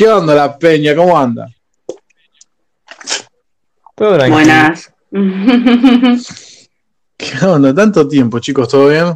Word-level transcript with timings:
¿Qué 0.00 0.08
onda 0.08 0.34
la 0.34 0.56
peña? 0.56 0.96
¿Cómo 0.96 1.18
anda? 1.18 1.46
Todo 3.94 4.14
tranquilo. 4.14 4.34
Buenas. 4.34 4.90
¿Qué 7.18 7.44
onda? 7.44 7.74
Tanto 7.74 8.08
tiempo, 8.08 8.38
chicos, 8.38 8.66
¿todo 8.66 8.88
bien? 8.88 9.14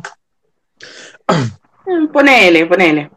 ponele, 2.12 2.66
ponele. 2.66 3.10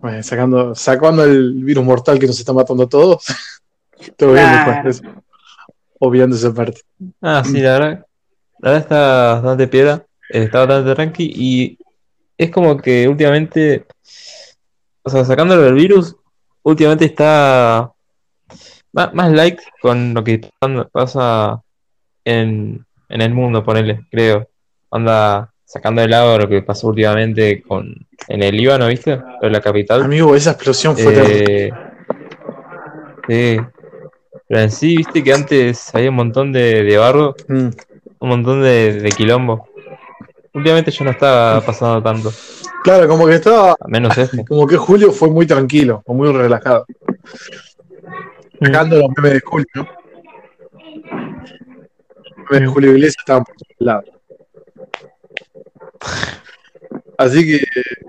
Bueno, 0.00 0.20
sacando, 0.24 0.74
sacando 0.74 1.22
el 1.22 1.62
virus 1.62 1.84
mortal 1.84 2.18
que 2.18 2.26
nos 2.26 2.40
está 2.40 2.52
matando 2.52 2.82
a 2.82 2.88
todos. 2.88 3.24
Todo 4.16 4.32
bien 4.32 4.50
después 4.50 4.82
de 4.82 4.90
eso. 4.90 5.22
Obviando 6.00 6.34
esa 6.34 6.52
parte. 6.52 6.80
Ah, 7.22 7.44
sí, 7.44 7.60
la 7.60 7.78
verdad, 7.78 8.06
la 8.58 8.70
verdad 8.70 8.80
está 8.80 9.34
bastante 9.34 9.68
piedra, 9.68 10.04
está 10.30 10.66
bastante 10.66 10.94
tranqui 10.96 11.32
y 11.32 11.78
es 12.36 12.50
como 12.50 12.76
que 12.76 13.06
últimamente, 13.06 13.86
o 15.10 15.16
sea, 15.16 15.24
sacándolo 15.24 15.62
del 15.62 15.74
virus, 15.74 16.16
últimamente 16.62 17.04
está 17.04 17.92
más, 18.92 19.12
más 19.14 19.32
like 19.32 19.62
con 19.80 20.14
lo 20.14 20.22
que 20.24 20.40
pasa 20.92 21.60
en, 22.24 22.84
en 23.08 23.20
el 23.20 23.34
mundo, 23.34 23.64
ponele, 23.64 24.06
creo. 24.10 24.48
Anda 24.90 25.52
sacando 25.64 26.02
de 26.02 26.08
lado 26.08 26.38
lo 26.38 26.48
que 26.48 26.62
pasó 26.62 26.88
últimamente 26.88 27.62
con 27.62 27.94
en 28.28 28.42
el 28.42 28.56
Líbano, 28.56 28.88
¿viste? 28.88 29.20
De 29.40 29.50
la 29.50 29.60
capital. 29.60 30.02
Amigo, 30.02 30.34
esa 30.34 30.52
explosión 30.52 30.96
fue. 30.96 31.14
Eh, 31.16 31.70
sí. 33.28 33.60
Pero 34.48 34.60
en 34.62 34.70
sí, 34.70 34.96
viste 34.96 35.22
que 35.22 35.32
antes 35.32 35.94
había 35.94 36.10
un 36.10 36.16
montón 36.16 36.52
de, 36.52 36.82
de 36.82 36.98
barro, 36.98 37.34
Mm. 37.48 37.68
un 38.18 38.28
montón 38.28 38.62
de, 38.62 39.00
de 39.00 39.10
quilombo. 39.10 39.68
Últimamente 40.52 40.90
yo 40.90 41.04
no 41.04 41.12
estaba 41.12 41.60
pasando 41.60 42.02
tanto, 42.02 42.32
Claro, 42.82 43.08
como 43.08 43.26
que 43.26 43.34
estaba. 43.34 43.72
a 43.78 43.88
menos 43.88 44.16
este. 44.16 44.44
Como 44.44 44.66
que 44.66 44.76
Julio 44.76 45.12
fue 45.12 45.28
muy 45.28 45.46
tranquilo, 45.46 46.02
fue 46.06 46.14
muy 46.14 46.32
relajado. 46.32 46.86
Sacando 48.62 48.98
los 48.98 49.08
memes 49.16 49.32
de 49.34 49.40
Julio, 49.40 49.66
¿no? 49.74 49.82
Los 52.24 52.50
memes 52.50 52.60
de 52.60 52.66
Julio 52.66 52.90
Iglesias 52.92 53.16
estaban 53.18 53.44
por 53.44 53.56
todos 53.56 53.76
lados. 53.78 54.04
Así 57.18 57.46
que, 57.46 57.60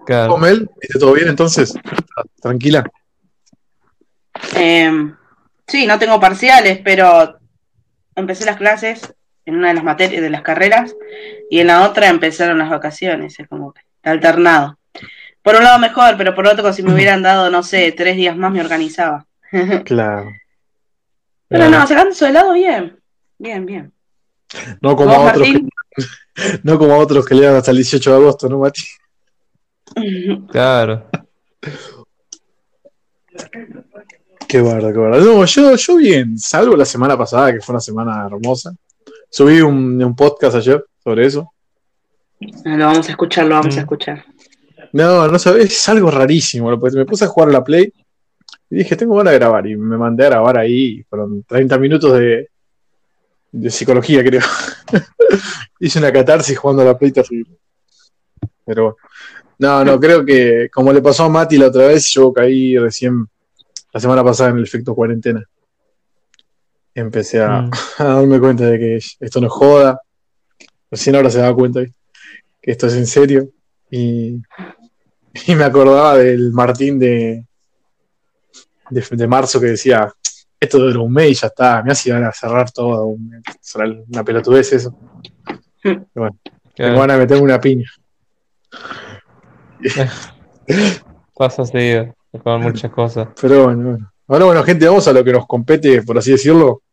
Claro. 0.05 0.31
¿cómo 0.31 0.45
él? 0.45 0.69
¿Viste 0.81 0.99
todo 0.99 1.13
bien 1.13 1.27
entonces? 1.27 1.73
Tranquila. 2.41 2.83
Em, 4.55 5.15
sí, 5.67 5.85
no 5.85 5.99
tengo 5.99 6.19
parciales, 6.19 6.79
pero 6.83 7.37
empecé 8.15 8.45
las 8.45 8.57
clases 8.57 9.13
en 9.45 9.55
una 9.57 9.69
de 9.69 9.73
las 9.73 9.83
materias 9.83 10.21
de 10.21 10.29
las 10.29 10.41
carreras 10.43 10.95
y 11.49 11.59
en 11.59 11.67
la 11.67 11.87
otra 11.87 12.07
empezaron 12.07 12.57
las 12.57 12.69
vacaciones. 12.69 13.37
Es 13.39 13.47
como 13.47 13.73
que 13.73 13.80
está 13.80 13.80
alternado. 14.03 14.77
Por 15.41 15.55
un 15.55 15.63
lado 15.63 15.79
mejor, 15.79 16.15
pero 16.17 16.35
por 16.35 16.47
otro, 16.47 16.71
si 16.73 16.83
me 16.83 16.93
hubieran 16.93 17.21
dado, 17.23 17.49
no 17.49 17.63
sé, 17.63 17.91
tres 17.91 18.15
días 18.15 18.35
más 18.35 18.51
me 18.51 18.61
organizaba. 18.61 19.25
Claro. 19.85 20.31
Pero 21.47 21.69
no, 21.69 21.85
sacando 21.85 22.11
eso 22.11 22.25
de 22.25 22.31
lado, 22.31 22.53
bien. 22.53 22.97
Bien, 23.37 23.65
bien. 23.65 23.91
No 24.79 24.95
como 24.95 25.13
¿Vos, 25.13 25.17
a 25.17 25.31
otros, 25.31 25.47
que, 25.47 25.61
no 26.63 26.79
como 26.79 26.93
a 26.93 26.97
otros 26.97 27.25
que 27.25 27.35
le 27.35 27.45
dan 27.45 27.55
hasta 27.57 27.71
el 27.71 27.77
18 27.77 28.09
de 28.09 28.15
agosto, 28.15 28.47
¿no, 28.47 28.59
Mati? 28.59 28.83
Claro. 30.49 31.09
Qué 34.47 34.61
bardo, 34.61 34.93
qué 34.93 34.99
bardo. 34.99 35.19
No, 35.19 35.45
yo, 35.45 35.75
yo 35.75 35.95
bien, 35.97 36.37
salvo 36.37 36.77
la 36.77 36.85
semana 36.85 37.17
pasada, 37.17 37.51
que 37.51 37.59
fue 37.59 37.73
una 37.73 37.81
semana 37.81 38.25
hermosa. 38.25 38.73
Subí 39.29 39.59
un, 39.59 40.01
un 40.01 40.15
podcast 40.15 40.55
ayer 40.55 40.85
sobre 41.03 41.25
eso. 41.25 41.51
Lo 42.65 42.85
vamos 42.85 43.07
a 43.07 43.11
escuchar, 43.11 43.45
lo 43.45 43.55
vamos 43.55 43.75
Mm. 43.75 43.79
a 43.79 43.81
escuchar. 43.81 44.25
No, 44.93 45.27
no 45.27 45.39
sabes, 45.39 45.65
es 45.65 45.89
algo 45.89 46.11
rarísimo. 46.11 46.77
pues 46.79 46.93
me 46.95 47.05
puse 47.05 47.25
a 47.25 47.27
jugar 47.27 47.49
a 47.49 47.53
la 47.53 47.63
Play 47.63 47.93
y 48.69 48.75
dije, 48.75 48.95
tengo 48.95 49.15
ganas 49.15 49.31
de 49.33 49.39
grabar. 49.39 49.67
Y 49.67 49.75
me 49.77 49.97
mandé 49.97 50.25
a 50.25 50.29
grabar 50.29 50.57
ahí. 50.57 51.03
Fueron 51.09 51.43
30 51.43 51.77
minutos 51.77 52.13
de, 52.17 52.49
de 53.51 53.69
psicología, 53.69 54.23
creo. 54.23 54.41
Hice 55.79 55.99
una 55.99 56.11
catarsis 56.11 56.57
jugando 56.57 56.81
a 56.81 56.85
la 56.85 56.97
Play 56.97 57.11
terrible. 57.11 57.57
Pero 58.65 58.83
bueno. 58.83 58.97
No, 59.59 59.85
no, 59.85 59.99
creo 59.99 60.25
que 60.25 60.69
como 60.73 60.91
le 60.91 61.01
pasó 61.03 61.25
a 61.25 61.29
Mati 61.29 61.57
la 61.57 61.67
otra 61.67 61.85
vez, 61.87 62.07
yo 62.11 62.33
caí 62.33 62.77
recién 62.79 63.27
la 63.93 63.99
semana 63.99 64.23
pasada 64.23 64.49
en 64.49 64.57
el 64.57 64.63
efecto 64.63 64.95
cuarentena. 64.95 65.43
Empecé 66.95 67.41
a, 67.41 67.61
Mm. 67.61 67.71
a 67.99 68.03
darme 68.03 68.39
cuenta 68.39 68.65
de 68.65 68.79
que 68.79 68.95
esto 68.97 69.39
no 69.39 69.49
joda. 69.49 70.01
Recién 70.89 71.15
ahora 71.15 71.29
se 71.29 71.39
da 71.39 71.53
cuenta 71.53 71.79
¿viste? 71.81 71.95
Que 72.61 72.71
esto 72.71 72.87
es 72.87 72.95
en 72.95 73.07
serio. 73.07 73.49
Y, 73.89 74.41
y 75.47 75.55
me 75.55 75.63
acordaba 75.63 76.17
del 76.17 76.51
Martín 76.53 76.99
de, 76.99 77.45
de, 78.89 79.05
de 79.11 79.27
marzo 79.27 79.59
que 79.59 79.67
decía, 79.67 80.11
esto 80.59 80.77
dura 80.79 80.99
un 80.99 81.11
mes 81.13 81.31
y 81.31 81.33
ya 81.33 81.47
está, 81.47 81.81
me 81.83 81.91
hace 81.91 82.09
iban 82.09 82.23
a 82.23 82.31
cerrar 82.31 82.71
todo, 82.71 83.05
un- 83.07 83.41
será 83.59 83.85
una 84.07 84.23
pelotudez 84.23 84.73
eso. 84.73 84.95
Y 85.83 85.89
bueno, 86.15 86.37
me 86.77 86.95
van 86.97 87.11
a 87.11 87.17
meter 87.17 87.41
una 87.41 87.59
piña. 87.59 87.89
Pasa 91.35 91.65
seguido, 91.65 92.15
con 92.43 92.61
muchas 92.61 92.91
cosas. 92.91 93.29
Pero 93.41 93.63
bueno, 93.65 93.89
bueno. 93.89 94.11
Ahora 94.27 94.45
bueno, 94.45 94.63
gente, 94.63 94.85
vamos 94.87 95.07
a 95.07 95.13
lo 95.13 95.23
que 95.23 95.33
nos 95.33 95.47
compete, 95.47 96.03
por 96.03 96.17
así 96.17 96.31
decirlo. 96.31 96.83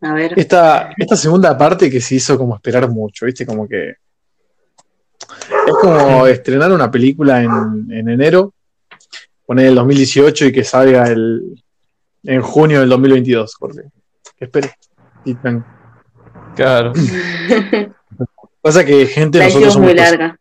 A 0.00 0.12
ver. 0.12 0.38
Esta, 0.38 0.90
esta 0.96 1.16
segunda 1.16 1.56
parte 1.56 1.90
que 1.90 2.00
se 2.00 2.16
hizo 2.16 2.36
como 2.36 2.54
esperar 2.56 2.88
mucho, 2.90 3.24
¿viste? 3.26 3.46
Como 3.46 3.66
que. 3.68 3.94
Es 5.66 5.74
como 5.80 6.26
estrenar 6.26 6.72
una 6.72 6.90
película 6.90 7.42
en, 7.42 7.86
en 7.90 8.08
enero, 8.08 8.54
poner 9.46 9.66
el 9.66 9.74
2018 9.74 10.46
y 10.46 10.52
que 10.52 10.64
salga 10.64 11.08
el, 11.08 11.62
en 12.24 12.42
junio 12.42 12.80
del 12.80 12.88
2022, 12.88 13.56
porque. 13.58 13.82
Que 14.36 14.44
espere. 14.44 14.74
Claro. 16.54 16.92
Pasa 18.60 18.84
que 18.84 19.06
gente, 19.06 19.38
La 19.38 19.44
nosotros 19.46 19.72
somos. 19.74 19.86
muy 19.86 19.94
larga. 19.96 20.38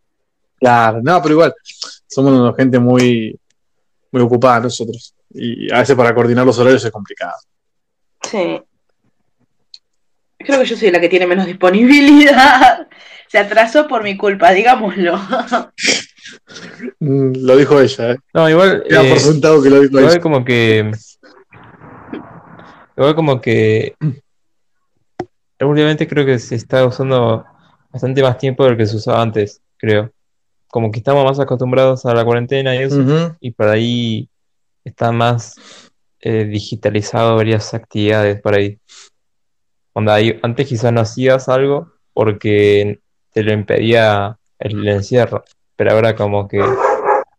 Claro, 0.60 1.02
no, 1.04 1.22
pero 1.22 1.34
igual, 1.36 1.54
somos 2.08 2.34
una 2.34 2.54
gente 2.54 2.80
muy, 2.80 3.40
muy 4.12 4.22
ocupada 4.22 4.62
nosotros. 4.62 5.14
Y 5.30 5.72
a 5.72 5.80
veces 5.80 5.96
para 5.96 6.16
coordinar 6.16 6.46
los 6.46 6.58
horarios 6.58 6.84
es 6.84 6.92
complicado. 6.92 7.38
Sí. 8.24 8.62
Creo 10.40 10.60
que 10.60 10.66
yo 10.66 10.78
soy 10.78 10.92
la 10.92 11.00
que 11.00 11.10
tiene 11.10 11.28
menos 11.28 11.46
disponibilidad. 11.46 12.88
Se 13.30 13.38
atrasó 13.40 13.88
por 13.88 14.04
mi 14.04 14.16
culpa, 14.18 14.52
digámoslo. 14.52 15.20
Mm, 17.00 17.34
Lo 17.46 17.56
dijo 17.58 17.80
ella, 17.80 18.12
¿eh? 18.12 18.18
No, 18.34 18.50
igual, 18.50 18.84
por 18.84 18.94
eh, 19.06 19.20
sentado 19.20 19.62
que 19.62 19.70
lo 19.70 19.80
dijo 19.82 19.98
igual 20.00 20.14
ella. 20.14 20.22
como 20.22 20.44
que, 20.46 20.92
igual 22.96 23.16
como 23.16 23.42
que, 23.42 23.96
últimamente 25.60 26.08
creo 26.08 26.26
que 26.26 26.40
se 26.40 26.56
está 26.56 26.86
usando 26.86 27.46
bastante 27.92 28.22
más 28.22 28.38
tiempo 28.38 28.66
del 28.66 28.78
que 28.78 28.86
se 28.86 28.96
usaba 28.98 29.22
antes, 29.22 29.62
creo. 29.78 30.12
Como 30.70 30.92
que 30.92 31.00
estamos 31.00 31.24
más 31.24 31.40
acostumbrados 31.40 32.06
a 32.06 32.14
la 32.14 32.26
cuarentena 32.26 32.76
y 32.76 32.80
eso. 32.80 33.02
Y 33.40 33.52
por 33.52 33.70
ahí 33.70 34.30
está 34.84 35.12
más 35.12 35.56
eh, 36.20 36.46
digitalizado 36.46 37.36
varias 37.36 37.74
actividades 37.74 38.42
por 38.42 38.56
ahí. 38.56 38.78
Onda, 39.94 40.16
ahí- 40.16 40.40
antes 40.44 40.68
quizás 40.68 40.92
no 40.92 41.02
hacías 41.02 41.48
algo 41.50 41.92
porque 42.14 43.00
te 43.38 43.44
lo 43.44 43.54
impedía 43.54 44.36
el 44.58 44.88
encierro, 44.88 45.44
pero 45.76 45.92
ahora 45.92 46.16
como 46.16 46.48
que 46.48 46.60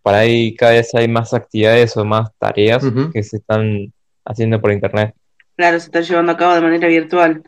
por 0.00 0.14
ahí 0.14 0.54
cada 0.54 0.70
vez 0.74 0.94
hay 0.94 1.08
más 1.08 1.34
actividades 1.34 1.96
o 1.96 2.04
más 2.04 2.30
tareas 2.38 2.84
que 3.12 3.20
se 3.24 3.38
están 3.38 3.92
haciendo 4.24 4.60
por 4.60 4.70
internet. 4.70 5.12
Claro, 5.56 5.80
se 5.80 5.86
está 5.86 6.00
llevando 6.02 6.30
a 6.30 6.36
cabo 6.36 6.54
de 6.54 6.60
manera 6.60 6.86
virtual. 6.86 7.42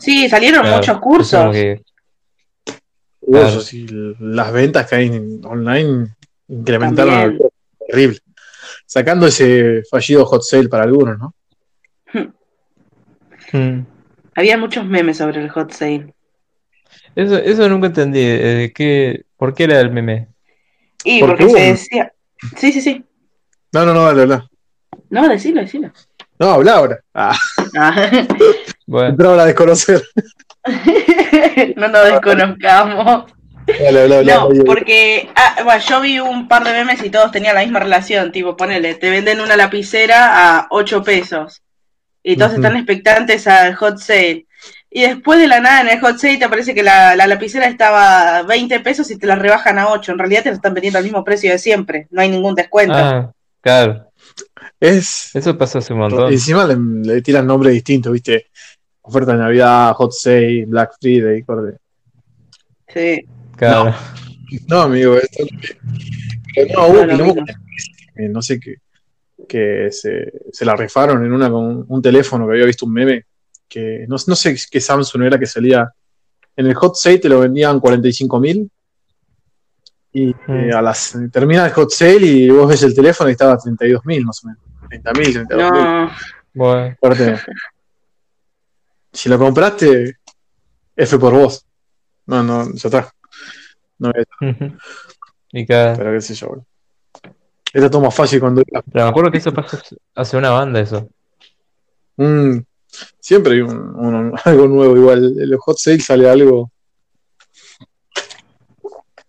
Sí, 0.00 0.28
salieron 0.28 0.62
Claro, 0.62 0.76
muchos 0.78 0.98
cursos. 0.98 1.52
que- 1.52 1.82
Uy, 3.20 3.30
Claro. 3.32 3.46
eso 3.46 3.60
sí, 3.60 3.86
las 4.18 4.52
ventas 4.52 4.90
que 4.90 4.96
hay 4.96 5.40
online 5.44 6.08
incrementaron 6.48 7.14
También. 7.14 7.50
terrible. 7.86 8.18
Sacando 8.86 9.28
ese 9.28 9.82
fallido 9.88 10.26
hot 10.26 10.42
sale 10.42 10.68
para 10.68 10.82
algunos, 10.82 11.16
¿no? 11.16 11.32
Mm. 13.52 13.86
Había 14.34 14.58
muchos 14.58 14.84
memes 14.84 15.18
sobre 15.18 15.40
el 15.40 15.48
hot 15.50 15.70
sale. 15.70 16.12
Eso, 17.14 17.36
eso 17.36 17.68
nunca 17.68 17.88
entendí. 17.88 18.20
eh, 18.22 18.72
¿qué, 18.74 19.24
¿por 19.36 19.54
qué 19.54 19.64
era 19.64 19.80
el 19.80 19.90
meme? 19.90 20.28
Y 21.04 21.20
Porque 21.20 21.48
se 21.48 21.60
decía. 21.60 22.12
Sí, 22.56 22.72
sí, 22.72 22.80
sí. 22.80 23.04
No, 23.72 23.84
no, 23.84 23.94
no, 23.94 24.04
dale, 24.04 24.22
habla. 24.22 24.48
No, 25.10 25.28
decilo, 25.28 25.60
decilo. 25.60 25.92
No, 26.38 26.50
habla 26.52 26.74
ahora. 26.74 27.00
Ah, 27.14 27.36
Ah. 27.78 28.10
Bueno, 28.86 29.08
entraba 29.10 29.42
a 29.42 29.46
desconocer. 29.46 30.02
no 31.76 31.88
nos 31.88 32.04
desconozcamos. 32.04 33.32
Dale, 33.66 34.02
habla, 34.02 34.18
habla. 34.18 34.34
No, 34.34 34.48
porque 34.64 35.30
ah, 35.36 35.56
bueno, 35.64 35.80
yo 35.88 36.00
vi 36.00 36.18
un 36.18 36.48
par 36.48 36.64
de 36.64 36.72
memes 36.72 37.02
y 37.02 37.10
todos 37.10 37.30
tenían 37.30 37.54
la 37.54 37.62
misma 37.62 37.78
relación, 37.80 38.32
tipo, 38.32 38.56
ponele, 38.56 38.94
te 38.96 39.10
venden 39.10 39.40
una 39.40 39.56
lapicera 39.56 40.58
a 40.58 40.66
8 40.70 41.02
pesos 41.04 41.62
y 42.22 42.36
todos 42.36 42.54
están 42.54 42.76
expectantes 42.76 43.46
al 43.46 43.74
hot 43.76 43.98
sale. 43.98 44.46
Y 44.94 45.02
después 45.02 45.38
de 45.40 45.48
la 45.48 45.60
nada 45.60 45.80
en 45.80 45.88
el 45.88 46.00
hot 46.00 46.18
sale 46.18 46.36
te 46.38 46.48
parece 46.48 46.74
que 46.74 46.82
la, 46.82 47.16
la 47.16 47.26
lapicera 47.26 47.66
estaba 47.66 48.38
a 48.38 48.42
20 48.42 48.80
pesos 48.80 49.10
y 49.10 49.16
te 49.18 49.26
la 49.26 49.36
rebajan 49.36 49.78
a 49.78 49.88
8. 49.88 50.12
En 50.12 50.18
realidad 50.18 50.42
te 50.42 50.50
la 50.50 50.56
están 50.56 50.74
vendiendo 50.74 50.98
al 50.98 51.04
mismo 51.04 51.24
precio 51.24 51.50
de 51.50 51.58
siempre. 51.58 52.08
No 52.10 52.20
hay 52.20 52.28
ningún 52.30 52.54
descuento. 52.54 52.94
Ah, 52.94 53.32
claro. 53.60 54.06
Es. 54.78 55.30
Eso 55.34 55.56
pasó 55.56 55.78
hace 55.78 55.92
un 55.92 56.00
Y 56.00 56.02
montón. 56.02 56.32
encima 56.32 56.66
le, 56.66 56.76
le 57.14 57.22
tiran 57.22 57.46
nombres 57.46 57.72
distintos, 57.72 58.12
¿viste? 58.12 58.46
Oferta 59.02 59.32
de 59.32 59.38
Navidad, 59.38 59.92
Hot 59.94 60.12
Sale, 60.12 60.64
Black 60.66 60.92
Friday, 61.00 61.42
corde. 61.42 61.78
Sí. 62.88 63.24
Claro. 63.56 63.94
No, 64.68 64.82
amigo, 64.82 65.16
esto 65.16 65.44
Pero 66.54 66.74
no, 66.74 66.86
hubo 66.88 67.34
No, 67.34 67.44
eh, 68.16 68.28
no 68.28 68.42
sé 68.42 68.60
qué, 68.60 68.74
que 69.48 69.88
se, 69.90 70.30
se 70.52 70.64
la 70.64 70.76
rifaron 70.76 71.24
en 71.24 71.32
una 71.32 71.48
con 71.50 71.84
un 71.88 72.02
teléfono 72.02 72.46
que 72.46 72.52
había 72.52 72.66
visto 72.66 72.84
un 72.84 72.92
meme, 72.92 73.24
que 73.72 74.04
no, 74.08 74.16
no 74.26 74.36
sé 74.36 74.56
qué 74.70 74.80
Samsung 74.80 75.22
era 75.22 75.38
que 75.38 75.46
salía. 75.46 75.90
En 76.54 76.66
el 76.66 76.74
Hot 76.74 76.94
Sale 76.96 77.18
te 77.18 77.28
lo 77.28 77.40
vendían 77.40 77.80
45 77.80 78.38
mil. 78.40 78.70
Y 80.12 80.28
eh, 80.30 80.34
Mm. 80.46 80.74
a 80.76 80.82
las 80.82 81.16
termina 81.32 81.64
el 81.64 81.72
Hot 81.72 81.90
Sale 81.90 82.26
y 82.26 82.50
vos 82.50 82.68
ves 82.68 82.82
el 82.82 82.94
teléfono 82.94 83.30
y 83.30 83.32
estaba 83.32 83.54
a 83.54 83.56
32 83.56 84.04
mil 84.04 84.26
más 84.26 84.44
o 84.44 84.48
menos. 84.48 84.62
30 84.90 85.12
mil, 85.14 85.32
32 85.32 85.72
mil. 85.72 85.82
No. 85.82 86.10
Bueno. 86.52 86.96
Aparte, 86.98 87.36
si 89.12 89.28
lo 89.30 89.38
compraste, 89.38 90.16
F 90.94 91.18
por 91.18 91.32
vos. 91.32 91.64
No, 92.26 92.42
no, 92.42 92.74
ya 92.74 92.88
está. 92.88 93.10
No, 93.98 94.12
y 95.52 95.66
cada... 95.66 95.96
pero 95.96 96.12
qué 96.12 96.20
sé 96.20 96.34
yo. 96.34 96.48
boludo. 96.48 96.66
Era 97.72 97.88
todo 97.88 98.02
más 98.02 98.14
fácil 98.14 98.38
cuando. 98.40 98.62
Pero 98.64 98.84
me 98.92 99.10
acuerdo 99.10 99.30
que 99.30 99.38
eso 99.38 99.52
pasó 99.52 99.78
hace 100.14 100.36
una 100.36 100.50
banda, 100.50 100.80
eso. 100.80 101.08
Mm, 102.16 102.58
siempre 103.20 103.54
hay 103.54 103.60
un- 103.60 103.94
un- 103.96 104.32
algo 104.44 104.68
nuevo, 104.68 104.96
igual. 104.96 105.24
En 105.40 105.50
los 105.50 105.60
hot 105.60 105.78
sales 105.78 106.04
sale 106.04 106.28
algo. 106.28 106.70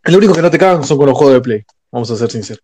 Lo 0.06 0.18
único 0.18 0.34
que 0.34 0.42
no 0.42 0.52
te 0.52 0.58
cagan 0.58 0.84
son 0.84 0.98
con 0.98 1.08
los 1.08 1.18
juegos 1.18 1.36
de 1.36 1.42
Play, 1.42 1.64
vamos 1.92 2.12
a 2.12 2.18
ser 2.18 2.30
sinceros. 2.30 2.64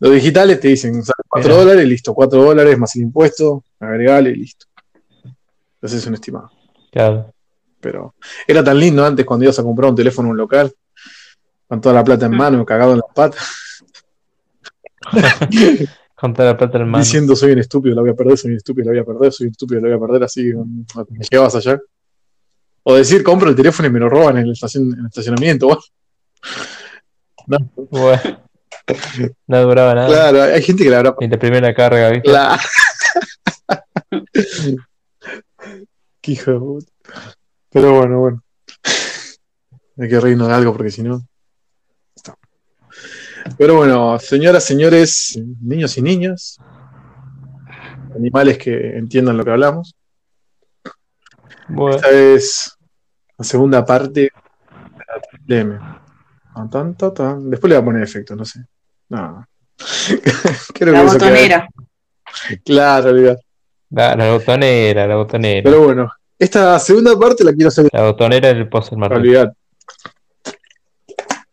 Los 0.00 0.12
digitales 0.12 0.58
te 0.60 0.68
dicen, 0.68 1.02
sale 1.04 1.22
4 1.28 1.50
Mira. 1.50 1.64
dólares, 1.64 1.88
listo, 1.88 2.14
4 2.14 2.42
dólares 2.42 2.78
más 2.78 2.94
el 2.96 3.02
impuesto, 3.02 3.62
agregale 3.80 4.30
y 4.30 4.36
listo. 4.36 4.66
Entonces 5.74 6.00
es 6.00 6.06
un 6.06 6.14
estimado. 6.14 6.50
Claro. 6.90 7.32
Pero 7.80 8.14
era 8.46 8.64
tan 8.64 8.78
lindo 8.78 9.04
antes 9.04 9.24
cuando 9.26 9.44
ibas 9.44 9.58
a 9.58 9.62
comprar 9.62 9.90
un 9.90 9.96
teléfono 9.96 10.28
en 10.28 10.32
un 10.32 10.36
local, 10.38 10.72
con 11.68 11.80
toda 11.80 11.94
la 11.94 12.04
plata 12.04 12.26
en 12.26 12.32
mano, 12.36 12.64
cagado 12.64 12.92
en 12.92 12.98
las 12.98 13.14
patas, 13.14 13.82
Con 16.16 16.32
toda 16.32 16.48
la 16.52 16.56
plata 16.56 16.78
en 16.78 16.88
mano. 16.88 17.04
diciendo 17.04 17.36
soy 17.36 17.52
un 17.52 17.58
estúpido, 17.58 17.94
la 17.94 18.00
voy 18.00 18.10
a 18.10 18.14
perder, 18.14 18.38
soy 18.38 18.50
un 18.52 18.56
estúpido, 18.56 18.86
la 18.86 18.92
voy 18.92 19.00
a 19.00 19.04
perder, 19.04 19.32
soy 19.32 19.46
un 19.46 19.50
estúpido, 19.52 19.80
la 19.82 19.88
voy 19.88 19.96
a 19.96 20.00
perder, 20.00 20.24
así 20.24 20.44
me 20.54 21.24
llegabas 21.30 21.54
allá. 21.56 21.78
O 22.84 22.94
decir, 22.94 23.22
compro 23.22 23.50
el 23.50 23.56
teléfono 23.56 23.88
y 23.88 23.92
me 23.92 23.98
lo 24.00 24.08
roban 24.08 24.38
en 24.38 24.44
el, 24.44 24.52
estacion- 24.52 24.92
en 24.94 25.00
el 25.00 25.06
estacionamiento. 25.06 25.66
bueno. 25.66 25.82
No, 27.48 27.58
Bueno. 27.90 28.40
No 29.46 29.62
duraba 29.62 29.94
nada. 29.94 30.08
claro, 30.08 30.42
hay 30.54 30.62
gente 30.62 30.82
que 30.84 30.90
la 30.90 30.98
habrá 30.98 31.14
Ni 31.20 31.28
la 31.28 31.38
primera 31.38 31.74
carga, 31.74 32.10
¿viste? 32.10 32.30
La... 32.30 32.58
Qué 36.20 36.32
hijo 36.32 36.50
de 36.52 36.58
puta. 36.58 36.92
Pero 37.70 37.94
bueno, 37.98 38.20
bueno. 38.20 38.42
Hay 39.98 40.08
que 40.08 40.20
reírnos 40.20 40.48
de 40.48 40.54
algo 40.54 40.72
porque 40.72 40.90
si 40.90 41.02
no. 41.02 41.22
Pero 43.58 43.76
bueno, 43.76 44.18
señoras, 44.18 44.64
señores, 44.64 45.38
niños 45.60 45.96
y 45.98 46.02
niñas, 46.02 46.58
animales 48.14 48.58
que 48.58 48.96
entiendan 48.96 49.36
lo 49.36 49.44
que 49.44 49.50
hablamos. 49.50 49.94
Bueno. 51.68 51.96
Esta 51.96 52.10
es 52.10 52.76
la 53.38 53.44
segunda 53.44 53.84
parte 53.84 54.20
de 54.20 54.30
la 55.08 55.20
triple 55.30 55.60
M. 55.60 55.78
Tan, 56.54 56.70
tan, 56.70 56.96
tan, 56.96 57.14
tan. 57.14 57.50
Después 57.50 57.68
le 57.70 57.76
voy 57.76 57.82
a 57.82 57.84
poner 57.84 58.02
efecto, 58.02 58.34
no 58.36 58.44
sé. 58.44 58.60
No. 59.08 59.46
Creo 60.74 60.92
La 60.92 61.00
que 61.00 61.06
eso 61.06 61.18
queda- 61.18 61.28
botonera. 61.28 61.68
Claro, 62.64 63.10
olvidar. 63.10 63.38
La, 63.90 64.16
la 64.16 64.32
botonera, 64.32 65.06
la 65.06 65.16
botonera. 65.16 65.62
Pero 65.64 65.84
bueno, 65.84 66.10
esta 66.38 66.78
segunda 66.78 67.16
parte 67.18 67.44
la 67.44 67.52
quiero 67.52 67.68
hacer 67.68 67.88
La 67.92 68.02
botonera 68.02 68.48
del 68.48 68.68
realidad. 68.70 69.52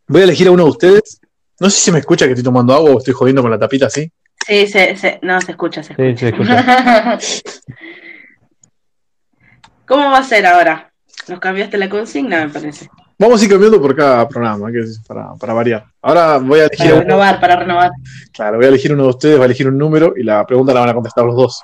Voy 0.07 0.21
a 0.21 0.23
elegir 0.25 0.47
a 0.47 0.51
uno 0.51 0.65
de 0.65 0.69
ustedes. 0.69 1.19
No 1.59 1.69
sé 1.69 1.79
si 1.79 1.91
me 1.91 1.99
escucha 1.99 2.25
que 2.25 2.31
estoy 2.31 2.43
tomando 2.43 2.73
agua 2.73 2.91
o 2.91 2.97
estoy 2.97 3.13
jodiendo 3.13 3.41
con 3.41 3.51
la 3.51 3.59
tapita 3.59 3.85
así. 3.87 4.11
Sí, 4.45 4.67
se, 4.67 4.95
se- 4.97 5.19
no, 5.21 5.39
se 5.39 5.51
escucha, 5.51 5.81
se 5.83 5.95
Sí, 5.95 6.01
escucha. 6.01 6.19
se 6.19 6.27
escucha. 6.29 7.19
¿Cómo 9.87 10.09
va 10.11 10.19
a 10.19 10.23
ser 10.23 10.45
ahora? 10.45 10.91
Nos 11.27 11.39
cambiaste 11.39 11.77
la 11.77 11.89
consigna, 11.89 12.45
me 12.47 12.51
parece. 12.53 12.89
Vamos 13.19 13.41
a 13.41 13.45
ir 13.45 13.51
cambiando 13.51 13.81
por 13.81 13.95
cada 13.95 14.27
programa, 14.27 14.71
que 14.71 14.79
es 14.79 14.99
para, 15.07 15.33
para 15.35 15.53
variar. 15.53 15.85
Ahora 16.01 16.37
voy 16.39 16.59
a 16.59 16.63
elegir 16.65 16.79
Para 16.85 16.93
uno, 16.95 17.01
renovar, 17.03 17.39
para 17.39 17.55
renovar. 17.57 17.91
claro, 18.33 18.57
voy 18.57 18.65
a 18.65 18.69
elegir 18.69 18.91
uno 18.93 19.03
de 19.03 19.09
ustedes, 19.09 19.37
va 19.37 19.43
a 19.43 19.45
elegir 19.45 19.67
un 19.67 19.77
número 19.77 20.13
y 20.17 20.23
la 20.23 20.45
pregunta 20.45 20.73
la 20.73 20.79
van 20.81 20.89
a 20.89 20.93
contestar 20.93 21.23
los 21.25 21.35
dos. 21.35 21.61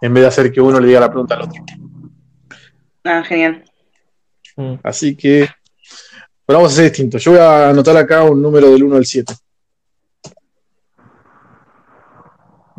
En 0.00 0.14
vez 0.14 0.22
de 0.22 0.28
hacer 0.28 0.52
que 0.52 0.60
uno 0.60 0.80
le 0.80 0.86
diga 0.86 1.00
la 1.00 1.08
pregunta 1.10 1.34
al 1.34 1.42
otro. 1.42 1.62
Ah, 3.04 3.22
genial. 3.24 3.64
Mm. 4.56 4.74
Así 4.82 5.16
que. 5.16 5.48
Pero 6.52 6.58
vamos 6.58 6.72
a 6.72 6.74
hacer 6.74 6.90
distinto. 6.90 7.16
Yo 7.16 7.30
voy 7.30 7.40
a 7.40 7.70
anotar 7.70 7.96
acá 7.96 8.24
un 8.24 8.42
número 8.42 8.70
del 8.70 8.82
1 8.82 8.96
al 8.96 9.06
7. 9.06 9.32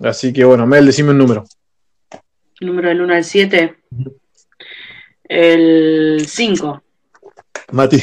Así 0.04 0.32
que 0.32 0.46
bueno, 0.46 0.68
Mel, 0.68 0.86
decime 0.86 1.10
un 1.10 1.18
número. 1.18 1.44
Número 2.62 2.90
del 2.90 3.02
1 3.02 3.16
al 3.16 3.24
7. 3.24 3.76
El 5.24 6.24
5. 6.28 6.84
Mati. 7.72 8.00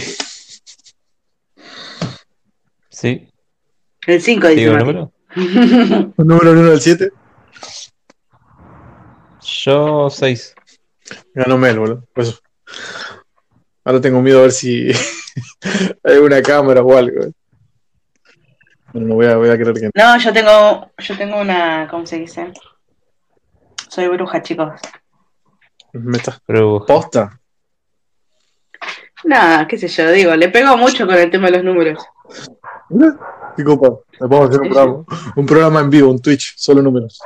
Sí. 2.88 3.28
El 4.08 4.20
5 4.20 4.48
dice 4.48 4.60
¿Digo 4.60 4.72
el 4.72 4.78
número? 4.80 5.12
Un 5.36 6.26
número 6.26 6.50
del 6.50 6.58
1 6.64 6.72
al 6.72 6.80
7. 6.80 7.12
Yo 9.40 10.10
6. 10.10 10.54
Ganó 11.32 11.58
Mel, 11.58 11.78
boludo. 11.78 12.08
Por 12.12 12.24
eso. 12.24 12.40
Ahora 13.84 14.00
tengo 14.00 14.20
miedo 14.20 14.40
a 14.40 14.42
ver 14.42 14.52
si 14.52 14.90
hay 16.04 16.16
una 16.18 16.42
cámara 16.42 16.82
o 16.82 16.96
algo. 16.96 17.32
Bueno, 18.92 19.08
no 19.08 19.14
voy 19.14 19.26
a, 19.26 19.36
voy 19.36 19.48
a 19.48 19.56
creer 19.56 19.74
que 19.74 19.90
No, 19.94 20.18
yo 20.18 20.32
tengo, 20.32 20.90
yo 20.98 21.16
tengo 21.16 21.40
una, 21.40 21.88
¿cómo 21.88 22.04
se 22.06 22.18
dice? 22.18 22.52
Soy 23.88 24.08
bruja, 24.08 24.42
chicos. 24.42 24.80
me 25.92 26.16
estás 26.16 26.40
Pero 26.46 26.84
posta. 26.84 27.38
Nada, 29.24 29.66
qué 29.68 29.76
sé 29.78 29.88
yo, 29.88 30.10
digo, 30.10 30.34
le 30.34 30.48
pego 30.48 30.76
mucho 30.76 31.06
con 31.06 31.16
el 31.16 31.30
tema 31.30 31.46
de 31.46 31.52
los 31.52 31.64
números. 31.64 32.04
Qué 33.56 33.64
copa. 33.64 34.00
Le 34.12 34.28
podemos 34.28 34.48
hacer 34.48 34.60
un 34.62 34.68
programa, 34.68 35.04
un 35.36 35.46
programa 35.46 35.80
en 35.80 35.90
vivo, 35.90 36.10
un 36.10 36.20
Twitch, 36.20 36.54
solo 36.56 36.82
números. 36.82 37.20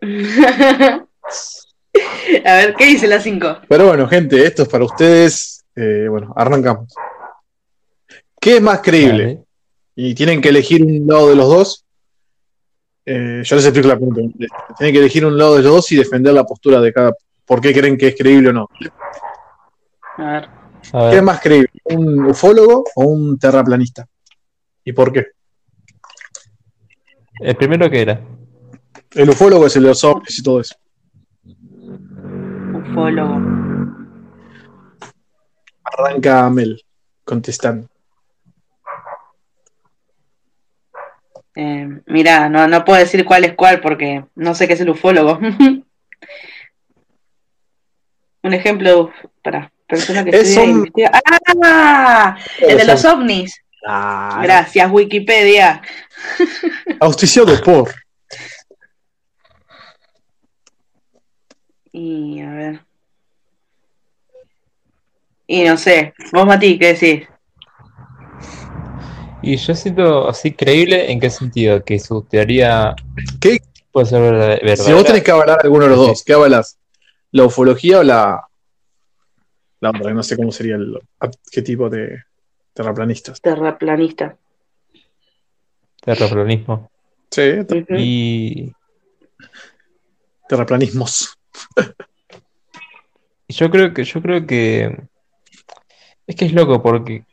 A 2.44 2.56
ver, 2.56 2.74
¿qué 2.74 2.86
dice 2.86 3.06
la 3.06 3.20
5? 3.20 3.58
Pero 3.68 3.86
bueno, 3.86 4.08
gente, 4.08 4.44
esto 4.44 4.62
es 4.62 4.68
para 4.68 4.84
ustedes. 4.84 5.64
Eh, 5.76 6.06
bueno, 6.08 6.32
arrancamos. 6.36 6.92
¿Qué 8.40 8.56
es 8.56 8.62
más 8.62 8.80
creíble? 8.80 9.44
Y 9.96 10.14
tienen 10.14 10.40
que 10.40 10.50
elegir 10.50 10.82
un 10.82 11.06
lado 11.06 11.30
de 11.30 11.36
los 11.36 11.48
dos. 11.48 11.84
Eh, 13.06 13.42
yo 13.44 13.56
les 13.56 13.64
explico 13.64 13.88
la 13.88 13.96
pregunta. 13.96 14.20
Tienen 14.76 14.92
que 14.92 14.98
elegir 14.98 15.24
un 15.24 15.36
lado 15.38 15.56
de 15.56 15.62
los 15.62 15.72
dos 15.72 15.92
y 15.92 15.96
defender 15.96 16.34
la 16.34 16.44
postura 16.44 16.80
de 16.80 16.92
cada. 16.92 17.12
¿Por 17.44 17.60
qué 17.60 17.72
creen 17.72 17.96
que 17.96 18.08
es 18.08 18.16
creíble 18.16 18.50
o 18.50 18.52
no? 18.52 18.68
A 20.18 20.32
ver. 20.32 20.44
A 20.92 20.98
¿Qué 20.98 20.98
ver, 20.98 21.14
es 21.14 21.22
más 21.22 21.40
creíble? 21.40 21.70
¿Un 21.84 22.26
ufólogo 22.26 22.84
o 22.96 23.04
un 23.04 23.38
terraplanista? 23.38 24.06
¿Y 24.84 24.92
por 24.92 25.12
qué? 25.12 25.26
el 27.40 27.56
primero 27.56 27.90
que 27.90 28.00
era. 28.00 28.20
El 29.12 29.30
ufólogo 29.30 29.66
es 29.66 29.76
el 29.76 29.82
de 29.82 29.88
los 29.88 30.04
ovnis 30.04 30.38
y 30.38 30.42
todo 30.42 30.60
eso. 30.60 30.74
Ufólogo. 32.98 33.34
Arranca 35.84 36.48
Mel 36.50 36.80
contestando. 37.24 37.88
Eh, 41.56 41.88
mira, 42.06 42.48
no, 42.48 42.66
no 42.68 42.84
puedo 42.84 42.98
decir 43.00 43.24
cuál 43.24 43.44
es 43.44 43.54
cuál 43.54 43.80
porque 43.80 44.24
no 44.36 44.54
sé 44.54 44.66
qué 44.68 44.74
es 44.74 44.80
el 44.80 44.90
ufólogo. 44.90 45.38
Un 48.42 48.52
ejemplo 48.52 49.10
para 49.42 49.72
persona 49.88 50.22
que 50.24 50.30
Es 50.30 50.48
estudia 50.48 50.62
un- 50.64 50.70
investiga. 50.78 51.10
¡Ah! 51.64 52.36
El 52.60 52.78
de 52.78 52.84
los 52.84 53.04
ovnis. 53.04 53.60
Ah, 53.86 54.40
Gracias, 54.42 54.88
Wikipedia. 54.90 55.82
auspiciado 57.00 57.60
por. 57.62 57.90
Y 61.96 62.40
a 62.40 62.50
ver. 62.50 62.80
Y 65.46 65.62
no 65.62 65.76
sé, 65.76 66.12
vos 66.32 66.44
Mati, 66.44 66.76
¿qué 66.76 66.94
decís? 66.94 67.28
Y 69.42 69.56
yo 69.56 69.74
siento 69.76 70.28
así 70.28 70.52
creíble 70.52 71.12
en 71.12 71.20
qué 71.20 71.30
sentido, 71.30 71.84
que 71.84 72.00
su 72.00 72.22
teoría 72.22 72.96
¿Qué? 73.40 73.58
puede 73.92 74.06
ser 74.06 74.22
verdad- 74.22 74.48
verdadera. 74.60 74.76
Si 74.76 74.92
vos 74.92 75.04
tenés 75.04 75.22
que 75.22 75.30
avalar 75.30 75.60
alguno 75.62 75.84
de 75.84 75.90
los 75.90 76.00
Sí. 76.00 76.06
dos, 76.08 76.24
¿qué 76.24 76.32
avalas? 76.32 76.78
¿La 77.30 77.44
ufología 77.44 78.00
o 78.00 78.02
la, 78.02 78.40
la 79.80 79.90
otra, 79.90 80.12
no 80.12 80.22
sé 80.24 80.36
cómo 80.36 80.50
sería 80.50 80.74
el 80.74 80.98
qué 81.52 81.62
tipo 81.62 81.88
de 81.88 82.24
terraplanistas. 82.72 83.40
Terraplanista. 83.40 84.36
Terraplanismo. 86.00 86.90
Sí, 87.30 87.50
Ujú. 87.60 87.84
Y 87.96 88.72
terraplanismos. 90.48 91.38
Yo 93.48 93.70
creo 93.70 93.92
que, 93.94 94.04
yo 94.04 94.22
creo 94.22 94.46
que 94.46 94.96
es 96.26 96.36
que 96.36 96.46
es 96.46 96.52
loco 96.52 96.82
porque 96.82 97.24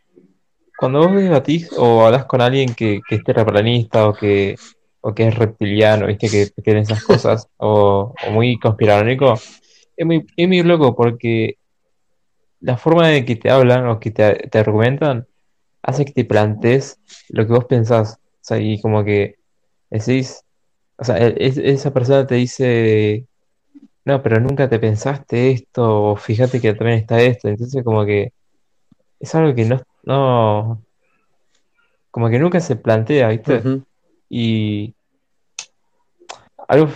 cuando 0.78 1.00
vos 1.00 1.16
debatís 1.16 1.70
o 1.78 2.06
hablas 2.06 2.26
con 2.26 2.42
alguien 2.42 2.74
que, 2.76 3.02
que 3.08 3.16
es 3.16 3.24
terraplanista 3.24 4.08
o 4.08 4.14
que, 4.14 4.56
o 5.02 5.14
que 5.14 5.28
es 5.28 5.36
reptiliano, 5.36 6.08
viste, 6.08 6.30
que 6.30 6.52
que 6.64 6.72
en 6.72 6.78
esas 6.78 7.04
cosas, 7.04 7.48
o, 7.58 8.14
muy 8.32 8.58
conspiranoico, 8.60 9.36
es 9.98 10.06
muy, 10.06 10.26
es 10.36 10.48
muy 10.48 10.64
loco 10.64 10.96
porque 10.96 11.58
la 12.60 12.78
forma 12.78 13.08
de 13.08 13.26
que 13.26 13.36
te 13.36 13.50
hablan 13.50 13.88
o 13.88 14.00
que 14.00 14.12
te, 14.12 14.34
te 14.50 14.60
argumentan 14.60 15.28
hace 15.84 16.06
que 16.06 16.14
te 16.14 16.26
plantees 16.26 17.00
lo 17.30 17.46
que 17.48 17.54
vos 17.54 17.66
pensás. 17.66 18.20
O 18.22 18.44
sea, 18.44 18.60
y 18.60 18.80
como 18.82 19.04
que 19.04 19.36
decís, 19.90 20.44
o 20.98 21.04
sea, 21.04 21.18
e- 21.18 21.36
es- 21.40 21.58
esa 21.58 21.94
persona 21.94 22.28
te 22.28 22.36
dice, 22.36 23.28
no, 24.06 24.22
pero 24.24 24.40
nunca 24.40 24.68
te 24.70 24.80
pensaste 24.80 25.52
esto, 25.52 26.12
o 26.12 26.16
fíjate 26.16 26.60
que 26.60 26.74
también 26.74 27.00
está 27.00 27.22
esto. 27.22 27.48
Entonces, 27.48 27.84
como 27.84 28.06
que 28.06 28.32
es 29.20 29.36
algo 29.36 29.54
que 29.56 29.66
no, 29.66 29.82
no, 30.04 30.82
como 32.10 32.30
que 32.30 32.40
nunca 32.40 32.60
se 32.60 32.76
plantea, 32.76 33.30
¿viste? 33.30 33.62
Y 34.30 34.94
algo, 36.68 36.90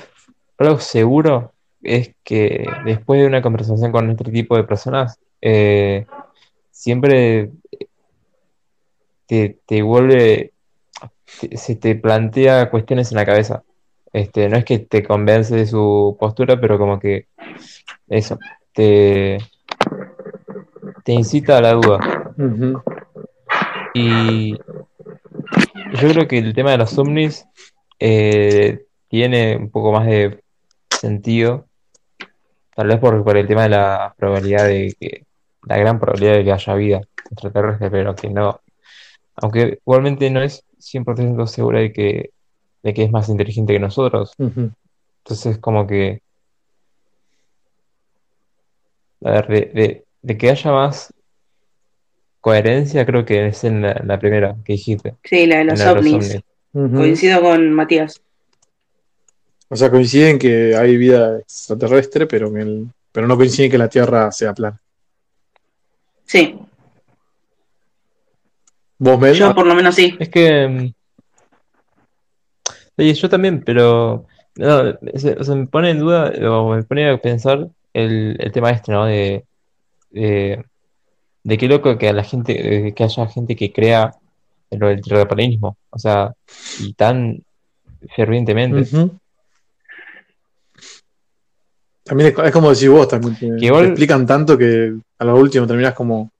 algo 0.57 0.79
seguro 0.79 1.53
es 1.81 2.15
que 2.23 2.67
después 2.85 3.19
de 3.21 3.27
una 3.27 3.41
conversación 3.41 3.91
con 3.91 4.09
este 4.09 4.31
tipo 4.31 4.55
de 4.55 4.63
personas, 4.63 5.19
eh, 5.41 6.05
siempre 6.71 7.51
te, 9.27 9.59
te 9.65 9.81
vuelve, 9.81 10.53
te- 11.39 11.57
se 11.57 11.75
te 11.75 11.95
plantea 11.95 12.69
cuestiones 12.69 13.11
en 13.11 13.17
la 13.17 13.25
cabeza. 13.25 13.63
Este, 14.15 14.47
no 14.47 14.55
es 14.55 14.63
que 14.63 14.79
te 14.79 15.03
convence 15.03 15.53
de 15.53 15.65
su 15.65 16.15
postura, 16.17 16.57
pero 16.57 16.77
como 16.77 16.97
que 17.01 17.27
eso, 18.07 18.39
te, 18.71 19.39
te 21.03 21.11
incita 21.11 21.57
a 21.57 21.61
la 21.61 21.73
duda. 21.73 22.33
Y 23.93 24.53
yo 24.53 26.07
creo 26.13 26.29
que 26.29 26.37
el 26.37 26.53
tema 26.53 26.71
de 26.71 26.77
los 26.77 26.97
ovnis 26.97 27.45
eh, 27.99 28.85
tiene 29.09 29.57
un 29.57 29.69
poco 29.69 29.91
más 29.91 30.05
de 30.07 30.41
sentido, 30.89 31.65
tal 32.73 32.87
vez 32.87 32.99
por, 32.99 33.21
por 33.21 33.35
el 33.35 33.47
tema 33.47 33.63
de 33.63 33.69
la 33.69 34.15
probabilidad 34.17 34.65
de 34.65 34.95
que, 34.97 35.25
la 35.63 35.77
gran 35.77 35.99
probabilidad 35.99 36.35
de 36.35 36.45
que 36.45 36.53
haya 36.53 36.75
vida 36.75 37.01
extraterrestre, 37.31 37.91
pero 37.91 38.15
que 38.15 38.29
no, 38.29 38.61
aunque 39.35 39.79
igualmente 39.85 40.29
no 40.29 40.41
es 40.41 40.63
100% 40.79 41.47
segura 41.47 41.79
de 41.79 41.91
que, 41.91 42.29
de 42.85 42.93
que 42.93 43.03
es 43.03 43.11
más 43.11 43.27
inteligente 43.29 43.73
que 43.73 43.79
nosotros, 43.79 44.33
Ujú. 44.37 44.69
entonces 45.23 45.57
como 45.57 45.87
que, 45.87 46.21
a 49.23 49.31
ver, 49.31 49.47
de, 49.47 49.61
de- 49.73 50.05
de 50.21 50.37
que 50.37 50.49
haya 50.51 50.71
más 50.71 51.11
coherencia 52.41 53.05
creo 53.07 53.25
que 53.25 53.47
es 53.47 53.63
en 53.63 53.81
la, 53.81 53.99
la 54.05 54.19
primera 54.19 54.55
que 54.63 54.73
dijiste, 54.73 55.15
Sí, 55.23 55.47
la 55.47 55.57
de 55.57 55.63
los 55.65 55.79
la 55.79 55.85
de 55.85 55.95
los 55.95 56.05
ovnis. 56.05 56.39
Coincido 56.73 57.41
con 57.41 57.73
Matías. 57.73 58.21
O 59.69 59.75
sea, 59.75 59.89
coinciden 59.89 60.37
que 60.37 60.75
hay 60.75 60.95
vida 60.97 61.39
extraterrestre, 61.39 62.27
pero, 62.27 62.53
que 62.53 62.59
el- 62.61 62.87
pero 63.11 63.25
no 63.27 63.35
coinciden 63.35 63.71
que 63.71 63.77
la 63.79 63.89
Tierra 63.89 64.31
sea 64.31 64.53
plana. 64.53 64.79
Sí, 66.25 66.55
¿Vos, 68.99 69.19
Mel? 69.19 69.35
yo 69.35 69.53
por 69.55 69.65
lo 69.65 69.73
menos 69.75 69.95
sí. 69.95 70.15
Es 70.19 70.29
que. 70.29 70.93
Oye, 72.97 73.13
yo 73.13 73.29
también, 73.29 73.61
pero. 73.63 74.25
No, 74.57 74.93
se, 75.15 75.33
o 75.33 75.43
sea, 75.43 75.55
me 75.55 75.67
pone 75.67 75.89
en 75.89 75.99
duda, 75.99 76.31
o 76.49 76.73
me 76.73 76.83
pone 76.83 77.09
a 77.09 77.17
pensar 77.21 77.67
el, 77.93 78.37
el 78.39 78.51
tema 78.53 78.69
este, 78.71 78.91
¿no? 78.93 79.05
De, 79.05 79.43
de, 80.11 80.63
de 81.43 81.57
qué 81.57 81.67
loco 81.67 81.97
que 81.97 82.07
a 82.07 82.13
la 82.13 82.23
gente, 82.23 82.93
que 82.95 83.03
haya 83.03 83.27
gente 83.27 83.55
que 83.57 83.73
crea 83.73 84.13
en 84.71 84.79
lo 84.79 84.87
del 84.87 85.01
terraplanismo. 85.01 85.75
O 85.89 85.99
sea, 85.99 86.33
y 86.79 86.93
tan 86.93 87.43
fervientemente. 88.15 88.89
También 92.03 92.33
es, 92.37 92.45
es 92.45 92.51
como 92.51 92.69
decís 92.71 92.89
vos, 92.89 93.07
también 93.07 93.35
te, 93.35 93.47
Que 93.59 93.65
igual- 93.65 93.83
te 93.85 93.89
explican 93.89 94.25
tanto 94.25 94.57
que 94.57 94.95
a 95.17 95.25
lo 95.25 95.35
último 95.37 95.65
terminás 95.65 95.93
como, 95.95 96.31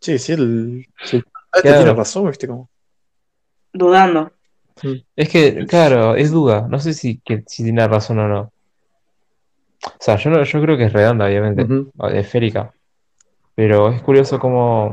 sí, 0.00 0.18
sí, 0.18 0.32
el, 0.32 0.86
sí, 1.04 1.16
este 1.16 1.62
Claro. 1.62 1.76
tiene 1.78 1.94
razón, 1.94 2.28
¿viste? 2.28 2.46
Como, 2.46 2.68
Dudando. 3.72 4.30
Es 5.14 5.28
que, 5.28 5.66
claro, 5.66 6.14
es 6.14 6.30
duda. 6.30 6.66
No 6.68 6.78
sé 6.78 6.92
si, 6.92 7.18
que, 7.24 7.42
si 7.46 7.64
tiene 7.64 7.86
razón 7.88 8.18
o 8.18 8.28
no. 8.28 8.52
O 9.84 9.98
sea, 10.00 10.16
yo, 10.16 10.30
no, 10.30 10.42
yo 10.42 10.60
creo 10.60 10.76
que 10.76 10.84
es 10.84 10.92
redonda, 10.92 11.26
obviamente. 11.26 11.66
Esférica. 12.12 12.72
Pero 13.54 13.90
es 13.90 14.02
curioso 14.02 14.38
cómo 14.38 14.92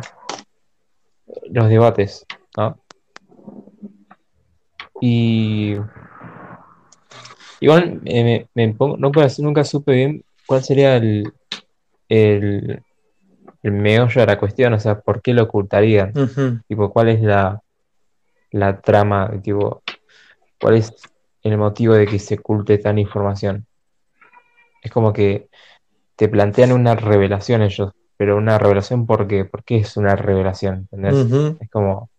los 1.49 1.69
debates, 1.69 2.25
¿no? 2.57 2.77
Y 5.01 5.75
igual 7.59 8.01
eh, 8.05 8.47
me, 8.55 8.65
me 8.67 8.73
pongo, 8.73 8.95
nunca, 8.97 9.27
nunca 9.39 9.63
supe 9.63 9.93
bien 9.93 10.23
cuál 10.45 10.63
sería 10.63 10.95
el, 10.95 11.33
el, 12.07 12.81
el 13.63 13.71
meollo 13.71 14.21
de 14.21 14.27
la 14.27 14.39
cuestión, 14.39 14.73
o 14.73 14.79
sea, 14.79 14.99
por 15.01 15.21
qué 15.21 15.33
lo 15.33 15.43
ocultarían, 15.43 16.13
Ujú. 16.17 16.59
tipo, 16.67 16.91
cuál 16.91 17.09
es 17.09 17.21
la, 17.21 17.61
la 18.53 18.79
trama, 18.79 19.29
tipo, 19.41 19.83
cuál 20.61 20.77
es 20.77 20.93
el 21.41 21.57
motivo 21.57 21.95
de 21.95 22.05
que 22.05 22.19
se 22.19 22.35
oculte 22.35 22.77
tan 22.77 22.97
información. 22.99 23.65
Es 24.81 24.91
como 24.91 25.11
que 25.11 25.49
te 26.15 26.29
plantean 26.29 26.71
una 26.71 26.95
revelación 26.95 27.63
ellos, 27.63 27.91
pero 28.15 28.37
una 28.37 28.59
revelación 28.59 29.05
¿por 29.05 29.27
qué? 29.27 29.43
¿Por 29.43 29.63
qué 29.63 29.77
es 29.77 29.97
una 29.97 30.15
revelación? 30.15 30.87
¿Entendés? 30.91 31.25
Ujú. 31.25 31.57
Es 31.59 31.69
como... 31.69 32.09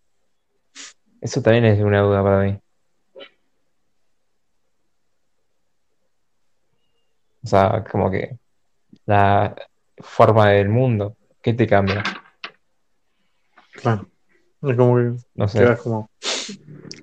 Eso 1.20 1.40
también 1.40 1.64
es 1.66 1.80
una 1.80 2.00
duda 2.00 2.22
para 2.22 2.42
mí. 2.42 2.58
O 7.44 7.46
sea, 7.46 7.84
como 7.90 8.10
que 8.10 8.38
la 9.06 9.54
forma 9.98 10.50
del 10.50 10.68
mundo, 10.68 11.16
¿qué 11.40 11.54
te 11.54 11.66
cambia? 11.66 12.02
Claro. 13.72 14.08
Es 14.66 14.76
como 14.76 14.96
que 14.96 15.12
No 15.34 15.48
sé. 15.48 15.58
quedas 15.58 15.80
como, 15.80 16.10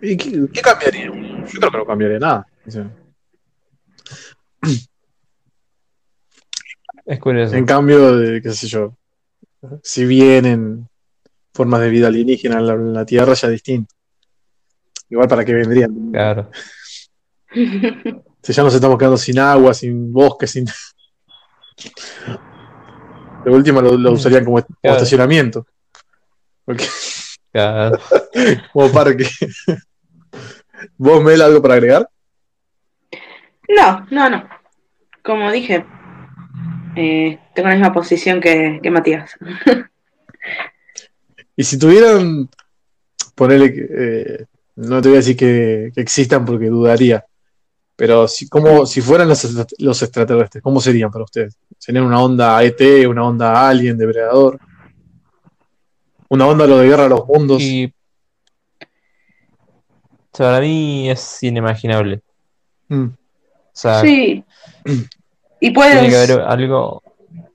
¿y 0.01 0.17
qué, 0.17 0.45
qué 0.53 0.61
cambiaría? 0.61 1.05
Yo 1.05 1.13
creo 1.59 1.71
que 1.71 1.77
no 1.77 1.85
cambiaría 1.85 2.19
nada. 2.19 2.47
O 2.65 2.71
sea, 2.71 2.89
Es 7.05 7.19
curioso. 7.19 7.55
en 7.55 7.65
cambio, 7.65 8.15
de, 8.17 8.41
qué 8.41 8.51
sé 8.51 8.67
yo, 8.67 8.95
si 9.83 10.05
vienen 10.05 10.87
formas 11.53 11.81
de 11.81 11.89
vida 11.89 12.07
alienígena 12.07 12.59
en 12.59 12.67
la, 12.67 12.73
en 12.73 12.93
la 12.93 13.05
Tierra, 13.05 13.33
ya 13.33 13.47
es 13.47 13.51
distinto. 13.53 13.93
Igual 15.09 15.27
para 15.27 15.43
qué 15.43 15.53
vendrían. 15.53 16.11
Claro. 16.11 16.49
Si 18.43 18.53
ya 18.53 18.63
nos 18.63 18.73
estamos 18.73 18.97
quedando 18.97 19.17
sin 19.17 19.37
agua, 19.37 19.71
sin 19.71 20.11
bosque, 20.11 20.47
sin. 20.47 20.65
De 23.45 23.51
última 23.51 23.81
lo, 23.83 23.95
lo 23.95 24.13
usarían 24.13 24.43
como, 24.43 24.59
como 24.59 24.77
Claro. 24.81 24.97
estacionamiento. 24.97 25.67
Porque, 26.65 26.85
Claro. 27.51 27.99
como 28.73 28.91
parque. 28.91 29.27
¿Vos, 30.97 31.23
Mel, 31.23 31.41
algo 31.41 31.61
para 31.61 31.75
agregar? 31.75 32.09
No, 33.67 34.05
no, 34.09 34.29
no. 34.29 34.49
Como 35.23 35.51
dije, 35.51 35.85
eh, 36.95 37.39
tengo 37.53 37.69
la 37.69 37.75
misma 37.75 37.93
posición 37.93 38.41
que, 38.41 38.79
que 38.81 38.91
Matías. 38.91 39.37
Y 41.53 41.63
si 41.63 41.77
tuvieran. 41.77 42.49
Ponerle 43.35 43.73
que. 43.73 43.87
eh, 43.89 44.45
no 44.77 45.01
te 45.01 45.09
voy 45.09 45.17
a 45.17 45.19
decir 45.19 45.37
que, 45.37 45.91
que 45.93 46.01
existan 46.01 46.43
porque 46.43 46.67
dudaría. 46.67 47.23
Pero 47.95 48.27
si, 48.27 48.49
como, 48.49 48.85
si 48.85 49.01
fueran 49.01 49.27
los, 49.27 49.69
los 49.77 50.01
extraterrestres, 50.01 50.63
¿cómo 50.63 50.81
serían 50.81 51.11
para 51.11 51.25
ustedes? 51.25 51.55
¿Serían 51.77 52.05
una 52.05 52.19
onda 52.19 52.63
ET, 52.63 52.81
una 53.07 53.27
onda 53.27 53.69
Alien, 53.69 53.97
depredador? 53.97 54.59
¿Una 56.33 56.47
onda 56.47 56.65
lo 56.65 56.77
de 56.77 56.87
guerra 56.87 57.05
a 57.05 57.09
los 57.09 57.27
mundos? 57.27 57.61
Y... 57.61 57.93
o 58.79 60.37
sea, 60.37 60.47
para 60.47 60.61
mí 60.61 61.09
es 61.09 61.43
inimaginable. 61.43 62.21
Mm, 62.87 63.07
O 63.07 63.13
sea, 63.73 63.99
Sí. 64.01 64.43
Y 64.85 64.93
tiene 64.93 65.03
que 65.69 65.71
puedes. 65.73 66.29
haber 66.31 66.41
algo 66.47 67.03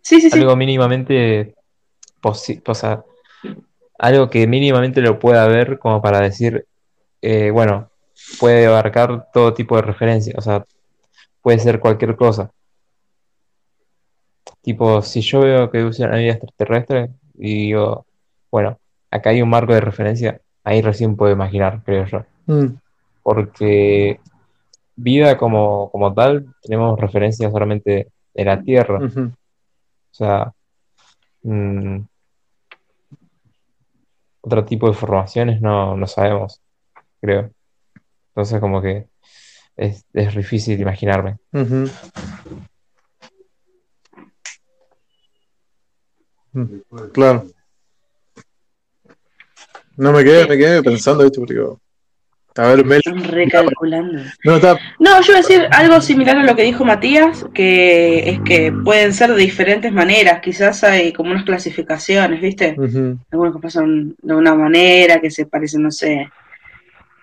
Sí, 0.03 0.21
sí, 0.21 0.31
sí. 0.31 0.39
algo 0.39 0.55
mínimamente 0.57 1.55
posi- 2.23 2.63
o 2.67 2.75
sea, 2.75 3.03
algo 3.99 4.29
que 4.31 4.47
mínimamente 4.47 5.01
lo 5.01 5.19
pueda 5.19 5.47
ver 5.49 5.79
como 5.79 6.01
para 6.03 6.21
decir, 6.21 6.67
eh, 7.23 7.51
bueno, 7.51 7.91
puede 8.39 8.67
abarcar 8.67 9.29
todo 9.33 9.55
tipo 9.55 9.75
de 9.77 9.83
referencias, 9.83 10.37
o 10.39 10.43
sea, 10.43 10.65
puede 11.41 11.59
ser 11.59 11.81
cualquier 11.81 12.15
cosa. 12.15 12.51
Tipo, 14.61 15.01
si 15.03 15.21
yo 15.23 15.41
veo 15.41 15.71
que 15.71 15.83
usan 15.85 16.09
una 16.11 16.19
vida 16.19 16.33
extraterrestre 16.35 17.11
y 17.39 17.67
digo, 17.69 18.05
bueno, 18.51 18.79
acá 19.11 19.31
hay 19.31 19.43
un 19.43 19.49
marco 19.51 19.73
de 19.75 19.81
referencia, 19.81 20.41
ahí 20.65 20.83
recién 20.83 21.17
puedo 21.17 21.33
imaginar, 21.33 21.83
creo 21.85 22.07
yo. 22.07 22.25
Mm, 22.47 22.77
Porque 23.23 24.21
vida 24.95 25.37
como, 25.37 25.91
como 25.91 26.13
tal, 26.15 26.47
tenemos 26.63 26.99
referencias 27.01 27.53
solamente 27.53 28.09
de 28.35 28.45
la 28.45 28.63
Tierra. 28.63 28.99
O 28.99 29.33
sea, 30.13 30.53
mm, 31.43 31.99
otro 34.43 34.65
tipo 34.65 34.87
de 34.89 34.95
formaciones 34.95 35.61
no, 35.61 35.97
no 35.97 36.07
sabemos, 36.07 36.61
creo. 37.21 37.51
Entonces, 38.29 38.61
como 38.61 38.81
que 38.81 39.09
es, 39.77 40.05
es 40.13 40.35
difícil 40.35 40.81
imaginarme. 40.81 41.37
Mm, 41.53 41.87
Claro. 47.13 47.45
No 49.97 50.13
me 50.13 50.25
quedé, 50.25 50.47
me 50.47 50.57
quedé 50.57 50.83
pensando 50.83 51.25
esto 51.25 51.41
porque 51.41 51.59
a 52.59 52.69
ver, 52.69 52.85
Mel. 52.85 53.03
Recalculando. 53.05 54.23
No, 54.45 54.57
está. 54.57 54.79
No, 54.99 55.21
yo 55.21 55.33
iba 55.33 55.39
a 55.39 55.43
decir 55.43 55.69
algo 55.71 56.01
similar 56.01 56.39
a 56.39 56.45
lo 56.45 56.57
que 56.57 56.63
dijo 56.63 56.85
Matías, 56.85 57.45
que 57.53 58.31
es 58.31 58.41
que 58.41 58.73
pueden 58.73 59.13
ser 59.13 59.35
de 59.35 59.43
diferentes 59.43 59.93
maneras, 59.93 60.41
quizás 60.41 60.83
hay 60.83 61.13
como 61.13 61.33
unas 61.33 61.45
clasificaciones, 61.45 62.41
¿viste? 62.41 62.75
Algunos 63.31 63.55
que 63.55 63.61
pasan 63.61 64.15
de 64.23 64.35
una 64.35 64.55
manera, 64.55 65.21
que 65.21 65.31
se 65.31 65.45
parecen, 65.45 65.83
no 65.83 65.91
sé, 65.91 66.31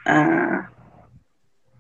a, 0.05 0.69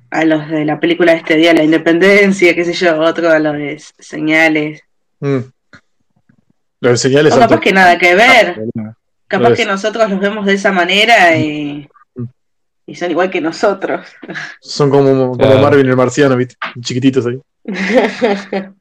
a 0.09 0.25
los 0.25 0.49
de 0.49 0.65
la 0.65 0.79
película 0.79 1.11
de 1.11 1.19
este 1.19 1.35
día, 1.37 1.53
la 1.53 1.63
independencia, 1.63 2.55
qué 2.55 2.65
sé 2.65 2.73
yo, 2.73 2.99
otro 2.99 3.29
a 3.29 3.37
los 3.39 3.53
de 3.53 3.81
señales. 3.99 4.81
mm. 5.19 5.39
Los 6.81 6.99
señales 6.99 7.33
O 7.33 7.39
capaz 7.39 7.61
que 7.61 7.71
nada 7.71 7.97
que 7.97 8.13
ver, 8.13 8.61
capaz 9.37 9.47
Pues- 9.49 9.59
que 9.59 9.65
nosotros 9.65 10.09
los 10.09 10.19
vemos 10.19 10.45
de 10.45 10.53
esa 10.53 10.71
manera 10.71 11.35
y, 11.37 11.87
y 12.85 12.95
son 12.95 13.11
igual 13.11 13.29
que 13.31 13.41
nosotros. 13.41 14.07
son 14.61 14.89
como, 14.89 15.07
como 15.09 15.37
Claro. 15.37 15.59
Marvin 15.59 15.87
el 15.87 15.95
marciano, 15.95 16.35
¿viste? 16.37 16.55
Chiquititos 16.81 17.25
ahí. 17.25 17.39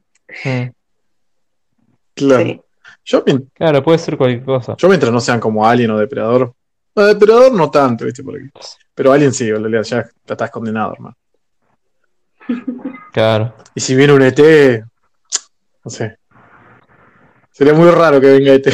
Claro. 2.15 2.43
Sí. 2.43 2.61
Yo, 3.05 3.23
mien- 3.25 3.49
Claro, 3.53 3.83
puede 3.83 3.97
ser 3.97 4.17
cualquier 4.17 4.43
cosa. 4.45 4.75
yo 4.77 4.87
mientras 4.87 5.11
no 5.11 5.19
sean 5.19 5.39
como 5.39 5.65
Alien 5.67 5.91
o 5.91 5.97
Depredador. 5.97 6.53
No, 6.95 7.05
Depredador 7.05 7.51
no 7.53 7.69
tanto, 7.71 8.05
¿viste? 8.05 8.23
Porque- 8.23 8.49
pero 8.93 9.11
Alien 9.11 9.33
sí, 9.33 9.49
en 9.49 9.61
realidad 9.61 9.81
ya 9.83 10.03
ya 10.03 10.33
estás 10.33 10.51
condenado, 10.51 10.93
hermano. 10.93 11.17
Claro. 13.11 13.55
Y 13.73 13.81
si 13.81 13.95
viene 13.95 14.13
un 14.13 14.21
ET, 14.21 14.83
no 15.83 15.89
sé. 15.91 16.17
Sería 17.51 17.73
muy 17.73 17.89
raro 17.89 18.21
que 18.21 18.27
venga 18.27 18.53
ET. 18.53 18.67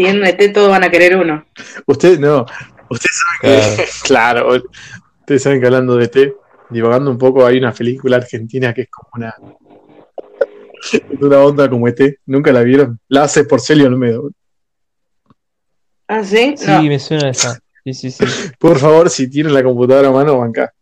Si 0.00 0.06
en 0.06 0.24
ET 0.24 0.50
todos 0.54 0.70
van 0.70 0.82
a 0.82 0.90
querer 0.90 1.14
uno. 1.14 1.44
Usted, 1.86 2.18
no. 2.18 2.46
Ustedes 2.88 3.20
saben 3.42 3.76
que. 3.76 3.84
Claro. 4.02 4.48
Ustedes 5.20 5.42
saben 5.42 5.60
que 5.60 5.66
hablando 5.66 5.96
de 5.96 6.06
ET, 6.06 6.34
divagando 6.70 7.10
un 7.10 7.18
poco, 7.18 7.44
hay 7.44 7.58
una 7.58 7.70
película 7.74 8.16
argentina 8.16 8.72
que 8.72 8.80
es 8.82 8.88
como 8.90 9.10
una. 9.16 9.34
Es 10.90 11.02
una 11.20 11.40
onda 11.40 11.68
como 11.68 11.86
ET. 11.86 12.16
¿Nunca 12.24 12.50
la 12.50 12.62
vieron? 12.62 12.98
La 13.08 13.24
hace 13.24 13.44
Porcelio 13.44 13.88
Olmedo. 13.88 14.30
¿Ah, 16.08 16.24
sí? 16.24 16.54
Sí, 16.56 16.66
No. 16.66 16.82
me 16.82 16.98
suena 16.98 17.28
esa. 17.28 17.60
Sí, 17.84 17.92
sí, 17.92 18.10
sí. 18.10 18.24
Por 18.58 18.78
favor, 18.78 19.10
si 19.10 19.28
tienen 19.28 19.52
la 19.52 19.62
computadora 19.62 20.08
a 20.08 20.12
mano, 20.12 20.38
banca. 20.38 20.72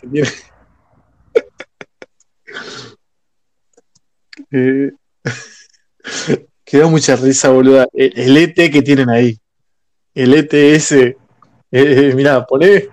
Si 0.00 0.08
Quedó 6.64 6.90
mucha 6.90 7.16
risa, 7.16 7.50
boluda. 7.50 7.86
El, 7.92 8.18
el 8.18 8.36
ET 8.36 8.54
que 8.54 8.82
tienen 8.82 9.10
ahí. 9.10 9.38
El 10.14 10.34
ETS. 10.34 10.92
Eh, 10.92 11.16
eh, 11.72 12.12
mirá, 12.14 12.44
poné 12.46 12.88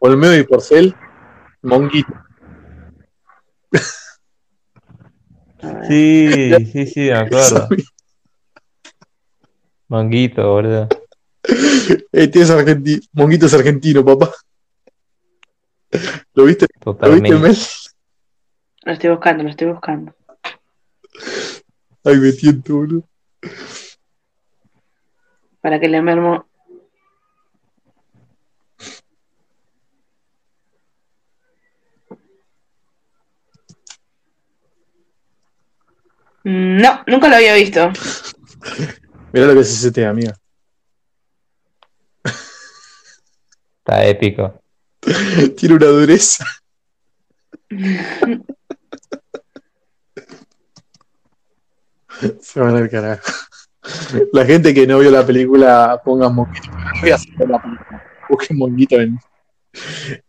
Olmedo 0.00 0.36
y 0.36 0.44
Porcel. 0.44 0.94
Monguito. 1.62 2.12
Sí, 5.88 6.52
sí, 6.72 6.86
sí, 6.86 7.00
me 7.00 7.14
acuerdo. 7.14 7.68
Manguito, 9.88 10.48
boludo. 10.48 10.88
ET 12.12 12.36
es 12.36 12.50
argentino. 12.50 13.00
Monguito 13.12 13.46
es 13.46 13.54
argentino, 13.54 14.04
papá. 14.04 14.30
¿Lo 15.90 15.98
viste? 15.98 16.26
¿Lo 16.34 16.44
viste, 16.44 16.66
Totalmente. 16.80 17.36
Mel? 17.36 17.56
Lo 18.82 18.92
estoy 18.92 19.10
buscando, 19.10 19.42
lo 19.42 19.50
estoy 19.50 19.68
buscando. 19.68 20.14
Ay, 22.06 22.18
me 22.18 22.30
tiento, 22.30 22.76
boludo. 22.76 23.08
Para 25.60 25.80
que 25.80 25.88
le 25.88 26.00
mermo. 26.00 26.46
Mm, 36.44 36.80
No, 36.80 37.02
nunca 37.08 37.28
lo 37.28 37.34
había 37.34 37.54
visto. 37.54 37.90
Mirá 39.32 39.46
lo 39.48 39.54
que 39.54 39.60
es 39.62 39.70
ese 39.72 39.88
ET, 39.88 40.06
amiga. 40.06 40.32
Está 43.78 44.06
épico. 44.06 44.60
Tiene 45.56 45.74
una 45.74 45.86
dureza. 45.86 46.44
Se 52.40 52.60
van 52.60 52.76
al 52.76 52.90
carajo. 52.90 53.22
La 54.32 54.44
gente 54.44 54.74
que 54.74 54.86
no 54.86 54.98
vio 54.98 55.10
la 55.10 55.24
película, 55.24 56.00
pongan 56.04 56.34
Monguito. 56.34 56.70
No 56.70 57.00
voy 57.00 57.10
a 57.10 57.14
hacer 57.14 57.48
la 57.48 57.62
película. 57.62 58.04
Busquen 58.28 58.58
Monguito 58.58 59.00
en, 59.00 59.18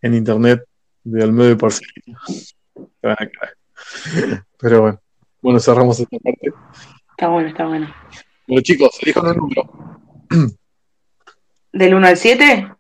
en 0.02 0.14
internet 0.14 0.64
de 1.04 1.24
Olmedo 1.24 1.52
y 1.52 1.56
Porcelino. 1.56 2.20
Se 2.28 2.56
van 3.02 3.16
al 3.18 3.32
carajo. 3.32 3.58
Pero 4.60 4.82
bueno, 4.82 5.02
bueno, 5.42 5.60
cerramos 5.60 6.00
esta 6.00 6.18
parte. 6.20 6.52
Está 7.12 7.28
bueno, 7.30 7.50
está 7.50 7.66
bueno. 7.66 7.94
Bueno, 8.48 8.62
chicos, 8.62 8.98
elijan 9.02 9.28
un 9.28 9.38
número. 9.38 9.64
¿Del 11.74 11.94
1 11.94 12.08
al 12.08 12.18
7? 12.18 12.72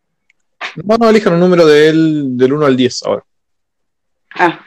No, 0.83 0.97
no, 0.97 1.09
elijan 1.09 1.33
un 1.33 1.39
número 1.39 1.65
del, 1.65 2.37
del 2.37 2.53
1 2.53 2.65
al 2.65 2.77
10 2.77 3.03
ahora. 3.03 3.23
Ah. 4.35 4.59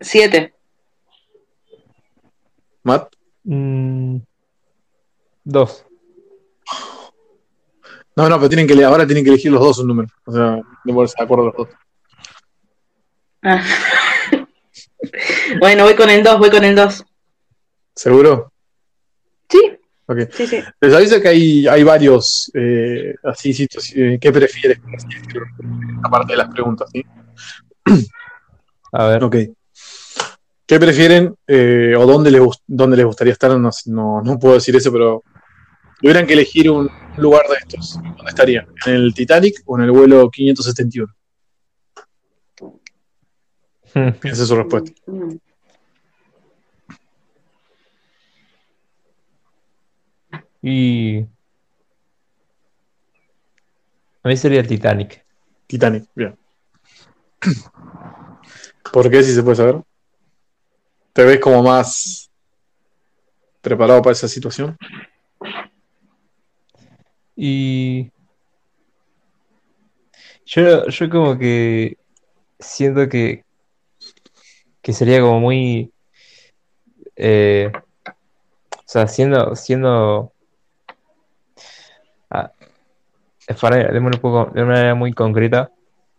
7. 0.00 0.53
Matt. 2.84 3.12
Mm, 3.44 4.18
dos. 5.42 5.84
No, 8.16 8.28
no, 8.28 8.36
pero 8.36 8.48
tienen 8.48 8.66
que, 8.66 8.84
ahora 8.84 9.06
tienen 9.06 9.24
que 9.24 9.30
elegir 9.30 9.50
los 9.50 9.60
dos 9.60 9.78
un 9.78 9.88
número. 9.88 10.08
O 10.24 10.32
sea, 10.32 10.60
no 10.84 10.94
ponerse 10.94 11.16
de 11.18 11.24
acuerdo 11.24 11.46
los 11.46 11.56
dos. 11.56 11.68
Ah. 13.42 13.62
bueno, 15.60 15.84
voy 15.84 15.94
con 15.94 16.08
el 16.08 16.22
2, 16.22 16.38
voy 16.38 16.50
con 16.50 16.64
el 16.64 16.76
2. 16.76 17.04
¿Seguro? 17.94 18.52
Sí. 19.48 19.78
Ok. 20.06 20.18
Sí, 20.32 20.46
sí. 20.46 20.62
Les 20.80 20.94
aviso 20.94 21.20
que 21.20 21.28
hay, 21.28 21.66
hay 21.66 21.82
varios 21.82 22.50
eh, 22.54 23.14
así 23.24 23.52
situaciones. 23.52 24.18
¿Qué 24.20 24.32
prefieres? 24.32 24.80
Aparte 26.02 26.32
de 26.32 26.36
las 26.36 26.48
preguntas, 26.48 26.88
¿sí? 26.92 27.04
A 28.92 29.06
ver. 29.08 29.24
Ok. 29.24 29.36
¿Qué 30.66 30.80
prefieren 30.80 31.34
eh, 31.46 31.94
o 31.96 32.06
dónde 32.06 32.30
les, 32.30 32.42
dónde 32.66 32.96
les 32.96 33.04
gustaría 33.06 33.32
estar? 33.34 33.50
No, 33.58 33.70
no, 33.86 34.22
no 34.22 34.38
puedo 34.38 34.54
decir 34.54 34.74
eso, 34.74 34.90
pero 34.90 35.22
tuvieran 36.00 36.26
que 36.26 36.32
elegir 36.32 36.70
un 36.70 36.90
lugar 37.18 37.46
de 37.48 37.56
estos. 37.56 37.96
¿Dónde 38.02 38.28
estarían? 38.28 38.66
¿En 38.86 38.94
el 38.94 39.14
Titanic 39.14 39.62
o 39.66 39.78
en 39.78 39.84
el 39.84 39.90
vuelo 39.90 40.30
571? 40.30 41.12
Esa 43.94 44.42
es 44.42 44.48
su 44.48 44.56
respuesta. 44.56 44.90
Y. 50.62 51.18
A 54.22 54.28
mí 54.28 54.36
sería 54.38 54.60
el 54.60 54.66
Titanic. 54.66 55.24
Titanic, 55.66 56.04
bien. 56.14 56.36
¿Por 58.90 59.10
qué, 59.10 59.22
si 59.22 59.34
se 59.34 59.42
puede 59.42 59.56
saber? 59.56 59.82
¿Te 61.14 61.24
ves 61.24 61.40
como 61.40 61.62
más 61.62 62.30
preparado 63.60 64.02
para 64.02 64.12
esa 64.12 64.28
situación? 64.28 64.76
Y. 67.36 68.10
Yo, 70.46 70.86
yo 70.88 71.10
como 71.10 71.38
que 71.38 71.96
siento 72.58 73.08
que, 73.08 73.44
que 74.82 74.92
sería 74.92 75.20
como 75.20 75.40
muy. 75.40 75.90
eh, 77.16 77.70
o 78.70 78.82
sea, 78.86 79.06
siendo, 79.08 79.54
siendo 79.56 80.32
ah, 82.30 82.50
de 83.92 83.98
una, 83.98 84.10
poco- 84.20 84.50
de 84.54 84.62
una 84.62 84.72
manera 84.74 84.94
muy 84.94 85.12
concreta, 85.12 85.70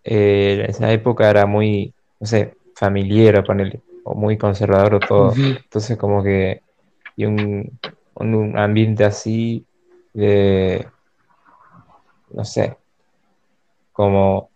eh, 0.04 0.66
esa 0.70 0.92
época 0.92 1.30
era 1.30 1.46
muy, 1.46 1.94
no 2.20 2.28
sé, 2.28 2.56
familiar, 2.76 3.44
ponerle, 3.44 3.82
o 4.06 4.14
muy 4.16 4.38
conservador 4.38 4.96
o 4.96 5.00
todo. 5.00 5.34
Entonces 5.36 5.98
como 5.98 6.24
que 6.24 6.62
y 7.18 7.26
un, 7.26 7.78
un, 8.16 8.36
un 8.36 8.58
ambiente 8.58 9.04
así 9.04 9.66
de 10.14 10.88
no 12.32 12.44
sé, 12.46 12.78
como 13.92 14.50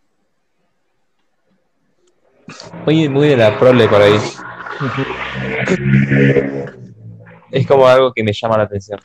muy, 2.86 3.08
muy 3.10 3.30
de 3.30 3.38
la 3.38 3.58
prole 3.58 3.88
por 3.88 4.02
ahí. 4.02 4.18
Es 7.52 7.66
como 7.68 7.88
algo 7.88 8.14
que 8.14 8.24
me 8.24 8.34
llama 8.34 8.58
la 8.58 8.64
atención. 8.64 9.00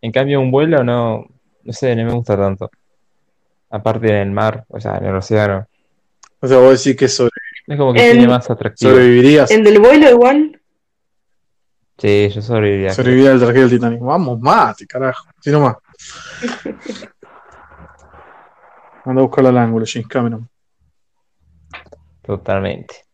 En 0.00 0.12
cambio, 0.12 0.40
un 0.40 0.50
vuelo 0.50 0.84
no, 0.84 1.24
no 1.62 1.72
sé, 1.72 1.94
no 1.96 2.04
me 2.04 2.12
gusta 2.12 2.36
tanto. 2.36 2.70
Aparte 3.70 4.08
en 4.08 4.14
el 4.16 4.30
mar, 4.30 4.64
o 4.68 4.80
sea, 4.80 4.98
en 4.98 5.06
el 5.06 5.16
océano. 5.16 5.66
O 6.40 6.46
sea, 6.46 6.58
vos 6.58 6.82
decís 6.82 6.98
que 6.98 7.08
sobre- 7.08 7.30
Es 7.66 7.76
como 7.76 7.92
que 7.92 8.04
En- 8.06 8.12
tiene 8.12 8.28
más 8.28 8.48
atractivo. 8.50 8.90
sobrevivirías. 8.92 9.50
En 9.50 9.64
del 9.64 9.78
vuelo 9.80 10.08
igual. 10.10 10.60
Sí, 11.98 12.28
yo 12.28 12.42
sobreviviría. 12.42 12.92
Sobreviviría 12.92 13.32
al 13.32 13.40
traje 13.40 13.58
del 13.60 13.70
Titanic. 13.70 14.00
Vamos, 14.00 14.38
mate, 14.40 14.86
carajo. 14.86 15.26
Si 15.40 15.50
no 15.50 15.60
más. 15.60 15.76
Anda 19.04 19.20
a 19.20 19.24
buscarlo 19.24 19.48
al 19.50 19.58
ángulo, 19.58 19.84
James 19.88 20.08
Cameron. 20.08 20.48
Totalmente. 22.22 23.04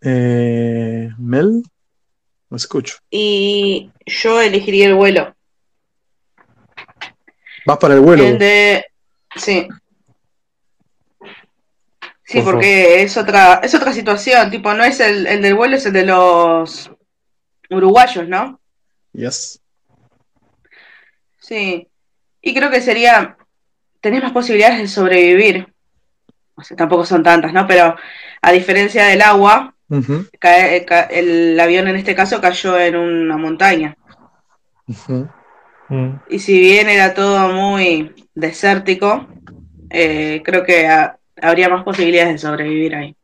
Eh, 0.00 1.10
Mel, 1.18 1.62
no 2.50 2.56
escucho. 2.56 2.96
Y 3.10 3.90
yo 4.06 4.40
elegiría 4.40 4.88
el 4.88 4.94
vuelo. 4.94 5.34
Vas 7.66 7.78
para 7.78 7.94
el 7.94 8.00
vuelo. 8.00 8.24
El 8.24 8.38
de. 8.38 8.84
Sí. 9.36 9.68
Sí, 12.28 12.40
Por 12.40 12.54
porque 12.54 13.02
es 13.02 13.16
otra, 13.16 13.60
es 13.62 13.72
otra 13.74 13.92
situación. 13.92 14.50
Tipo, 14.50 14.74
no 14.74 14.82
es 14.84 14.98
el, 15.00 15.26
el 15.28 15.40
del 15.42 15.54
vuelo, 15.54 15.76
es 15.76 15.86
el 15.86 15.92
de 15.92 16.04
los 16.06 16.90
uruguayos, 17.70 18.28
¿no? 18.28 18.60
Yes. 19.12 19.60
Sí. 21.40 21.88
Y 22.42 22.54
creo 22.54 22.70
que 22.70 22.80
sería. 22.80 23.36
Tenés 24.00 24.22
más 24.22 24.32
posibilidades 24.32 24.78
de 24.78 24.88
sobrevivir. 24.88 25.72
O 26.56 26.62
sea, 26.62 26.76
tampoco 26.76 27.04
son 27.04 27.22
tantas, 27.22 27.52
¿no? 27.52 27.66
Pero 27.66 27.94
a 28.42 28.52
diferencia 28.52 29.06
del 29.06 29.22
agua, 29.22 29.74
cae- 30.40 30.84
ca- 30.84 31.02
el 31.10 31.58
avión 31.60 31.86
en 31.88 31.96
este 31.96 32.14
caso 32.14 32.40
cayó 32.40 32.78
en 32.78 32.96
una 32.96 33.36
montaña. 33.36 33.96
Mm. 35.88 36.10
Y 36.28 36.38
si 36.40 36.58
bien 36.58 36.88
era 36.88 37.14
todo 37.14 37.48
muy 37.52 38.14
desértico, 38.34 39.26
eh, 39.90 40.42
creo 40.44 40.64
que 40.64 40.86
ha- 40.88 41.18
habría 41.40 41.68
más 41.68 41.84
posibilidades 41.84 42.32
de 42.34 42.38
sobrevivir 42.38 42.94
ahí. 42.94 43.16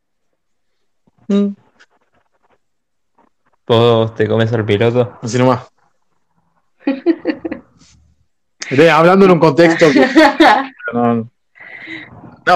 Mm, 1.29 1.49
¿Vos 3.67 4.15
te 4.15 4.27
comes 4.29 4.53
al 4.53 4.65
piloto? 4.65 5.19
Así 5.23 5.39
nomás. 5.39 5.69
Estoy 8.69 8.89
hablando 8.89 9.25
en 9.27 9.31
un 9.33 9.39
contexto 9.41 9.87
que 9.93 10.07
no. 10.93 11.15
No, 11.15 11.31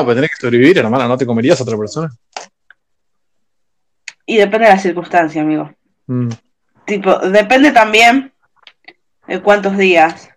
pero 0.05 0.14
tenés 0.14 0.31
que 0.31 0.37
sobrevivir, 0.40 0.79
hermana. 0.79 1.07
No 1.07 1.16
te 1.16 1.27
comerías 1.27 1.61
a 1.61 1.62
otra 1.62 1.77
persona. 1.79 2.11
y 4.27 4.37
depende 4.38 4.66
de 4.66 4.73
la 4.75 4.79
circunstancia, 4.79 5.42
amigo. 5.42 5.71
Mm, 6.07 6.31
Tipo, 6.85 7.19
depende 7.19 7.73
también 7.73 8.33
de 9.27 9.42
cuántos 9.42 9.77
días 9.77 10.29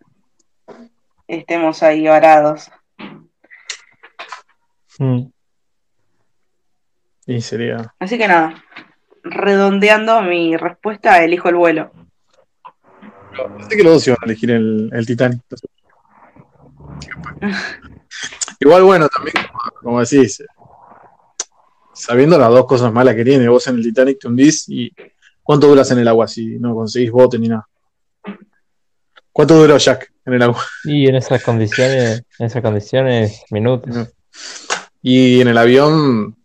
estemos 1.27 1.84
ahí 1.84 2.08
varados. 2.08 2.71
Mm. 4.99 5.31
Y 7.25 7.41
sería. 7.41 7.93
Así 7.99 8.17
que 8.17 8.27
nada, 8.27 8.63
redondeando 9.23 10.21
mi 10.21 10.55
respuesta, 10.57 11.23
elijo 11.23 11.49
el 11.49 11.55
vuelo. 11.55 11.91
Pensé 13.57 13.77
que 13.77 13.83
los 13.83 13.93
dos 13.93 14.07
iban 14.07 14.17
a 14.21 14.25
elegir 14.25 14.51
el, 14.51 14.89
el 14.93 15.05
Titanic. 15.05 15.41
Igual, 18.59 18.83
bueno, 18.83 19.07
también, 19.07 19.35
como, 19.81 20.01
decís, 20.01 20.43
sabiendo 21.93 22.38
las 22.38 22.49
dos 22.49 22.65
cosas 22.65 22.91
malas 22.91 23.15
que 23.15 23.23
tiene, 23.23 23.47
vos 23.47 23.65
en 23.67 23.75
el 23.75 23.83
Titanic 23.83 24.19
te 24.19 24.27
hundís 24.27 24.67
y 24.67 24.93
¿cuánto 25.41 25.67
duras 25.67 25.89
en 25.91 25.99
el 25.99 26.07
agua 26.09 26.27
si 26.27 26.59
no 26.59 26.75
conseguís 26.75 27.12
bote 27.12 27.39
ni 27.39 27.47
nada? 27.47 27.69
¿Cuánto 29.31 29.55
duró 29.55 29.77
Jack 29.77 30.12
en 30.25 30.33
el 30.33 30.41
agua? 30.41 30.62
Y 30.83 31.07
en 31.07 31.15
esas 31.15 31.41
condiciones, 31.41 32.23
en 32.38 32.45
esas 32.45 32.62
condiciones, 32.62 33.43
minutos. 33.49 33.95
No. 33.95 34.07
Y 35.01 35.41
en 35.41 35.47
el 35.47 35.57
avión, 35.57 36.35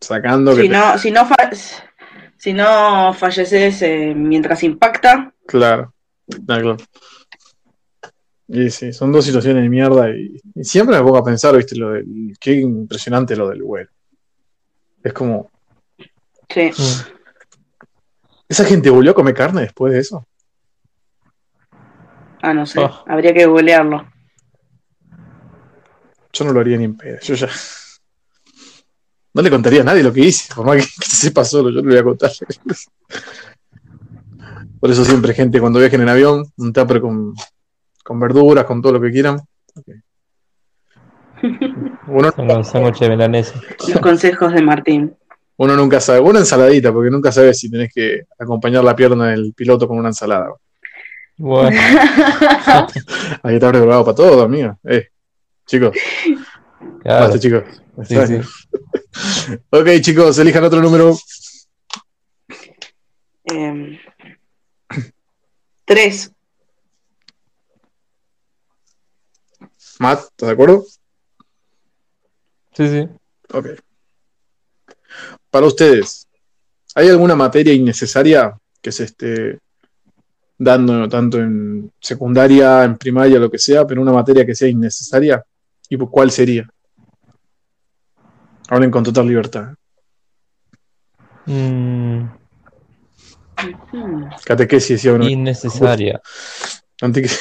sacando 0.00 0.54
que 0.56 0.62
Si 0.62 0.68
te- 0.68 0.74
no, 0.76 0.98
si 0.98 1.10
no, 1.10 1.26
fa- 1.26 1.50
si 2.36 2.52
no 2.52 3.14
falleces 3.14 3.82
eh, 3.82 4.12
mientras 4.16 4.62
impacta, 4.62 5.32
Claro, 5.46 5.92
Ah, 6.32 6.36
claro. 6.60 6.76
Y 8.48 8.70
sí, 8.70 8.92
son 8.92 9.12
dos 9.12 9.24
situaciones 9.24 9.62
de 9.62 9.68
mierda 9.68 10.10
y, 10.10 10.40
y 10.54 10.64
siempre 10.64 10.96
me 10.96 11.02
pongo 11.02 11.18
a 11.18 11.24
pensar, 11.24 11.56
viste, 11.56 11.76
lo 11.76 11.90
del, 11.92 12.34
qué 12.40 12.52
impresionante 12.52 13.34
lo 13.36 13.48
del 13.48 13.62
vuelo. 13.62 13.90
Es 15.02 15.12
como, 15.12 15.50
sí. 16.48 16.70
Mm. 16.76 17.12
¿esa 18.48 18.64
gente 18.64 18.90
volvió 18.90 19.12
a 19.12 19.14
comer 19.14 19.34
carne 19.34 19.62
después 19.62 19.92
de 19.92 20.00
eso? 20.00 20.26
Ah, 22.42 22.52
no 22.52 22.66
sé, 22.66 22.80
Oh. 22.80 23.04
habría 23.06 23.32
que 23.32 23.46
googlearlo. 23.46 24.06
Yo 26.32 26.44
no 26.44 26.52
lo 26.52 26.60
haría 26.60 26.78
ni 26.78 26.84
en 26.84 26.96
pedo, 26.96 27.18
yo 27.20 27.34
ya. 27.34 27.48
No 29.34 29.42
le 29.42 29.50
contaría 29.50 29.80
a 29.80 29.84
nadie 29.84 30.02
lo 30.02 30.12
que 30.12 30.20
hice, 30.20 30.54
por 30.54 30.66
más 30.66 30.76
que, 30.76 30.82
que 30.82 31.06
sepa 31.06 31.44
solo, 31.44 31.70
yo 31.70 31.82
no 31.82 31.88
le 31.88 31.94
voy 31.94 31.98
a 32.00 32.04
contar. 32.04 32.30
Por 34.78 34.90
eso 34.90 35.04
siempre, 35.04 35.32
gente, 35.32 35.60
cuando 35.60 35.78
viajen 35.78 36.00
en 36.00 36.08
avión, 36.08 36.44
un 36.56 36.72
tupper 36.72 37.00
con, 37.00 37.34
con 38.02 38.18
verduras, 38.18 38.64
con 38.64 38.82
todo 38.82 38.94
lo 38.94 39.00
que 39.00 39.10
quieran. 39.10 39.40
Ok. 39.76 39.88
Uno, 42.08 42.32
los 42.36 42.68
sándwiches. 42.68 43.54
Los 43.88 44.00
consejos 44.00 44.52
de 44.52 44.62
Martín. 44.62 45.14
uno 45.56 45.76
nunca 45.76 46.00
sabe, 46.00 46.20
una 46.20 46.40
ensaladita, 46.40 46.92
porque 46.92 47.10
nunca 47.10 47.32
sabes 47.32 47.58
si 47.58 47.70
tenés 47.70 47.92
que 47.94 48.22
acompañar 48.38 48.84
la 48.84 48.96
pierna 48.96 49.30
del 49.30 49.54
piloto 49.54 49.86
con 49.86 49.98
una 49.98 50.08
ensalada. 50.08 50.52
Bueno, 51.36 51.70
Ahí 53.42 53.54
está 53.54 53.70
preparado 53.70 54.04
para 54.04 54.14
todo, 54.14 54.42
amiga. 54.42 54.76
Eh, 54.84 55.08
chicos, 55.72 55.96
claro. 57.02 57.24
basta, 57.24 57.38
chicos. 57.38 57.64
Sí, 58.06 58.16
sí. 58.26 58.40
Ok, 59.70 59.88
chicos, 60.00 60.38
elijan 60.38 60.64
otro 60.64 60.80
número. 60.80 61.14
Em, 63.44 63.98
tres. 65.84 66.32
Matt, 69.98 70.20
¿estás 70.20 70.46
de 70.48 70.52
acuerdo? 70.52 70.84
Sí, 72.72 72.88
sí. 72.88 73.08
Ok. 73.52 73.66
Para 75.50 75.66
ustedes, 75.66 76.26
¿hay 76.94 77.08
alguna 77.08 77.36
materia 77.36 77.74
innecesaria 77.74 78.56
que 78.80 78.92
se 78.92 79.04
esté 79.04 79.58
dando 80.56 81.08
tanto 81.08 81.38
en 81.38 81.92
secundaria, 82.00 82.84
en 82.84 82.96
primaria, 82.96 83.38
lo 83.38 83.50
que 83.50 83.58
sea, 83.58 83.86
pero 83.86 84.00
una 84.00 84.12
materia 84.12 84.46
que 84.46 84.54
sea 84.54 84.68
innecesaria? 84.68 85.44
¿Y 85.92 85.96
cuál 85.98 86.30
sería? 86.30 86.66
Hablen 88.70 88.90
con 88.90 89.04
total 89.04 89.28
libertad. 89.28 89.74
Mm. 91.44 92.22
Catequesis, 94.46 95.04
uno. 95.04 95.28
innecesaria. 95.28 96.18
Antique- 97.02 97.28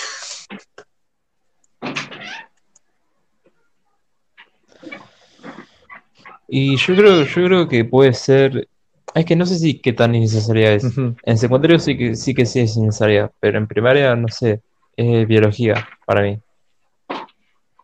Y 6.49 6.75
yo 6.75 6.93
creo, 6.93 7.23
yo 7.23 7.45
creo 7.45 7.69
que 7.69 7.85
puede 7.85 8.13
ser. 8.13 8.67
Es 9.15 9.23
que 9.25 9.37
no 9.37 9.45
sé 9.45 9.57
si 9.59 9.79
qué 9.79 9.93
tan 9.93 10.13
innecesaria 10.13 10.73
es. 10.73 10.83
En 11.23 11.37
secundario 11.37 11.79
sí 11.79 11.97
que 11.97 12.15
sí 12.17 12.33
que 12.33 12.45
sí 12.45 12.59
es 12.59 12.75
innecesaria, 12.75 13.31
pero 13.39 13.57
en 13.57 13.67
primaria 13.67 14.13
no 14.17 14.27
sé. 14.27 14.61
Es 14.97 15.25
biología 15.25 15.87
para 16.05 16.21
mí. 16.21 16.37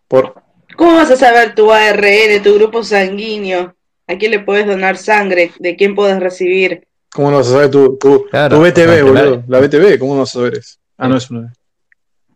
Por, 0.10 0.47
¿Cómo 0.78 0.94
vas 0.94 1.12
a 1.12 1.16
saber 1.18 1.56
tu 1.56 1.72
ARN, 1.72 2.42
tu 2.44 2.56
grupo 2.56 2.84
sanguíneo? 2.84 3.76
¿A 4.08 4.18
quién 4.18 4.32
le 4.32 4.40
puedes 4.40 4.66
donar 4.68 4.96
sangre? 4.98 5.52
¿De 5.60 5.76
quién 5.76 5.96
puedes 5.96 6.20
recibir? 6.20 6.88
¿Cómo 7.12 7.32
no 7.32 7.38
vas 7.38 7.48
a 7.48 7.52
saber 7.52 7.72
tu, 7.72 7.98
tu, 7.98 8.26
Claro, 8.30 8.62
BTV, 8.62 9.02
boludo? 9.02 9.42
primaria- 9.42 9.44
La 9.48 9.60
BTV, 9.60 10.00
¿cómo 10.00 10.14
no 10.14 10.20
vas 10.22 10.30
a 10.30 10.34
saber 10.40 10.54
eso? 10.60 10.78
Ah, 10.98 11.08
no 11.08 11.18
es 11.18 11.30
una. 11.32 11.52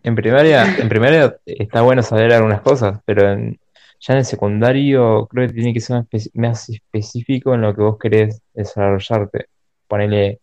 En 0.04 0.16
primaria, 0.16 0.76
en 0.80 0.90
primaria 0.90 1.38
está 1.46 1.82
bueno 1.84 2.02
saber 2.02 2.34
algunas 2.34 2.62
cosas, 2.62 3.00
pero 3.06 3.32
en- 3.32 3.60
ya 4.00 4.14
en 4.14 4.20
el 4.20 4.26
secundario 4.26 5.28
creo 5.28 5.48
que 5.48 5.54
tiene 5.54 5.74
que 5.76 5.80
ser 5.80 6.04
más 6.34 6.70
específico 6.70 7.54
en 7.54 7.62
lo 7.62 7.76
que 7.76 7.82
vos 7.84 7.98
querés 8.00 8.42
desarrollarte. 8.56 9.46
Ponele, 9.88 10.40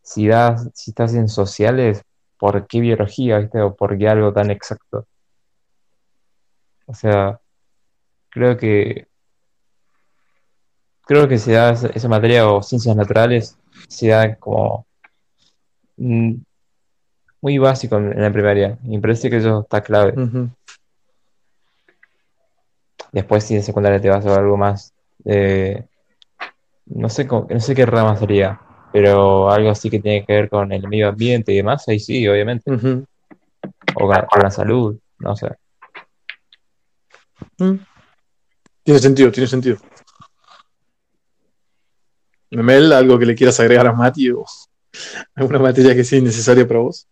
si 0.00 0.26
das, 0.26 0.70
si 0.72 0.92
estás 0.92 1.14
en 1.14 1.28
sociales, 1.28 2.00
¿por 2.38 2.66
qué 2.66 2.80
biología, 2.80 3.38
viste? 3.40 3.60
O 3.60 3.74
por 3.76 3.98
qué 3.98 4.08
algo 4.08 4.32
tan 4.32 4.50
exacto. 4.50 5.06
O 6.86 6.94
sea, 6.94 7.40
creo 8.30 8.56
que 8.56 9.06
creo 11.06 11.28
que 11.28 11.38
se 11.38 11.52
da 11.52 11.72
esa, 11.72 12.08
materia 12.08 12.48
o 12.48 12.62
ciencias 12.62 12.96
naturales, 12.96 13.58
se 13.88 14.08
da 14.08 14.34
como 14.36 14.86
mm, 15.96 16.34
muy 17.40 17.58
básico 17.58 17.96
en, 17.96 18.20
la 18.20 18.32
primaria. 18.32 18.78
Y 18.84 18.96
me 18.96 19.00
parece 19.00 19.30
que 19.30 19.36
eso 19.36 19.60
está 19.60 19.82
clave. 19.82 20.14
Después, 23.12 23.44
si 23.44 23.54
en 23.54 23.62
secundaria 23.62 24.00
te 24.00 24.08
vas 24.08 24.26
a 24.26 24.30
ver 24.30 24.38
algo 24.40 24.56
más, 24.56 24.92
eh, 25.24 25.84
no 26.86 27.08
sé, 27.08 27.26
no 27.26 27.60
sé 27.60 27.74
qué 27.74 27.86
rama 27.86 28.16
sería, 28.16 28.60
pero 28.92 29.50
algo 29.50 29.70
así 29.70 29.88
que 29.88 30.00
tiene 30.00 30.24
que 30.24 30.32
ver 30.32 30.48
con 30.50 30.72
el 30.72 30.88
medio 30.88 31.08
ambiente 31.08 31.52
y 31.52 31.56
demás, 31.56 31.86
ahí 31.88 32.00
sí, 32.00 32.26
obviamente. 32.26 32.72
O 33.94 34.06
con, 34.06 34.26
con 34.26 34.42
la 34.42 34.50
salud, 34.50 34.98
no 35.18 35.36
sé. 35.36 35.48
Mm. 37.58 37.74
Tiene 38.82 39.00
sentido, 39.00 39.32
tiene 39.32 39.46
sentido. 39.46 39.78
Memel, 42.50 42.92
¿algo 42.92 43.18
que 43.18 43.26
le 43.26 43.34
quieras 43.34 43.58
agregar 43.60 43.86
a 43.86 43.92
Mati 43.92 44.30
o 44.30 44.44
alguna 45.34 45.58
materia 45.58 45.94
que 45.94 46.04
sea 46.04 46.18
innecesaria 46.18 46.66
para 46.66 46.80
vos? 46.80 47.08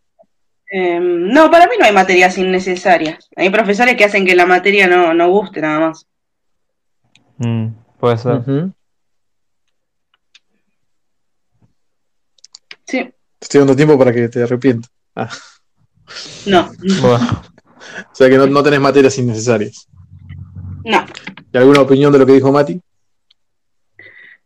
Eh, 0.71 0.99
no, 1.01 1.51
para 1.51 1.67
mí 1.67 1.75
no 1.79 1.85
hay 1.85 1.93
materias 1.93 2.39
innecesarias. 2.39 3.29
Hay 3.37 3.51
profesores 3.51 3.97
que 3.97 4.05
hacen 4.05 4.25
que 4.25 4.35
la 4.35 4.47
materia 4.47 4.87
no, 4.87 5.13
no 5.13 5.29
guste 5.31 5.61
nada 5.61 5.81
más. 5.89 6.07
Mm, 7.39 7.69
puede 7.99 8.19
ser. 8.19 8.43
Sí, 12.87 13.05
Te 13.05 13.15
estoy 13.41 13.61
dando 13.61 13.77
tiempo 13.77 13.99
para 13.99 14.13
que 14.13 14.29
te 14.29 14.43
arrepientas. 14.43 14.91
Ah, 15.15 15.29
no, 16.47 16.73
Bueno, 17.01 17.43
o 18.13 18.15
sea 18.15 18.29
que 18.29 18.37
no, 18.37 18.47
no 18.47 18.63
tenés 18.63 18.81
materias 18.81 19.19
innecesarias. 19.19 19.89
No. 20.85 21.05
¿Y 21.53 21.57
alguna 21.59 21.81
opinión 21.83 22.13
de 22.13 22.19
lo 22.19 22.27
que 22.27 22.33
dijo 22.33 22.51
Mati? 22.53 22.81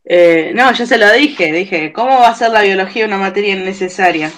Eh, 0.05 0.51
no, 0.55 0.71
ya 0.71 0.85
se 0.85 0.97
lo 0.97 1.11
dije. 1.11 1.51
Dije, 1.51 1.91
¿cómo 1.93 2.11
va 2.19 2.29
a 2.29 2.35
ser 2.35 2.51
la 2.51 2.61
biología 2.61 3.05
una 3.05 3.17
materia 3.17 3.55
innecesaria? 3.55 4.31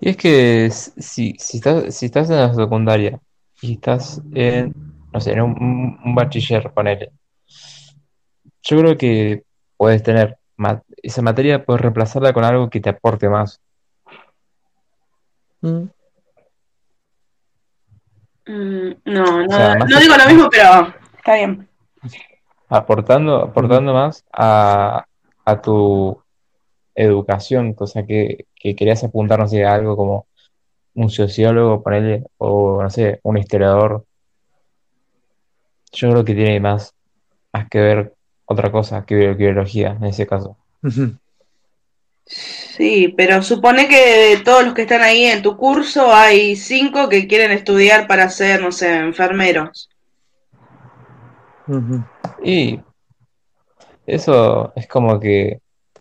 Y 0.00 0.08
es 0.10 0.16
que 0.16 0.70
si, 0.70 1.34
si 1.38 1.56
estás, 1.58 1.94
si 1.94 2.06
estás 2.06 2.28
en 2.30 2.36
la 2.36 2.54
secundaria 2.54 3.20
y 3.60 3.74
estás 3.74 4.20
en, 4.34 4.74
no 5.12 5.20
sé, 5.20 5.32
en 5.32 5.42
un, 5.42 5.98
un- 6.04 6.14
bachiller, 6.14 6.70
ponele, 6.72 7.10
yo 8.62 8.78
creo 8.78 8.96
que 8.96 9.44
puedes 9.76 10.02
tener 10.02 10.36
esa 11.02 11.22
materia, 11.22 11.64
puedes 11.64 11.82
reemplazarla 11.82 12.32
con 12.32 12.44
algo 12.44 12.68
que 12.70 12.80
te 12.80 12.90
aporte 12.90 13.28
más. 13.28 13.60
Mm. 15.60 15.84
Mm, 18.46 18.90
no, 19.04 19.24
no, 19.24 19.44
O 19.46 19.50
sea, 19.56 19.74
más 19.76 19.88
no 19.88 20.00
digo 20.00 20.14
lo 20.16 20.26
mismo, 20.32 20.48
pero 20.50 20.94
está 21.16 21.34
bien. 21.36 21.68
aportando, 22.68 23.36
aportando 23.36 23.92
más 23.94 24.24
a, 24.32 25.04
a 25.44 25.62
tu 25.62 26.20
educación, 26.94 27.74
cosa 27.74 28.04
que, 28.04 28.46
que 28.54 28.74
querías 28.74 29.04
apuntar, 29.04 29.38
no 29.38 29.48
sé, 29.48 29.64
a 29.64 29.74
algo 29.74 29.96
como 29.96 30.26
un 30.94 31.08
sociólogo, 31.08 31.82
ponerle, 31.82 32.24
o 32.38 32.82
no 32.82 32.90
sé, 32.90 33.20
un 33.22 33.38
historiador. 33.38 34.04
Yo 35.92 36.10
creo 36.10 36.24
que 36.24 36.34
tiene 36.34 36.58
más, 36.60 36.94
más 37.52 37.68
que 37.68 37.78
ver 37.80 38.14
otra 38.46 38.70
cosa 38.72 39.04
que, 39.04 39.14
bio- 39.14 39.36
que 39.36 39.44
biología 39.44 39.90
en 39.98 40.04
ese 40.04 40.26
caso. 40.26 40.56
Ujú. 40.82 41.16
Sí, 42.76 43.12
pero 43.14 43.42
supone 43.42 43.86
que 43.86 44.36
de 44.36 44.42
todos 44.42 44.64
los 44.64 44.72
que 44.72 44.82
están 44.82 45.02
ahí 45.02 45.24
en 45.24 45.42
tu 45.42 45.58
curso 45.58 46.10
hay 46.10 46.56
cinco 46.56 47.10
que 47.10 47.28
quieren 47.28 47.50
estudiar 47.50 48.06
para 48.06 48.30
ser, 48.30 48.62
no 48.62 48.72
sé, 48.72 48.96
enfermeros. 48.96 49.90
Y 52.42 52.80
eso 54.06 54.72
es 54.74 54.88
como 54.88 55.20
que, 55.20 55.60
o 55.94 56.00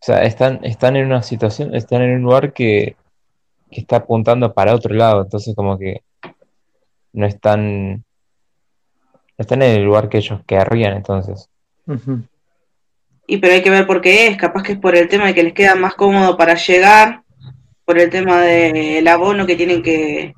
sea, 0.00 0.22
están, 0.22 0.64
están 0.64 0.96
en 0.96 1.04
una 1.04 1.22
situación, 1.22 1.74
están 1.74 2.00
en 2.00 2.14
un 2.14 2.22
lugar 2.22 2.54
que, 2.54 2.96
que 3.70 3.80
está 3.80 3.96
apuntando 3.96 4.54
para 4.54 4.74
otro 4.74 4.94
lado, 4.94 5.20
entonces 5.20 5.54
como 5.54 5.78
que 5.78 6.00
no 7.12 7.26
están, 7.26 7.96
no 7.96 8.02
están 9.36 9.60
en 9.60 9.76
el 9.76 9.84
lugar 9.84 10.08
que 10.08 10.18
ellos 10.18 10.40
querrían, 10.46 10.96
entonces. 10.96 11.50
Y 13.32 13.38
pero 13.38 13.54
hay 13.54 13.62
que 13.62 13.70
ver 13.70 13.86
por 13.86 14.02
qué 14.02 14.26
es, 14.26 14.36
capaz 14.36 14.62
que 14.62 14.72
es 14.72 14.78
por 14.78 14.94
el 14.94 15.08
tema 15.08 15.24
de 15.26 15.32
que 15.32 15.42
les 15.42 15.54
queda 15.54 15.74
más 15.74 15.94
cómodo 15.94 16.36
para 16.36 16.54
llegar, 16.54 17.22
por 17.86 17.98
el 17.98 18.10
tema 18.10 18.42
del 18.42 19.08
abono 19.08 19.46
que 19.46 19.56
tienen 19.56 19.82
que, 19.82 20.34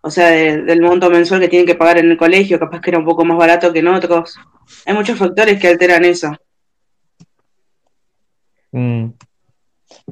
o 0.00 0.10
sea, 0.12 0.28
de- 0.28 0.62
del 0.62 0.80
monto 0.80 1.10
mensual 1.10 1.40
que 1.40 1.48
tienen 1.48 1.66
que 1.66 1.74
pagar 1.74 1.98
en 1.98 2.08
el 2.08 2.16
colegio, 2.16 2.60
capaz 2.60 2.80
que 2.80 2.90
era 2.90 3.00
un 3.00 3.04
poco 3.04 3.24
más 3.24 3.36
barato 3.36 3.72
que 3.72 3.80
en 3.80 3.88
otros. 3.88 4.36
Hay 4.86 4.94
muchos 4.94 5.18
factores 5.18 5.60
que 5.60 5.66
alteran 5.66 6.04
eso. 6.04 6.30
Mm, 8.70 9.06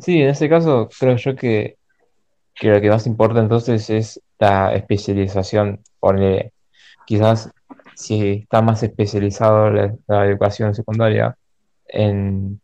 Sí, 0.01 0.21
en 0.21 0.31
ese 0.31 0.49
caso 0.49 0.89
creo 0.99 1.15
yo 1.15 1.37
que, 1.37 1.77
que 2.53 2.69
lo 2.69 2.81
que 2.81 2.91
más 2.91 3.07
importa 3.07 3.39
entonces 3.39 3.89
es 3.91 4.21
la 4.41 4.75
especialización. 4.75 5.81
Quizás 7.07 7.49
si 7.95 8.41
está 8.43 8.61
más 8.61 8.83
especializado 8.83 9.71
la 9.71 10.27
educación 10.27 10.75
secundaria 10.75 11.37
en 11.89 12.61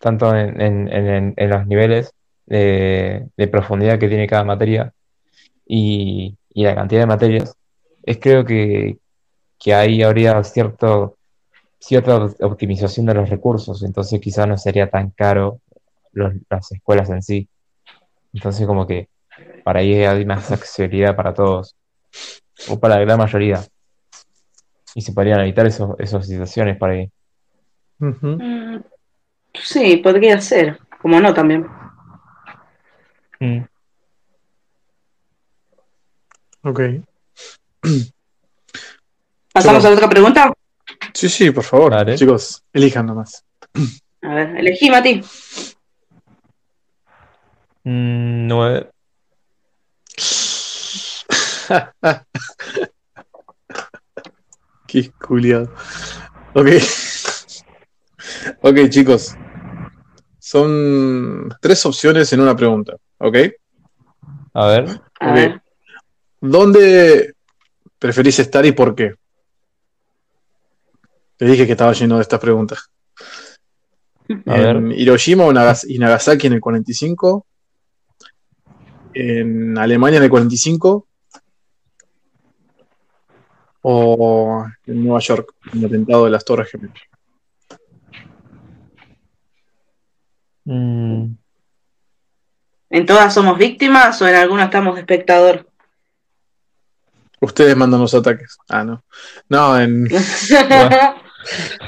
tanto 0.00 0.34
en, 0.34 0.60
en- 0.60 0.88
en- 0.92 1.34
en- 1.36 1.50
los 1.50 1.66
niveles 1.66 2.12
de, 2.46 3.28
profundidad 3.50 3.98
que 3.98 4.08
tiene 4.08 4.26
cada 4.26 4.44
materia 4.44 4.92
y, 5.66 6.36
y 6.52 6.64
la 6.64 6.74
cantidad 6.74 7.02
de 7.02 7.06
materias, 7.06 7.54
es 8.02 8.18
creo 8.20 8.44
que, 8.44 8.98
que 9.58 9.74
ahí 9.74 10.02
habría 10.02 10.42
cierto, 10.44 11.16
cierta 11.78 12.16
optimización 12.40 13.06
de 13.06 13.14
los 13.14 13.30
recursos, 13.30 13.82
entonces 13.84 14.20
quizás 14.20 14.48
no 14.48 14.58
sería 14.58 14.90
tan 14.90 15.10
caro 15.10 15.60
las 16.12 16.72
escuelas 16.72 17.10
en 17.10 17.22
sí. 17.22 17.48
Entonces 18.32 18.66
como 18.66 18.86
que 18.86 19.08
para 19.64 19.80
ahí 19.80 19.94
hay 20.04 20.24
más 20.26 20.50
accesibilidad 20.52 21.16
para 21.16 21.34
todos, 21.34 21.76
o 22.68 22.78
para 22.80 22.96
la 22.96 23.02
gran 23.02 23.18
mayoría. 23.18 23.62
Y 24.94 25.00
se 25.02 25.12
podrían 25.12 25.40
evitar 25.40 25.66
esos, 25.66 25.98
esas 25.98 26.26
situaciones 26.26 26.76
por 26.76 26.90
ahí. 26.90 27.10
Mm, 28.02 28.80
Sí, 29.54 29.98
podría 29.98 30.40
ser, 30.40 30.80
como 31.00 31.20
no 31.20 31.32
también. 31.32 31.66
Mm. 33.38 33.60
Ok. 36.62 36.80
¿Pasamos 39.52 39.82
Yo- 39.82 39.88
a 39.88 39.90
la 39.90 39.96
otra 39.96 40.08
pregunta? 40.08 40.52
Sí, 41.14 41.28
sí, 41.28 41.50
por 41.50 41.64
favor. 41.64 41.92
Chicos, 42.16 42.62
elijan 42.72 43.06
nomás. 43.06 43.44
A 44.22 44.34
ver, 44.34 44.56
elegí, 44.56 44.90
Mati. 44.90 45.20
Mm, 47.84 48.46
nueve. 48.48 48.90
Qué 54.86 55.10
culiado. 55.12 55.72
Ok. 56.54 56.68
Ok, 58.60 58.88
chicos. 58.88 59.34
Son 60.38 61.48
tres 61.60 61.84
opciones 61.86 62.32
en 62.32 62.40
una 62.40 62.56
pregunta. 62.56 62.96
¿Ok? 63.18 63.36
A 64.54 64.66
ver. 64.66 64.84
A 65.20 65.28
Ok. 65.30 65.34
ver. 65.34 65.62
¿Dónde 66.40 67.34
preferís 67.98 68.38
estar 68.40 68.66
y 68.66 68.72
por 68.72 68.94
qué? 68.94 69.14
Te 71.36 71.44
dije 71.46 71.66
que 71.66 71.72
estaba 71.72 71.92
lleno 71.92 72.16
de 72.16 72.22
estas 72.22 72.40
preguntas. 72.40 72.90
A 74.46 74.56
en 74.56 74.88
ver. 74.88 74.98
Hiroshima 74.98 75.44
o 75.44 75.52
Nagas- 75.52 75.86
y 75.88 75.98
Nagasaki 75.98 76.46
en 76.48 76.54
el 76.54 76.60
45. 76.60 77.46
En 79.14 79.76
Alemania 79.78 80.16
en 80.18 80.24
el 80.24 80.30
45. 80.30 81.06
O 83.82 84.64
en 84.86 85.04
Nueva 85.04 85.20
York, 85.20 85.54
en 85.72 85.80
el 85.80 85.86
atentado 85.86 86.24
de 86.24 86.30
las 86.30 86.44
Torres 86.44 86.70
Gemelas. 86.70 86.98
Mm, 90.64 91.26
¿En 92.90 93.06
todas 93.06 93.32
somos 93.32 93.56
víctimas 93.58 94.20
o 94.22 94.28
en 94.28 94.34
alguna 94.34 94.64
estamos 94.64 94.94
de 94.94 95.00
espectador? 95.00 95.66
Ustedes 97.40 97.76
mandan 97.76 98.00
los 98.00 98.14
ataques. 98.14 98.56
Ah, 98.68 98.84
no. 98.84 99.02
No, 99.48 99.80
en, 99.80 100.04
Bueno. 100.04 101.14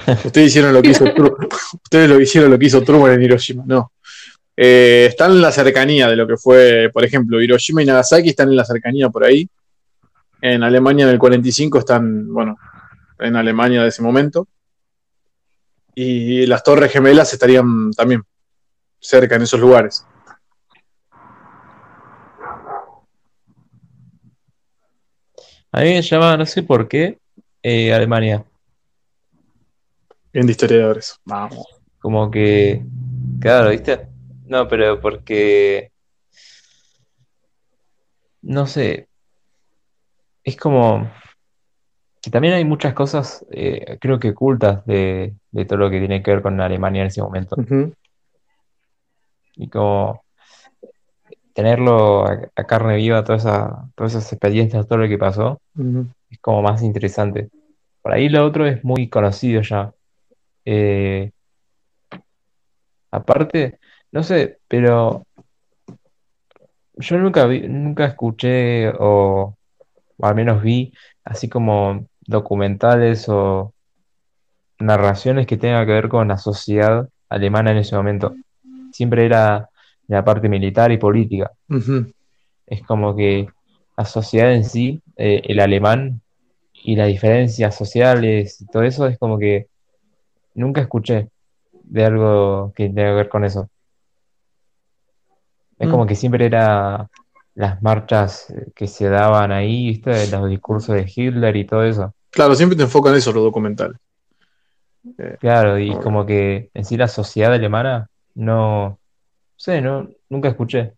ustedes 0.24 0.48
hicieron 0.48 0.72
lo 0.72 0.82
que 0.82 0.88
hizo 0.90 1.04
Tru- 1.04 1.48
Ustedes 1.82 2.08
lo 2.08 2.20
hicieron 2.20 2.50
lo 2.50 2.58
que 2.58 2.66
hizo 2.66 2.82
Truman 2.82 3.12
en 3.12 3.22
Hiroshima. 3.22 3.62
No. 3.66 3.92
Eh, 4.56 5.06
están 5.10 5.32
en 5.32 5.40
la 5.42 5.52
cercanía 5.52 6.08
de 6.08 6.16
lo 6.16 6.26
que 6.26 6.36
fue, 6.36 6.90
por 6.92 7.04
ejemplo, 7.04 7.40
Hiroshima 7.40 7.82
y 7.82 7.86
Nagasaki 7.86 8.30
están 8.30 8.48
en 8.48 8.56
la 8.56 8.64
cercanía 8.64 9.08
por 9.10 9.24
ahí. 9.24 9.48
En 10.40 10.62
Alemania 10.62 11.04
en 11.04 11.10
el 11.12 11.18
45 11.18 11.78
están, 11.78 12.32
bueno, 12.32 12.56
en 13.18 13.36
Alemania 13.36 13.82
de 13.82 13.88
ese 13.88 14.02
momento. 14.02 14.48
Y 15.94 16.46
las 16.46 16.62
Torres 16.64 16.90
Gemelas 16.92 17.32
estarían 17.32 17.92
también 17.92 18.22
cerca 19.04 19.36
en 19.36 19.42
esos 19.42 19.60
lugares. 19.60 20.06
A 25.72 25.80
mí 25.80 25.90
me 25.90 26.02
llama, 26.02 26.36
no 26.36 26.46
sé 26.46 26.62
por 26.62 26.88
qué, 26.88 27.18
eh, 27.62 27.92
Alemania. 27.92 28.44
Bien 30.32 30.46
de 30.46 30.52
historiadores. 30.52 31.18
Vamos. 31.24 31.66
Como 31.98 32.30
que, 32.30 32.82
claro, 33.40 33.70
¿viste? 33.70 34.08
No, 34.46 34.68
pero 34.68 35.00
porque, 35.00 35.90
no 38.42 38.66
sé, 38.66 39.08
es 40.44 40.56
como 40.56 41.10
que 42.22 42.30
también 42.30 42.54
hay 42.54 42.64
muchas 42.64 42.94
cosas, 42.94 43.44
eh, 43.50 43.98
creo 44.00 44.18
que 44.18 44.30
ocultas 44.30 44.84
de, 44.86 45.34
de 45.50 45.64
todo 45.66 45.78
lo 45.78 45.90
que 45.90 45.98
tiene 45.98 46.22
que 46.22 46.30
ver 46.30 46.42
con 46.42 46.58
Alemania 46.60 47.02
en 47.02 47.08
ese 47.08 47.20
momento. 47.20 47.56
Ujú. 47.58 47.92
Y 49.56 49.68
como 49.68 50.24
tenerlo 51.54 52.26
a, 52.26 52.50
a 52.54 52.64
carne 52.64 52.96
viva, 52.96 53.24
toda 53.24 53.38
esa, 53.38 53.88
todas 53.94 54.14
esas 54.14 54.32
experiencias, 54.32 54.86
todo 54.86 54.98
lo 54.98 55.08
que 55.08 55.18
pasó, 55.18 55.60
es 56.30 56.38
como 56.40 56.62
más 56.62 56.82
interesante. 56.82 57.48
Por 58.02 58.12
ahí 58.12 58.28
lo 58.28 58.44
otro 58.44 58.66
es 58.66 58.84
muy 58.84 59.08
conocido 59.08 59.62
ya. 59.62 59.92
Eh, 60.64 61.30
aparte, 63.10 63.78
no 64.12 64.22
sé, 64.22 64.58
pero 64.68 65.24
yo 66.96 67.18
nunca 67.18 67.46
vi, 67.46 67.62
nunca 67.68 68.06
escuché 68.06 68.90
o, 68.98 69.56
o 70.16 70.26
al 70.26 70.34
menos 70.34 70.62
vi 70.62 70.92
así 71.24 71.48
como 71.48 72.06
documentales 72.26 73.28
o 73.28 73.72
narraciones 74.78 75.46
que 75.46 75.56
tengan 75.56 75.86
que 75.86 75.92
ver 75.92 76.08
con 76.08 76.28
la 76.28 76.38
sociedad 76.38 77.08
alemana 77.28 77.70
en 77.70 77.78
ese 77.78 77.96
momento. 77.96 78.34
Siempre 78.94 79.26
era 79.26 79.68
la 80.06 80.24
parte 80.24 80.48
militar 80.48 80.92
y 80.92 80.98
política. 80.98 81.50
Es 82.66 82.82
como 82.86 83.16
que 83.16 83.48
la 83.96 84.04
sociedad 84.04 84.52
en 84.54 84.62
sí, 84.64 85.02
eh, 85.16 85.42
el 85.46 85.58
alemán 85.58 86.20
y 86.72 86.94
las 86.94 87.08
diferencias 87.08 87.74
sociales 87.76 88.60
y 88.60 88.66
todo 88.66 88.84
eso, 88.84 89.06
es 89.08 89.18
como 89.18 89.36
que 89.36 89.66
nunca 90.54 90.80
escuché 90.80 91.28
de 91.72 92.04
algo 92.04 92.72
que 92.76 92.84
tenga 92.86 93.10
que 93.10 93.14
ver 93.14 93.28
con 93.28 93.44
eso. 93.44 93.68
Es 95.78 95.88
Mm. 95.88 95.90
como 95.90 96.06
que 96.06 96.14
siempre 96.14 96.46
era 96.46 97.08
las 97.56 97.82
marchas 97.82 98.48
eh, 98.50 98.70
que 98.76 98.86
se 98.86 99.08
daban 99.08 99.50
ahí, 99.50 99.88
¿viste? 99.88 100.28
Los 100.28 100.48
discursos 100.48 100.94
de 100.94 101.10
Hitler 101.12 101.56
y 101.56 101.64
todo 101.66 101.82
eso. 101.82 102.14
Claro, 102.30 102.54
siempre 102.54 102.76
te 102.76 102.84
enfocan 102.84 103.14
eso 103.16 103.32
los 103.32 103.42
documentales. 103.42 103.98
Claro, 105.38 105.78
y 105.78 105.90
Ok. 105.90 106.02
como 106.02 106.24
que 106.24 106.70
en 106.74 106.84
sí 106.84 106.96
la 106.96 107.08
sociedad 107.08 107.52
alemana 107.52 108.08
no, 108.34 108.98
sé, 109.56 109.80
no, 109.80 110.08
nunca 110.28 110.48
escuché. 110.48 110.92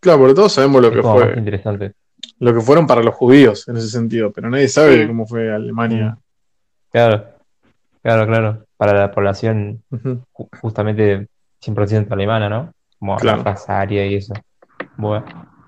Claro, 0.00 0.20
porque 0.20 0.34
todos 0.34 0.52
sabemos 0.52 0.80
lo 0.82 0.88
Es 0.88 0.94
que 0.96 1.02
fue, 1.02 1.34
interesante. 1.36 1.92
lo 2.38 2.54
que 2.54 2.60
fueron 2.60 2.86
para 2.86 3.02
los 3.02 3.14
judíos 3.14 3.66
en 3.68 3.76
ese 3.76 3.88
sentido, 3.88 4.32
pero 4.32 4.48
nadie 4.50 4.68
sabe 4.68 5.02
Sí. 5.02 5.06
cómo 5.06 5.26
fue 5.26 5.52
Alemania. 5.52 6.16
Claro, 6.90 7.26
claro, 8.02 8.26
claro. 8.26 8.66
Para 8.76 8.92
la 8.92 9.10
población 9.10 9.82
Ujú. 9.90 10.22
ju- 10.32 10.48
justamente 10.60 11.28
100% 11.60 12.12
alemana, 12.12 12.48
¿no? 12.48 12.72
Como 12.98 13.16
Claro. 13.16 13.38
la 13.38 13.44
raza 13.44 13.80
aria 13.80 14.06
y 14.06 14.16
eso. 14.16 14.34
Boa. 14.96 15.24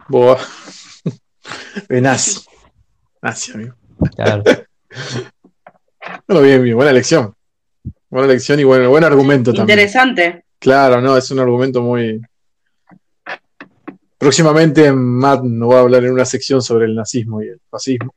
De 1.89 2.01
nazi. 2.01 2.41
Nazi, 3.23 3.53
amigo. 3.53 3.75
claro. 4.15 4.43
Bueno, 6.27 6.43
bien, 6.43 6.63
bien, 6.63 6.77
buena 6.77 6.91
elección. 6.91 7.35
Buena 8.11 8.27
elección 8.29 8.59
y 8.61 8.65
bueno, 8.65 8.89
buen 8.89 9.05
argumento 9.05 9.53
también. 9.53 9.79
Interesante. 9.79 10.45
Claro, 10.59 11.01
no, 11.01 11.17
es 11.17 11.31
un 11.31 11.39
argumento 11.39 11.83
muy. 11.83 12.21
Próximamente 14.19 14.93
Matt 14.93 15.43
nos 15.43 15.71
va 15.71 15.77
a 15.77 15.81
hablar 15.81 16.05
en 16.05 16.13
una 16.13 16.25
sección 16.25 16.61
sobre 16.61 16.87
el 16.87 16.95
nazismo 16.95 17.41
y 17.41 17.49
el 17.49 17.61
fascismo 17.71 18.13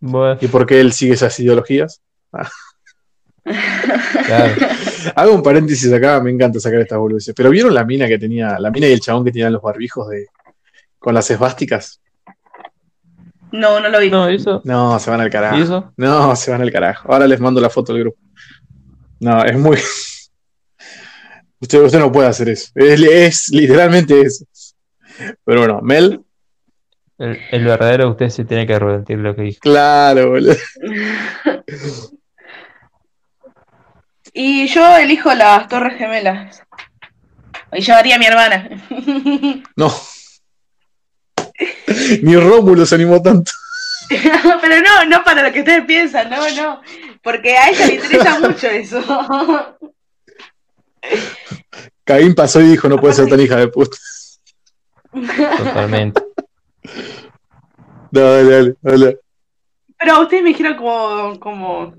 Bueno, 0.00 0.38
y 0.40 0.46
por 0.46 0.64
qué 0.64 0.80
él 0.80 0.92
sigue 0.92 1.12
esas 1.12 1.38
ideologías. 1.40 2.00
claro. 3.42 4.54
Hago 5.14 5.34
un 5.34 5.42
paréntesis 5.42 5.92
acá, 5.92 6.20
me 6.20 6.30
encanta 6.30 6.58
sacar 6.58 6.80
estas 6.80 6.98
boludeces. 6.98 7.34
Pero 7.34 7.50
¿vieron 7.50 7.74
la 7.74 7.84
mina 7.84 8.08
que 8.08 8.18
tenía, 8.18 8.58
la 8.58 8.70
mina 8.70 8.86
y 8.88 8.92
el 8.92 9.00
chabón 9.00 9.24
que 9.24 9.32
tenían 9.32 9.52
los 9.52 9.62
barbijos 9.62 10.08
de 10.08 10.26
con 10.98 11.14
las 11.14 11.30
esvásticas? 11.30 12.00
No, 13.52 13.80
no 13.80 13.88
lo 13.88 13.98
vi. 13.98 14.10
No, 14.10 14.28
eso, 14.28 14.62
No, 14.64 14.98
se 14.98 15.10
van 15.10 15.20
al 15.20 15.30
carajo. 15.30 15.58
¿y 15.58 15.62
eso? 15.62 15.92
No, 15.96 16.36
se 16.36 16.50
van 16.50 16.62
al 16.62 16.70
carajo. 16.70 17.12
Ahora 17.12 17.26
les 17.26 17.40
mando 17.40 17.60
la 17.60 17.70
foto 17.70 17.92
al 17.92 18.00
grupo. 18.00 18.18
No, 19.18 19.44
es 19.44 19.58
muy. 19.58 19.78
Usted, 21.60 21.82
usted 21.82 21.98
no 21.98 22.10
puede 22.12 22.28
hacer 22.28 22.48
eso. 22.48 22.70
Es, 22.74 23.00
es 23.00 23.48
literalmente 23.50 24.20
eso. 24.20 24.44
Pero 25.44 25.60
bueno, 25.60 25.80
Mel, 25.82 26.24
El, 27.18 27.38
el 27.50 27.64
verdadero 27.64 28.10
usted 28.10 28.30
se 28.30 28.44
tiene 28.44 28.66
que 28.66 28.74
arrepentir 28.74 29.18
de 29.18 29.22
lo 29.22 29.36
que 29.36 29.42
dijo. 29.42 29.58
claro, 29.60 30.30
boludo. 30.30 30.56
Y 34.32 34.66
yo 34.68 34.96
elijo 34.96 35.34
las 35.34 35.68
Torres 35.68 35.98
Gemelas. 35.98 36.62
Y 37.72 37.82
llevaría 37.82 38.16
a 38.16 38.18
mi 38.18 38.26
hermana. 38.26 38.68
No. 39.76 39.92
Ni 42.22 42.36
Rómulo 42.36 42.86
se 42.86 42.94
animó 42.94 43.20
tanto. 43.20 43.52
Pero 44.08 44.80
no, 44.82 45.04
no 45.06 45.22
para 45.24 45.42
lo 45.42 45.52
que 45.52 45.60
ustedes 45.60 45.84
piensan, 45.84 46.30
no, 46.30 46.48
no. 46.50 46.80
Porque 47.22 47.56
a 47.56 47.68
ella 47.70 47.86
le 47.86 47.94
interesa 47.94 48.40
mucho 48.40 48.66
eso. 48.68 49.76
Caín 52.04 52.34
pasó 52.34 52.60
y 52.60 52.68
dijo: 52.68 52.88
No 52.88 52.98
puede 52.98 53.14
ser 53.14 53.28
tan 53.28 53.40
hija 53.40 53.56
de 53.56 53.68
puta. 53.68 53.96
Totalmente. 55.12 56.22
No, 58.12 58.20
dale, 58.22 58.50
dale, 58.50 58.74
dale. 58.82 59.18
Pero 59.96 60.20
ustedes 60.22 60.42
me 60.42 60.48
dijeron 60.48 60.76
como, 60.76 61.38
como 61.38 61.94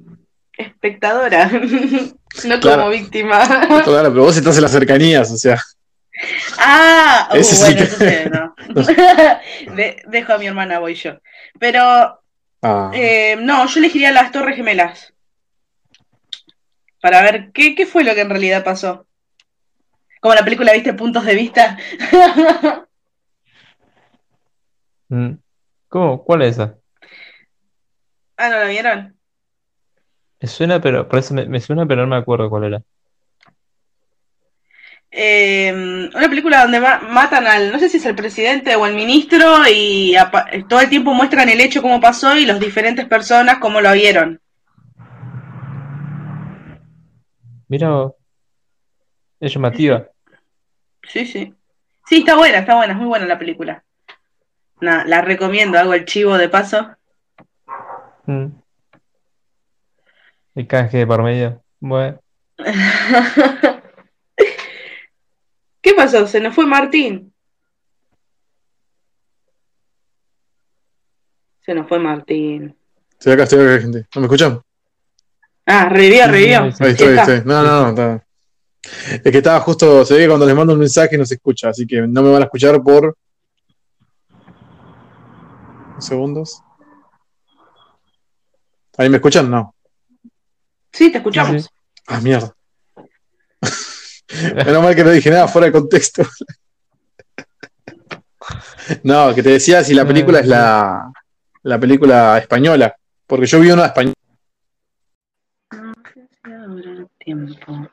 espectadora, 0.58 1.50
no 2.44 2.60
como 2.60 2.90
víctima. 2.90 3.46
Claro, 3.86 4.10
pero 4.12 4.24
vos 4.24 4.36
estás 4.36 4.58
en 4.58 4.64
las 4.64 4.72
cercanías, 4.74 5.32
o 5.32 5.38
sea. 5.38 5.58
Ah, 6.58 7.30
uh, 7.32 7.38
Ese 7.38 7.56
sí 7.56 7.76
que- 7.76 7.82
entonces 7.84 8.30
no. 8.30 8.56
De- 9.74 10.02
dejo 10.08 10.34
a 10.34 10.38
mi 10.38 10.48
hermana, 10.48 10.80
voy 10.80 10.96
yo. 10.96 11.14
Pero 11.60 12.20
Ah, 12.62 12.92
eh, 12.94 13.38
no, 13.40 13.66
yo 13.68 13.80
elegiría 13.80 14.12
las 14.12 14.34
Torres 14.34 14.58
Gemelas. 14.58 15.14
Para 17.02 17.22
ver 17.24 17.52
qué, 17.52 17.76
qué 17.76 17.86
fue 17.86 18.04
lo 18.04 18.14
que 18.16 18.22
en 18.22 18.30
realidad 18.30 18.64
pasó. 18.64 19.08
Como 20.22 20.36
la 20.36 20.44
película, 20.46 20.72
¿viste? 20.74 20.94
Puntos 20.94 21.26
de 21.26 21.36
vista. 21.36 21.78
Mm. 25.10 25.36
¿Cómo? 25.90 26.24
¿Cuál 26.24 26.42
es 26.44 26.56
esa? 26.56 26.80
ah, 28.38 28.50
¿no 28.50 28.58
la 28.58 28.66
vieron? 28.68 29.18
Me 30.42 30.48
suena, 30.50 30.82
pero 30.82 31.08
por 31.08 31.20
eso 31.20 31.34
me, 31.34 31.46
me 31.48 31.60
suena, 31.62 31.86
pero 31.86 32.02
no 32.02 32.10
me 32.10 32.18
acuerdo 32.18 32.50
cuál 32.50 32.66
era. 32.66 32.84
Eh, 35.14 35.72
una 36.16 36.30
película 36.30 36.62
donde 36.62 36.80
ma- 36.80 37.00
matan 37.00 37.46
al, 37.46 37.72
no 37.72 37.80
sé 37.80 37.90
si 37.90 37.98
es 37.98 38.06
el 38.06 38.16
presidente 38.16 38.76
o 38.76 38.86
el 38.86 38.96
ministro, 38.96 39.46
y 39.70 40.16
todo 40.70 40.80
el 40.80 40.90
tiempo 40.90 41.14
muestran 41.14 41.50
el 41.50 41.60
hecho, 41.62 41.82
cómo 41.82 42.00
pasó 42.00 42.38
y 42.38 42.46
las 42.46 42.60
diferentes 42.60 43.06
personas 43.08 43.60
cómo 43.60 43.82
lo 43.82 43.92
vieron. 43.92 44.40
Mira, 47.72 47.90
vos. 47.90 48.14
es 49.40 49.54
llamativa. 49.54 50.10
Sí, 51.08 51.26
sí. 51.26 51.56
Sí, 52.06 52.18
está 52.18 52.36
buena, 52.36 52.58
está 52.60 52.76
buena, 52.76 52.92
es 52.92 53.00
muy 53.00 53.08
buena 53.08 53.26
la 53.26 53.40
película. 53.40 53.86
Nada, 54.82 55.06
la 55.06 55.22
recomiendo, 55.22 55.80
hago 55.80 55.94
el 55.94 56.04
chivo 56.04 56.38
de 56.38 56.50
paso. 56.50 56.94
Mm. 58.26 58.48
El 60.56 60.68
canje 60.68 60.98
de 60.98 61.08
por 61.08 61.24
medio. 61.24 61.64
Bueno, 61.80 62.20
¿Qué 65.82 65.94
pasó? 65.96 66.28
Se 66.28 66.42
nos 66.42 66.54
fue 66.54 66.66
Martín. 66.66 67.34
Se 71.62 71.74
nos 71.74 71.88
fue 71.88 72.00
Martín. 72.00 72.76
estoy 73.14 73.32
acá, 73.32 73.44
estoy 73.44 73.66
acá, 73.66 73.80
gente. 73.80 74.08
¿No 74.14 74.20
me 74.20 74.28
escuchan? 74.28 74.62
Ah, 75.66 75.88
revivió, 75.90 76.28
revivió. 76.28 76.62
Ahí 76.64 76.92
estoy, 76.92 77.08
ahí 77.10 77.18
estoy. 77.20 77.42
No, 77.46 77.64
no, 77.64 77.82
no. 77.84 77.90
Está. 77.90 78.26
Es 79.12 79.32
que 79.32 79.38
estaba 79.38 79.60
justo, 79.60 80.04
se 80.04 80.16
ve 80.16 80.22
que 80.22 80.28
cuando 80.28 80.46
les 80.46 80.56
mando 80.56 80.74
un 80.74 80.80
mensaje 80.80 81.18
no 81.18 81.26
se 81.26 81.36
escucha, 81.36 81.70
así 81.70 81.86
que 81.86 82.02
no 82.02 82.24
me 82.24 82.32
van 82.32 82.42
a 82.42 82.46
escuchar 82.46 82.82
por. 82.82 83.16
segundos. 86.00 86.62
¿Ahí 88.98 89.08
me 89.10 89.18
escuchan? 89.18 89.50
No. 89.50 89.76
Sí, 90.92 91.12
te 91.12 91.20
escuchamos. 91.20 91.64
Sí, 91.64 91.70
Ah, 92.08 92.20
mierda. 92.20 92.54
Menos 94.66 94.84
mal 94.84 94.96
que 94.96 95.04
no 95.04 95.12
dije 95.12 95.30
nada 95.30 95.48
fuera 95.48 95.68
de 95.68 95.72
contexto. 95.74 96.24
No, 99.04 99.34
que 99.34 99.44
te 99.44 99.52
decía 99.52 99.84
si 99.84 99.94
la 99.94 100.06
película 100.06 100.40
es 100.40 100.48
la, 100.48 101.12
la 101.64 101.80
película 101.80 102.38
española. 102.40 102.94
Porque 103.26 103.46
yo 103.46 103.60
vi 103.60 103.72
una 103.72 103.86
española. 103.86 104.16
Tiempo. 107.32 107.90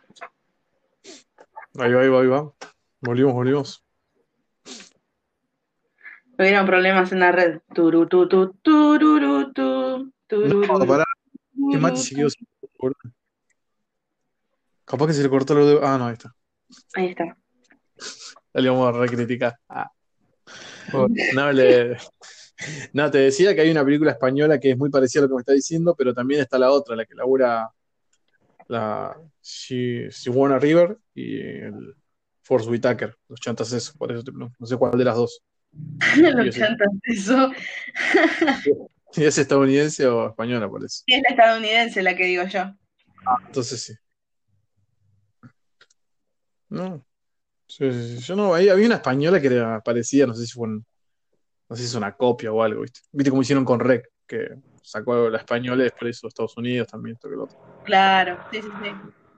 Ahí 1.79 1.93
va, 1.93 2.03
ahí 2.03 2.09
va, 2.09 2.21
ahí 2.21 2.27
va. 2.27 2.53
Volvimos, 3.01 3.33
volvimos. 3.35 3.85
Hubieron 6.37 6.67
problemas 6.67 7.13
en 7.13 7.21
la 7.21 7.31
red. 7.31 7.61
Turu, 7.73 8.09
tu, 8.09 8.29
tu, 8.29 8.55
tururu, 8.55 9.53
tu, 9.53 10.13
tururu. 10.27 10.67
No, 10.79 10.87
pará. 10.87 11.05
Se 11.95 12.17
quedó 12.17 12.31
sin- 12.31 12.47
Capaz 14.85 15.07
que 15.07 15.13
se 15.13 15.23
le 15.23 15.29
cortó 15.29 15.55
lo 15.55 15.67
de. 15.67 15.79
Ah, 15.87 15.99
no, 15.99 16.07
ahí 16.07 16.15
está. 16.15 16.35
Ahí 16.95 17.07
está. 17.11 17.37
Le 18.55 18.69
vamos 18.71 18.93
a 18.93 18.99
recriticar. 18.99 19.57
Ah. 19.69 19.91
No, 21.35 21.53
le- 21.53 21.97
no, 22.93 23.09
te 23.11 23.19
decía 23.19 23.55
que 23.55 23.61
hay 23.61 23.71
una 23.71 23.85
película 23.85 24.11
española 24.13 24.59
que 24.59 24.73
es 24.73 24.79
muy 24.79 24.91
parecida 24.91 25.21
a 25.21 25.23
lo 25.25 25.29
que 25.29 25.35
me 25.35 25.41
está 25.43 25.53
diciendo, 25.53 25.95
pero 25.97 26.13
también 26.13 26.41
está 26.41 26.59
la 26.59 26.73
otra, 26.73 26.97
la 26.97 27.05
que 27.05 27.15
labura 27.15 27.71
la 28.69 29.17
Sigourney 29.41 30.59
River 30.59 30.99
y 31.15 31.41
el 31.41 31.95
Force 32.43 32.69
Whitaker, 32.69 33.17
los 33.29 33.41
chantas 33.41 33.73
eso, 33.73 33.93
por 33.99 34.13
eso 34.13 34.23
te 34.23 34.31
pregunto. 34.33 34.55
no 34.59 34.67
sé 34.67 34.77
cuál 34.77 34.97
de 34.97 35.05
las 35.05 35.17
dos. 35.17 35.43
Los 36.17 36.55
chantas, 36.57 36.89
eso. 37.05 37.51
Si 39.11 39.25
es 39.25 39.39
estadounidense 39.39 40.07
o 40.07 40.29
española, 40.29 40.69
por 40.69 40.85
eso. 40.85 41.03
Sí, 41.07 41.15
es 41.15 41.23
la 41.23 41.31
estadounidense 41.31 42.03
la 42.03 42.15
que 42.15 42.25
digo 42.27 42.45
yo. 42.45 42.75
Entonces 43.47 43.83
sí. 43.83 43.95
No. 46.69 47.05
Sí, 47.67 47.91
sí, 47.91 48.17
sí. 48.19 48.23
Yo 48.23 48.37
no, 48.37 48.55
ahí 48.55 48.69
había 48.69 48.87
una 48.87 48.97
española 48.97 49.41
que 49.41 49.47
era 49.47 49.81
parecida, 49.81 50.27
no 50.27 50.35
sé 50.35 50.47
si 50.47 50.53
fue 50.53 50.69
un- 50.69 50.85
no 51.71 51.77
sé 51.77 51.83
si 51.83 51.89
es 51.89 51.95
una 51.95 52.15
copia 52.17 52.53
o 52.53 52.63
algo, 52.63 52.83
¿viste? 52.83 53.01
¿Viste 53.13 53.31
cómo 53.31 53.43
hicieron 53.43 53.65
con 53.65 53.81
Rec? 53.81 54.09
Que 54.27 54.49
sacó 54.83 55.29
la 55.29 55.39
española 55.39 55.83
y 55.83 55.85
después 55.85 56.17
hizo 56.17 56.29
Estados 56.29 56.57
Unidos 56.57 56.89
también, 56.89 57.15
esto 57.15 57.29
que 57.29 57.37
lo 57.37 57.45
otro. 57.45 57.59
Claro, 57.85 58.39
sí, 58.51 58.63
sí, 58.63 58.69
sí. 58.83 58.91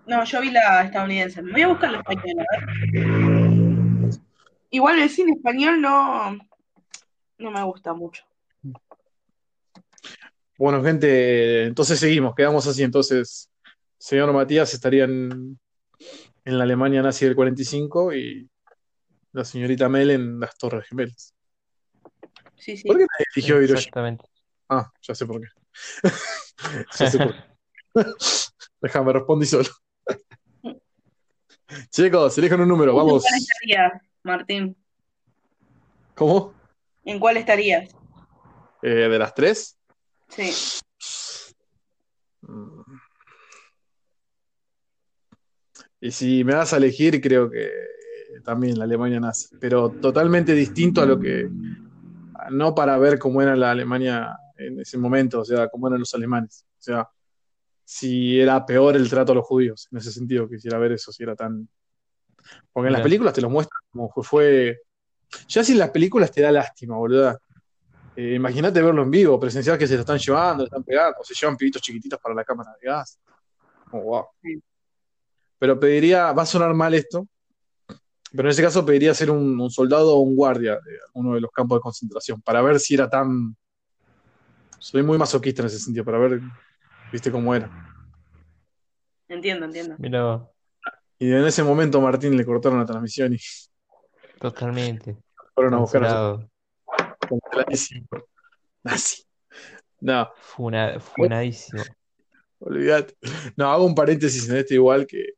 No, 0.06 0.24
yo 0.24 0.40
vi 0.40 0.50
la 0.50 0.82
estadounidense. 0.82 1.42
Me 1.42 1.52
voy 1.52 1.62
a 1.62 1.68
buscar 1.68 1.92
la 1.92 1.98
española, 1.98 2.44
a 2.50 2.56
ver. 2.56 4.20
Igual 4.70 4.98
el 5.00 5.10
cine 5.10 5.32
español 5.32 5.80
no, 5.80 6.38
no 7.38 7.50
me 7.50 7.62
gusta 7.64 7.92
mucho. 7.92 8.24
Bueno, 10.56 10.82
gente, 10.82 11.64
entonces 11.64 11.98
seguimos, 11.98 12.34
quedamos 12.34 12.66
así. 12.66 12.82
Entonces, 12.82 13.50
señor 13.98 14.32
Matías 14.32 14.74
estaría 14.74 15.04
en, 15.04 15.58
en 16.44 16.58
la 16.58 16.64
Alemania 16.64 17.02
nazi 17.02 17.24
del 17.24 17.34
45 17.34 18.12
y 18.14 18.48
la 19.32 19.44
señorita 19.44 19.88
Mel 19.88 20.10
en 20.10 20.38
las 20.38 20.56
Torres 20.56 20.86
Gemelas. 20.88 21.34
Sí, 22.56 22.76
sí. 22.76 22.86
¿Por 22.86 22.98
qué 22.98 23.06
eligió 23.34 23.56
Hiroshima? 23.56 23.78
Exactamente. 23.78 24.24
Ah, 24.72 24.88
ya 25.02 25.14
sé 25.16 25.26
por 25.26 25.40
qué. 25.40 25.48
ya 26.98 27.10
sé 27.10 27.18
por 27.18 27.34
qué. 27.34 27.42
Déjame, 28.80 29.12
respondí 29.12 29.44
solo. 29.44 29.68
Chicos, 31.90 32.38
elijan 32.38 32.60
un 32.60 32.68
número, 32.68 32.92
¿En 32.92 32.96
vamos. 32.96 33.22
cuál 33.22 33.34
estarías, 33.34 33.92
Martín? 34.22 34.76
¿Cómo? 36.14 36.54
¿En 37.04 37.18
cuál 37.18 37.36
estarías? 37.36 37.88
Eh, 38.82 39.08
¿De 39.08 39.18
las 39.18 39.34
tres? 39.34 39.76
Sí. 40.28 40.52
Mm. 42.42 42.82
Y 46.00 46.12
si 46.12 46.44
me 46.44 46.54
das 46.54 46.72
a 46.72 46.76
elegir, 46.76 47.20
creo 47.20 47.50
que 47.50 47.70
también 48.44 48.78
la 48.78 48.84
Alemania 48.84 49.18
nazi, 49.18 49.48
pero 49.60 49.90
totalmente 49.90 50.54
distinto 50.54 51.02
a 51.02 51.06
lo 51.06 51.18
que, 51.18 51.48
no 52.50 52.74
para 52.74 52.96
ver 52.98 53.18
cómo 53.18 53.42
era 53.42 53.56
la 53.56 53.72
Alemania 53.72 54.38
en 54.60 54.80
ese 54.80 54.98
momento, 54.98 55.40
o 55.40 55.44
sea, 55.44 55.68
cómo 55.68 55.88
eran 55.88 56.00
los 56.00 56.14
alemanes, 56.14 56.64
o 56.78 56.82
sea, 56.82 57.08
si 57.84 58.40
era 58.40 58.64
peor 58.64 58.94
el 58.94 59.10
trato 59.10 59.32
a 59.32 59.34
los 59.34 59.44
judíos, 59.44 59.88
en 59.90 59.98
ese 59.98 60.12
sentido, 60.12 60.48
quisiera 60.48 60.78
ver 60.78 60.92
eso, 60.92 61.10
si 61.10 61.24
era 61.24 61.34
tan... 61.34 61.68
Porque 62.72 62.86
en 62.86 62.92
las 62.92 63.02
películas 63.02 63.34
te 63.34 63.40
lo 63.40 63.50
muestran 63.50 63.80
como 63.90 64.12
fue... 64.22 64.82
Ya 65.48 65.64
si 65.64 65.72
en 65.72 65.78
las 65.78 65.90
películas 65.90 66.30
te 66.30 66.40
da 66.40 66.52
lástima, 66.52 66.96
boluda. 66.96 67.38
Eh, 68.14 68.34
Imagínate 68.34 68.80
verlo 68.80 69.02
en 69.02 69.10
vivo, 69.10 69.40
presenciar 69.40 69.76
que 69.76 69.88
se 69.88 69.94
lo 69.94 70.00
están 70.00 70.18
llevando, 70.18 70.62
le 70.62 70.66
están 70.68 70.84
pegando, 70.84 71.18
o 71.20 71.24
se 71.24 71.34
llevan 71.34 71.56
pibitos 71.56 71.82
chiquititos 71.82 72.20
para 72.20 72.34
la 72.34 72.44
cámara 72.44 72.72
de 72.80 72.86
gas. 72.86 73.18
Oh, 73.90 74.00
wow. 74.02 74.26
Pero 75.58 75.80
pediría, 75.80 76.32
va 76.32 76.42
a 76.42 76.46
sonar 76.46 76.72
mal 76.74 76.94
esto, 76.94 77.26
pero 78.32 78.48
en 78.48 78.52
ese 78.52 78.62
caso 78.62 78.86
pediría 78.86 79.14
ser 79.14 79.30
un, 79.32 79.60
un 79.60 79.70
soldado 79.70 80.14
o 80.14 80.20
un 80.20 80.36
guardia 80.36 80.74
de 80.74 80.98
uno 81.14 81.34
de 81.34 81.40
los 81.40 81.50
campos 81.50 81.78
de 81.78 81.82
concentración, 81.82 82.40
para 82.40 82.62
ver 82.62 82.78
si 82.78 82.94
era 82.94 83.10
tan... 83.10 83.56
Soy 84.80 85.02
muy 85.02 85.18
masoquista 85.18 85.62
en 85.62 85.66
ese 85.66 85.78
sentido, 85.78 86.04
para 86.04 86.18
ver, 86.18 86.40
viste 87.12 87.30
cómo 87.30 87.54
era. 87.54 87.70
Entiendo, 89.28 89.66
entiendo. 89.66 89.94
Mira, 89.98 90.48
Y 91.18 91.30
en 91.30 91.44
ese 91.44 91.62
momento 91.62 92.00
Martín 92.00 92.36
le 92.36 92.44
cortaron 92.44 92.78
la 92.80 92.86
transmisión 92.86 93.34
y 93.34 93.38
totalmente. 94.40 95.16
fueron 95.54 95.74
a 95.74 95.78
buscar 95.78 96.04
a. 96.04 96.48
Canceladísimo. 97.28 98.08
Nazi. 98.82 99.22
No, 100.00 100.30
Funa- 100.40 100.98
funadísimo. 100.98 101.84
olvídate. 102.58 103.14
No, 103.56 103.70
hago 103.70 103.84
un 103.84 103.94
paréntesis 103.94 104.48
en 104.48 104.56
este 104.56 104.74
igual 104.74 105.06
que 105.06 105.34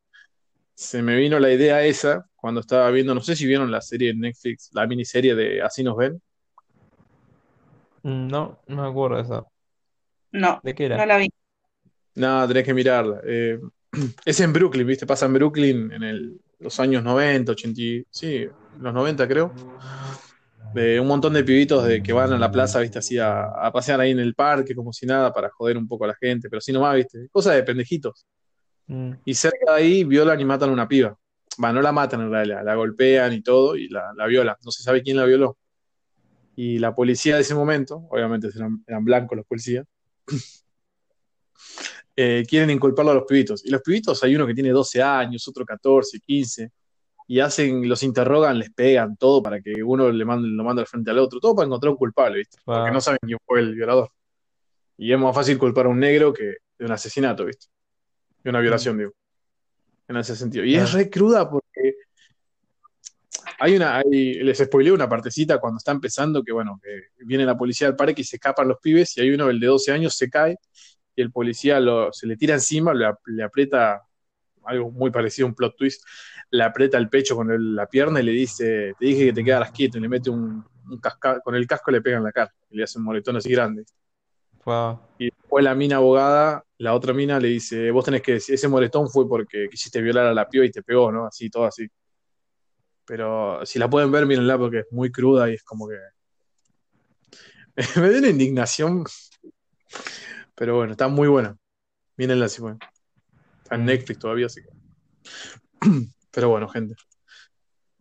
se 0.75 1.03
me 1.03 1.17
vino 1.17 1.39
la 1.41 1.53
idea 1.53 1.85
esa 1.85 2.25
cuando 2.37 2.61
estaba 2.61 2.89
viendo, 2.91 3.13
no 3.15 3.21
sé 3.21 3.35
si 3.35 3.45
vieron 3.47 3.71
la 3.73 3.81
serie 3.81 4.11
en 4.11 4.21
Netflix, 4.21 4.71
la 4.73 4.87
miniserie 4.87 5.35
de 5.35 5.61
Así 5.63 5.83
nos 5.83 5.97
ven. 5.97 6.23
No, 8.03 8.61
no 8.67 8.83
me 8.83 8.89
acuerdo 8.89 9.17
de 9.17 9.23
eso. 9.23 9.53
No, 10.33 10.61
¿De 10.63 10.75
qué 10.75 10.89
no 10.89 10.95
era? 10.97 11.07
la 11.07 11.17
vi. 11.19 11.29
No, 12.15 12.47
tenés 12.49 12.65
que 12.65 12.75
mirarla. 12.75 13.21
Eh, 13.25 13.59
es 14.25 14.41
en 14.41 14.53
Brooklyn, 14.53 14.87
¿viste? 14.87 15.07
Pasa 15.07 15.27
en 15.27 15.35
Brooklyn 15.35 15.93
en 15.93 16.03
el- 16.03 16.41
los 16.59 16.79
años 16.81 17.03
90, 17.03 17.53
80, 17.53 17.81
y- 17.81 18.05
sí, 18.11 18.47
los 18.81 18.95
90 18.95 19.27
creo. 19.27 19.53
De 20.75 20.99
un 20.99 21.07
montón 21.07 21.35
de 21.35 21.45
pibitos 21.45 21.85
de, 21.85 22.03
que 22.03 22.13
van 22.15 22.33
a 22.33 22.39
la 22.39 22.51
plaza, 22.51 22.81
¿viste? 22.81 22.99
Así 22.99 23.19
a, 23.19 23.43
a 23.45 23.71
pasear 23.73 24.01
ahí 24.01 24.13
en 24.13 24.21
el 24.21 24.35
parque 24.35 24.75
como 24.75 24.93
si 24.93 25.05
nada 25.05 25.33
para 25.33 25.51
joder 25.51 25.77
un 25.77 25.87
poco 25.87 26.05
a 26.05 26.09
la 26.09 26.15
gente, 26.15 26.49
pero 26.49 26.59
así 26.59 26.73
nomás, 26.73 26.95
¿viste? 26.97 27.29
Cosa 27.31 27.53
de 27.53 27.63
pendejitos. 27.63 28.27
Mm, 28.87 29.13
Y 29.25 29.35
cerca 29.35 29.73
de 29.75 29.83
ahí 29.83 30.05
violan 30.05 30.41
y 30.41 30.45
matan 30.47 30.71
a 30.71 30.73
una 30.73 30.89
piba. 30.89 31.15
Va, 31.63 31.73
no 31.73 31.83
la 31.83 31.93
matan 31.93 32.23
en 32.23 32.31
realidad, 32.31 32.63
la 32.65 32.75
golpean 32.75 33.33
y 33.35 33.43
todo 33.43 33.77
y 33.77 33.89
la, 33.89 34.13
la 34.17 34.27
violan. 34.27 34.57
No 34.65 34.71
se 34.71 34.83
sabe 34.83 35.03
quién 35.03 35.19
la 35.19 35.27
violó. 35.27 35.59
Y 36.55 36.79
la 36.79 36.95
policía 36.95 37.37
de 37.37 37.43
ese 37.43 37.55
momento, 37.55 38.07
obviamente 38.11 38.49
eran, 38.55 38.85
eran 38.87 39.05
blancos 39.05 39.37
los 39.37 39.47
policías, 39.47 39.87
eh, 42.17 42.45
quieren 42.49 42.71
inculparlo 42.71 43.13
a 43.13 43.15
los 43.15 43.25
pibitos. 43.25 43.65
Y 43.65 43.71
los 43.71 43.83
pibitos 43.83 44.23
hay 44.23 44.37
uno 44.37 44.47
que 44.47 44.55
tiene 44.55 44.71
12 44.71 45.03
años, 45.03 45.47
otro 45.49 45.65
14, 45.65 46.21
15, 46.21 46.71
y 47.29 47.41
hacen, 47.41 47.89
los 47.89 48.03
interrogan, 48.03 48.59
les 48.59 48.71
pegan 48.71 49.17
todo 49.17 49.43
para 49.43 49.61
que 49.61 49.83
uno 49.83 50.11
le 50.11 50.25
mande, 50.25 50.49
lo 50.49 50.65
mande 50.65 50.83
al 50.83 50.87
frente 50.87 51.11
al 51.11 51.19
otro, 51.19 51.41
todo 51.41 51.55
para 51.55 51.67
encontrar 51.67 51.91
un 51.91 51.97
culpable, 51.97 52.39
¿viste? 52.39 52.59
Porque 52.65 52.91
no 52.91 53.01
saben 53.01 53.21
quién 53.23 53.39
fue 53.47 53.61
el 53.61 53.75
violador. 53.75 54.11
Y 54.99 55.13
es 55.13 55.19
más 55.19 55.35
fácil 55.35 55.57
culpar 55.59 55.87
a 55.87 55.89
un 55.89 55.99
negro 55.99 56.33
que 56.33 56.57
de 56.79 56.85
un 56.85 56.93
asesinato, 56.93 57.47
¿viste? 57.47 57.67
De 58.43 58.51
una 58.51 58.61
violación, 58.61 58.99
digo. 58.99 59.13
En 60.09 60.17
ese 60.17 60.37
sentido. 60.37 60.65
Y 60.65 60.75
es 60.75 60.93
re 60.93 61.09
cruda 61.09 61.49
porque 61.49 61.95
hay 63.63 63.77
una, 63.77 63.99
hay- 63.99 64.35
les 64.43 64.59
spoileo 64.59 64.95
una 64.95 65.09
partecita 65.09 65.59
cuando 65.59 65.79
está 65.79 65.93
empezando 65.93 66.43
que, 66.43 66.53
bueno, 66.53 66.81
que 66.83 67.25
viene 67.25 67.45
la 67.47 67.57
policía 67.57 67.87
al 67.89 67.97
parque 67.97 68.23
y 68.23 68.25
se 68.25 68.37
escapan 68.37 68.67
los 68.69 68.79
pibes 68.81 69.17
y 69.17 69.21
hay 69.21 69.31
uno, 69.31 69.49
el 69.51 69.61
de 69.61 69.67
12 69.69 69.93
años, 69.93 70.17
se 70.17 70.29
cae 70.29 70.57
y 71.15 71.23
el 71.23 71.31
policía 71.33 71.79
lo- 71.81 72.13
se 72.13 72.27
le 72.27 72.37
tira 72.37 72.55
encima, 72.55 72.93
le, 72.95 73.07
le 73.27 73.43
aprieta 73.45 74.03
algo 74.65 74.91
muy 74.91 75.11
parecido 75.13 75.47
a 75.47 75.51
un 75.51 75.55
plot 75.55 75.77
twist, 75.77 76.05
le 76.51 76.65
aprieta 76.65 76.99
el 76.99 77.09
pecho 77.09 77.37
con 77.37 77.51
el- 77.53 77.75
la 77.77 77.87
pierna 77.87 78.21
y 78.21 78.25
le 78.25 78.33
dice, 78.33 78.95
te 78.99 79.07
dije 79.07 79.27
que 79.27 79.33
te 79.33 79.45
quedaras 79.45 79.71
quieto 79.73 79.99
y 79.99 80.01
le 80.01 80.09
mete 80.09 80.31
un, 80.31 80.65
un 80.91 80.99
casca, 81.01 81.41
con 81.41 81.55
el 81.55 81.67
casco 81.67 81.91
le 81.93 82.01
pega 82.03 82.19
en 82.19 82.25
la 82.25 82.33
cara 82.33 82.53
y 82.71 82.77
le 82.79 82.85
hace 82.85 82.99
un 82.99 83.05
moretón 83.05 83.37
así 83.37 83.51
grande. 83.51 83.85
Wow. 84.65 85.01
Y 85.19 85.27
después 85.27 85.63
la 85.65 85.75
mina 85.75 85.97
abogada, 85.97 86.65
la 86.79 86.95
otra 86.95 87.13
mina 87.15 87.39
le 87.39 87.49
dice, 87.49 87.91
vos 87.91 88.05
tenés 88.05 88.23
que 88.23 88.33
decir, 88.33 88.55
ese 88.55 88.69
moretón 88.69 89.09
fue 89.09 89.29
porque 89.29 89.69
quisiste 89.71 90.01
violar 90.03 90.27
a 90.27 90.35
la 90.35 90.49
piba 90.49 90.65
y 90.65 90.71
te 90.71 90.83
pegó, 90.83 91.13
¿no? 91.13 91.27
Así, 91.27 91.49
todo 91.51 91.65
así. 91.67 91.87
Pero 93.13 93.61
si 93.67 93.79
la 93.79 93.91
pueden 93.91 94.11
ver, 94.11 94.25
mírenla 94.25 94.57
porque 94.57 94.79
es 94.79 94.87
muy 94.91 95.13
cruda 95.13 95.51
y 95.51 95.53
es 95.53 95.63
como 95.63 95.87
que... 95.87 95.99
Me 98.01 98.09
dio 98.09 98.21
una 98.21 98.31
indignación. 98.31 99.05
Pero 100.55 100.77
bueno, 100.77 100.93
está 100.93 101.09
muy 101.09 101.29
buena. 101.29 101.55
Mírenla 102.17 102.49
si 102.49 102.63
pueden. 102.63 102.79
Está 103.63 103.75
en 103.75 103.83
Mm. 103.83 103.85
Netflix 103.85 104.19
todavía, 104.19 104.47
así 104.47 104.63
que... 104.63 104.71
Pero 106.31 106.49
bueno, 106.49 106.67
gente. 106.71 106.95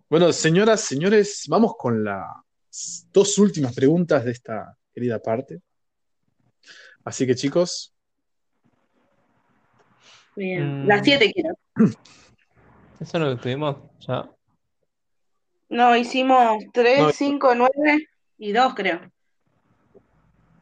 Bueno, 0.09 0.31
señoras, 0.31 0.79
señores, 0.79 1.43
vamos 1.49 1.73
con 1.77 2.05
las 2.05 2.29
dos 3.11 3.37
últimas 3.37 3.75
preguntas 3.75 4.23
de 4.23 4.31
esta 4.31 4.77
querida 4.93 5.19
parte. 5.19 5.61
Así 7.03 7.27
que 7.27 7.35
chicos, 7.35 7.93
Bien. 10.37 10.85
Mm. 10.85 10.87
Las 10.87 11.03
siete 11.03 11.33
quiero. 11.33 11.53
Eso 11.75 11.97
es 13.01 13.13
lo 13.13 13.35
que 13.35 13.41
tuvimos 13.41 13.75
ya. 14.07 14.29
No, 15.71 15.95
hicimos 15.95 16.63
tres, 16.73 16.99
No. 16.99 17.11
cinco, 17.11 17.55
nueve 17.55 18.07
y 18.37 18.51
dos, 18.51 18.73
creo. 18.75 18.99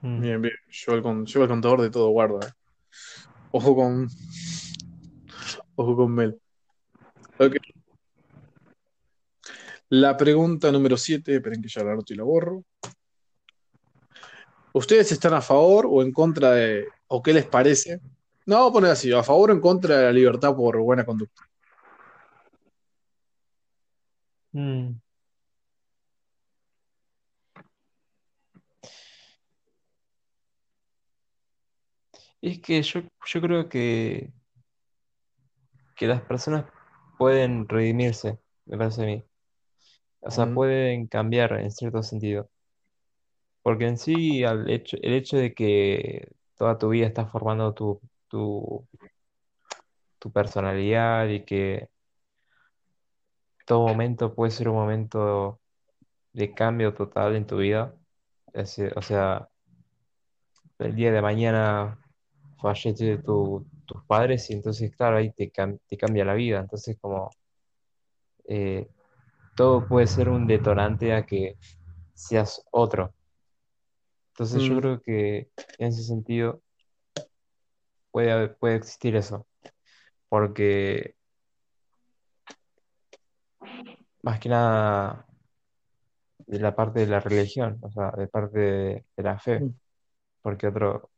Bien, 0.01 0.39
bien, 0.41 0.53
llevo 0.69 0.95
el, 0.97 1.01
con- 1.03 1.25
llevo 1.25 1.43
el 1.43 1.49
contador 1.49 1.81
de 1.81 1.89
todo, 1.89 2.09
guarda. 2.09 2.47
eh. 2.47 2.51
Ojo 3.51 3.75
con. 3.75 4.07
Ojo 5.75 5.95
con 5.95 6.13
Mel. 6.13 6.39
Ok. 7.39 7.55
La 9.89 10.15
pregunta 10.15 10.71
número 10.71 10.95
7, 10.95 11.35
esperen 11.35 11.59
que 11.61 11.67
ya 11.69 11.83
la 11.83 11.93
anoto 11.93 12.13
y 12.13 12.17
la 12.17 12.23
borro. 12.23 12.63
¿Ustedes 14.73 15.11
están 15.11 15.33
a 15.33 15.41
favor 15.41 15.87
o 15.89 16.03
en 16.03 16.11
contra 16.11 16.51
de, 16.51 16.85
o 17.07 17.23
qué 17.23 17.33
les 17.33 17.47
parece 17.47 17.99
No, 18.45 18.57
vamos 18.57 18.69
a 18.69 18.73
poner 18.73 18.91
así, 18.91 19.11
a 19.11 19.23
favor 19.23 19.49
o 19.49 19.53
en 19.53 19.59
contra 19.59 19.97
de 19.97 20.03
la 20.05 20.11
libertad 20.11 20.55
por 20.55 20.77
buena 20.79 21.03
conducta. 21.03 21.41
Mm. 24.53 24.99
Es 32.41 32.59
que 32.59 32.81
yo, 32.81 33.01
yo 33.25 33.41
creo 33.41 33.69
que, 33.69 34.31
que 35.95 36.07
las 36.07 36.21
personas 36.23 36.65
pueden 37.19 37.67
redimirse, 37.69 38.39
me 38.65 38.75
parece 38.77 39.03
a 39.03 39.05
mí. 39.05 39.23
O 40.21 40.31
sea, 40.31 40.45
Mm, 40.45 40.55
pueden 40.55 41.07
cambiar 41.07 41.53
en 41.59 41.71
cierto 41.71 42.03
sentido. 42.03 42.49
Porque 43.61 43.87
en 43.87 43.97
sí, 43.97 44.43
al 44.43 44.69
hecho, 44.69 44.97
el 45.01 45.13
hecho 45.13 45.37
de 45.37 45.53
que 45.53 46.29
toda 46.57 46.77
tu 46.77 46.89
vida 46.89 47.07
estás 47.07 47.31
formando 47.31 47.73
tu, 47.73 47.99
tu, 48.27 48.87
tu 50.19 50.31
personalidad 50.31 51.27
y 51.29 51.45
que 51.45 51.89
todo 53.69 53.87
momento 53.87 54.33
puede 54.33 54.49
ser 54.51 54.67
un 54.69 54.77
momento 54.77 55.59
de 56.33 56.53
cambio 56.55 56.93
total 56.95 57.35
en 57.35 57.45
tu 57.45 57.57
vida. 57.57 57.93
Es 58.47 58.77
decir, 58.77 58.93
o 58.97 59.01
sea, 59.03 59.47
el 60.79 60.95
día 60.95 61.11
de 61.11 61.21
mañana 61.21 61.99
fallece 62.59 63.19
tu- 63.19 63.67
tus 63.85 64.03
padres 64.05 64.49
y 64.49 64.53
entonces, 64.53 64.95
claro, 64.95 65.17
ahí 65.17 65.31
te, 65.33 65.51
te 65.87 65.97
cambia 65.97 66.25
la 66.25 66.33
vida. 66.33 66.59
Entonces, 66.59 66.97
como 66.99 67.29
eh, 68.47 68.87
todo 69.55 69.87
puede 69.87 70.07
ser 70.07 70.29
un 70.29 70.47
detonante 70.47 71.13
a 71.13 71.27
que 71.27 71.55
seas 72.15 72.63
otro. 72.71 73.13
Entonces, 74.33 74.63
yo 74.63 74.75
mm, 74.75 74.79
creo 74.79 75.01
que 75.03 75.51
en 75.77 75.87
ese 75.89 76.01
sentido 76.03 76.63
puede, 78.09 78.49
puede 78.49 78.77
existir 78.77 79.15
eso. 79.15 79.45
Porque 80.29 81.15
más 84.23 84.39
que 84.39 84.49
nada 84.49 85.25
de 86.47 86.59
la 86.59 86.75
parte 86.75 86.99
de 87.01 87.07
la 87.07 87.19
religión, 87.19 87.77
o 87.81 87.89
sea, 87.91 88.11
de 88.11 88.27
parte 88.27 88.59
de, 88.59 89.05
de 89.17 89.23
la 89.23 89.39
fe. 89.39 89.65
mm, 89.65 89.73
Porque 90.41 90.67
otro, 90.67 91.11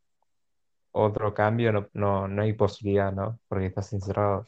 otro 0.92 1.34
cambio 1.34 1.72
no, 1.72 1.88
no, 1.94 2.28
no 2.28 2.42
hay 2.42 2.54
posibilidad, 2.54 3.12
¿no? 3.12 3.40
Porque 3.48 3.66
estás 3.66 3.92
encerrado. 3.92 4.44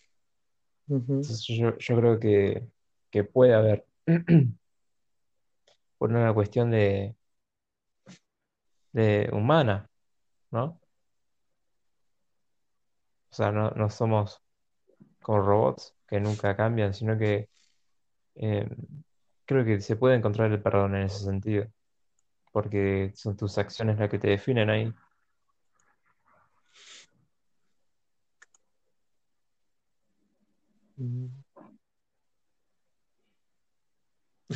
Entonces 1.22 1.46
yo, 1.58 1.76
yo 1.78 1.96
creo 1.96 2.20
que, 2.20 2.68
que 3.10 3.24
puede 3.24 3.54
haber, 3.54 3.86
por 5.98 6.10
una 6.10 6.32
cuestión 6.34 6.70
de, 6.70 7.16
de 8.92 9.28
humana, 9.32 9.90
¿no? 10.52 10.80
O 13.30 13.34
sea, 13.36 13.50
no, 13.52 13.70
no 13.72 13.90
somos 13.90 14.42
como 15.22 15.40
robots 15.42 15.96
que 16.08 16.20
nunca 16.20 16.56
cambian, 16.56 16.94
sino 16.94 17.18
que 17.18 17.50
eh, 18.36 18.68
creo 19.46 19.64
que 19.64 19.80
se 19.80 19.96
puede 19.96 20.16
encontrar 20.16 20.50
el 20.52 20.62
perdón 20.62 20.96
en 20.96 21.02
ese 21.02 21.24
sentido, 21.24 21.66
porque 22.52 23.12
son 23.14 23.36
tus 23.36 23.58
acciones 23.58 23.98
las 23.98 24.10
que 24.10 24.18
te 24.18 24.28
definen 24.28 24.70
ahí. 24.70 24.92
mm. 30.96 31.26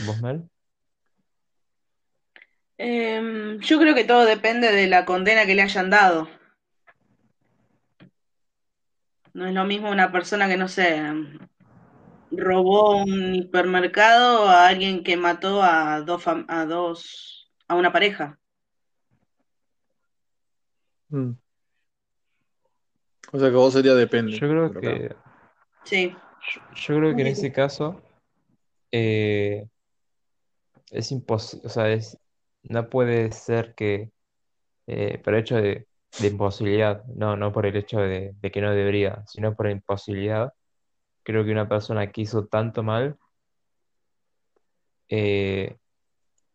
¿Vos, 0.06 0.20
Mel? 0.20 0.48
Em, 2.78 3.58
yo 3.60 3.78
creo 3.78 3.94
que 3.94 4.04
todo 4.04 4.24
depende 4.24 4.70
de 4.72 4.86
la 4.86 5.04
condena 5.04 5.46
que 5.46 5.54
le 5.54 5.62
hayan 5.62 5.90
dado. 5.90 6.28
No 9.34 9.46
es 9.46 9.54
lo 9.54 9.64
mismo 9.64 9.90
una 9.90 10.12
persona 10.12 10.48
que, 10.48 10.56
no 10.56 10.68
sé, 10.68 11.00
robó 12.30 12.96
un 13.02 13.34
hipermercado 13.34 14.48
a 14.48 14.68
alguien 14.68 15.02
que 15.02 15.16
mató 15.16 15.62
a 15.62 16.00
dos, 16.02 16.24
a 16.26 16.64
dos, 16.66 17.50
a 17.68 17.74
una 17.74 17.92
pareja. 17.92 18.38
Mm. 21.08 21.32
O 23.32 23.38
sea 23.38 23.50
que 23.50 23.56
vos 23.56 23.72
sería 23.72 23.94
depende. 23.94 24.32
Yo 24.32 24.48
creo 24.48 24.72
claro. 24.72 24.80
que, 24.80 25.16
Sí. 25.84 26.14
yo, 26.54 26.60
yo 26.74 26.96
creo 26.96 27.16
que 27.16 27.22
en 27.22 27.28
ese 27.28 27.52
caso 27.52 28.02
eh, 28.92 29.66
es 30.90 31.12
imposible, 31.12 31.66
o 31.66 31.70
sea, 31.70 31.90
es, 31.90 32.18
no 32.62 32.88
puede 32.88 33.32
ser 33.32 33.74
que 33.74 34.10
eh, 34.86 35.18
por 35.18 35.34
el 35.34 35.40
hecho 35.40 35.56
de, 35.56 35.86
de 36.20 36.26
imposibilidad, 36.26 37.04
no, 37.06 37.36
no 37.36 37.52
por 37.52 37.66
el 37.66 37.76
hecho 37.76 37.98
de, 38.00 38.34
de 38.40 38.50
que 38.50 38.60
no 38.60 38.72
debería, 38.72 39.22
sino 39.26 39.54
por 39.54 39.68
imposibilidad. 39.68 40.52
Creo 41.28 41.44
que 41.44 41.52
una 41.52 41.68
persona 41.68 42.10
que 42.10 42.22
hizo 42.22 42.46
tanto 42.46 42.82
mal, 42.82 43.18
eh, 45.10 45.76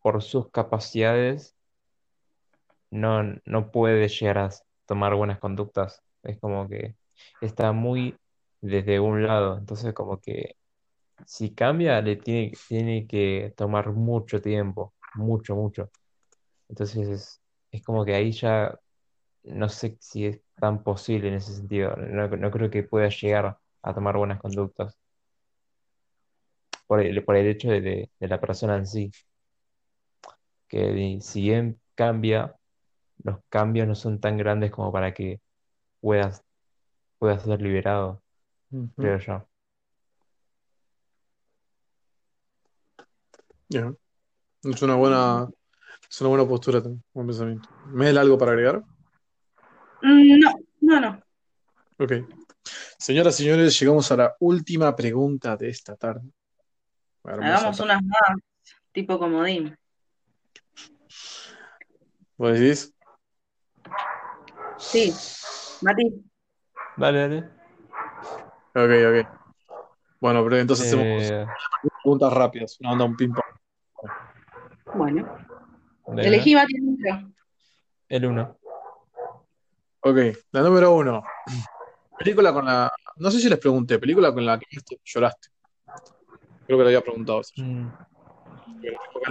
por 0.02 0.20
sus 0.20 0.50
capacidades, 0.50 1.54
no, 2.90 3.22
no 3.44 3.70
puede 3.70 4.08
llegar 4.08 4.38
a 4.38 4.50
tomar 4.84 5.14
buenas 5.14 5.38
conductas. 5.38 6.02
Es 6.24 6.40
como 6.40 6.68
que 6.68 6.96
está 7.40 7.70
muy 7.70 8.16
desde 8.60 8.98
un 8.98 9.24
lado. 9.24 9.58
Entonces, 9.58 9.94
como 9.94 10.20
que 10.20 10.56
si 11.26 11.54
cambia, 11.54 12.00
le 12.02 12.16
tiene, 12.16 12.52
tiene 12.68 13.06
que 13.06 13.54
tomar 13.56 13.92
mucho 13.92 14.42
tiempo, 14.42 14.94
mucho, 15.14 15.54
mucho. 15.54 15.90
Entonces, 16.68 17.08
es, 17.08 17.42
es 17.70 17.82
como 17.84 18.04
que 18.04 18.14
ahí 18.16 18.32
ya 18.32 18.76
no 19.44 19.68
sé 19.68 19.96
si 20.00 20.26
es 20.26 20.40
tan 20.56 20.82
posible 20.82 21.28
en 21.28 21.34
ese 21.34 21.54
sentido. 21.54 21.94
No, 21.96 22.28
no 22.28 22.50
creo 22.50 22.70
que 22.70 22.82
pueda 22.82 23.08
llegar 23.10 23.58
a 23.84 23.94
tomar 23.94 24.16
buenas 24.16 24.40
conductas 24.40 24.96
por 26.86 27.00
el, 27.00 27.22
por 27.24 27.36
el 27.36 27.46
hecho 27.46 27.68
de, 27.70 27.80
de- 27.80 28.10
de 28.18 28.28
la 28.28 28.40
persona 28.40 28.76
en 28.76 28.86
sí. 28.86 29.10
Que 30.68 31.18
si 31.20 31.42
bien 31.42 31.78
cambia, 31.94 32.56
los 33.22 33.38
cambios 33.48 33.86
no 33.86 33.94
son 33.94 34.18
tan 34.20 34.36
grandes 34.36 34.70
como 34.70 34.90
para 34.92 35.12
que 35.14 35.40
puedas, 36.00 36.42
puedas 37.18 37.42
ser 37.42 37.60
liberado, 37.62 38.22
creo 38.96 39.18
yo. 39.18 39.48
Bien. 43.68 43.96
Es 44.64 44.82
una 44.82 44.94
buena, 44.94 45.48
es 46.08 46.20
una 46.20 46.30
buena 46.30 46.46
postura, 46.48 46.82
también, 46.82 47.04
buen 47.12 47.26
pensamiento. 47.26 47.68
¿Mel 47.92 48.16
algo 48.18 48.38
para 48.38 48.52
agregar? 48.52 48.82
Mm, 50.02 50.38
No, 50.40 50.52
no, 50.80 51.00
no. 51.00 51.22
Ok. 51.98 52.12
Señoras 53.04 53.38
y 53.38 53.42
señores, 53.44 53.78
llegamos 53.78 54.10
a 54.12 54.16
la 54.16 54.34
última 54.40 54.96
pregunta 54.96 55.58
de 55.58 55.68
esta 55.68 55.94
tarde. 55.94 56.26
Hermosa 57.22 57.58
Hagamos 57.58 57.76
tarde. 57.76 57.92
unas 57.92 58.02
más, 58.02 58.38
tipo 58.92 59.18
comodín. 59.18 59.76
¿Vos 62.38 62.58
decís? 62.58 62.94
Sí, 64.78 65.12
Mati. 65.82 66.24
Dale, 66.96 67.18
dale. 67.20 67.38
Ok, 68.74 69.20
ok. 69.20 69.38
Bueno, 70.18 70.42
pero 70.42 70.56
entonces 70.56 70.86
hacemos 70.86 71.24
Eh, 71.24 71.46
preguntas 72.02 72.32
rápidas. 72.32 72.80
Una 72.80 72.92
onda, 72.92 73.04
un 73.04 73.16
ping-pong. 73.16 73.44
Bueno, 74.94 75.46
dale, 76.06 76.26
elegí 76.28 76.54
Mati 76.54 76.74
el 76.74 76.84
número. 76.86 77.32
el 78.08 78.24
uno. 78.24 78.58
Ok, 80.00 80.16
la 80.52 80.62
número 80.62 80.94
uno. 80.94 81.22
Película 82.18 82.52
con 82.52 82.64
la. 82.64 82.92
No 83.16 83.30
sé 83.30 83.40
si 83.40 83.48
les 83.48 83.58
pregunté, 83.58 83.98
película 83.98 84.32
con 84.32 84.44
la 84.44 84.58
que 84.58 84.66
lloraste. 85.04 85.48
Creo 86.66 86.78
que 86.78 86.84
le 86.84 86.90
había 86.90 87.00
preguntado. 87.00 87.42
Mm, 87.56 87.88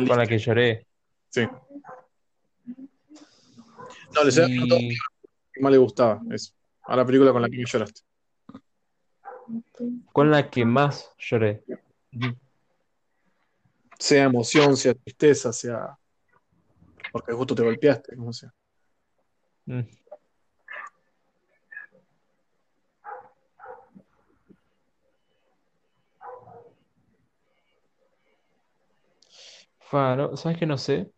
con 0.08 0.18
la 0.18 0.26
que 0.26 0.38
lloré. 0.38 0.88
Sí. 1.30 1.48
No, 4.14 4.24
les 4.24 4.38
había 4.38 4.48
preguntado 4.48 4.82
Y 4.82 4.98
qué 5.54 5.62
más 5.62 5.72
le 5.72 5.78
gustaba. 5.78 6.22
Eso. 6.32 6.54
A 6.84 6.96
la 6.96 7.06
película 7.06 7.32
con 7.32 7.42
la 7.42 7.50
que 7.50 7.64
lloraste. 7.66 8.02
con 10.12 10.32
la 10.32 10.50
que 10.50 10.66
más 10.66 11.10
lloré. 11.18 11.64
Sea 13.98 14.26
emoción, 14.26 14.76
sea 14.76 14.94
tristeza, 14.94 15.54
sea 15.54 15.98
porque 17.14 17.32
justo 17.32 17.54
te 17.54 17.62
golpeaste, 17.62 18.16
como 18.16 18.34
sea. 18.34 18.52
Mm. 19.66 19.82
Fa, 29.94 30.16
no, 30.18 30.36
¿sabes 30.38 30.58
que 30.58 30.66
no 30.66 30.78
sé? 30.78 31.12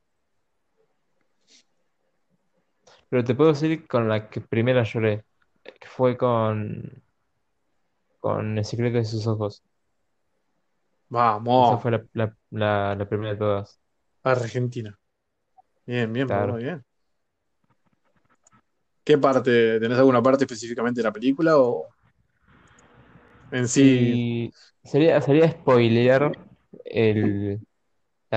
Pero 3.09 3.23
te 3.23 3.33
puedo 3.35 3.51
decir 3.53 3.87
con 3.87 4.07
la 4.09 4.29
que 4.29 4.41
primera 4.41 4.83
lloré, 4.83 5.25
que 5.63 5.87
fue 5.87 6.17
con, 6.17 7.03
con 8.19 8.57
El 8.57 8.65
secreto 8.65 8.97
de 8.97 9.05
sus 9.05 9.25
ojos. 9.27 9.63
Esa 11.57 11.77
Vamos, 11.77 11.77
fue 11.77 11.91
la, 11.91 12.05
la, 12.13 12.35
la, 12.51 12.95
la 12.95 13.07
primera 13.09 13.31
de 13.33 13.37
todas. 13.39 13.81
Argentina. 14.23 14.99
Bien, 15.85 16.11
bien, 16.13 16.27
Claro. 16.27 16.53
muy 16.53 16.63
bien. 16.63 16.83
¿Qué 19.03 19.17
parte? 19.17 19.79
¿Tenés 19.79 19.97
alguna 19.99 20.21
parte 20.21 20.43
específicamente 20.45 20.99
de 20.99 21.03
la 21.03 21.13
película 21.13 21.57
o 21.57 21.87
en 23.51 23.67
sí? 23.67 24.21
Y 24.23 24.53
sería, 24.83 25.21
sería 25.21 25.51
spoilear 25.51 26.31
el, 26.85 27.59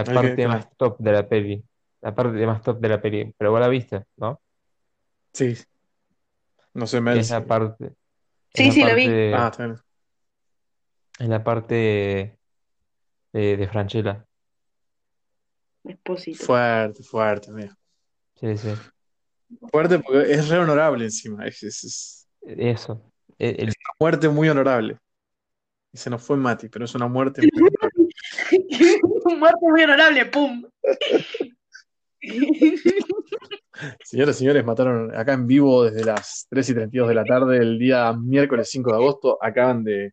la 0.04 0.14
parte 0.14 0.34
claro. 0.34 0.50
más 0.50 0.76
top 0.76 0.98
de 0.98 1.12
la 1.12 1.28
peli. 1.28 1.64
La 2.00 2.14
parte 2.14 2.46
más 2.46 2.62
top 2.62 2.78
de 2.80 2.88
la 2.88 3.00
peli. 3.00 3.34
Pero 3.36 3.50
vos 3.50 3.60
la 3.60 3.68
viste, 3.68 4.04
¿no? 4.16 4.40
Sí. 5.32 5.56
No 6.74 6.86
sé, 6.86 6.98
Que 6.98 7.00
Mel. 7.02 7.18
es 7.18 7.30
la 7.30 7.44
parte. 7.44 7.86
es 7.86 7.92
Sí, 8.54 8.66
la 8.66 8.72
sí, 8.72 8.80
lo 8.84 8.94
vi. 8.94 9.04
parte- 9.06 9.34
Ah, 9.34 9.48
está 9.50 9.64
bien. 9.66 9.78
Es 11.18 11.28
la 11.28 11.42
parte 11.44 12.38
de, 13.32 13.56
de 13.56 13.68
Franchella. 13.68 14.24
Expósito. 15.84 16.44
Fuerte, 16.44 17.02
fuerte, 17.02 17.50
mira. 17.50 17.76
Sí, 18.36 18.56
sí. 18.56 18.68
Fuerte 19.70 19.98
porque 19.98 20.30
es 20.32 20.48
re 20.48 20.58
honorable 20.58 21.04
encima. 21.04 21.46
Es, 21.46 21.62
es- 21.62 21.84
es 21.84 22.28
Eso. 22.58 23.02
El, 23.38 23.56
el- 23.60 23.64
una 23.68 23.94
muerte 23.98 24.28
muy 24.28 24.48
honorable. 24.48 24.98
Y 25.92 25.96
se 25.98 26.10
nos 26.10 26.22
fue 26.22 26.36
Mati, 26.36 26.68
pero 26.68 26.84
es 26.84 26.94
una 26.94 27.08
muerte 27.08 27.40
muy 27.52 27.70
muerto 29.38 29.58
muy 29.60 29.82
honorable, 29.82 30.26
¡pum! 30.26 30.64
Señoras 34.04 34.36
y 34.36 34.38
señores, 34.40 34.64
mataron 34.64 35.14
acá 35.14 35.34
en 35.34 35.46
vivo 35.46 35.84
desde 35.84 36.04
las 36.04 36.46
3 36.50 36.70
y 36.70 36.74
32 36.74 37.08
de 37.08 37.14
la 37.14 37.24
tarde, 37.24 37.58
el 37.58 37.78
día 37.78 38.12
miércoles 38.12 38.68
5 38.70 38.90
de 38.90 38.96
agosto. 38.96 39.38
Acaban 39.40 39.84
de. 39.84 40.12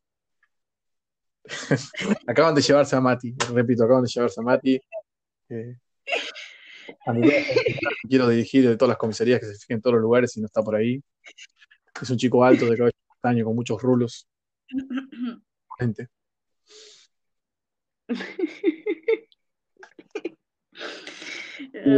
acaban 2.27 2.53
de 2.53 2.61
llevarse 2.61 2.95
a 2.95 3.01
Mati. 3.01 3.35
Repito, 3.53 3.83
acaban 3.83 4.03
de 4.03 4.09
llevarse 4.09 4.39
a 4.39 4.43
Mati. 4.43 4.79
Eh, 5.49 5.77
ante 7.07 7.27
todo, 7.27 7.91
quiero 8.07 8.27
dirigir 8.29 8.67
de 8.67 8.77
todas 8.77 8.89
las 8.89 8.97
comisarías 8.97 9.39
que 9.39 9.47
se 9.47 9.53
fijen 9.53 9.75
en 9.77 9.81
todos 9.81 9.95
los 9.95 10.03
lugares 10.03 10.35
y 10.37 10.41
no 10.41 10.45
está 10.45 10.61
por 10.61 10.75
ahí. 10.75 11.01
Es 11.99 12.09
un 12.09 12.17
chico 12.17 12.43
alto, 12.43 12.65
de 12.65 12.77
cabello 12.77 12.97
castaño, 13.09 13.45
con 13.45 13.55
muchos 13.55 13.81
rulos. 13.81 14.27
Gente. 15.79 16.09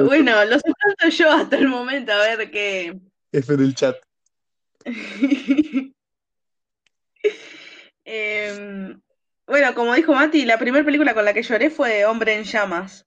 Bueno, 0.06 0.46
los 0.46 0.62
aguanto 0.64 1.10
yo 1.10 1.32
hasta 1.32 1.58
el 1.58 1.68
momento 1.68 2.12
a 2.12 2.18
ver 2.36 2.52
qué. 2.52 3.00
F 3.32 3.58
del 3.58 3.74
chat. 3.76 3.96
Em, 8.10 9.02
bueno, 9.46 9.76
como 9.76 9.94
dijo 9.94 10.14
Mati, 10.14 10.46
la 10.46 10.58
primera 10.58 10.86
película 10.86 11.14
con 11.14 11.26
la 11.26 11.34
que 11.34 11.44
lloré 11.44 11.70
fue 11.70 12.06
Hombre 12.06 12.36
en 12.36 12.44
Llamas. 12.46 13.06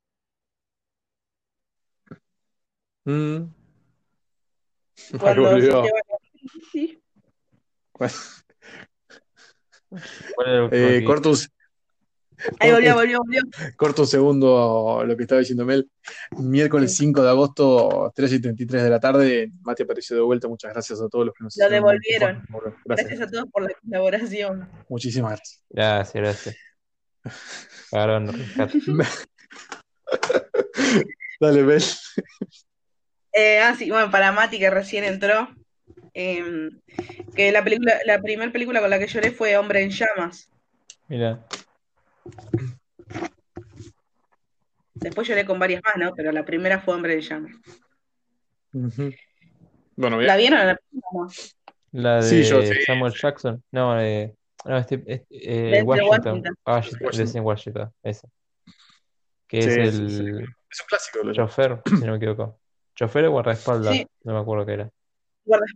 Mm. 3.06 3.44
Cuando 5.18 5.42
se 5.48 5.54
volvió. 5.54 5.82
lleva- 5.84 6.00
sí. 6.70 7.02
¿cuál 10.34 10.48
era 10.48 10.56
el 10.56 10.62
último 10.64 10.88
Eh, 10.88 11.04
un, 11.06 11.50
Ahí 12.58 12.72
volvió, 12.72 12.94
volvió, 12.94 13.18
volvió. 13.18 13.42
corto 13.76 14.02
un 14.02 14.08
segundo 14.08 15.02
lo 15.06 15.16
que 15.16 15.22
estaba 15.22 15.40
diciendo 15.40 15.64
Mel. 15.64 15.90
Miércoles 16.38 16.96
5 16.96 17.22
de 17.22 17.28
agosto, 17.28 18.12
3 18.14 18.32
y 18.32 18.40
33 18.40 18.82
de 18.82 18.90
la 18.90 19.00
tarde. 19.00 19.52
Mati 19.62 19.82
apareció 19.82 20.16
de 20.16 20.22
vuelta. 20.22 20.48
Muchas 20.48 20.72
gracias 20.72 21.00
a 21.00 21.08
todos 21.08 21.26
los 21.26 21.34
que 21.34 21.44
nos 21.44 21.56
Lo 21.56 21.68
devolvieron. 21.68 22.42
Gracias. 22.84 23.08
Gracias 23.08 23.20
a 23.20 23.30
todos 23.30 23.46
por 23.50 23.62
la 23.62 23.70
colaboración. 23.82 24.68
Muchísimas 24.88 25.32
gracias. 25.32 25.64
Gracias, 25.70 26.14
gracias. 26.14 26.56
Pagaron. 27.90 28.26
Dale, 31.40 31.62
Mel. 31.62 31.82
Eh, 33.32 33.60
ah, 33.60 33.74
sí, 33.78 33.90
bueno, 33.90 34.10
para 34.10 34.32
Mati 34.32 34.58
que 34.58 34.70
recién 34.70 35.04
entró, 35.04 35.48
em, 36.14 36.80
que 37.34 37.52
la 37.52 37.62
película, 37.62 37.94
la 38.04 38.20
primera 38.20 38.50
película 38.50 38.80
con 38.80 38.90
la 38.90 38.98
que 38.98 39.06
lloré 39.06 39.30
fue 39.30 39.56
Hombre 39.56 39.82
en 39.82 39.90
Llamas. 39.90 40.50
Mira, 41.08 41.46
Después 44.94 45.26
lloré 45.28 45.44
con 45.46 45.58
varias 45.58 45.82
más, 45.84 45.96
¿no? 45.96 46.14
Pero 46.14 46.32
la 46.32 46.44
primera 46.44 46.80
fue 46.80 46.94
Hombre 46.94 47.14
en 47.14 47.20
Llamas. 47.20 47.52
Ujú. 48.72 49.10
Bueno, 49.96 50.18
bien. 50.18 50.26
¿La 50.28 50.36
vieron? 50.36 50.58
La 50.66 50.78
no. 51.12 51.28
la 51.92 52.16
de 52.16 52.22
Sí, 52.22 52.42
yo 52.42 52.62
sí. 52.62 52.74
Samuel 52.86 53.12
Jackson. 53.14 53.62
No, 53.72 54.00
eh, 54.00 54.34
no, 54.64 54.76
este, 54.78 55.02
este, 55.06 55.26
eh, 55.78 55.82
Washington. 55.82 56.08
Washington. 56.08 56.54
Washington, 56.66 57.06
Washington. 57.06 57.42
Washington, 57.44 57.92
ese. 58.02 58.28
Que 59.48 59.62
Sí, 59.62 59.68
es 59.68 59.74
sí, 59.74 59.80
el 60.02 60.10
sí. 60.10 60.52
Es 60.70 60.80
un 60.80 60.86
clásico. 60.86 61.32
chofer, 61.32 61.82
si 61.86 62.04
no 62.04 62.12
me 62.12 62.16
equivoco. 62.18 62.60
Chofer 62.94 63.24
o 63.26 63.30
guardaespaldas, 63.32 63.94
Sí. 63.96 64.06
no 64.24 64.34
me 64.34 64.40
acuerdo 64.40 64.66
qué 64.66 64.72
era. 64.74 64.90
Guarda- 65.44 65.66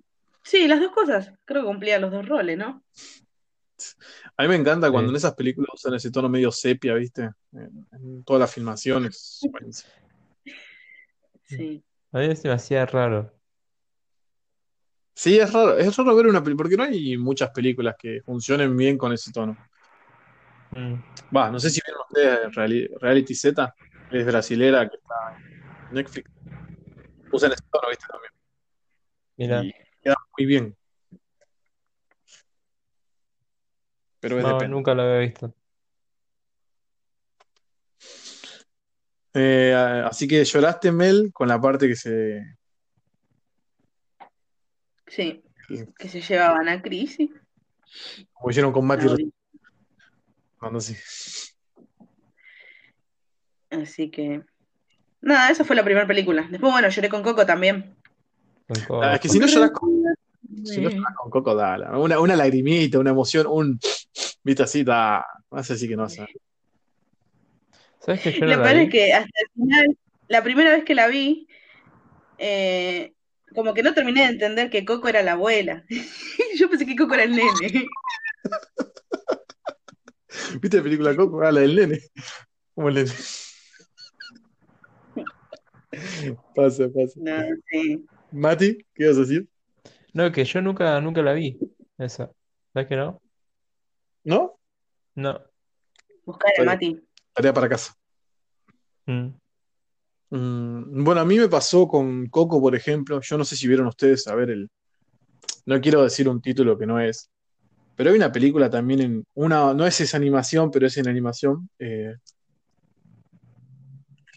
Sí, 0.42 0.68
las 0.68 0.78
dos 0.78 0.92
cosas. 0.92 1.32
Creo 1.46 1.62
que 1.62 1.68
cumplía 1.68 1.98
los 1.98 2.12
dos 2.12 2.28
roles, 2.28 2.58
¿no? 2.58 2.84
A 4.36 4.42
mí 4.42 4.48
me 4.48 4.56
encanta 4.56 4.90
cuando 4.90 5.08
Sí. 5.08 5.12
en 5.12 5.16
esas 5.16 5.34
películas 5.34 5.70
usan 5.74 5.94
ese 5.94 6.10
tono 6.10 6.28
medio 6.28 6.50
sepia, 6.52 6.94
¿viste? 6.94 7.30
En, 7.52 7.86
en 7.92 8.24
todas 8.24 8.40
las 8.40 8.52
filmaciones. 8.54 9.40
Sí. 11.44 11.82
A 12.12 12.18
mí 12.18 12.36
se 12.36 12.48
me 12.48 12.54
hacía 12.54 12.86
raro. 12.86 13.32
Sí, 15.14 15.38
es 15.38 15.52
raro, 15.52 15.78
es 15.78 15.96
raro 15.96 16.16
ver 16.16 16.26
una 16.26 16.42
película, 16.42 16.62
porque 16.64 16.76
no 16.76 16.82
hay 16.84 17.16
muchas 17.16 17.50
películas 17.50 17.94
que 17.98 18.20
funcionen 18.22 18.76
bien 18.76 18.98
con 18.98 19.12
ese 19.12 19.30
tono. 19.32 19.56
Mm. 20.72 20.94
Va, 21.34 21.50
no 21.50 21.60
sé 21.60 21.70
si 21.70 21.80
vieron 21.86 22.02
ustedes 22.08 22.54
Reali- 22.54 22.98
Reality 23.00 23.34
Z, 23.34 23.74
es 24.10 24.26
brasilera, 24.26 24.88
que 24.88 24.96
está 24.96 25.14
en 25.88 25.94
Netflix. 25.94 26.30
Usan 27.30 27.52
ese 27.52 27.62
tono, 27.70 27.88
¿viste? 27.88 28.06
También. 28.08 28.32
Mira, 29.36 29.64
Y 29.64 29.72
queda 30.02 30.16
muy 30.36 30.46
bien. 30.46 30.76
Pero 34.24 34.38
es 34.38 34.42
no, 34.42 34.48
depende. 34.54 34.68
nunca 34.74 34.94
lo 34.94 35.02
había 35.02 35.18
visto. 35.18 35.54
Eh, 39.34 39.74
así 40.06 40.26
que 40.26 40.42
lloraste, 40.42 40.92
Mel, 40.92 41.30
con 41.34 41.46
la 41.46 41.60
parte 41.60 41.86
que 41.86 41.94
se. 41.94 42.56
Sí. 45.08 45.44
Que 45.98 46.08
se 46.08 46.22
llevaban 46.22 46.70
a 46.70 46.80
crisis. 46.80 47.30
Como 48.32 48.50
hicieron 48.50 48.72
con 48.72 48.86
Mati 48.86 49.06
Ah, 49.08 49.16
cuando 50.58 50.80
sí. 50.80 50.96
Así 53.68 54.10
que. 54.10 54.42
Nada, 55.20 55.50
esa 55.50 55.64
fue 55.64 55.76
la 55.76 55.84
primera 55.84 56.06
película. 56.06 56.46
Después, 56.50 56.72
bueno, 56.72 56.88
lloré 56.88 57.10
con 57.10 57.22
Coco 57.22 57.44
también. 57.44 57.94
Con 58.88 59.04
Ah, 59.04 59.16
es 59.16 59.20
que 59.20 59.28
si 59.28 59.38
no 59.38 59.46
lloras 59.46 59.70
con, 59.72 59.90
si 60.64 60.80
no 60.80 60.88
lloras 60.88 61.14
con 61.14 61.30
Coco, 61.30 61.54
dale. 61.54 61.90
Una, 61.90 62.18
una 62.20 62.36
lagrimita, 62.36 62.98
una 62.98 63.10
emoción, 63.10 63.46
un. 63.50 63.78
Viste 64.44 64.62
así, 64.62 64.84
da. 64.84 65.26
Vas 65.50 65.68
a 65.70 65.74
decir 65.74 65.88
que 65.88 65.96
no 65.96 66.02
vas 66.02 66.20
a. 66.20 66.28
¿Sabes 68.00 68.20
que 68.20 68.32
yo 68.32 68.40
no 68.40 68.46
Lo 68.46 68.56
la 68.58 68.62
peor 68.62 68.76
es 68.76 68.90
que 68.90 69.14
hasta 69.14 69.40
el 69.40 69.48
final, 69.54 69.98
la 70.28 70.44
primera 70.44 70.70
vez 70.70 70.84
que 70.84 70.94
la 70.94 71.08
vi, 71.08 71.48
eh, 72.36 73.14
como 73.54 73.72
que 73.72 73.82
no 73.82 73.94
terminé 73.94 74.20
de 74.22 74.28
entender 74.28 74.68
que 74.68 74.84
Coco 74.84 75.08
era 75.08 75.22
la 75.22 75.32
abuela. 75.32 75.84
Yo 76.58 76.68
pensé 76.68 76.84
que 76.84 76.96
Coco 76.96 77.14
era 77.14 77.24
el 77.24 77.30
nene. 77.30 77.50
¿Viste 80.60 80.76
la 80.76 80.82
película 80.82 81.16
Coco? 81.16 81.42
Ah, 81.42 81.50
la 81.50 81.62
del 81.62 81.74
nene. 81.74 82.00
Como 82.74 82.90
el 82.90 82.96
nene. 82.96 83.10
Pasa, 86.56 86.88
pasa. 86.92 87.14
No, 87.16 87.40
sí. 87.70 88.04
Mati, 88.32 88.78
¿qué 88.94 89.04
ibas 89.04 89.16
a 89.16 89.20
decir? 89.20 89.48
No, 90.12 90.32
que 90.32 90.44
yo 90.44 90.60
nunca, 90.60 91.00
nunca 91.00 91.22
la 91.22 91.32
vi. 91.32 91.56
Esa. 91.98 92.32
¿Sabes 92.72 92.88
que 92.88 92.96
no? 92.96 93.22
¿No? 94.24 94.58
No. 95.14 95.40
Buscar 96.24 96.52
a 96.60 96.64
Mati. 96.64 97.00
Tarea 97.32 97.52
para 97.52 97.68
casa. 97.68 97.94
Mm. 99.06 99.28
Mm, 100.30 101.04
bueno, 101.04 101.20
a 101.20 101.24
mí 101.24 101.38
me 101.38 101.48
pasó 101.48 101.86
con 101.86 102.26
Coco, 102.26 102.60
por 102.60 102.74
ejemplo. 102.74 103.20
Yo 103.20 103.38
no 103.38 103.44
sé 103.44 103.56
si 103.56 103.68
vieron 103.68 103.86
ustedes, 103.86 104.26
a 104.26 104.34
ver, 104.34 104.50
el. 104.50 104.70
No 105.66 105.80
quiero 105.80 106.02
decir 106.02 106.28
un 106.28 106.40
título 106.40 106.76
que 106.78 106.86
no 106.86 107.00
es. 107.00 107.30
Pero 107.96 108.10
hay 108.10 108.16
una 108.16 108.32
película 108.32 108.68
también 108.70 109.00
en. 109.00 109.24
Una, 109.34 109.74
no 109.74 109.86
es 109.86 110.00
esa 110.00 110.16
animación, 110.16 110.70
pero 110.70 110.86
es 110.86 110.96
en 110.96 111.08
animación. 111.08 111.68
eh, 111.78 112.14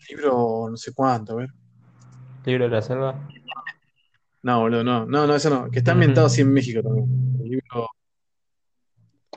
libro, 0.09 0.67
no 0.69 0.77
sé 0.77 0.93
cuánto, 0.93 1.33
a 1.33 1.35
ver. 1.37 1.49
Libro 2.45 2.65
de 2.65 2.71
la 2.71 2.81
selva. 2.81 3.27
No, 4.43 4.61
boludo, 4.61 4.83
no, 4.83 5.05
no, 5.05 5.27
no, 5.27 5.35
eso 5.35 5.49
no. 5.49 5.69
Que 5.69 5.79
está 5.79 5.91
ambientado 5.91 6.27
así 6.27 6.41
en 6.41 6.53
México 6.53 6.81
también. 6.81 7.37
El 7.41 7.49
libro, 7.49 7.87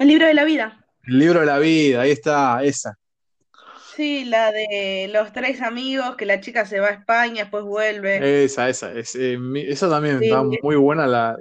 El 0.01 0.09
libro 0.09 0.27
de 0.27 0.33
la 0.35 0.45
vida. 0.45 0.83
el 1.07 1.19
libro 1.19 1.41
de 1.41 1.47
la 1.47 1.59
vida, 1.59 2.01
ahí 2.01 2.11
está, 2.11 2.65
esa. 2.65 2.97
Sí, 3.95 4.25
la 4.25 4.51
de 4.51 5.11
los 5.13 5.31
tres 5.33 5.61
amigos, 5.61 6.17
que 6.17 6.25
la 6.25 6.41
chica 6.41 6.65
se 6.65 6.81
va 6.81 6.89
a 6.89 6.93
España, 6.93 7.43
después 7.43 7.65
vuelve. 7.65 8.45
Esa, 8.45 8.71
esa. 8.71 8.93
Es, 8.93 9.15
eh, 9.15 9.37
mi- 9.37 9.61
esa 9.61 9.91
también 9.91 10.19
Sí. 10.21 10.25
está 10.25 10.43
muy 10.43 10.77
buena 10.77 11.07
la, 11.07 11.37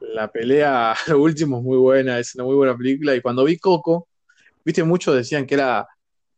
la 0.00 0.28
pelea, 0.28 0.94
lo 1.08 1.20
último 1.20 1.58
es 1.58 1.64
muy 1.64 1.78
buena, 1.78 2.18
es 2.20 2.32
una 2.36 2.44
muy 2.44 2.54
buena 2.54 2.76
película. 2.76 3.14
Y 3.16 3.20
cuando 3.20 3.42
vi 3.44 3.58
Coco, 3.58 4.06
viste, 4.64 4.84
muchos 4.84 5.16
decían 5.16 5.44
que 5.44 5.54
era, 5.56 5.86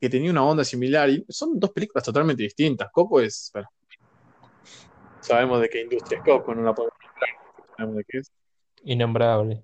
que 0.00 0.08
tenía 0.08 0.30
una 0.30 0.44
onda 0.44 0.64
similar, 0.64 1.10
y 1.10 1.22
son 1.28 1.60
dos 1.60 1.70
películas 1.70 2.02
totalmente 2.04 2.42
distintas. 2.44 2.88
Coco 2.90 3.20
es, 3.20 3.50
bueno, 3.52 3.68
Sabemos 5.20 5.60
de 5.60 5.68
qué 5.68 5.82
industria 5.82 6.18
es 6.18 6.24
Coco, 6.24 6.54
no 6.54 6.62
la 6.62 6.74
podemos 6.74 6.94
nombrar. 7.02 7.28
Sabemos 7.76 7.96
de 7.96 8.04
qué 8.08 8.18
es. 8.18 8.30
Innombrable. 8.84 9.62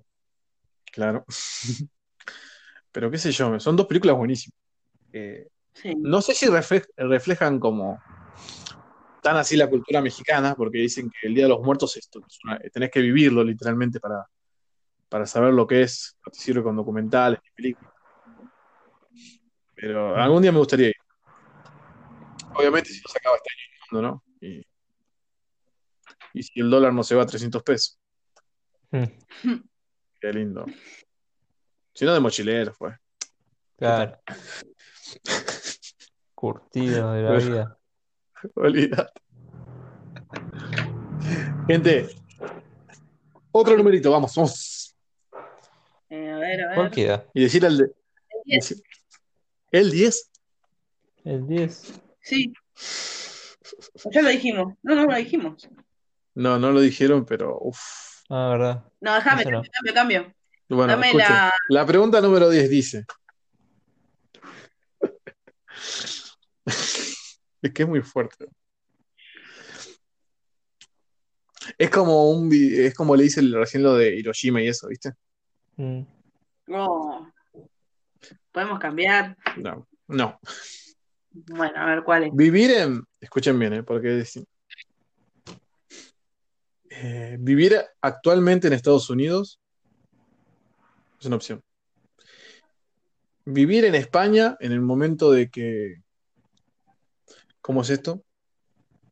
Claro. 0.91 1.25
Pero 2.91 3.09
qué 3.09 3.17
sé 3.17 3.31
yo, 3.31 3.59
son 3.59 3.75
dos 3.75 3.87
películas 3.87 4.17
buenísimas. 4.17 4.57
Eh, 5.13 5.47
Sí. 5.73 5.95
no 5.95 6.21
sé 6.21 6.33
si 6.33 6.47
refle- 6.47 6.85
reflejan 6.97 7.57
como 7.57 7.97
tan 9.21 9.37
así 9.37 9.55
la 9.55 9.69
cultura 9.69 10.01
mexicana, 10.01 10.53
porque 10.53 10.79
dicen 10.79 11.09
que 11.09 11.27
el 11.27 11.33
Día 11.33 11.45
de 11.45 11.49
los 11.49 11.61
Muertos 11.61 11.95
esto, 11.95 12.19
es 12.27 12.39
una- 12.43 12.59
tenés 12.59 12.91
que 12.91 12.99
vivirlo 12.99 13.41
literalmente 13.41 14.01
para, 14.01 14.25
para 15.07 15.25
saber 15.25 15.53
lo 15.53 15.65
que 15.65 15.83
es. 15.83 16.17
No 16.25 16.31
te 16.31 16.37
sirve 16.39 16.61
con 16.61 16.75
documentales 16.75 17.39
ni 17.41 17.49
películas. 17.51 17.93
Pero 19.75 20.15
algún 20.17 20.41
día 20.41 20.51
me 20.51 20.57
gustaría 20.59 20.87
ir. 20.89 20.95
Obviamente 22.55 22.89
si 22.89 22.99
no 23.01 23.09
se 23.09 23.17
acaba 23.17 23.37
este 23.37 23.49
año 23.53 23.63
el 23.71 24.01
mundo, 24.01 24.09
¿no? 24.09 24.23
Y, 24.41 24.65
y 26.33 26.43
si 26.43 26.59
el 26.59 26.69
dólar 26.69 26.93
no 26.93 27.03
se 27.03 27.15
va 27.15 27.23
a 27.23 27.27
300 27.27 27.63
pesos. 27.63 27.97
Mm, 28.91 29.05
Qué 30.21 30.31
lindo. 30.31 30.65
Si 31.93 32.05
no 32.05 32.13
de 32.13 32.19
mochilero, 32.19 32.73
fue. 32.73 32.95
Claro. 33.77 34.19
Curtido 36.35 37.11
de 37.13 37.21
la 37.23 37.31
Bueno. 37.31 37.45
vida. 37.49 37.77
Olvídate. 38.55 39.21
Gente, 41.67 42.09
otro 43.51 43.75
numerito, 43.77 44.11
vamos, 44.11 44.35
vamos. 44.35 44.95
Eh, 46.09 46.29
a 46.31 46.37
ver, 46.37 46.61
a 46.65 46.75
¿Cuál 46.75 46.85
ver. 46.87 46.91
queda? 46.95 47.25
Y 47.33 47.43
decir 47.43 47.63
el 47.65 47.77
de. 47.77 47.83
El 47.83 47.91
10. 48.45 48.69
decir- 48.69 48.83
¿El 49.71 49.91
10? 49.91 50.31
El 51.23 51.47
10. 51.47 52.01
Sí. 52.21 52.53
Ya 54.11 54.21
lo 54.21 54.29
dijimos. 54.29 54.73
No, 54.83 54.95
no 54.95 55.05
lo 55.05 55.15
dijimos. 55.15 55.67
No, 56.35 56.59
no 56.59 56.71
lo 56.71 56.79
dijeron, 56.81 57.25
pero 57.25 57.57
uff. 57.59 57.79
Ah, 58.33 58.47
verdad. 58.49 58.85
No, 59.01 59.13
déjame, 59.15 59.43
no. 59.43 59.61
cambio, 59.61 59.93
cambio. 59.93 60.33
Bueno, 60.69 60.93
Dame 60.93 61.13
la. 61.13 61.51
La 61.67 61.85
pregunta 61.85 62.21
número 62.21 62.49
10 62.49 62.69
dice. 62.69 63.05
Es 67.63 67.71
que 67.73 67.83
es 67.83 67.87
muy 67.89 68.01
fuerte. 68.01 68.47
Es 71.77 71.89
como 71.91 72.31
un 72.31 72.49
es 72.51 72.93
como 72.95 73.15
le 73.15 73.23
dice 73.23 73.41
recién 73.41 73.83
lo 73.83 73.95
de 73.95 74.15
Hiroshima 74.15 74.61
y 74.61 74.67
eso, 74.67 74.87
¿viste? 74.87 75.11
Mm, 75.75 76.01
Oh. 76.73 77.27
Podemos 78.51 78.79
cambiar. 78.79 79.37
No, 79.57 79.87
no. 80.07 80.39
Bueno, 81.31 81.79
a 81.81 81.85
ver 81.85 82.03
cuál 82.03 82.23
es. 82.23 82.35
Vivir 82.35 82.71
en, 82.71 83.03
escuchen 83.19 83.59
bien, 83.59 83.73
¿eh? 83.73 83.83
porque 83.83 84.19
es- 84.19 84.39
eh, 86.93 87.37
vivir 87.39 87.81
actualmente 88.01 88.67
en 88.67 88.73
Estados 88.73 89.09
Unidos 89.09 89.61
es 91.19 91.25
una 91.25 91.37
opción. 91.37 91.63
Vivir 93.45 93.85
en 93.85 93.95
España 93.95 94.57
en 94.59 94.73
el 94.73 94.81
momento 94.81 95.31
de 95.31 95.49
que, 95.49 96.01
¿cómo 97.61 97.81
es 97.81 97.89
esto? 97.91 98.23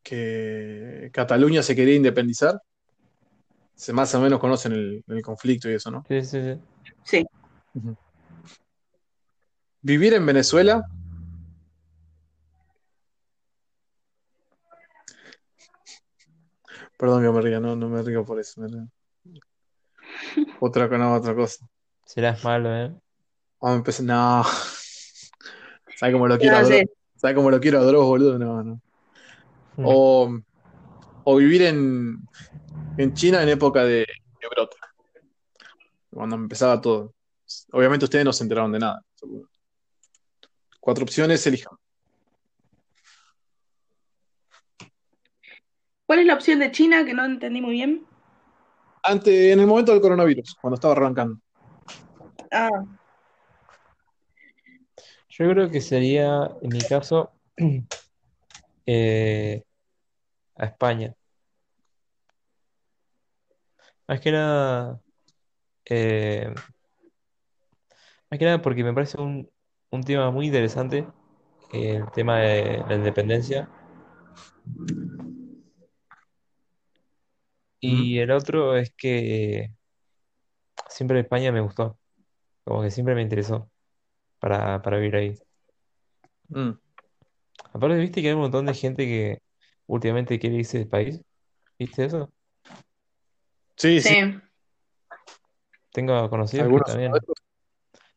Que 0.02 1.10
Cataluña 1.12 1.62
se 1.62 1.74
quería 1.74 1.94
independizar. 1.94 2.60
Se 3.74 3.94
más 3.94 4.14
o 4.14 4.20
menos 4.20 4.40
conocen 4.40 4.72
el, 4.72 5.02
el 5.08 5.22
conflicto 5.22 5.70
y 5.70 5.74
eso, 5.74 5.90
¿no? 5.90 6.04
Sí, 6.06 6.22
sí, 6.22 6.38
sí. 6.42 6.60
Sí. 7.02 7.26
Vivir 9.80 10.12
en 10.12 10.26
Venezuela. 10.26 10.82
Perdón 17.00 17.22
que 17.22 17.30
me 17.30 17.40
ría, 17.40 17.58
no, 17.60 17.74
no 17.74 17.88
me 17.88 18.02
río 18.02 18.26
por 18.26 18.38
eso. 18.38 18.60
me 18.60 18.68
río. 18.68 18.86
Otra, 20.60 20.86
no, 20.86 21.14
otra 21.14 21.34
cosa. 21.34 21.66
Serás 22.04 22.44
malo, 22.44 22.76
¿eh? 22.76 22.94
Vamos 23.58 23.74
a 23.74 23.78
empezar. 23.78 24.04
No. 24.04 24.44
¿Sabes 25.96 26.12
cómo 26.12 26.28
lo 26.28 26.36
quiero 26.38 26.58
a 26.58 26.62
Dross? 26.62 26.82
¿Sabes 27.16 27.36
cómo 27.36 27.50
lo 27.50 27.58
quiero 27.58 27.78
a 27.78 27.84
Dross, 27.84 28.04
boludo? 28.04 28.38
No, 28.38 28.62
no. 28.62 28.82
Mm, 29.78 29.84
O, 29.86 30.40
o 31.24 31.36
vivir 31.36 31.62
en, 31.62 32.18
en 32.98 33.14
China 33.14 33.42
en 33.42 33.48
época 33.48 33.82
de, 33.82 34.00
de 34.00 34.48
brote. 34.50 34.76
Cuando 36.10 36.36
empezaba 36.36 36.82
todo. 36.82 37.14
Obviamente 37.72 38.04
ustedes 38.04 38.26
no 38.26 38.32
se 38.34 38.42
enteraron 38.42 38.72
de 38.72 38.78
nada. 38.78 39.02
Cuatro 40.78 41.04
opciones, 41.04 41.46
elijan. 41.46 41.78
¿Cuál 46.10 46.18
es 46.18 46.26
la 46.26 46.34
opción 46.34 46.58
de 46.58 46.72
China 46.72 47.04
que 47.04 47.14
no 47.14 47.24
entendí 47.24 47.60
muy 47.60 47.70
bien? 47.70 48.04
Antes, 49.04 49.52
en 49.52 49.60
el 49.60 49.66
momento 49.68 49.92
del 49.92 50.00
coronavirus, 50.00 50.56
cuando 50.60 50.74
estaba 50.74 50.94
arrancando. 50.94 51.38
Ah, 52.50 52.68
Yo 55.28 55.48
creo 55.50 55.70
que 55.70 55.80
sería, 55.80 56.50
en 56.62 56.68
mi 56.68 56.80
caso, 56.80 57.30
eh, 58.86 59.62
a 60.56 60.64
España. 60.66 61.14
Más 64.08 64.20
que 64.20 64.32
nada, 64.32 65.00
eh, 65.84 66.52
más 68.28 68.36
que 68.36 68.44
nada 68.46 68.60
porque 68.60 68.82
me 68.82 68.92
parece 68.92 69.20
un, 69.20 69.48
un 69.90 70.02
tema 70.02 70.32
muy 70.32 70.46
interesante, 70.46 71.06
el 71.72 72.10
tema 72.10 72.40
de 72.40 72.82
la 72.88 72.96
independencia. 72.96 73.68
Y 77.80 78.18
el 78.18 78.30
otro 78.30 78.76
es 78.76 78.92
que 78.94 79.72
siempre 80.88 81.20
España 81.20 81.50
me 81.50 81.60
gustó, 81.60 81.98
como 82.64 82.82
que 82.82 82.90
siempre 82.90 83.14
me 83.14 83.22
interesó 83.22 83.70
para, 84.38 84.82
para 84.82 84.98
vivir 84.98 85.16
ahí. 85.16 85.38
Mm. 86.48 86.72
Aparte, 87.72 87.96
viste 87.96 88.20
que 88.20 88.28
hay 88.28 88.34
un 88.34 88.40
montón 88.40 88.66
de 88.66 88.74
gente 88.74 89.06
que 89.06 89.42
últimamente 89.86 90.38
quiere 90.38 90.56
irse 90.56 90.78
del 90.78 90.88
país. 90.88 91.20
¿Viste 91.78 92.04
eso? 92.04 92.32
Sí, 93.76 94.00
sí. 94.00 94.08
sí. 94.08 94.40
Tengo 95.92 96.28
conocidos 96.30 96.62
que 96.62 96.66
Algunos 96.66 96.86
también, 96.86 97.12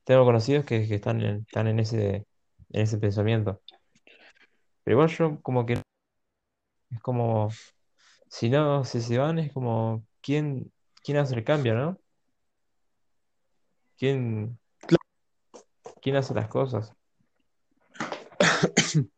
tengo 0.03 0.25
conocidos 0.25 0.65
que, 0.65 0.87
que 0.87 0.95
están 0.95 1.21
en, 1.21 1.37
están 1.37 1.67
en 1.67 1.79
ese, 1.79 2.25
en 2.71 2.81
ese 2.81 2.97
pensamiento. 2.97 3.61
Pero 4.83 4.95
igual 4.95 5.09
yo 5.09 5.41
como 5.41 5.65
que 5.65 5.73
es 5.73 6.99
como, 7.01 7.49
si 8.35 8.49
no, 8.49 8.83
si 8.83 8.99
se 8.99 9.15
van, 9.19 9.37
es 9.37 9.53
como, 9.53 10.03
¿quién, 10.19 10.71
quién 11.03 11.17
hace 11.17 11.35
el 11.35 11.43
cambio, 11.43 11.75
no? 11.75 11.99
¿Quién, 13.95 14.57
quién 16.01 16.15
hace 16.15 16.33
las 16.33 16.47
cosas? 16.47 16.91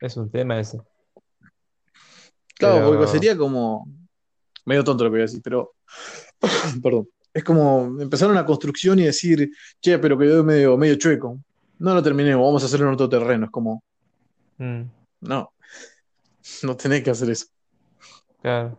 Es 0.00 0.16
un 0.16 0.30
tema 0.30 0.60
ese. 0.60 0.78
Claro, 2.56 2.76
Pero- 2.76 2.86
porque 2.88 3.06
sería 3.08 3.36
como. 3.36 3.86
Medio 4.64 4.84
tonto 4.84 5.02
lo 5.04 5.10
que 5.10 5.14
voy 5.14 5.20
a 5.20 5.22
decir, 5.22 5.40
pero. 5.42 5.74
Perdón. 6.82 7.08
Es 7.34 7.42
como 7.44 8.00
empezar 8.00 8.30
una 8.30 8.44
construcción 8.46 8.98
y 9.00 9.04
decir, 9.04 9.50
che, 9.80 9.98
pero 9.98 10.16
quedó 10.16 10.42
medio, 10.44 10.76
medio 10.76 10.94
chueco. 10.96 11.38
No 11.80 11.94
lo 11.94 12.02
terminemos, 12.02 12.44
vamos 12.44 12.62
a 12.62 12.66
hacerlo 12.66 12.86
en 12.88 12.94
otro 12.94 13.08
terreno. 13.08 13.46
Es 13.46 13.50
como, 13.50 13.82
Mm, 14.58 14.82
no. 15.22 15.52
No 16.62 16.76
tenés 16.76 17.02
que 17.02 17.10
hacer 17.10 17.30
eso. 17.30 17.46
claro. 18.40 18.78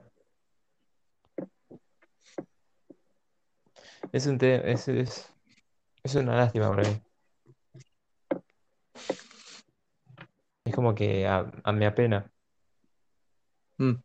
Es 4.11 4.25
un 4.25 4.37
tema, 4.37 4.63
es, 4.63 4.87
es, 4.87 5.31
es 6.03 6.15
una 6.15 6.35
lástima 6.35 6.69
para 6.69 6.89
mí. 6.89 7.01
Es 10.65 10.75
como 10.75 10.95
que 10.95 11.27
a, 11.27 11.51
a 11.63 11.71
me 11.71 11.85
apena. 11.85 12.31
Mm. 13.77 13.95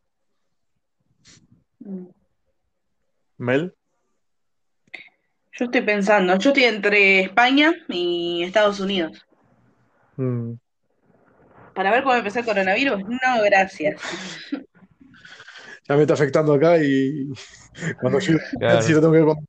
Mm. 1.79 2.07
¿Mel? 3.37 3.75
Yo 5.57 5.65
estoy 5.65 5.81
pensando, 5.81 6.37
yo 6.37 6.49
estoy 6.49 6.65
entre 6.65 7.21
España 7.21 7.73
y 7.87 8.43
Estados 8.43 8.79
Unidos. 8.79 9.25
Mm. 10.17 10.53
Para 11.75 11.91
ver 11.91 12.03
cómo 12.03 12.15
empezó 12.15 12.39
el 12.39 12.45
coronavirus, 12.45 13.03
no, 13.03 13.43
gracias. 13.43 14.01
Ya 15.87 15.95
me 15.95 16.01
está 16.01 16.13
afectando 16.15 16.53
acá 16.53 16.77
y 16.81 17.27
cuando 17.99 18.19
yo 18.19 18.37
Claro. 18.57 18.81
si 18.81 18.93
lo 18.93 19.01
tengo 19.01 19.13
que 19.13 19.19
ver 19.19 19.27
con- 19.27 19.47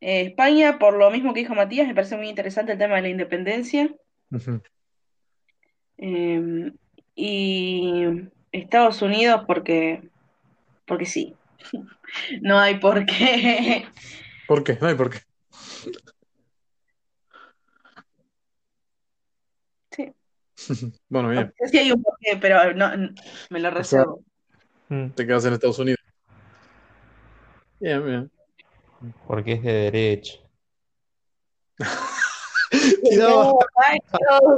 Eh, 0.00 0.20
España, 0.22 0.78
por 0.78 0.96
lo 0.96 1.10
mismo 1.10 1.32
que 1.34 1.40
dijo 1.40 1.54
Matías, 1.54 1.86
me 1.88 1.94
parece 1.94 2.16
muy 2.16 2.28
interesante 2.28 2.72
el 2.72 2.78
tema 2.78 2.96
de 2.96 3.02
la 3.02 3.08
independencia. 3.08 3.90
Eh, 5.98 6.72
y 7.14 8.04
Estados 8.52 9.02
Unidos 9.02 9.42
porque, 9.46 10.02
porque 10.86 11.06
sí. 11.06 11.34
No 12.42 12.58
hay 12.58 12.78
por 12.78 13.04
qué. 13.06 13.86
¿Por 14.46 14.62
qué? 14.62 14.78
No 14.80 14.86
hay 14.88 14.94
por 14.94 15.10
qué. 15.10 15.18
Sí. 19.90 20.12
Bueno, 21.08 21.28
bien. 21.30 21.52
No 21.60 21.66
sé 21.66 21.70
si 21.70 21.78
hay 21.78 21.92
un 21.92 22.02
porqué, 22.02 22.38
pero 22.40 22.74
no, 22.74 22.96
no, 22.96 23.10
me 23.50 23.60
lo 23.60 23.70
reservo. 23.70 24.22
Mm, 24.88 25.10
Te 25.10 25.26
quedas 25.26 25.44
en 25.44 25.54
Estados 25.54 25.78
Unidos. 25.78 26.00
Bien, 27.80 28.04
bien. 28.04 28.30
Porque 29.26 29.52
es 29.52 29.62
de 29.62 29.72
derecha. 29.72 30.38
Tiraba. 33.02 33.52
No. 34.30 34.56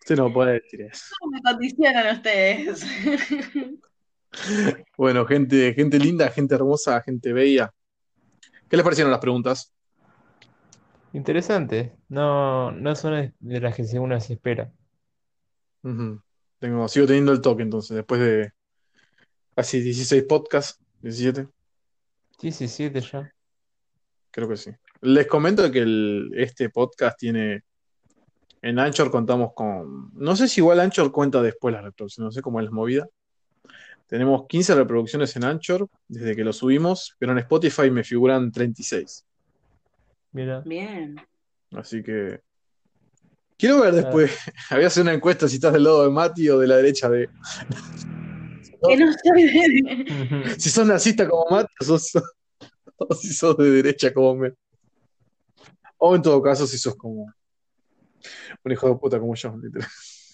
Usted 0.00 0.16
no 0.16 0.32
puede 0.32 0.54
decir 0.54 0.82
eso. 0.82 1.14
¿Cómo 1.20 1.32
me 1.32 1.42
condicionan 1.42 2.16
ustedes? 2.16 2.84
Bueno, 4.98 5.24
gente, 5.24 5.72
gente 5.72 5.98
linda, 5.98 6.28
gente 6.30 6.54
hermosa, 6.54 7.00
gente 7.00 7.32
bella. 7.32 7.72
¿Qué 8.68 8.76
les 8.76 8.84
parecieron 8.84 9.10
las 9.10 9.20
preguntas? 9.20 9.74
Interesante. 11.16 11.96
No, 12.10 12.70
no 12.72 12.94
son 12.94 13.34
de 13.40 13.60
las 13.60 13.74
que 13.74 13.84
uno 13.98 14.20
se 14.20 14.34
espera. 14.34 14.70
Ujú. 15.82 16.20
Tengo, 16.58 16.86
sigo 16.88 17.06
teniendo 17.06 17.32
el 17.32 17.40
toque 17.40 17.62
entonces, 17.62 17.96
después 17.96 18.20
de 18.20 18.52
casi 19.54 19.80
16 19.80 20.24
podcasts, 20.24 20.78
17, 21.00 21.48
17 22.40 23.00
ya. 23.00 23.32
creo 24.30 24.46
que 24.46 24.58
sí. 24.58 24.70
Les 25.00 25.26
comento 25.26 25.70
que 25.72 25.78
el- 25.80 26.30
este 26.36 26.68
podcast 26.68 27.18
tiene, 27.18 27.62
en 28.60 28.78
Anchor 28.78 29.10
contamos 29.10 29.52
con, 29.54 30.10
no 30.14 30.36
sé 30.36 30.48
si 30.48 30.60
igual 30.60 30.80
Anchor 30.80 31.10
cuenta 31.12 31.40
después 31.40 31.72
las 31.72 31.82
reproducciones, 31.84 32.26
no 32.26 32.32
sé 32.32 32.42
cómo 32.42 32.60
es 32.60 32.66
la 32.66 32.72
movida. 32.72 33.08
Tenemos 34.06 34.46
15 34.46 34.74
reproducciones 34.74 35.34
en 35.36 35.44
Anchor 35.44 35.88
desde 36.08 36.36
que 36.36 36.44
lo 36.44 36.52
subimos, 36.52 37.16
pero 37.18 37.32
en 37.32 37.38
Spotify 37.38 37.90
me 37.90 38.04
figuran 38.04 38.52
36. 38.52 39.25
Mira. 40.36 40.60
Bien. 40.66 41.16
Así 41.72 42.02
que 42.02 42.40
quiero 43.56 43.80
ver 43.80 43.94
después. 43.94 44.30
Había 44.70 44.88
hacer 44.88 45.02
una 45.02 45.14
encuesta 45.14 45.48
si 45.48 45.54
estás 45.54 45.72
del 45.72 45.84
lado 45.84 46.04
de 46.04 46.10
Mati 46.10 46.46
o 46.50 46.58
de 46.58 46.66
la 46.66 46.76
derecha 46.76 47.08
de. 47.08 47.30
Que 48.86 48.96
no 48.98 49.10
soy 49.12 49.42
de... 49.44 50.54
Si 50.58 50.68
sos 50.68 50.86
nazista 50.86 51.26
como 51.26 51.46
Mati 51.50 51.72
o, 51.80 51.84
sos- 51.84 52.22
o 52.98 53.14
si 53.14 53.32
sos 53.32 53.56
de 53.56 53.70
derecha 53.70 54.12
como 54.12 54.36
me. 54.36 54.52
O 55.96 56.14
en 56.14 56.20
todo 56.20 56.42
caso, 56.42 56.66
si 56.66 56.76
sos 56.76 56.94
como 56.96 57.32
un 58.62 58.72
hijo 58.72 58.90
de 58.90 58.96
puta 58.96 59.18
como 59.18 59.34
yo. 59.34 59.56
literal. 59.56 59.88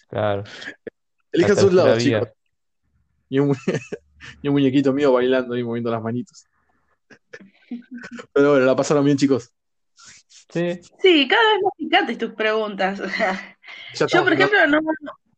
Claro. 0.08 0.44
Elijan 1.30 1.56
sus 1.56 1.72
lados, 1.72 2.02
chicos. 2.02 2.28
Y 3.28 3.38
un, 3.38 3.56
y 4.42 4.48
un 4.48 4.54
muñequito 4.54 4.92
mío 4.92 5.12
bailando 5.12 5.56
y 5.56 5.62
moviendo 5.62 5.92
las 5.92 6.02
manitos. 6.02 6.44
Pero 8.32 8.50
bueno, 8.50 8.66
la 8.66 8.74
pasaron 8.74 9.04
bien, 9.04 9.16
chicos. 9.16 9.52
Sí. 10.52 10.80
Sí, 11.00 11.26
cada 11.28 11.42
vez 11.54 11.62
más 11.64 11.72
picantes 11.78 12.18
tus 12.18 12.32
preguntas. 12.34 13.00
Yo, 14.08 14.22
por 14.22 14.32
ejemplo, 14.34 14.66
no, 14.66 14.80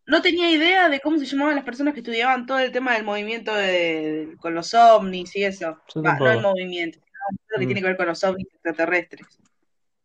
no 0.07 0.23
tenía 0.23 0.51
idea 0.51 0.89
de 0.89 0.99
cómo 1.01 1.19
se 1.19 1.27
llamaban 1.27 1.55
las 1.55 1.65
personas 1.65 1.95
que 1.95 2.01
estudiaban 2.01 2.47
todo 2.47 2.59
el 2.59 2.73
tema 2.73 2.95
del 2.95 3.05
movimiento 3.05 3.55
de- 3.55 4.35
con 4.41 4.55
los 4.55 4.75
ovnis 4.75 5.35
y 5.37 5.45
eso. 5.45 5.79
No 5.95 6.31
el 6.33 6.41
movimiento, 6.43 6.99
sino 6.99 7.39
lo 7.51 7.59
que 7.59 7.65
Mm. 7.65 7.69
tiene 7.69 7.81
que 7.81 7.87
ver 7.87 7.97
con 7.97 8.07
los 8.07 8.25
ovnis 8.25 8.49
extraterrestres. 8.53 9.27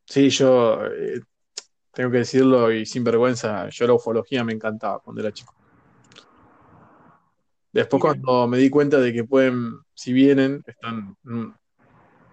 Sí, 0.05 0.30
yo 0.30 0.86
eh, 0.86 1.22
tengo 1.93 2.12
que 2.12 2.20
decirlo 2.20 2.72
y 2.72 2.86
sin 2.86 3.03
vergüenza, 3.03 3.68
yo 3.70 3.88
la 3.88 3.93
ufología 3.93 4.43
me 4.43 4.53
encantaba 4.53 4.99
cuando 4.99 5.22
era 5.22 5.32
chico. 5.34 5.55
Después 7.72 8.01
cuando 8.01 8.47
me 8.47 8.57
di 8.57 8.70
cuenta 8.70 8.99
de 8.99 9.14
que 9.14 9.24
pueden, 9.24 9.74
si 9.93 10.14
vienen, 10.14 10.64
están 10.66 11.16
mm, 11.24 11.51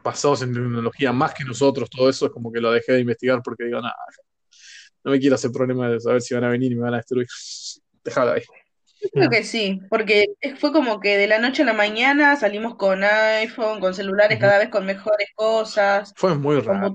pasados 0.07 0.41
en 0.43 0.55
tecnología 0.55 1.13
más 1.13 1.35
que 1.35 1.43
nosotros, 1.43 1.91
todo 1.91 2.09
eso 2.09 2.27
es 2.27 2.33
como 2.33 2.53
que 2.53 2.61
lo 2.61 2.71
dejé 2.71 2.93
de 2.93 3.01
investigar 3.01 3.43
porque 3.43 3.65
digo, 3.65 3.81
nada, 3.81 3.97
no 5.03 5.11
me 5.11 5.19
quiero 5.19 5.35
hacer 5.35 5.51
problema 5.51 5.89
de 5.89 5.99
saber 5.99 6.23
si 6.23 6.33
van 6.33 6.45
a 6.45 6.49
venir 6.49 6.71
y 6.71 6.77
me 6.77 6.83
van 6.83 6.95
a 6.95 6.99
destruir. 6.99 7.27
Déjalo 8.05 8.33
ahí. 8.33 8.43
Yo 9.03 9.09
creo 9.13 9.31
que 9.31 9.43
sí, 9.43 9.81
porque 9.91 10.27
fue 10.61 10.73
como 10.73 11.01
que 11.01 11.17
de 11.17 11.27
la 11.27 11.41
noche 11.41 11.63
a 11.63 11.67
la 11.67 11.73
mañana 11.73 12.37
salimos 12.37 12.77
con 12.77 13.03
iPhone, 13.03 13.81
con 13.81 13.95
celulares 13.95 14.39
cada 14.39 14.59
vez 14.59 14.69
con 14.69 14.87
mejores 14.87 15.29
cosas, 15.35 16.15
Fue 16.17 16.37
muy 16.37 16.61
raro. 16.61 16.95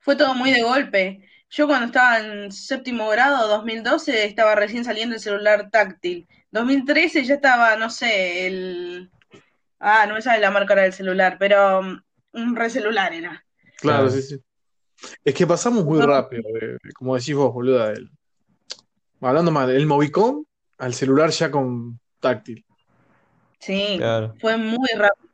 fue 0.00 0.16
todo 0.16 0.34
muy 0.34 0.50
de 0.52 0.62
golpe. 0.62 1.22
Yo 1.50 1.66
cuando 1.66 1.86
estaba 1.86 2.18
en 2.18 2.50
séptimo 2.50 3.10
grado, 3.10 3.46
2012, 3.46 4.24
estaba 4.24 4.54
recién 4.54 4.84
saliendo 4.84 5.14
el 5.14 5.20
celular 5.20 5.70
táctil. 5.70 6.26
2013 6.50 7.24
ya 7.24 7.34
estaba, 7.34 7.76
no 7.76 7.90
sé, 7.90 8.46
el... 8.46 9.10
Ah, 9.80 10.06
no 10.06 10.14
me 10.14 10.22
sale 10.22 10.40
la 10.40 10.50
marca 10.50 10.74
del 10.74 10.92
celular, 10.92 11.36
pero 11.38 11.80
um, 11.80 12.00
un 12.32 12.56
recelular 12.56 13.12
era. 13.12 13.44
Claro, 13.80 14.08
Claro. 14.08 14.10
sí, 14.10 14.22
sí. 14.22 14.42
Es 15.24 15.34
que 15.34 15.46
pasamos 15.46 15.84
muy 15.84 16.00
rápido, 16.00 16.42
de- 16.52 16.78
como 16.94 17.14
decís 17.16 17.34
vos, 17.34 17.52
boluda, 17.52 17.90
del- 17.92 18.10
hablando 19.20 19.50
mal, 19.52 19.70
el 19.70 19.86
Movicom 19.86 20.44
al 20.78 20.94
celular 20.94 21.30
ya 21.30 21.50
con 21.50 22.00
táctil. 22.20 22.64
Sí, 23.60 23.94
Claro. 23.98 24.34
fue 24.40 24.56
muy 24.56 24.88
rápido. 24.96 25.28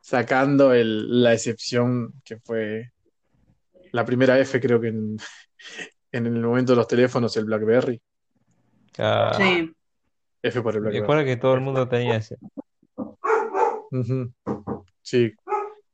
sacando 0.00 0.72
el- 0.72 1.22
la 1.22 1.32
excepción 1.32 2.12
que 2.24 2.38
fue 2.38 2.92
la 3.92 4.04
primera 4.04 4.38
F, 4.38 4.60
creo 4.60 4.80
que 4.80 4.88
en, 4.88 5.16
en 6.12 6.26
el 6.26 6.40
momento 6.42 6.72
de 6.72 6.76
los 6.76 6.86
teléfonos, 6.86 7.36
el 7.36 7.44
BlackBerry. 7.46 8.00
Claro. 8.92 9.36
Sí. 9.36 9.72
F 10.42 10.62
por 10.62 10.74
el 10.74 10.80
BlackBerry. 10.82 11.02
acuerdo 11.02 11.24
que 11.24 11.36
todo 11.36 11.54
el 11.54 11.60
mundo 11.60 11.88
tenía 11.88 12.16
ese. 12.16 12.36
Ujú. 13.90 14.32
Sí, 15.02 15.32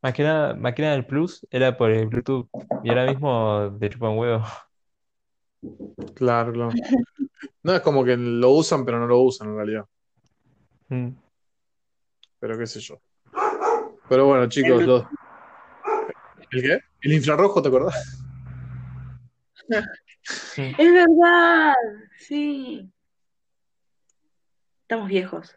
Más 0.02 0.14
que 0.14 0.22
nada, 0.22 0.54
más 0.54 0.74
que 0.74 0.82
nada 0.82 0.94
el 0.94 1.06
plus 1.06 1.46
era 1.50 1.76
por 1.76 1.90
el 1.90 2.06
Bluetooth. 2.06 2.48
Y 2.82 2.88
ahora 2.88 3.06
mismo 3.06 3.70
de 3.70 3.90
chupa 3.90 4.08
un 4.08 4.18
huevo. 4.18 4.44
claro, 6.14 6.52
claro. 6.52 6.70
No 7.62 7.74
es 7.74 7.80
como 7.82 8.04
que 8.04 8.16
lo 8.16 8.50
usan, 8.50 8.84
pero 8.84 8.98
no 8.98 9.06
lo 9.06 9.20
usan 9.20 9.48
en 9.48 9.56
realidad. 9.56 9.84
Mm. 10.88 11.10
Pero 12.40 12.58
qué 12.58 12.66
sé 12.66 12.80
yo. 12.80 13.00
Pero 14.08 14.26
bueno, 14.26 14.48
chicos, 14.48 14.80
El- 14.80 14.86
los... 14.86 15.04
¿El 16.50 16.62
qué? 16.62 16.80
El 17.02 17.12
infrarrojo, 17.12 17.62
¿te 17.62 17.68
acordás? 17.68 18.18
Es 20.56 20.92
verdad, 20.92 21.72
sí. 22.18 22.90
Estamos 24.82 25.08
viejos. 25.08 25.56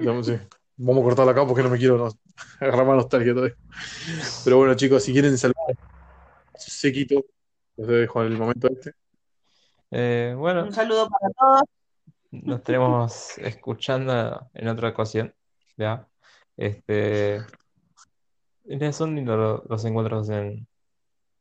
Vamos, 0.00 0.26
sí. 0.26 0.38
Vamos 0.82 1.02
a 1.02 1.04
cortarlo 1.04 1.30
acá 1.32 1.46
porque 1.46 1.62
no 1.62 1.68
me 1.68 1.76
quiero 1.78 1.98
no- 1.98 2.10
agarrar 2.60 2.86
más 2.86 2.96
nostalgia 2.96 3.34
todavía. 3.34 3.56
Pero 4.44 4.56
bueno, 4.56 4.74
chicos, 4.74 5.02
si 5.04 5.12
quieren 5.12 5.36
saludar 5.36 5.76
sequito, 6.54 7.24
los 7.76 7.86
dejo 7.86 8.22
en 8.22 8.32
el 8.32 8.38
momento 8.38 8.68
este. 8.68 8.92
Eh, 9.90 10.34
bueno, 10.36 10.64
Un 10.64 10.72
saludo 10.72 11.08
para 11.08 11.32
todos. 11.34 11.60
nos 12.30 12.58
estaremos 12.58 13.38
escuchando 13.38 14.48
en 14.54 14.68
otra 14.68 14.88
ocasión. 14.90 15.34
¿ya? 15.76 16.08
Este, 16.56 17.40
son 18.92 19.14
lindos 19.16 19.36
lo- 19.36 19.64
los 19.68 19.84
encuentros 19.84 20.30
en, 20.30 20.66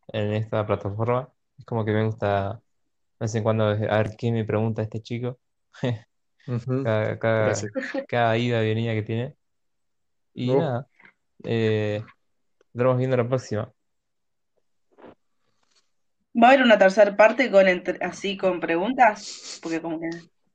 en 0.10 0.34
esta 0.34 0.66
plataforma. 0.66 1.32
Es 1.58 1.66
como 1.66 1.86
que 1.86 1.92
me 1.94 2.06
gusta 2.06 2.56
de 3.20 3.26
vez 3.26 3.36
en 3.36 3.44
cuando 3.44 3.66
a 3.66 3.76
ver 3.76 4.16
qué 4.18 4.32
me 4.32 4.44
pregunta 4.46 4.82
este 4.82 5.02
chico. 5.02 5.40
Cada, 6.84 7.20
cada, 8.08 8.38
ida 8.38 8.64
y 8.64 8.68
venida 8.70 8.94
que 8.94 9.02
tiene. 9.04 9.36
Y 10.34 10.50
Oh. 10.52 10.60
nada, 10.60 10.88
eh, 11.44 12.04
estaremos 12.72 12.98
viendo 12.98 13.18
la 13.18 13.28
próxima. 13.28 13.72
¿Va 16.42 16.48
a 16.48 16.52
haber 16.52 16.64
una 16.64 16.78
tercera 16.78 17.16
parte 17.18 17.50
con 17.52 17.68
entre- 17.68 18.04
así 18.06 18.38
con 18.38 18.60
preguntas? 18.60 19.60
Porque 19.62 19.82
como 19.82 20.00
que. 20.00 20.10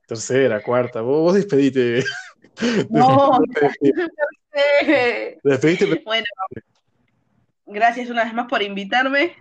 Tercera, 0.07 0.63
cuarta. 0.63 1.01
Vos, 1.01 1.21
vos 1.23 1.35
despedite. 1.35 2.05
No, 2.89 3.41
Despedite, 3.49 4.07
sé. 4.85 5.41
despedite, 5.43 6.03
Bueno, 6.05 6.25
gracias 7.67 8.09
una 8.11 8.23
vez 8.23 8.33
más 8.33 8.47
por 8.49 8.63
invitarme, 8.63 9.35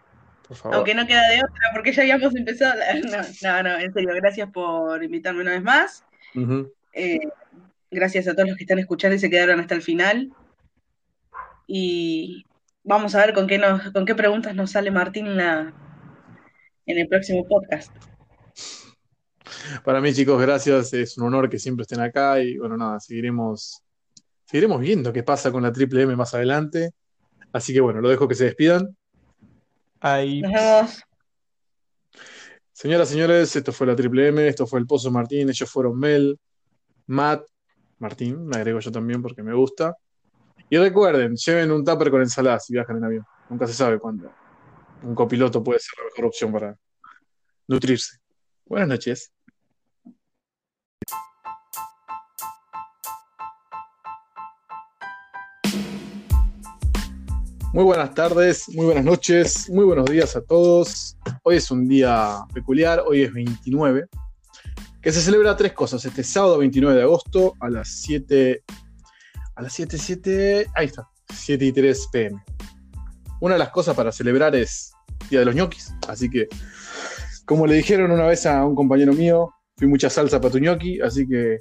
por 0.48 0.58
favor. 0.58 0.76
aunque 0.78 0.96
no 0.96 1.06
queda 1.06 1.28
de 1.30 1.38
otra, 1.38 1.70
porque 1.76 1.92
ya 1.94 2.02
habíamos 2.02 2.36
empezado. 2.36 2.74
la- 2.80 2.94
No, 2.96 3.22
no, 3.44 3.64
no, 3.70 3.78
en 3.80 3.94
serio, 3.94 4.10
gracias 4.16 4.50
por 4.52 5.04
invitarme 5.04 5.42
una 5.42 5.52
vez 5.52 5.62
más. 5.62 6.04
Eh, 6.94 7.20
gracias 7.92 8.28
a 8.28 8.34
todos 8.34 8.50
los 8.50 8.58
que 8.58 8.64
están 8.64 8.80
escuchando 8.80 9.16
y 9.16 9.20
se 9.20 9.30
quedaron 9.30 9.60
hasta 9.60 9.76
el 9.76 9.82
final. 9.82 10.32
Y 11.68 12.46
vamos 12.84 13.16
a 13.16 13.26
ver 13.26 13.34
con 13.34 13.48
qué 13.48 13.58
nos, 13.58 13.92
con 13.92 14.06
qué 14.06 14.16
preguntas 14.16 14.56
nos 14.56 14.72
sale 14.72 14.92
Martín 14.92 15.28
en 15.28 15.38
la, 15.38 15.74
en 16.86 16.98
el 16.98 17.08
próximo 17.08 17.48
podcast. 17.48 17.92
Para 19.84 20.02
mí, 20.02 20.14
chicos, 20.14 20.42
gracias. 20.42 20.94
Es 20.94 21.18
un 21.18 21.26
honor 21.26 21.50
que 21.50 21.60
siempre 21.60 21.84
estén 21.84 22.02
acá 22.02 22.40
y 22.42 22.58
bueno, 22.58 22.78
nada, 22.78 23.00
seguiremos, 23.00 23.84
seguiremos 24.46 24.80
viendo 24.82 25.14
qué 25.14 25.24
pasa 25.24 25.52
con 25.52 25.64
la 25.64 25.72
Triple 25.72 26.04
M 26.04 26.16
más 26.16 26.34
adelante. 26.34 26.92
Así 27.52 27.74
que 27.74 27.82
bueno, 27.82 28.02
lo 28.02 28.10
dejo 28.10 28.28
que 28.28 28.36
se 28.36 28.46
despidan. 28.46 28.96
Ahí. 30.00 30.42
Nos 30.42 30.52
vemos. 30.52 31.04
Señoras, 32.84 33.08
señores, 33.08 33.56
esto 33.56 33.72
fue 33.72 33.88
la 33.88 33.96
Triple 33.96 34.28
M, 34.28 34.46
esto 34.46 34.68
fue 34.68 34.78
el 34.78 34.86
Pozo 34.86 35.10
Martín, 35.10 35.48
ellos 35.48 35.72
fueron 35.72 35.98
Mel, 35.98 36.38
Matt, 37.08 37.48
Martín, 38.00 38.46
me 38.46 38.58
agrego 38.58 38.82
yo 38.82 38.92
también 38.92 39.22
porque 39.22 39.42
me 39.42 39.54
gusta. 39.54 39.96
Y 40.70 40.78
recuerden, 40.78 41.34
lleven 41.38 41.72
un 41.72 41.86
tupper 41.86 42.12
con 42.12 42.20
ensalada 42.20 42.60
si 42.60 42.74
viajan 42.74 42.98
en 42.98 43.06
avión. 43.06 43.26
Nunca 43.50 43.68
se 43.68 43.74
sabe 43.74 44.00
cuándo. 44.00 44.30
Un 45.02 45.16
copiloto 45.16 45.64
puede 45.64 45.80
ser 45.80 45.98
la 45.98 46.04
mejor 46.10 46.26
opción 46.26 46.52
para, 46.52 46.78
nutrirse. 47.70 48.18
Buenas 48.66 48.90
noches. 48.90 49.32
Muy 57.74 57.86
buenas 57.86 58.14
tardes, 58.14 58.70
muy 58.70 58.86
buenas 58.86 59.04
noches, 59.04 59.68
muy 59.68 59.84
buenos 59.84 60.06
días 60.06 60.36
a 60.36 60.42
todos. 60.42 61.18
Hoy 61.42 61.56
es 61.56 61.72
un 61.72 61.88
día 61.88 62.38
peculiar, 62.54 63.04
hoy 63.04 63.24
es 63.24 63.34
29, 63.34 64.06
que 65.02 65.12
se 65.12 65.20
celebra 65.20 65.58
tres 65.58 65.74
cosas. 65.74 66.06
Este 66.06 66.24
sábado 66.24 66.60
29 66.60 66.96
de 66.96 67.02
agosto 67.02 67.56
a 67.60 67.72
las 67.72 67.90
7, 68.04 68.62
a 69.56 69.62
las 69.64 69.74
7, 69.74 69.98
7, 69.98 70.68
ahí 70.76 70.86
está, 70.86 71.10
7 71.34 71.66
y 71.66 71.72
3 71.72 72.10
pm. 72.12 72.44
Una 73.42 73.56
de 73.56 73.60
las 73.60 73.70
cosas 73.70 73.96
para 73.96 74.12
celebrar 74.12 74.56
es 74.56 74.94
Día 75.32 75.40
de 75.40 75.46
los 75.46 75.56
ñoquis, 75.56 75.96
así 76.08 76.30
que, 76.30 76.48
como 77.46 77.66
le 77.66 77.74
dijeron 77.74 78.12
una 78.12 78.28
vez 78.28 78.46
a 78.46 78.64
un 78.64 78.76
compañero 78.76 79.14
mío, 79.14 79.50
fui 79.78 79.88
mucha 79.88 80.12
salsa 80.12 80.40
para 80.40 80.52
tu 80.52 80.60
ñoqui, 80.60 81.02
así 81.02 81.28
que 81.28 81.58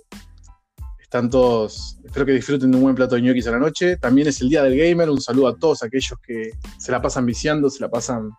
están 1.12 1.28
todos, 1.28 1.98
espero 2.02 2.24
que 2.24 2.32
disfruten 2.32 2.70
de 2.70 2.76
un 2.78 2.84
buen 2.84 2.94
plato 2.94 3.16
de 3.16 3.20
ñoquis 3.20 3.46
a 3.46 3.50
la 3.50 3.58
noche. 3.58 3.98
También 3.98 4.28
es 4.28 4.40
el 4.40 4.48
día 4.48 4.62
del 4.62 4.78
gamer, 4.78 5.10
un 5.10 5.20
saludo 5.20 5.48
a 5.48 5.54
todos 5.54 5.82
aquellos 5.82 6.18
que 6.26 6.52
se 6.78 6.90
la 6.90 7.02
pasan 7.02 7.26
viciando, 7.26 7.68
se 7.68 7.80
la 7.80 7.90
pasan 7.90 8.30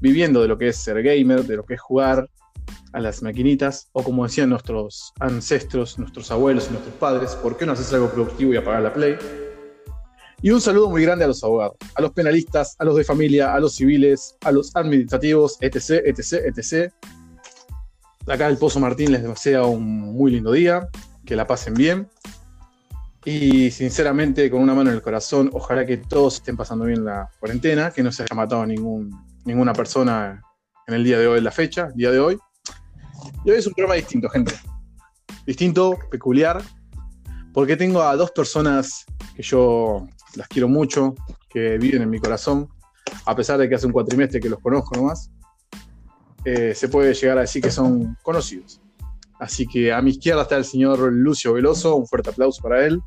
viviendo 0.00 0.42
de 0.42 0.48
lo 0.48 0.58
que 0.58 0.70
es 0.70 0.76
ser 0.76 1.00
gamer, 1.04 1.44
de 1.44 1.54
lo 1.54 1.62
que 1.62 1.74
es 1.74 1.80
jugar 1.80 2.28
a 2.92 3.00
las 3.00 3.22
maquinitas, 3.22 3.90
o 3.92 4.02
como 4.02 4.24
decían 4.24 4.50
nuestros 4.50 5.12
ancestros, 5.20 5.96
nuestros 5.96 6.32
abuelos 6.32 6.66
y 6.68 6.72
nuestros 6.72 6.96
padres, 6.96 7.36
¿por 7.36 7.56
qué 7.56 7.64
no 7.64 7.74
haces 7.74 7.92
algo 7.92 8.10
productivo 8.10 8.52
y 8.52 8.56
apagar 8.56 8.82
la 8.82 8.92
play? 8.92 9.16
Y 10.42 10.50
un 10.50 10.60
saludo 10.60 10.90
muy 10.90 11.02
grande 11.02 11.26
a 11.26 11.28
los 11.28 11.44
abogados, 11.44 11.76
a 11.94 12.02
los 12.02 12.10
penalistas, 12.10 12.74
a 12.80 12.84
los 12.84 12.96
de 12.96 13.04
familia, 13.04 13.54
a 13.54 13.60
los 13.60 13.76
civiles, 13.76 14.36
a 14.40 14.50
los 14.50 14.74
administrativos, 14.74 15.58
etc., 15.60 16.02
etc., 16.04 16.32
etc. 16.56 16.92
Acá 18.26 18.48
el 18.48 18.58
Pozo 18.58 18.80
Martín 18.80 19.12
les 19.12 19.22
desea 19.22 19.62
un 19.62 19.86
muy 19.86 20.32
lindo 20.32 20.50
día 20.50 20.88
que 21.24 21.36
la 21.36 21.46
pasen 21.46 21.74
bien. 21.74 22.08
Y 23.24 23.70
sinceramente, 23.70 24.50
con 24.50 24.60
una 24.60 24.74
mano 24.74 24.90
en 24.90 24.96
el 24.96 25.02
corazón, 25.02 25.50
ojalá 25.52 25.86
que 25.86 25.96
todos 25.96 26.36
estén 26.36 26.56
pasando 26.56 26.84
bien 26.84 27.04
la 27.04 27.30
cuarentena, 27.40 27.90
que 27.90 28.02
no 28.02 28.12
se 28.12 28.22
haya 28.22 28.36
matado 28.36 28.66
ningún, 28.66 29.10
ninguna 29.44 29.72
persona 29.72 30.42
en 30.86 30.94
el 30.94 31.04
día 31.04 31.18
de 31.18 31.26
hoy, 31.26 31.38
en 31.38 31.44
la 31.44 31.50
fecha, 31.50 31.88
día 31.94 32.10
de 32.10 32.20
hoy. 32.20 32.38
Y 33.44 33.50
hoy 33.50 33.56
es 33.56 33.66
un 33.66 33.72
programa 33.72 33.94
distinto, 33.94 34.28
gente. 34.28 34.54
Distinto, 35.46 35.98
peculiar, 36.10 36.62
porque 37.54 37.76
tengo 37.76 38.02
a 38.02 38.14
dos 38.16 38.30
personas 38.32 39.06
que 39.34 39.42
yo 39.42 40.06
las 40.36 40.48
quiero 40.48 40.68
mucho, 40.68 41.14
que 41.48 41.78
viven 41.78 42.02
en 42.02 42.10
mi 42.10 42.18
corazón, 42.18 42.68
a 43.24 43.34
pesar 43.34 43.58
de 43.58 43.68
que 43.68 43.74
hace 43.74 43.86
un 43.86 43.92
cuatrimestre 43.92 44.40
que 44.40 44.50
los 44.50 44.58
conozco 44.60 44.96
nomás. 44.96 45.30
Eh, 46.44 46.74
se 46.74 46.88
puede 46.88 47.14
llegar 47.14 47.38
a 47.38 47.42
decir 47.42 47.62
que 47.62 47.70
son 47.70 48.16
conocidos. 48.22 48.80
Así 49.38 49.66
que 49.66 49.92
a 49.92 50.00
mi 50.00 50.10
izquierda 50.10 50.42
está 50.42 50.56
el 50.56 50.64
señor 50.64 51.12
Lucio 51.12 51.52
Veloso, 51.52 51.96
un 51.96 52.06
fuerte 52.06 52.30
aplauso 52.30 52.62
para 52.62 52.84
él. 52.86 53.00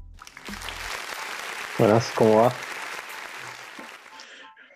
Buenas, 1.80 2.11
¿cómo 2.15 2.41
va? 2.41 2.53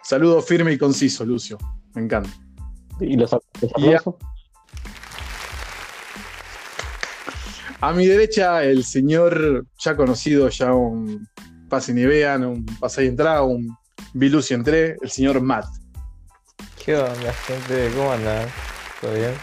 Saludo 0.03 0.41
firme 0.41 0.73
y 0.73 0.77
conciso, 0.77 1.25
Lucio. 1.25 1.57
Me 1.93 2.03
encanta. 2.03 2.29
¿Y 2.99 3.15
los, 3.17 3.31
los 3.31 3.71
aplausos? 3.73 4.15
A 7.83 7.93
mi 7.93 8.05
derecha, 8.05 8.63
el 8.63 8.83
señor 8.83 9.65
ya 9.79 9.95
conocido, 9.95 10.49
ya 10.49 10.73
un 10.73 11.27
pase 11.67 11.93
ni 11.93 12.05
vean, 12.05 12.45
un 12.45 12.65
pase 12.79 13.05
y 13.05 13.07
entrada, 13.07 13.41
un 13.41 13.75
Bilucio 14.13 14.55
entré, 14.55 14.97
el 15.01 15.09
señor 15.09 15.41
Matt. 15.41 15.65
¿Qué 16.83 16.95
onda, 16.95 17.33
gente? 17.33 17.89
¿Cómo 17.95 18.11
andan? 18.11 18.47
¿Todo 18.99 19.13
bien? 19.13 19.33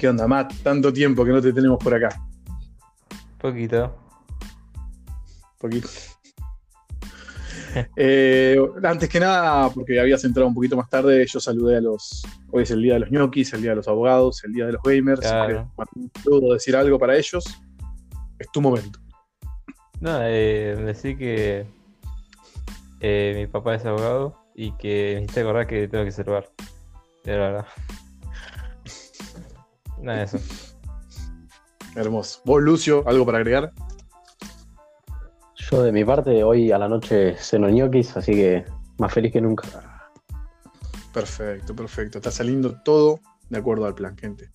¿Qué 0.00 0.08
onda, 0.08 0.26
Matt? 0.26 0.54
Tanto 0.62 0.90
tiempo 0.90 1.26
que 1.26 1.30
no 1.30 1.42
te 1.42 1.52
tenemos 1.52 1.78
por 1.78 1.92
acá. 1.92 2.08
Poquito. 3.38 3.94
Poquito. 5.58 5.88
Eh, 7.94 8.56
antes 8.82 9.08
que 9.08 9.20
nada, 9.20 9.70
porque 9.70 10.00
habías 10.00 10.24
entrado 10.24 10.48
un 10.48 10.54
poquito 10.54 10.76
más 10.76 10.90
tarde, 10.90 11.24
yo 11.24 11.38
saludé 11.38 11.76
a 11.76 11.80
los. 11.80 12.26
Hoy 12.50 12.64
es 12.64 12.72
el 12.72 12.82
día 12.82 12.94
de 12.94 13.00
los 13.00 13.12
ñoquis, 13.12 13.52
el 13.52 13.62
día 13.62 13.70
de 13.70 13.76
los 13.76 13.86
abogados, 13.86 14.42
el 14.42 14.52
día 14.52 14.66
de 14.66 14.72
los 14.72 14.82
gamers. 14.82 15.20
Claro. 15.20 15.72
¿Puedo 16.24 16.52
decir 16.52 16.74
algo 16.74 16.98
para 16.98 17.16
ellos? 17.16 17.44
Es 18.40 18.50
tu 18.50 18.60
momento. 18.60 18.98
No, 20.00 20.18
eh, 20.24 20.74
decir 20.84 21.16
que 21.16 21.64
eh, 22.98 23.34
mi 23.36 23.46
papá 23.46 23.76
es 23.76 23.84
abogado 23.84 24.36
y 24.56 24.72
que 24.72 25.12
me 25.14 25.22
hiciste 25.22 25.42
acordar 25.42 25.68
que 25.68 25.86
tengo 25.86 26.04
que 26.04 26.10
salvar. 26.10 26.50
De 27.22 27.36
verdad. 27.36 27.66
Nada 30.02 30.18
de 30.18 30.24
eso. 30.24 30.38
Hermoso. 31.94 32.40
¿Vos, 32.44 32.62
Lucio, 32.62 33.02
algo 33.06 33.26
para 33.26 33.38
agregar? 33.38 33.72
Yo 35.56 35.82
de 35.82 35.92
mi 35.92 36.04
parte, 36.04 36.42
hoy 36.42 36.72
a 36.72 36.78
la 36.78 36.88
noche 36.88 37.36
ceno 37.36 37.68
ñoquis, 37.68 38.16
así 38.16 38.32
que 38.32 38.64
más 38.98 39.12
feliz 39.12 39.32
que 39.32 39.40
nunca. 39.40 39.68
Perfecto, 41.12 41.74
perfecto. 41.74 42.18
Está 42.18 42.30
saliendo 42.30 42.80
todo 42.82 43.20
de 43.48 43.58
acuerdo 43.58 43.86
al 43.86 43.94
plan, 43.94 44.16
gente. 44.16 44.50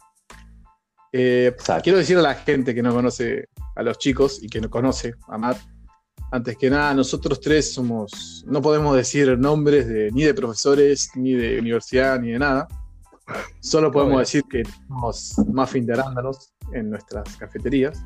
Eh, 1.12 1.56
quiero 1.84 1.98
decir 1.98 2.18
a 2.18 2.22
la 2.22 2.36
gente 2.36 2.76
que 2.76 2.84
no 2.84 2.94
conoce 2.94 3.50
a 3.76 3.84
los 3.84 3.98
chicos 3.98 4.42
y 4.42 4.48
que 4.48 4.60
no 4.60 4.70
conoce 4.70 5.14
a 5.28 5.38
Matt, 5.38 5.58
antes 6.32 6.58
que 6.58 6.70
nada, 6.70 6.94
nosotros 6.94 7.40
tres 7.40 7.74
somos, 7.74 8.44
no 8.48 8.62
podemos 8.62 8.96
decir 8.96 9.38
nombres 9.38 9.88
de, 9.88 10.12
ni 10.12 10.24
de 10.24 10.34
profesores, 10.34 11.12
ni 11.16 11.34
de 11.34 11.60
universidad, 11.60 12.20
ni 12.20 12.32
de 12.32 12.40
nada. 12.40 12.68
Solo 13.60 13.92
podemos 13.92 14.20
decir 14.20 14.44
que 14.50 14.64
tenemos 14.64 15.36
muffin 15.48 15.86
de 15.86 15.94
arándanos 15.94 16.54
en 16.74 16.90
nuestras 16.90 17.36
cafeterías. 17.38 18.04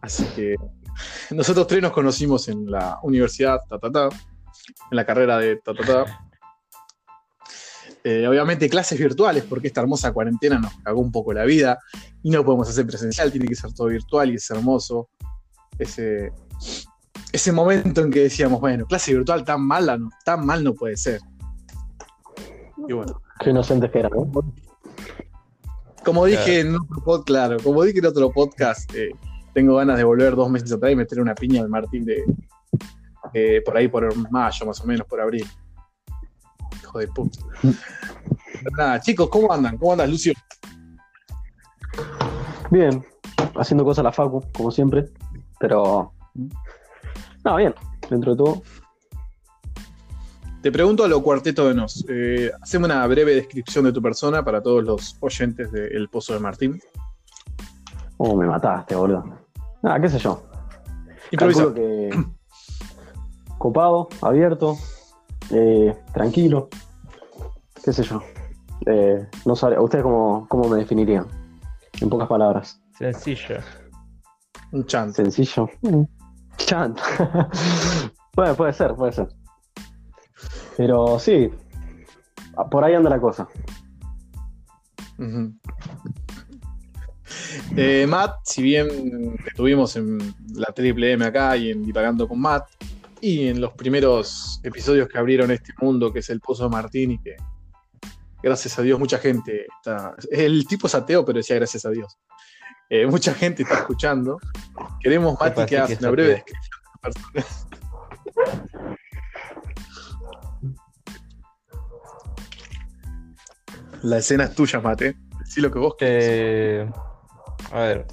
Así 0.00 0.24
que 0.36 0.56
nosotros 1.30 1.66
tres 1.66 1.82
nos 1.82 1.92
conocimos 1.92 2.48
en 2.48 2.70
la 2.70 2.98
universidad, 3.02 3.60
ta, 3.68 3.78
ta, 3.78 3.90
ta, 3.90 4.08
en 4.08 4.96
la 4.96 5.04
carrera 5.04 5.38
de 5.38 5.56
ta, 5.56 5.74
ta, 5.74 5.84
ta. 5.84 6.04
Eh, 8.04 8.26
obviamente 8.26 8.70
clases 8.70 8.98
virtuales, 8.98 9.44
porque 9.44 9.66
esta 9.66 9.80
hermosa 9.80 10.12
cuarentena 10.12 10.58
nos 10.58 10.72
cagó 10.84 11.00
un 11.00 11.10
poco 11.10 11.34
la 11.34 11.44
vida 11.44 11.78
y 12.22 12.30
no 12.30 12.44
podemos 12.44 12.68
hacer 12.68 12.86
presencial, 12.86 13.30
tiene 13.30 13.46
que 13.46 13.56
ser 13.56 13.74
todo 13.74 13.88
virtual 13.88 14.30
y 14.30 14.36
es 14.36 14.48
hermoso. 14.50 15.10
Ese, 15.78 16.32
ese 17.32 17.52
momento 17.52 18.00
en 18.00 18.10
que 18.10 18.20
decíamos, 18.20 18.60
bueno, 18.60 18.86
clase 18.86 19.12
virtual 19.12 19.44
tan 19.44 19.62
mala, 19.62 19.98
no, 19.98 20.10
tan 20.24 20.46
mal 20.46 20.62
no 20.62 20.74
puede 20.74 20.96
ser. 20.96 21.20
Y 22.88 22.92
bueno, 22.92 23.20
Qué 23.40 23.50
inocentes 23.50 23.90
que 23.90 23.98
eran, 24.00 24.12
¿no? 24.12 24.30
como 26.04 26.24
dije 26.24 26.60
en 26.60 26.74
otro 26.74 27.04
podcast, 27.04 27.26
claro, 27.26 27.56
como 27.62 27.82
dije 27.82 27.98
en 27.98 28.06
otro 28.06 28.30
podcast, 28.30 28.94
eh, 28.94 29.10
tengo 29.52 29.76
ganas 29.76 29.98
de 29.98 30.04
volver 30.04 30.34
dos 30.34 30.50
meses 30.50 30.72
atrás 30.72 30.92
y 30.92 30.96
meter 30.96 31.20
una 31.20 31.34
piña 31.34 31.60
al 31.60 31.68
Martín 31.68 32.04
de 32.04 32.24
eh, 33.34 33.62
por 33.64 33.76
ahí 33.76 33.88
por 33.88 34.30
mayo, 34.30 34.66
más 34.66 34.80
o 34.80 34.86
menos, 34.86 35.06
por 35.06 35.20
abril. 35.20 35.46
Hijo 36.80 36.98
de 36.98 37.08
puta. 37.08 37.38
Pero 37.60 38.76
nada, 38.76 39.00
chicos, 39.00 39.28
¿cómo 39.28 39.52
andan? 39.52 39.76
¿Cómo 39.76 39.92
andas, 39.92 40.08
Lucio? 40.08 40.32
Bien, 42.70 43.04
haciendo 43.56 43.84
cosas 43.84 44.00
a 44.00 44.04
la 44.04 44.12
facu, 44.12 44.42
como 44.52 44.70
siempre, 44.70 45.08
pero... 45.58 46.12
No, 47.44 47.56
bien, 47.56 47.74
dentro 48.08 48.32
de 48.32 48.38
todo. 48.38 48.62
Te 50.68 50.72
pregunto 50.72 51.02
a 51.02 51.08
lo 51.08 51.22
cuarteto 51.22 51.66
de 51.66 51.74
nos. 51.74 52.04
Eh, 52.10 52.52
haceme 52.60 52.84
una 52.84 53.06
breve 53.06 53.34
descripción 53.34 53.86
de 53.86 53.92
tu 53.94 54.02
persona 54.02 54.44
para 54.44 54.62
todos 54.62 54.84
los 54.84 55.16
oyentes 55.20 55.72
de 55.72 55.86
El 55.86 56.10
Pozo 56.10 56.34
de 56.34 56.40
Martín. 56.40 56.78
Oh, 58.18 58.36
me 58.36 58.44
mataste, 58.44 58.94
boludo. 58.94 59.24
Ah, 59.82 59.98
qué 59.98 60.10
sé 60.10 60.18
yo. 60.18 60.42
Calculo 61.38 61.72
que... 61.72 62.10
Copado, 63.58 64.10
abierto, 64.20 64.76
eh, 65.52 65.96
tranquilo, 66.12 66.68
qué 67.82 67.90
sé 67.90 68.02
yo. 68.02 68.20
Eh, 68.84 69.26
no 69.46 69.56
sabe, 69.56 69.80
¿Ustedes 69.80 70.04
cómo, 70.04 70.46
cómo 70.50 70.68
me 70.68 70.76
definirían? 70.76 71.26
En 72.02 72.10
pocas 72.10 72.28
palabras. 72.28 72.78
Sencillo. 72.98 73.56
Un 74.72 74.84
chante. 74.84 75.22
Sencillo. 75.22 75.66
Chant. 76.58 77.00
puede, 78.34 78.52
puede 78.52 78.74
ser, 78.74 78.94
puede 78.94 79.12
ser. 79.12 79.37
Pero 80.78 81.18
sí, 81.18 81.50
por 82.70 82.84
ahí 82.84 82.94
anda 82.94 83.10
la 83.10 83.20
cosa. 83.20 83.48
Eh, 87.76 88.06
Matt, 88.08 88.36
si 88.44 88.62
bien 88.62 89.36
estuvimos 89.44 89.96
en 89.96 90.18
la 90.54 90.66
Triple 90.66 91.14
M 91.14 91.24
acá 91.24 91.56
y 91.56 91.72
en 91.72 91.84
Divagando 91.84 92.28
con 92.28 92.40
Matt, 92.40 92.68
y 93.20 93.48
en 93.48 93.60
los 93.60 93.72
primeros 93.72 94.60
episodios 94.62 95.08
que 95.08 95.18
abrieron 95.18 95.50
este 95.50 95.72
mundo 95.80 96.12
que 96.12 96.20
es 96.20 96.30
el 96.30 96.38
Pozo 96.38 96.62
de 96.62 96.70
Martín 96.70 97.10
y 97.10 97.18
que 97.18 97.34
gracias 98.40 98.78
a 98.78 98.82
Dios 98.82 99.00
mucha 99.00 99.18
gente 99.18 99.66
está... 99.78 100.14
El 100.30 100.64
tipo 100.68 100.86
es 100.86 100.94
ateo, 100.94 101.24
pero 101.24 101.38
decía 101.38 101.56
gracias 101.56 101.84
a 101.86 101.90
Dios. 101.90 102.16
Eh, 102.88 103.04
mucha 103.04 103.34
gente 103.34 103.64
está 103.64 103.78
escuchando. 103.78 104.38
Queremos, 105.00 105.36
Mati, 105.40 105.66
que 105.66 105.76
hagas 105.76 105.98
una 105.98 106.10
breve 106.10 106.34
descripción 106.34 106.80
de 107.02 107.10
tu 107.10 107.32
persona. 107.32 107.68
La 114.02 114.18
escena 114.18 114.44
es 114.44 114.54
tuya, 114.54 114.80
Mate. 114.80 115.16
Sí, 115.44 115.60
lo 115.60 115.70
que 115.70 115.78
vos 115.78 115.96
querés. 115.96 116.24
Eh, 116.28 116.90
a 117.72 117.80
ver, 117.80 118.06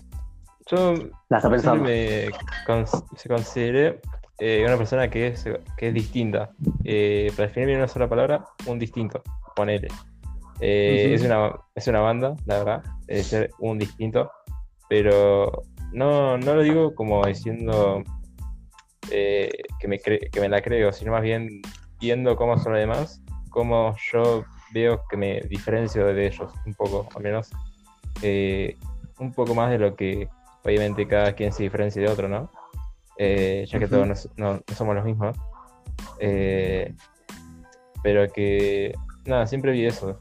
yo 0.67 0.95
La 1.29 1.39
siempre 1.39 1.79
me 1.79 2.97
se 3.15 3.29
consideré 3.29 4.01
eh, 4.39 4.63
una 4.65 4.77
persona 4.77 5.09
que 5.09 5.27
es, 5.27 5.45
que 5.77 5.87
es 5.87 5.93
distinta. 5.93 6.51
Eh, 6.83 7.31
para 7.35 7.47
definirme 7.47 7.73
en 7.73 7.79
una 7.79 7.87
sola 7.87 8.09
palabra, 8.09 8.45
un 8.65 8.79
distinto. 8.79 9.21
Ponele. 9.55 9.87
Eh, 10.59 11.13
es, 11.13 11.23
una, 11.23 11.51
es 11.75 11.87
una 11.87 11.99
banda, 11.99 12.35
la 12.45 12.57
verdad, 12.59 12.83
de 13.05 13.23
ser 13.23 13.51
un 13.59 13.77
distinto. 13.77 14.31
Pero 14.89 15.63
no, 15.91 16.37
no 16.37 16.55
lo 16.55 16.61
digo 16.61 16.95
como 16.95 17.25
diciendo 17.25 18.03
eh, 19.11 19.51
que, 19.79 19.87
me 19.87 19.99
que 19.99 20.39
me 20.39 20.49
la 20.49 20.61
creo, 20.61 20.91
sino 20.91 21.11
más 21.11 21.21
bien 21.21 21.61
viendo 21.99 22.35
cómo 22.35 22.57
son 22.57 22.73
los 22.73 22.81
demás, 22.81 23.21
cómo 23.49 23.95
yo 24.11 24.43
veo 24.73 25.03
que 25.09 25.17
me 25.17 25.41
diferencio 25.41 26.05
de 26.07 26.27
ellos 26.27 26.51
un 26.65 26.73
poco, 26.73 27.07
al 27.15 27.23
menos. 27.23 27.49
eh, 28.21 28.77
un 29.19 29.33
poco 29.33 29.53
más 29.55 29.69
de 29.71 29.77
lo 29.77 29.95
que 29.95 30.27
obviamente 30.63 31.07
cada 31.07 31.33
quien 31.33 31.51
se 31.53 31.63
diferencia 31.63 32.01
de 32.01 32.07
otro, 32.09 32.27
¿no? 32.27 32.49
Eh, 33.17 33.65
ya 33.67 33.79
que 33.79 33.87
todos 33.87 34.07
no, 34.37 34.53
no- 34.53 34.63
no 34.67 34.75
somos 34.75 34.95
los 34.95 35.05
mismos. 35.05 35.37
Eh, 36.19 36.93
pero 38.03 38.27
que, 38.31 38.93
nada, 39.25 39.47
siempre 39.47 39.71
vi 39.71 39.85
eso. 39.85 40.19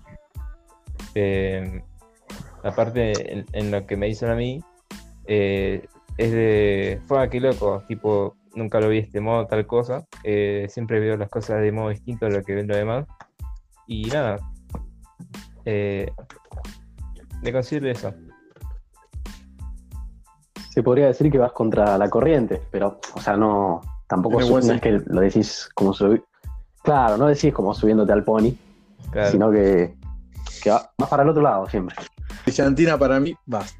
Aparte, 2.62 3.32
en, 3.32 3.44
en 3.52 3.70
lo 3.70 3.86
que 3.86 3.96
me 3.96 4.06
dicen 4.06 4.30
a 4.30 4.34
mí, 4.34 4.60
es 5.26 5.82
de, 6.32 7.00
fue 7.06 7.28
qué 7.30 7.40
loco, 7.40 7.82
tipo, 7.86 8.36
nunca 8.54 8.80
lo 8.80 8.88
vi 8.88 9.00
de 9.00 9.06
este 9.06 9.20
modo, 9.20 9.46
tal 9.46 9.66
cosa. 9.66 10.06
Siempre 10.68 11.00
veo 11.00 11.16
las 11.16 11.28
cosas 11.28 11.60
de 11.60 11.72
modo 11.72 11.90
distinto 11.90 12.26
a 12.26 12.30
lo 12.30 12.42
que 12.42 12.54
ven 12.54 12.66
los 12.68 12.76
demás. 12.76 13.06
Y 13.86 14.04
nada, 14.06 14.38
eh, 15.64 16.10
me 17.42 17.52
considero 17.52 17.88
eso. 17.90 18.12
Se 20.70 20.82
podría 20.82 21.06
decir 21.06 21.30
que 21.30 21.38
vas 21.38 21.52
contra 21.52 21.96
la 21.98 22.08
corriente, 22.10 22.60
pero, 22.70 23.00
o 23.14 23.20
sea, 23.20 23.36
no. 23.36 23.80
Tampoco 24.06 24.40
no 24.40 24.58
es 24.58 24.80
que 24.80 25.00
lo 25.06 25.20
decís 25.20 25.68
como 25.74 25.92
subi- 25.94 26.22
Claro, 26.82 27.16
no 27.16 27.26
decís 27.26 27.54
como 27.54 27.72
subiéndote 27.74 28.12
al 28.12 28.22
pony, 28.24 28.52
Claro. 29.10 29.30
sino 29.30 29.50
que, 29.50 29.96
que 30.62 30.70
va- 30.70 30.90
vas 30.98 31.08
para 31.08 31.22
el 31.22 31.28
otro 31.30 31.42
lado 31.42 31.68
siempre. 31.68 31.96
Brillantina 32.44 32.98
para 32.98 33.18
mí, 33.20 33.34
basta. 33.46 33.78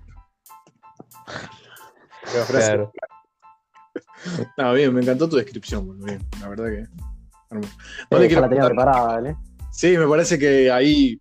Claro. 2.48 2.92
No, 4.56 4.72
bien, 4.72 4.94
me 4.94 5.02
encantó 5.02 5.28
tu 5.28 5.36
descripción, 5.36 5.98
bien, 6.02 6.18
la 6.40 6.48
verdad 6.48 6.66
que. 6.66 6.86
hermoso. 7.50 7.72
No 8.10 8.16
Eh, 8.16 8.20
le 8.20 8.26
quiero 8.26 8.40
la 8.42 8.48
tenía 8.48 8.64
preparada, 8.64 9.02
¿vale? 9.06 9.36
Sí, 9.76 9.98
me 9.98 10.06
parece 10.06 10.38
que 10.38 10.70
ahí 10.70 11.20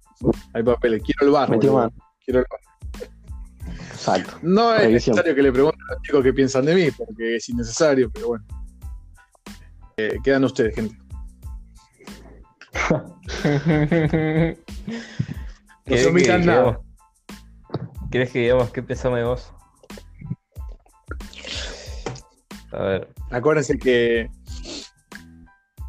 hay 0.53 0.63
papeles. 0.63 1.01
Quiero 1.03 1.25
el 1.25 1.31
bar. 1.31 1.49
Metió 1.49 1.71
boludo. 1.71 1.89
mano. 1.89 2.03
Quiero 2.23 2.39
el 2.41 2.45
bar. 2.49 2.59
Exacto. 3.91 4.37
No 4.43 4.73
es 4.75 4.81
Revisión. 4.81 5.15
necesario 5.15 5.35
que 5.35 5.41
le 5.41 5.51
pregunten 5.51 5.81
a 5.89 5.93
los 5.93 6.01
chicos 6.03 6.23
qué 6.23 6.33
piensan 6.33 6.65
de 6.65 6.75
mí, 6.75 6.91
porque 6.91 7.37
es 7.37 7.49
innecesario, 7.49 8.11
pero 8.11 8.27
bueno. 8.27 8.45
Eh, 9.97 10.17
quedan 10.23 10.43
ustedes, 10.43 10.75
gente. 10.75 10.95
No 15.85 15.95
se 15.97 16.05
¿Querés 16.05 16.07
omitan 16.07 16.41
que- 16.41 16.47
nada. 16.47 16.63
que 16.63 16.69
digamos- 16.69 18.09
¿Querés 18.11 18.31
que 18.31 18.39
digamos 18.39 18.69
qué 18.71 18.83
pensamos 18.83 19.17
de 19.19 19.25
vos? 19.25 19.51
A 22.71 22.77
ver, 22.83 23.09
Acuérdense 23.31 23.77
que 23.77 24.29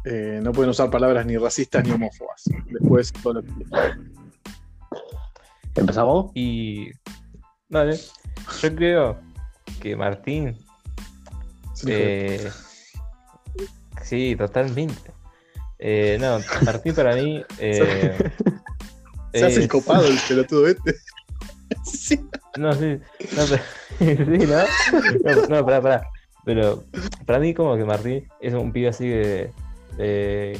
eh, 0.05 0.39
no 0.43 0.51
pueden 0.51 0.69
usar 0.69 0.89
palabras 0.89 1.25
ni 1.25 1.37
racistas 1.37 1.83
ni 1.83 1.91
homófobas. 1.91 2.43
Después 2.69 3.11
todo 3.13 3.33
lo 3.33 3.43
que 3.43 3.49
¿Empezás 5.75 6.05
vos? 6.05 6.31
y. 6.33 6.91
Vale, 7.69 7.97
yo 8.61 8.75
creo 8.75 9.19
que 9.81 9.95
Martín. 9.95 10.57
eh, 11.87 12.49
sí, 14.03 14.35
totalmente. 14.37 15.11
Eh, 15.79 16.17
no, 16.19 16.39
Martín 16.63 16.95
para 16.95 17.15
mí. 17.15 17.43
eh, 17.59 18.31
Se 19.33 19.45
hace 19.45 19.55
el 19.57 19.63
es- 19.63 19.67
copado 19.67 20.07
el 20.07 20.17
pelotudo 20.27 20.67
este. 20.67 20.95
sí. 21.83 22.25
No, 22.57 22.71
sí, 22.73 22.99
no, 23.35 23.43
pero, 23.49 23.63
sí, 24.39 24.45
¿no? 24.47 25.41
No, 25.41 25.47
no, 25.49 25.65
pará, 25.65 25.81
pará. 25.81 26.07
Pero 26.45 26.85
para 27.25 27.39
mí 27.39 27.53
como 27.53 27.75
que 27.75 27.83
Martín 27.83 28.27
es 28.39 28.53
un 28.53 28.71
pibe 28.71 28.89
así 28.89 29.09
de, 29.09 29.51
de- 29.97 30.59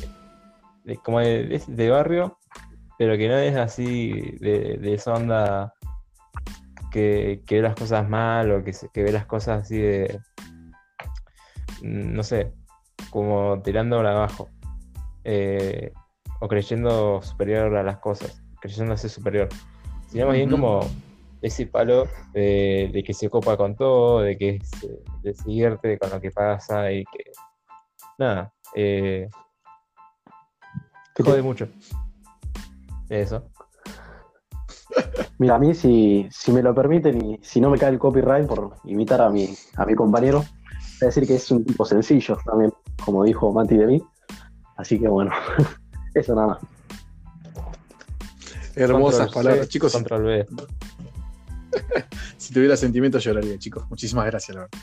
de- 0.84 0.98
como 0.98 1.20
de, 1.20 1.90
barrio, 1.90 2.38
pero 2.98 3.18
que 3.18 3.28
no 3.28 3.38
es 3.38 3.56
así 3.56 4.12
de, 4.40 4.78
de 4.78 4.94
esa 4.94 5.14
onda 5.14 5.74
que, 6.92 7.42
que 7.46 7.56
ve 7.56 7.62
las 7.62 7.76
cosas 7.76 8.08
mal 8.08 8.52
o 8.52 8.64
que, 8.64 8.74
se- 8.74 8.90
que 8.90 9.04
ve 9.04 9.12
las 9.12 9.26
cosas 9.26 9.64
así 9.64 9.78
de, 9.78 10.20
mm, 11.82 12.14
no 12.14 12.24
sé, 12.24 12.54
como 13.10 13.62
tirándola 13.62 14.12
abajo. 14.12 14.50
Eh, 15.24 15.92
o 16.40 16.48
creyendo 16.48 17.22
superior 17.22 17.76
a 17.76 17.84
las 17.84 17.98
cosas, 17.98 18.44
creyéndose 18.60 19.10
superior. 19.10 19.50
Sino 20.08 20.28
más 20.28 20.36
bien 20.36 20.50
como 20.50 20.82
ese 21.42 21.66
palo 21.68 22.08
de, 22.34 22.90
de 22.94 23.04
que 23.04 23.14
se 23.14 23.30
copa 23.30 23.58
con 23.58 23.76
todo, 23.76 24.22
de 24.22 24.38
que 24.38 24.60
se, 24.64 25.00
de 25.22 25.34
se 25.34 25.44
divierte 25.50 25.98
con 25.98 26.10
lo 26.10 26.22
que 26.22 26.32
pasa 26.32 26.92
y 26.92 27.04
que. 27.06 27.32
Nada, 28.18 28.54
eh, 28.76 29.30
¿Qué 31.16 31.24
te- 31.24 31.30
jode 31.30 31.42
mucho. 31.42 31.68
Eso. 33.10 33.50
Mira, 35.38 35.56
a 35.56 35.60
mí, 35.60 35.74
si, 35.74 36.28
si 36.32 36.52
me 36.52 36.62
lo 36.62 36.74
permiten 36.74 37.24
y 37.24 37.40
si 37.42 37.60
no 37.60 37.70
me 37.70 37.78
cae 37.78 37.90
el 37.92 38.00
copyright 38.00 38.48
por 38.48 38.76
imitar 38.86 39.22
a 39.22 39.30
mi, 39.30 39.56
a 39.76 39.86
mi 39.86 39.96
compañero, 39.96 40.40
voy 40.40 40.48
a 41.02 41.06
decir 41.06 41.28
que 41.28 41.36
es 41.36 41.52
un 41.52 41.64
tipo 41.66 41.86
sencillo 41.86 42.38
también, 42.46 42.72
como 43.04 43.24
dijo 43.24 43.52
Mati 43.52 43.78
de 43.78 43.88
mí. 43.88 44.04
Así 44.78 45.00
que 45.00 45.08
bueno, 45.08 45.32
eso 46.14 46.36
nada 46.36 46.48
más. 46.48 46.60
Hermosas 48.76 49.28
Control 49.28 49.44
palabras, 49.44 49.66
C, 49.68 49.72
chicos. 49.72 49.92
Si, 49.92 49.98
Control 49.98 50.24
B. 50.24 50.46
si 52.38 52.54
tuviera 52.54 52.76
sentimientos 52.76 53.24
lloraría, 53.24 53.58
chicos. 53.58 53.86
Muchísimas 53.90 54.26
gracias, 54.26 54.56
la 54.56 54.62
verdad. 54.64 54.80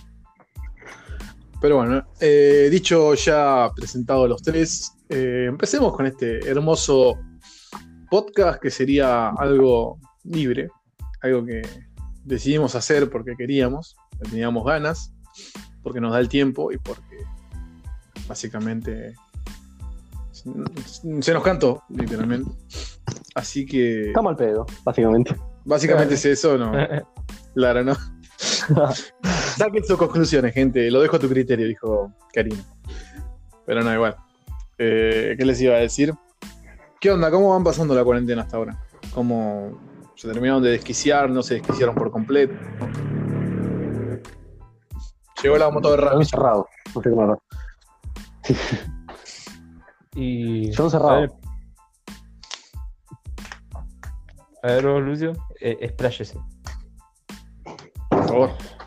Pero 1.62 1.76
bueno, 1.76 2.04
eh, 2.18 2.66
dicho 2.72 3.14
ya 3.14 3.70
presentado 3.72 4.26
los 4.26 4.42
tres, 4.42 4.94
eh, 5.08 5.46
empecemos 5.48 5.94
con 5.96 6.06
este 6.06 6.40
hermoso 6.50 7.20
podcast 8.10 8.60
que 8.60 8.68
sería 8.68 9.28
algo 9.28 10.00
libre, 10.24 10.70
algo 11.20 11.44
que 11.46 11.62
decidimos 12.24 12.74
hacer 12.74 13.08
porque 13.08 13.36
queríamos, 13.36 13.94
porque 14.10 14.30
teníamos 14.30 14.64
ganas, 14.64 15.14
porque 15.84 16.00
nos 16.00 16.12
da 16.12 16.18
el 16.18 16.28
tiempo 16.28 16.72
y 16.72 16.78
porque 16.78 17.18
básicamente 18.26 19.14
se 20.32 20.50
se 21.20 21.32
nos 21.32 21.44
cantó, 21.44 21.84
literalmente. 21.90 22.50
Así 23.36 23.64
que 23.64 24.08
Estamos 24.08 24.30
al 24.30 24.36
pedo, 24.36 24.66
básicamente. 24.82 25.36
básicamente 25.64 26.14
es 26.14 26.24
eso, 26.24 26.58
¿no? 26.58 26.72
Claro, 27.54 27.84
¿no? 27.84 27.94
Saquen 29.56 29.84
sus 29.84 29.96
conclusiones, 29.98 30.54
gente. 30.54 30.90
Lo 30.90 31.00
dejo 31.00 31.16
a 31.16 31.18
tu 31.18 31.28
criterio, 31.28 31.66
dijo 31.66 32.12
Karina. 32.32 32.62
Pero 33.66 33.82
no, 33.82 33.92
igual. 33.92 34.16
Eh, 34.78 35.34
¿Qué 35.38 35.44
les 35.44 35.60
iba 35.60 35.74
a 35.74 35.78
decir? 35.78 36.12
¿Qué 37.00 37.10
onda? 37.10 37.30
¿Cómo 37.30 37.50
van 37.50 37.64
pasando 37.64 37.94
la 37.94 38.04
cuarentena 38.04 38.42
hasta 38.42 38.56
ahora? 38.56 38.78
¿Cómo 39.14 39.78
se 40.16 40.28
terminaron 40.28 40.62
de 40.62 40.70
desquiciar? 40.70 41.30
¿No 41.30 41.42
se 41.42 41.54
desquiciaron 41.54 41.94
por 41.94 42.10
completo? 42.10 42.54
Llegó 45.42 45.58
la 45.58 45.70
moto 45.70 45.90
de 45.90 45.96
Yo 45.96 46.02
rap. 46.04 46.20
encerrado. 46.20 46.68
No 46.94 47.02
sé 47.02 47.10
cómo. 47.10 47.42
Y. 50.14 50.70
Yo 50.72 50.84
encerrado. 50.84 51.10
A 51.10 51.20
ver, 51.20 51.32
a 54.62 54.66
ver 54.66 54.86
vos, 54.86 55.02
Lucio, 55.02 55.32
eh, 55.58 55.78
expláyese. 55.80 56.38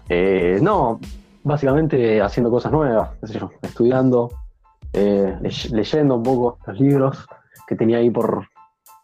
Eh, 0.10 0.60
no, 0.62 1.00
básicamente 1.44 2.22
haciendo 2.22 2.52
cosas 2.52 2.72
nuevas, 2.72 3.12
estudiando, 3.62 4.32
eh, 4.94 5.38
ley- 5.42 5.70
leyendo 5.72 6.16
un 6.16 6.24
poco 6.24 6.58
los 6.68 6.80
libros 6.80 7.26
que 7.68 7.76
tenía 7.76 7.98
ahí 7.98 8.10
por 8.10 8.48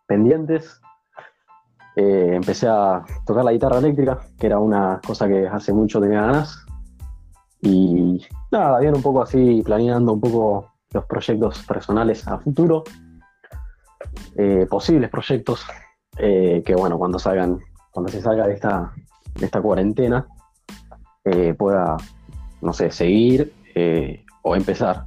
pendientes. 0.08 0.80
Eh, 1.96 2.32
empecé 2.36 2.68
a 2.68 3.04
tocar 3.26 3.44
la 3.44 3.52
guitarra 3.52 3.80
eléctrica, 3.80 4.20
que 4.40 4.48
era 4.48 4.60
una 4.60 5.02
cosa 5.06 5.28
que 5.28 5.48
hace 5.48 5.74
mucho 5.74 6.00
tenía 6.00 6.22
ganas. 6.22 6.66
Y 7.62 8.26
nada, 8.52 8.80
bien 8.80 8.96
un 8.96 9.02
poco 9.02 9.22
así, 9.22 9.62
planeando 9.64 10.14
un 10.14 10.22
poco 10.22 10.72
los 10.94 11.06
proyectos 11.06 11.64
personales 11.64 12.28
a 12.28 12.38
futuro, 12.40 12.84
eh, 14.36 14.66
posibles 14.70 15.10
proyectos 15.10 15.66
que 16.18 16.76
bueno, 16.78 16.98
cuando 16.98 17.18
salgan, 17.18 17.60
cuando 17.92 18.12
se 18.12 18.22
salga 18.22 18.46
de 18.46 18.54
esta, 18.54 18.94
esta 19.40 19.62
cuarentena, 19.62 20.28
eh, 21.26 21.54
pueda, 21.54 21.98
no 22.62 22.74
sé, 22.74 22.92
seguir 22.92 23.54
eh, 23.76 24.26
o 24.42 24.56
empezar. 24.56 25.06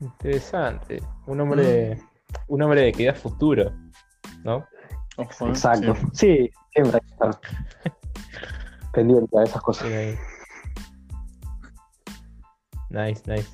Interesante. 0.00 1.02
Un 1.26 1.40
hombre, 1.40 1.98
un 2.48 2.62
hombre 2.62 2.92
que 2.92 3.06
da 3.06 3.14
futuro, 3.14 3.72
¿no? 4.44 4.66
Ojo, 5.16 5.46
¿eh? 5.46 5.50
Exacto. 5.50 5.94
Sí. 6.12 6.36
Sí, 6.36 6.50
siempre 6.72 6.96
hay 6.96 7.00
que 7.00 7.12
estar 7.12 7.40
pendiente 8.92 9.38
a 9.38 9.44
esas 9.44 9.62
cosas. 9.62 9.88
Nice, 12.90 13.22
nice. 13.26 13.48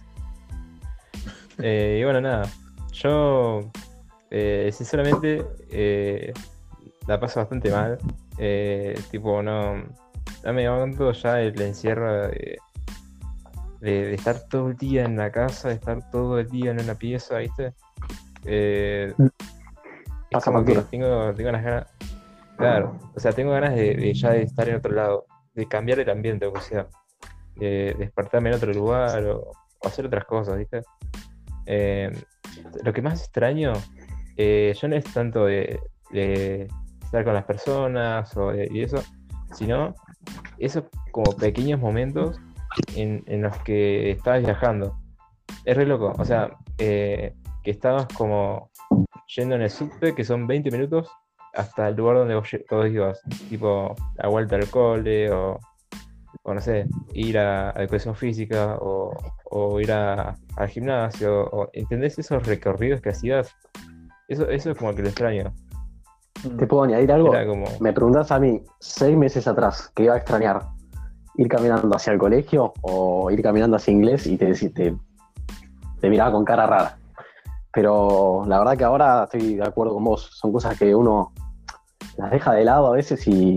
Eh, 1.58 1.98
y 2.00 2.04
bueno, 2.04 2.20
nada. 2.20 2.48
Yo, 2.92 3.60
eh, 4.30 4.70
sinceramente, 4.72 5.44
eh, 5.70 6.32
la 7.06 7.18
paso 7.18 7.40
bastante 7.40 7.70
mal. 7.70 7.98
Eh, 8.38 8.98
tipo, 9.10 9.42
no, 9.42 9.76
no 10.44 10.52
me 10.52 10.66
aguanto 10.66 11.10
ya 11.12 11.40
el 11.40 11.60
encierro 11.60 12.28
de, 12.28 12.58
de- 13.80 14.04
de 14.06 14.14
estar 14.14 14.40
todo 14.48 14.68
el 14.68 14.76
día 14.76 15.04
en 15.04 15.16
la 15.16 15.30
casa, 15.32 15.68
de 15.68 15.74
estar 15.74 16.10
todo 16.10 16.38
el 16.38 16.48
día 16.48 16.70
en 16.72 16.80
una 16.80 16.94
pieza, 16.94 17.38
¿viste? 17.38 17.72
Eh, 18.44 19.14
es 19.18 19.30
Pasa 20.30 20.50
como 20.52 20.64
que 20.64 20.74
factura. 20.74 20.90
tengo, 20.90 21.34
tengo 21.34 21.50
las 21.52 21.62
ganas. 21.64 21.86
Claro, 22.58 22.98
o 23.14 23.20
sea, 23.20 23.32
tengo 23.32 23.52
ganas 23.52 23.74
de, 23.74 23.94
de 23.94 24.14
ya 24.14 24.30
de 24.30 24.42
estar 24.42 24.68
en 24.68 24.74
otro 24.76 24.92
lado, 24.92 25.26
de 25.54 25.66
cambiar 25.68 26.00
el 26.00 26.10
ambiente, 26.10 26.44
o 26.46 26.60
sea, 26.60 26.86
de 27.56 27.94
despertarme 27.98 28.50
en 28.50 28.56
otro 28.56 28.72
lugar 28.72 29.24
o, 29.26 29.50
o 29.78 29.86
hacer 29.86 30.06
otras 30.06 30.24
cosas, 30.24 30.58
¿viste? 30.58 30.82
Eh, 31.66 32.10
lo 32.82 32.92
que 32.92 33.00
más 33.02 33.20
extraño, 33.20 33.72
eh, 34.38 34.72
yo 34.80 34.88
no 34.88 34.96
es 34.96 35.04
tanto 35.12 35.44
de, 35.46 35.78
estar 37.02 37.24
con 37.24 37.34
las 37.34 37.44
personas 37.44 38.34
o 38.36 38.54
y 38.54 38.82
eso, 38.82 39.02
sino 39.52 39.94
esos 40.58 40.84
como 41.12 41.32
pequeños 41.36 41.80
momentos 41.80 42.40
en, 42.94 43.22
en 43.26 43.42
los 43.42 43.56
que 43.58 44.10
estabas 44.12 44.42
viajando. 44.42 44.96
Es 45.64 45.76
re 45.76 45.84
loco, 45.86 46.12
o 46.18 46.24
sea, 46.24 46.50
eh, 46.78 47.34
que 47.62 47.70
estabas 47.72 48.06
como 48.14 48.70
yendo 49.36 49.54
en 49.56 49.62
el 49.62 49.70
subte, 49.70 50.14
que 50.14 50.24
son 50.24 50.46
20 50.46 50.70
minutos, 50.70 51.10
hasta 51.54 51.88
el 51.88 51.96
lugar 51.96 52.16
donde 52.18 52.34
vos, 52.34 52.48
vos 52.70 52.86
ibas, 52.88 53.20
tipo 53.48 53.94
la 54.16 54.28
vuelta 54.28 54.56
al 54.56 54.70
cole 54.70 55.30
o, 55.30 55.58
no 56.44 56.60
sé, 56.60 56.86
ir 57.12 57.38
a, 57.38 57.70
a 57.70 57.82
educación 57.82 58.14
física 58.14 58.76
o, 58.80 59.10
o 59.50 59.80
ir 59.80 59.92
a- 59.92 60.34
al 60.56 60.68
gimnasio, 60.68 61.44
o, 61.50 61.68
¿entendés 61.72 62.18
esos 62.18 62.46
recorridos 62.46 63.00
que 63.00 63.10
hacías? 63.10 63.54
Eso, 64.28 64.48
eso 64.48 64.70
es 64.70 64.78
como 64.78 64.94
que 64.94 65.02
lo 65.02 65.08
extraño. 65.08 65.52
¿Te 66.58 66.66
puedo 66.66 66.84
añadir 66.84 67.10
algo? 67.10 67.32
Como, 67.46 67.66
Me 67.80 67.92
preguntás 67.92 68.30
a 68.30 68.38
mí, 68.38 68.62
seis 68.78 69.16
meses 69.16 69.48
atrás, 69.48 69.90
que 69.94 70.04
iba 70.04 70.14
a 70.14 70.18
extrañar 70.18 70.62
ir 71.36 71.48
caminando 71.48 71.94
hacia 71.96 72.12
el 72.12 72.18
colegio 72.18 72.72
o 72.82 73.30
ir 73.30 73.42
caminando 73.42 73.76
hacia 73.76 73.92
inglés 73.92 74.26
y 74.26 74.36
te, 74.36 74.52
te, 74.54 74.96
te 76.00 76.10
miraba 76.10 76.32
con 76.32 76.44
cara 76.44 76.66
rara. 76.66 76.98
Pero 77.72 78.44
la 78.46 78.58
verdad 78.58 78.76
que 78.76 78.84
ahora 78.84 79.24
estoy 79.24 79.54
de 79.54 79.62
acuerdo 79.62 79.94
con 79.94 80.04
vos. 80.04 80.30
Son 80.34 80.52
cosas 80.52 80.78
que 80.78 80.94
uno 80.94 81.32
las 82.16 82.30
deja 82.32 82.52
de 82.52 82.64
lado 82.64 82.88
a 82.88 82.92
veces 82.92 83.26
y, 83.28 83.54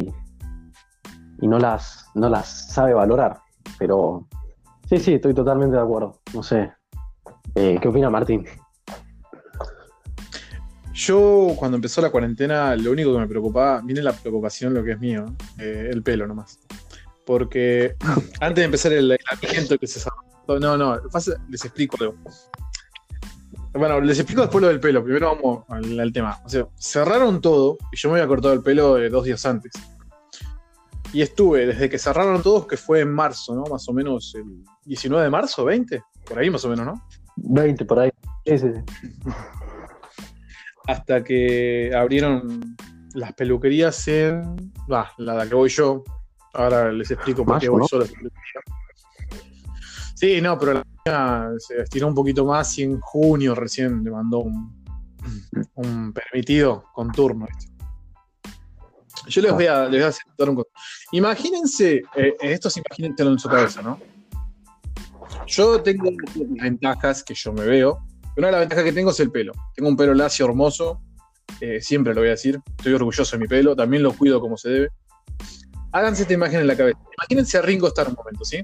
y 1.42 1.48
no, 1.48 1.58
las, 1.58 2.06
no 2.14 2.30
las 2.30 2.72
sabe 2.72 2.94
valorar. 2.94 3.40
Pero 3.80 4.28
sí, 4.88 4.98
sí, 5.00 5.16
estoy 5.16 5.34
totalmente 5.34 5.76
de 5.76 5.82
acuerdo. 5.82 6.20
No 6.34 6.44
sé. 6.44 6.72
Eh, 7.56 7.80
¿Qué 7.82 7.88
opina 7.88 8.10
Martín? 8.10 8.46
Yo, 11.04 11.56
cuando 11.58 11.78
empezó 11.78 12.00
la 12.00 12.12
cuarentena, 12.12 12.76
lo 12.76 12.92
único 12.92 13.12
que 13.12 13.18
me 13.20 13.28
preocupaba, 13.28 13.82
viene 13.84 14.04
la 14.04 14.14
preocupación, 14.14 14.72
lo 14.76 14.84
que 14.84 14.92
es 14.92 15.00
mío, 15.00 15.26
eh, 15.58 15.90
el 15.92 16.04
pelo 16.04 16.28
nomás. 16.28 16.60
Porque 17.26 17.96
antes 18.40 18.58
de 18.62 18.64
empezar 18.66 18.94
el 18.94 19.12
aislamiento 19.12 19.80
que 19.80 19.88
se 19.88 20.00
cerró- 20.00 20.60
No, 20.60 20.78
no, 20.78 21.00
les 21.50 21.66
explico 21.66 21.98
algo. 22.00 22.16
Bueno, 23.74 24.00
les 24.00 24.20
explico 24.20 24.42
después 24.42 24.62
lo 24.62 24.68
del 24.68 24.80
pelo. 24.80 25.04
Primero 25.04 25.36
vamos 25.36 25.64
al, 25.70 26.00
al 26.00 26.14
tema. 26.14 26.40
O 26.46 26.50
sea, 26.50 26.68
cerraron 26.78 27.42
todo 27.42 27.80
y 27.92 27.98
yo 27.98 28.10
me 28.10 28.16
había 28.20 28.28
cortado 28.28 28.54
el 28.54 28.62
pelo 28.62 29.00
eh, 29.00 29.10
dos 29.10 29.24
días 29.26 29.44
antes. 29.48 29.72
Y 31.14 31.24
estuve 31.24 31.66
desde 31.66 31.90
que 31.90 31.98
cerraron 31.98 32.44
todos, 32.44 32.68
que 32.68 32.78
fue 32.78 33.00
en 33.00 33.12
marzo, 33.12 33.56
¿no? 33.56 33.64
Más 33.64 33.90
o 33.90 33.94
menos 33.94 34.36
el 34.36 34.64
19 34.86 35.24
de 35.24 35.30
marzo, 35.32 35.66
20, 35.66 36.04
por 36.26 36.38
ahí 36.38 36.52
más 36.52 36.64
o 36.66 36.70
menos, 36.70 36.86
¿no? 36.86 37.02
20 37.38 37.86
por 37.86 38.00
ahí. 38.00 38.12
Sí, 38.46 38.58
sí, 38.60 38.68
sí. 38.76 39.10
hasta 40.88 41.24
que 41.24 41.92
abrieron 41.96 42.76
las 43.14 43.34
peluquerías 43.34 44.08
en. 44.08 44.72
Va, 44.92 45.12
la 45.18 45.34
de 45.34 45.38
la 45.40 45.48
que 45.48 45.56
voy 45.56 45.70
yo. 45.70 46.04
Ahora 46.54 46.92
les 46.92 47.10
explico 47.12 47.46
por 47.46 47.60
qué 47.60 47.70
voy 47.70 47.88
peluquería. 47.90 48.62
Sí, 50.16 50.42
no, 50.42 50.58
pero 50.58 50.74
la 50.74 50.84
mía 51.06 51.50
se 51.58 51.82
estiró 51.82 52.08
un 52.08 52.14
poquito 52.14 52.46
más 52.46 52.78
y 52.78 52.84
en 52.84 53.00
junio 53.00 53.56
recién 53.56 54.04
le 54.04 54.12
mandó 54.12 54.40
un, 54.40 54.84
un 55.76 56.14
permitido 56.14 56.86
con 56.94 57.12
turno. 57.12 57.48
Yo 59.28 59.42
les 59.42 59.54
voy 59.54 59.66
a, 59.66 59.84
les 59.84 59.92
voy 59.92 60.02
a 60.04 60.08
aceptar 60.08 60.50
un. 60.50 60.64
Imagínense, 61.12 62.02
eh, 62.16 62.36
esto 62.42 62.68
es 62.68 62.78
imagínenselo 62.78 63.32
en 63.32 63.40
su 63.40 63.50
cabeza, 63.50 63.82
¿no? 63.82 64.00
Yo 65.48 65.82
tengo 65.82 66.06
las 66.12 66.36
ventajas 66.64 67.24
que 67.24 67.34
yo 67.34 67.54
me 67.54 67.66
veo. 67.66 68.00
Una 68.38 68.48
de 68.48 68.52
las 68.52 68.62
ventajas 68.62 68.84
que 68.84 68.94
tengo 68.94 69.12
es 69.12 69.20
el 69.20 69.32
pelo. 69.32 69.52
Tengo 69.76 69.90
un 69.90 69.98
pelo 69.98 70.14
lacio 70.14 70.46
hermoso, 70.46 71.02
eh, 71.60 71.82
siempre 71.82 72.14
lo 72.14 72.22
voy 72.22 72.30
a 72.30 72.32
decir. 72.32 72.60
Estoy 72.78 72.94
orgulloso 72.94 73.36
de 73.36 73.42
mi 73.42 73.48
pelo, 73.48 73.76
también 73.76 74.04
lo 74.04 74.14
cuido 74.14 74.40
como 74.40 74.58
se 74.58 74.70
debe. 74.70 74.90
Háganse 75.92 76.22
esta 76.24 76.34
imagen 76.34 76.62
en 76.62 76.68
la 76.68 76.78
cabeza. 76.78 77.00
Imagínense 77.18 77.58
a 77.58 77.62
Ringo 77.62 77.88
Starr 77.88 78.10
un 78.10 78.16
momento, 78.16 78.46
¿sí? 78.46 78.64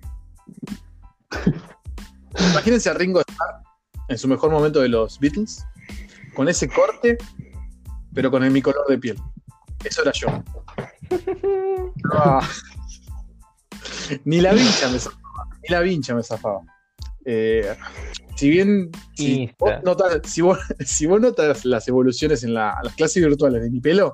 Imagínense 2.51 2.89
a 2.89 2.93
Ringo 2.93 3.21
Starr 3.21 3.61
en 4.07 4.17
su 4.17 4.27
mejor 4.27 4.51
momento 4.51 4.79
de 4.79 4.87
los 4.87 5.19
Beatles, 5.19 5.65
con 6.33 6.47
ese 6.47 6.69
corte, 6.69 7.17
pero 8.13 8.31
con 8.31 8.43
el, 8.43 8.51
mi 8.51 8.61
color 8.61 8.87
de 8.87 8.97
piel. 8.97 9.19
Eso 9.83 10.01
era 10.01 10.11
yo. 10.13 10.27
Ah. 12.13 12.47
Ni 14.23 14.39
la 14.39 14.53
vincha 14.53 14.87
me 14.89 14.99
zafaba. 14.99 15.49
Ni 15.61 15.69
la 15.69 15.81
vincha 15.81 16.15
me 16.15 16.23
zafaba. 16.23 16.61
Eh, 17.29 17.75
si 18.37 18.49
bien 18.49 18.89
si 19.15 19.51
vos, 19.59 19.73
notas, 19.83 20.21
si, 20.23 20.41
vos, 20.41 20.57
si 20.85 21.05
vos 21.05 21.19
notas 21.19 21.65
las 21.65 21.85
evoluciones 21.89 22.43
en 22.45 22.53
la- 22.53 22.79
las 22.81 22.95
clases 22.95 23.21
virtuales 23.25 23.61
de 23.61 23.69
mi 23.69 23.81
pelo, 23.81 24.13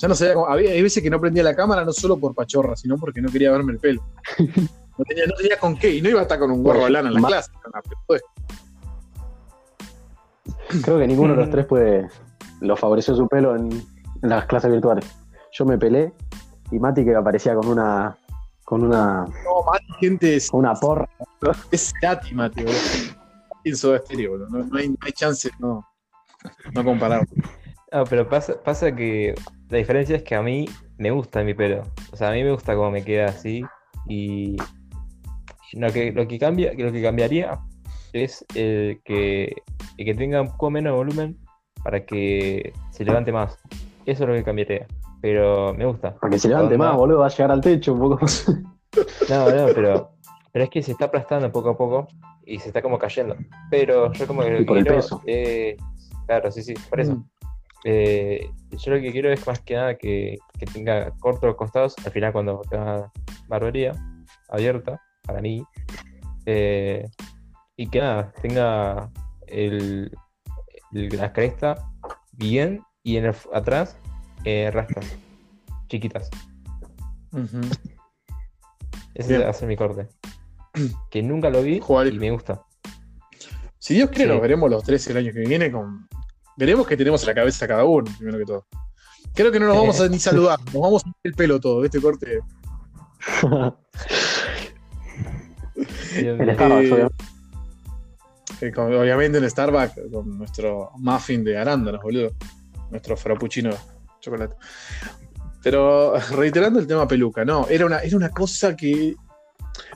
ya 0.00 0.08
no 0.08 0.14
sabía 0.14 0.32
cómo. 0.34 0.46
Había, 0.48 0.70
hay 0.70 0.80
veces 0.80 1.02
que 1.02 1.10
no 1.10 1.20
prendía 1.20 1.42
la 1.42 1.54
cámara 1.54 1.84
no 1.84 1.92
solo 1.92 2.16
por 2.18 2.34
pachorra, 2.34 2.74
sino 2.74 2.96
porque 2.96 3.20
no 3.20 3.30
quería 3.30 3.50
verme 3.50 3.72
el 3.72 3.78
pelo. 3.78 4.02
No 4.98 5.04
tenía, 5.04 5.26
no 5.26 5.34
tenía 5.36 5.56
con 5.60 5.78
qué, 5.78 5.94
y 5.94 6.02
no 6.02 6.08
iba 6.08 6.18
a 6.18 6.22
estar 6.22 6.40
con 6.40 6.50
un 6.50 6.60
gorro 6.60 6.82
de 6.82 6.90
lana 6.90 7.06
en 7.08 7.14
la 7.14 7.28
clase. 7.28 7.52
no, 7.72 7.80
pues, 8.08 8.20
Creo 10.82 10.98
que 10.98 11.06
ninguno 11.06 11.34
de 11.34 11.40
los 11.42 11.50
tres 11.50 11.66
puede 11.66 12.08
lo 12.60 12.76
favoreció 12.76 13.14
su 13.14 13.28
pelo 13.28 13.54
en, 13.54 13.70
en 13.70 14.28
las 14.28 14.46
clases 14.46 14.72
virtuales. 14.72 15.04
Yo 15.52 15.64
me 15.64 15.78
pelé 15.78 16.12
y 16.72 16.80
Mati 16.80 17.04
que 17.04 17.14
aparecía 17.14 17.54
con 17.54 17.68
una 17.68 18.17
con 18.68 18.84
una 18.84 19.24
no, 19.24 19.62
más 19.64 19.80
gente 19.98 20.36
es, 20.36 20.50
con 20.50 20.60
una 20.60 20.74
porra. 20.74 21.08
es 21.72 21.94
boludo. 22.02 22.70
Y 23.64 23.74
Soda 23.74 23.98
Stereo, 24.00 24.32
boludo. 24.32 24.48
No, 24.50 24.64
no 24.66 24.78
hay, 24.78 24.90
no 24.90 24.96
hay 25.00 25.12
chance, 25.12 25.48
no, 25.58 25.82
no 26.74 26.84
comparar. 26.84 27.26
Ah, 27.90 28.04
pero 28.06 28.28
pasa, 28.28 28.62
pasa 28.62 28.94
que 28.94 29.34
la 29.70 29.78
diferencia 29.78 30.16
es 30.16 30.22
que 30.22 30.34
a 30.34 30.42
mí 30.42 30.66
me 30.98 31.10
gusta 31.10 31.42
mi 31.42 31.54
pelo. 31.54 31.82
O 32.12 32.16
sea, 32.18 32.28
a 32.28 32.32
mí 32.32 32.44
me 32.44 32.52
gusta 32.52 32.74
cómo 32.74 32.90
me 32.90 33.02
queda 33.02 33.28
así. 33.28 33.64
Y 34.06 34.58
lo 35.72 35.90
que, 35.90 36.12
lo 36.12 36.28
que 36.28 36.38
cambia, 36.38 36.74
lo 36.76 36.92
que 36.92 37.02
cambiaría 37.02 37.58
es 38.12 38.44
el 38.54 39.00
que, 39.02 39.62
el 39.96 40.04
que 40.04 40.14
tenga 40.14 40.42
un 40.42 40.48
poco 40.48 40.70
menos 40.70 40.94
volumen 40.94 41.38
para 41.82 42.04
que 42.04 42.74
se 42.90 43.06
levante 43.06 43.32
más. 43.32 43.56
Eso 44.04 44.24
es 44.24 44.28
lo 44.28 44.34
que 44.34 44.44
cambiaría. 44.44 44.86
Pero 45.20 45.74
me 45.74 45.84
gusta. 45.86 46.14
Para 46.14 46.30
que 46.30 46.38
se 46.38 46.48
levante 46.48 46.76
más, 46.78 46.96
boludo, 46.96 47.18
va 47.20 47.26
a 47.26 47.30
llegar 47.30 47.50
al 47.50 47.60
techo 47.60 47.92
un 47.94 48.00
poco. 48.00 48.18
No, 49.28 49.48
no, 49.50 49.66
pero, 49.74 50.10
pero 50.50 50.64
es 50.64 50.70
que 50.70 50.82
se 50.82 50.92
está 50.92 51.04
aplastando 51.04 51.52
poco 51.52 51.68
a 51.70 51.76
poco 51.76 52.08
y 52.44 52.58
se 52.58 52.68
está 52.68 52.80
como 52.82 52.98
cayendo. 52.98 53.36
Pero 53.70 54.10
yo 54.14 54.26
como 54.26 54.42
que 54.42 54.50
lo 54.50 54.56
Y 54.56 54.60
que 54.60 54.64
por 54.66 54.78
el 54.78 54.82
quiero 54.84 54.96
peso. 54.98 55.22
es- 55.26 55.76
Claro, 56.26 56.50
sí, 56.50 56.62
sí, 56.62 56.74
por 56.88 57.00
eso. 57.00 57.14
Mm. 57.14 57.24
Eh, 57.84 58.50
yo 58.76 58.94
lo 58.94 59.00
que 59.00 59.12
quiero 59.12 59.30
es 59.30 59.46
más 59.46 59.60
que 59.60 59.74
nada 59.74 59.96
que, 59.96 60.38
que 60.58 60.66
tenga 60.66 61.10
cortos 61.20 61.44
los 61.44 61.56
costados 61.56 61.94
al 62.04 62.10
final 62.12 62.32
cuando 62.32 62.60
tenga 62.68 63.12
barbería 63.46 63.92
abierta 64.48 65.00
para 65.24 65.40
mí. 65.42 65.62
Eh, 66.46 67.08
y 67.76 67.88
que 67.88 68.00
nada, 68.00 68.32
tenga 68.40 69.10
el, 69.46 70.10
el- 70.92 71.08
la 71.16 71.32
cresta 71.32 71.76
bien 72.32 72.82
y 73.02 73.16
en 73.18 73.26
el, 73.26 73.34
atrás 73.52 73.98
eh, 74.44 74.70
rastas 74.72 75.04
chiquitas. 75.88 76.30
Ese 79.14 79.28
Bien. 79.30 79.42
va 79.46 79.50
a 79.50 79.52
ser 79.52 79.68
mi 79.68 79.76
corte. 79.76 80.08
Que 81.10 81.22
nunca 81.22 81.50
lo 81.50 81.62
vi 81.62 81.80
Jugar- 81.80 82.06
y 82.12 82.18
me 82.18 82.30
gusta. 82.30 82.62
Si 83.78 83.94
Dios 83.94 84.10
quiere, 84.10 84.24
Sí. 84.26 84.30
nos 84.32 84.40
veremos 84.42 84.70
los 84.70 84.82
tres 84.84 85.06
el 85.08 85.16
año 85.16 85.32
que 85.32 85.40
viene 85.40 85.70
con. 85.72 86.08
Veremos 86.56 86.86
que 86.86 86.96
tenemos 86.96 87.22
en 87.22 87.28
la 87.28 87.34
cabeza 87.34 87.66
cada 87.68 87.84
uno, 87.84 88.10
primero 88.18 88.38
que 88.38 88.44
todo. 88.44 88.66
Creo 89.34 89.50
que 89.52 89.60
no 89.60 89.66
nos 89.66 89.76
vamos 89.76 90.00
a 90.00 90.08
ni 90.08 90.18
saludar, 90.18 90.58
nos 90.72 90.82
vamos 90.82 91.04
a 91.04 91.10
el 91.22 91.34
pelo 91.34 91.58
todo, 91.60 91.84
este 91.84 92.00
corte. 92.00 92.40
Starbucks, 93.38 93.76
Eh, 96.16 96.32
obviamente. 96.32 97.14
Eh, 98.60 98.72
con- 98.72 98.92
obviamente 98.94 99.38
en 99.38 99.48
Starbucks 99.50 99.94
con 100.12 100.38
nuestro 100.38 100.90
muffin 100.96 101.44
de 101.44 101.56
arándanos, 101.56 102.02
boludo. 102.02 102.30
Nuestro 102.90 103.16
frappuccino 103.16 103.70
chocolate. 104.28 104.54
Pero 105.62 106.14
reiterando 106.30 106.78
el 106.78 106.86
tema 106.86 107.06
peluca, 107.08 107.44
no, 107.44 107.66
era 107.68 107.86
una, 107.86 107.98
era 107.98 108.16
una 108.16 108.30
cosa 108.30 108.76
que 108.76 109.14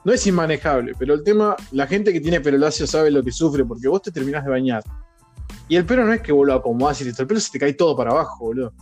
no 0.05 0.13
es 0.13 0.27
inmanejable, 0.27 0.93
pero 0.99 1.15
el 1.15 1.23
tema, 1.23 1.57
la 1.73 1.87
gente 1.87 2.13
que 2.13 2.21
tiene 2.21 2.41
pelo 2.41 2.59
lacio 2.59 2.87
sabe 2.87 3.11
lo 3.11 3.23
que 3.23 3.33
sufre 3.33 3.65
porque 3.65 3.89
vos 3.89 4.03
te 4.03 4.11
terminás 4.11 4.45
de 4.45 4.51
bañar. 4.51 4.83
Y 5.69 5.77
el 5.77 5.85
pelo 5.85 6.05
no 6.05 6.13
es 6.13 6.21
que 6.21 6.33
vos 6.33 6.47
lo 6.47 6.55
acomodás 6.55 7.01
y 7.01 7.05
listo, 7.05 7.23
el 7.23 7.29
pelo 7.29 7.41
se 7.41 7.51
te 7.51 7.59
cae 7.59 7.75
todo 7.75 7.97
para 7.97 8.11
abajo, 8.11 8.45
boludo. 8.47 8.73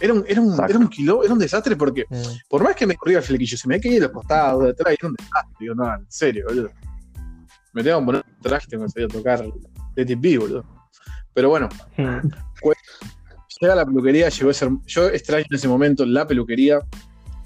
Era 0.00 0.12
un, 0.14 0.24
era 0.28 0.40
un, 0.40 0.52
era 0.68 0.78
un 0.78 0.88
kilo, 0.88 1.24
era 1.24 1.32
un 1.32 1.38
desastre 1.40 1.74
porque 1.74 2.04
Mm. 2.08 2.22
por 2.48 2.62
más 2.62 2.76
que 2.76 2.86
me 2.86 2.94
corría 2.96 3.18
el 3.18 3.24
flequillo, 3.24 3.56
se 3.58 3.66
me 3.68 3.80
caía 3.80 3.94
de 3.94 4.00
los 4.02 4.12
costados, 4.12 4.62
de 4.64 4.70
atrás, 4.70 4.94
era 4.98 5.08
un 5.08 5.14
desastre. 5.14 5.56
Digo, 5.58 5.74
no, 5.74 5.94
en 5.94 6.06
serio, 6.08 6.44
boludo. 6.48 6.70
Me 7.72 7.82
tengo 7.82 7.98
que 8.00 8.06
poner 8.06 8.24
un 8.36 8.40
traje, 8.42 8.66
tengo 8.68 8.84
que 8.84 8.90
salir 8.90 9.08
a 9.10 9.12
tocar 9.12 9.44
TTP, 9.96 10.38
boludo. 10.38 10.64
Pero 11.34 11.48
bueno, 11.50 11.68
Mm. 11.96 12.28
Llega 13.60 13.74
la 13.74 13.86
peluquería, 13.86 14.28
llegó 14.28 14.50
a 14.50 14.54
ser. 14.54 14.70
Yo 14.86 15.08
extraño 15.08 15.46
en 15.48 15.56
ese 15.56 15.68
momento 15.68 16.04
la 16.04 16.26
peluquería. 16.26 16.80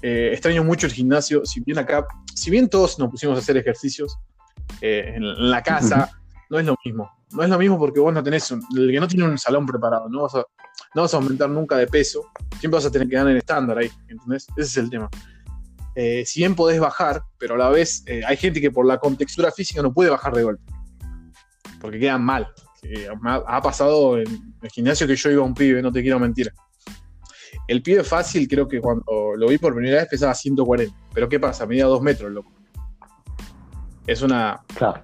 eh, 0.01 0.31
extraño 0.33 0.63
mucho 0.63 0.87
el 0.87 0.93
gimnasio. 0.93 1.45
Si 1.45 1.61
bien 1.61 1.77
acá, 1.77 2.05
si 2.35 2.51
bien 2.51 2.69
todos 2.69 2.99
nos 2.99 3.09
pusimos 3.09 3.37
a 3.37 3.39
hacer 3.39 3.55
ejercicios 3.57 4.17
eh, 4.81 5.13
en, 5.15 5.49
la 5.49 5.61
casa, 5.61 6.11
no 6.49 6.59
es 6.59 6.65
lo 6.65 6.75
mismo. 6.83 7.09
No 7.31 7.43
es 7.43 7.49
lo 7.49 7.57
mismo 7.57 7.79
porque 7.79 7.99
vos 7.99 8.13
no 8.13 8.23
tenés 8.23 8.51
un, 8.51 8.61
el 8.77 8.91
que 8.91 8.99
no 8.99 9.07
tiene 9.07 9.25
un 9.25 9.37
salón 9.37 9.65
preparado, 9.65 10.07
no 10.09 10.23
vas 10.23 10.35
a, 10.35 10.45
no 10.93 11.01
vas 11.01 11.13
a 11.13 11.17
aumentar 11.17 11.49
nunca 11.49 11.77
de 11.77 11.87
peso, 11.87 12.29
siempre 12.59 12.77
vas 12.77 12.85
a 12.85 12.91
tener 12.91 13.07
que 13.07 13.15
ganar 13.15 13.31
en 13.31 13.37
estándar 13.37 13.77
ahí, 13.77 13.89
¿entendés? 14.07 14.45
Ese 14.55 14.61
es 14.61 14.77
el 14.77 14.89
tema. 14.89 15.09
Eh, 15.95 16.23
si 16.25 16.41
bien 16.41 16.55
podés 16.55 16.79
bajar, 16.79 17.23
pero 17.37 17.55
a 17.55 17.57
la 17.57 17.69
vez 17.69 18.03
eh, 18.07 18.21
hay 18.25 18.37
gente 18.37 18.61
que 18.61 18.71
por 18.71 18.85
la 18.85 18.97
contextura 18.99 19.51
física 19.51 19.81
no 19.81 19.93
puede 19.93 20.09
bajar 20.09 20.33
de 20.33 20.43
golpe, 20.43 20.63
porque 21.79 21.99
quedan 21.99 22.23
mal. 22.23 22.47
Eh, 22.83 23.07
me 23.21 23.31
ha, 23.31 23.35
ha 23.47 23.61
pasado 23.61 24.17
en 24.17 24.27
el 24.61 24.69
gimnasio 24.69 25.07
que 25.07 25.15
yo 25.15 25.31
iba 25.31 25.41
a 25.41 25.45
un 25.45 25.53
pibe, 25.53 25.81
no 25.81 25.91
te 25.91 26.01
quiero 26.01 26.19
mentir. 26.19 26.51
El 27.67 27.81
pibe 27.81 28.03
fácil, 28.03 28.47
creo 28.47 28.67
que 28.67 28.81
cuando 28.81 29.03
lo 29.37 29.47
vi 29.47 29.57
por 29.57 29.73
primera 29.73 29.97
vez 29.97 30.07
pesaba 30.09 30.33
140. 30.33 30.93
Pero 31.13 31.29
¿qué 31.29 31.39
pasa? 31.39 31.65
Medía 31.65 31.85
2 31.85 32.01
metros, 32.01 32.31
loco. 32.31 32.51
Es 34.05 34.21
una, 34.21 34.61
Claro. 34.75 35.03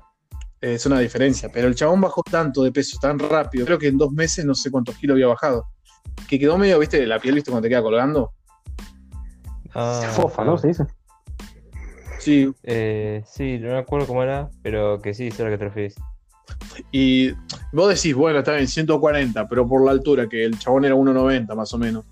es 0.59 0.85
una 0.85 0.99
diferencia. 0.99 1.49
Pero 1.53 1.67
el 1.67 1.75
chabón 1.75 2.01
bajó 2.01 2.21
tanto 2.23 2.63
de 2.63 2.71
peso 2.71 2.97
tan 3.01 3.17
rápido. 3.17 3.65
Creo 3.65 3.79
que 3.79 3.87
en 3.87 3.97
dos 3.97 4.11
meses 4.11 4.43
no 4.45 4.53
sé 4.55 4.69
cuántos 4.71 4.97
kilos 4.97 5.15
había 5.15 5.27
bajado. 5.27 5.67
Que 6.27 6.37
quedó 6.37 6.57
medio, 6.57 6.79
viste, 6.79 7.05
la 7.07 7.19
piel, 7.19 7.35
viste, 7.35 7.49
cuando 7.51 7.65
te 7.65 7.69
queda 7.69 7.81
colgando. 7.81 8.33
Ah, 9.73 10.01
Fofa, 10.13 10.43
¿no? 10.43 10.57
Se 10.57 10.67
dice. 10.67 10.83
Sí. 12.19 12.51
Eh, 12.63 13.23
sí, 13.25 13.57
no 13.59 13.69
me 13.69 13.77
acuerdo 13.77 14.07
cómo 14.07 14.23
era, 14.23 14.49
pero 14.61 14.99
que 15.01 15.13
sí, 15.13 15.31
sé 15.31 15.43
lo 15.45 15.49
que 15.49 15.57
te 15.57 15.65
refieres. 15.65 15.95
Y 16.91 17.31
vos 17.71 17.89
decís, 17.89 18.15
bueno, 18.15 18.39
está 18.39 18.53
bien, 18.53 18.67
140, 18.67 19.47
pero 19.47 19.67
por 19.67 19.83
la 19.85 19.91
altura, 19.91 20.27
que 20.27 20.43
el 20.43 20.57
chabón 20.57 20.85
era 20.85 20.95
1,90 20.95 21.55
más 21.55 21.73
o 21.73 21.77
menos. 21.77 22.05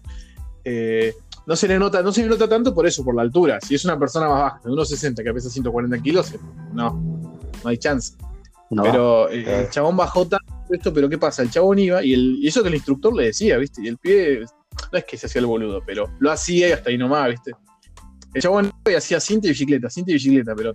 Eh, 0.63 1.13
no 1.45 1.55
se 1.55 1.67
le 1.67 1.79
nota, 1.79 2.01
no 2.01 2.11
se 2.11 2.23
le 2.23 2.27
nota 2.27 2.47
tanto 2.47 2.73
por 2.73 2.85
eso, 2.85 3.03
por 3.03 3.15
la 3.15 3.21
altura. 3.21 3.59
Si 3.61 3.75
es 3.75 3.85
una 3.85 3.97
persona 3.97 4.27
más 4.27 4.41
baja, 4.41 4.61
de 4.63 4.69
1,60 4.71 5.23
que 5.23 5.33
pesa 5.33 5.49
140 5.49 5.99
kilos, 5.99 6.33
no, 6.73 6.91
no 7.63 7.69
hay 7.69 7.77
chance. 7.77 8.15
No, 8.69 8.83
Pero 8.83 9.29
eh, 9.29 9.61
el 9.61 9.69
chabón 9.69 9.95
bajó 9.95 10.27
tanto 10.27 10.45
esto, 10.69 10.93
pero 10.93 11.07
¿qué 11.07 11.17
pasa? 11.17 11.41
El 11.41 11.49
chabón 11.49 11.79
iba 11.79 12.03
y, 12.03 12.13
el, 12.13 12.39
y 12.41 12.47
eso 12.47 12.61
que 12.61 12.67
el 12.67 12.75
instructor 12.75 13.15
le 13.15 13.27
decía, 13.27 13.57
¿viste? 13.57 13.81
Y 13.81 13.87
el 13.87 13.97
pie, 13.97 14.41
no 14.91 14.97
es 14.97 15.05
que 15.05 15.17
se 15.17 15.27
hacía 15.27 15.39
el 15.39 15.45
boludo, 15.45 15.81
pero 15.85 16.11
lo 16.19 16.31
hacía 16.31 16.67
y 16.67 16.71
hasta 16.73 16.89
ahí 16.89 16.97
nomás, 16.97 17.29
¿viste? 17.29 17.51
El 18.33 18.41
chabón 18.41 18.65
iba 18.65 18.91
y 18.91 18.95
hacía 18.95 19.21
cinta 19.21 19.47
y 19.47 19.51
bicicleta, 19.51 19.89
cinta 19.89 20.11
y 20.11 20.15
bicicleta, 20.15 20.53
pero 20.53 20.73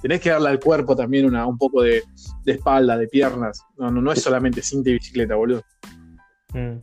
tenés 0.00 0.20
que 0.20 0.30
darle 0.30 0.48
al 0.48 0.60
cuerpo 0.60 0.96
también 0.96 1.26
una, 1.26 1.46
un 1.46 1.58
poco 1.58 1.82
de, 1.82 2.02
de 2.44 2.52
espalda, 2.52 2.96
de 2.96 3.08
piernas. 3.08 3.64
No, 3.76 3.90
no, 3.90 4.00
no 4.00 4.12
es 4.12 4.22
solamente 4.22 4.62
cinta 4.62 4.90
y 4.90 4.94
bicicleta, 4.94 5.34
boludo. 5.34 5.62
Mm. 6.52 6.78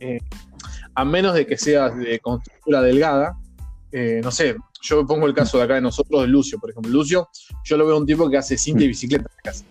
A 0.94 1.04
menos 1.04 1.34
de 1.34 1.46
que 1.46 1.56
seas 1.56 1.96
de 1.96 2.18
constructura 2.20 2.80
delgada, 2.82 3.38
eh, 3.92 4.20
no 4.22 4.30
sé, 4.30 4.56
yo 4.82 5.06
pongo 5.06 5.26
el 5.26 5.34
caso 5.34 5.58
de 5.58 5.64
acá 5.64 5.74
de 5.74 5.80
nosotros, 5.80 6.22
de 6.22 6.28
Lucio, 6.28 6.58
por 6.58 6.70
ejemplo. 6.70 6.90
Lucio, 6.90 7.28
yo 7.64 7.76
lo 7.76 7.86
veo 7.86 7.96
un 7.96 8.06
tipo 8.06 8.28
que 8.28 8.36
hace 8.36 8.56
cinta 8.56 8.84
y 8.84 8.88
bicicleta 8.88 9.24
en 9.24 9.36
la 9.36 9.52
casa. 9.52 9.64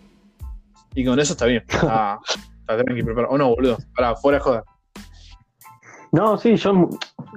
Y 0.94 1.06
con 1.06 1.19
eso 1.19 1.34
está 1.34 1.45
bien. 1.45 1.64
Está, 1.68 2.19
está 2.60 2.78
tranqui, 2.84 3.03
preparado. 3.03 3.34
O 3.34 3.38
no, 3.38 3.49
boludo. 3.49 3.78
Para, 3.95 4.15
fuera 4.15 4.38
de 4.40 4.44
joda. 4.44 4.64
No, 6.11 6.38
sí, 6.38 6.56
yo 6.56 6.90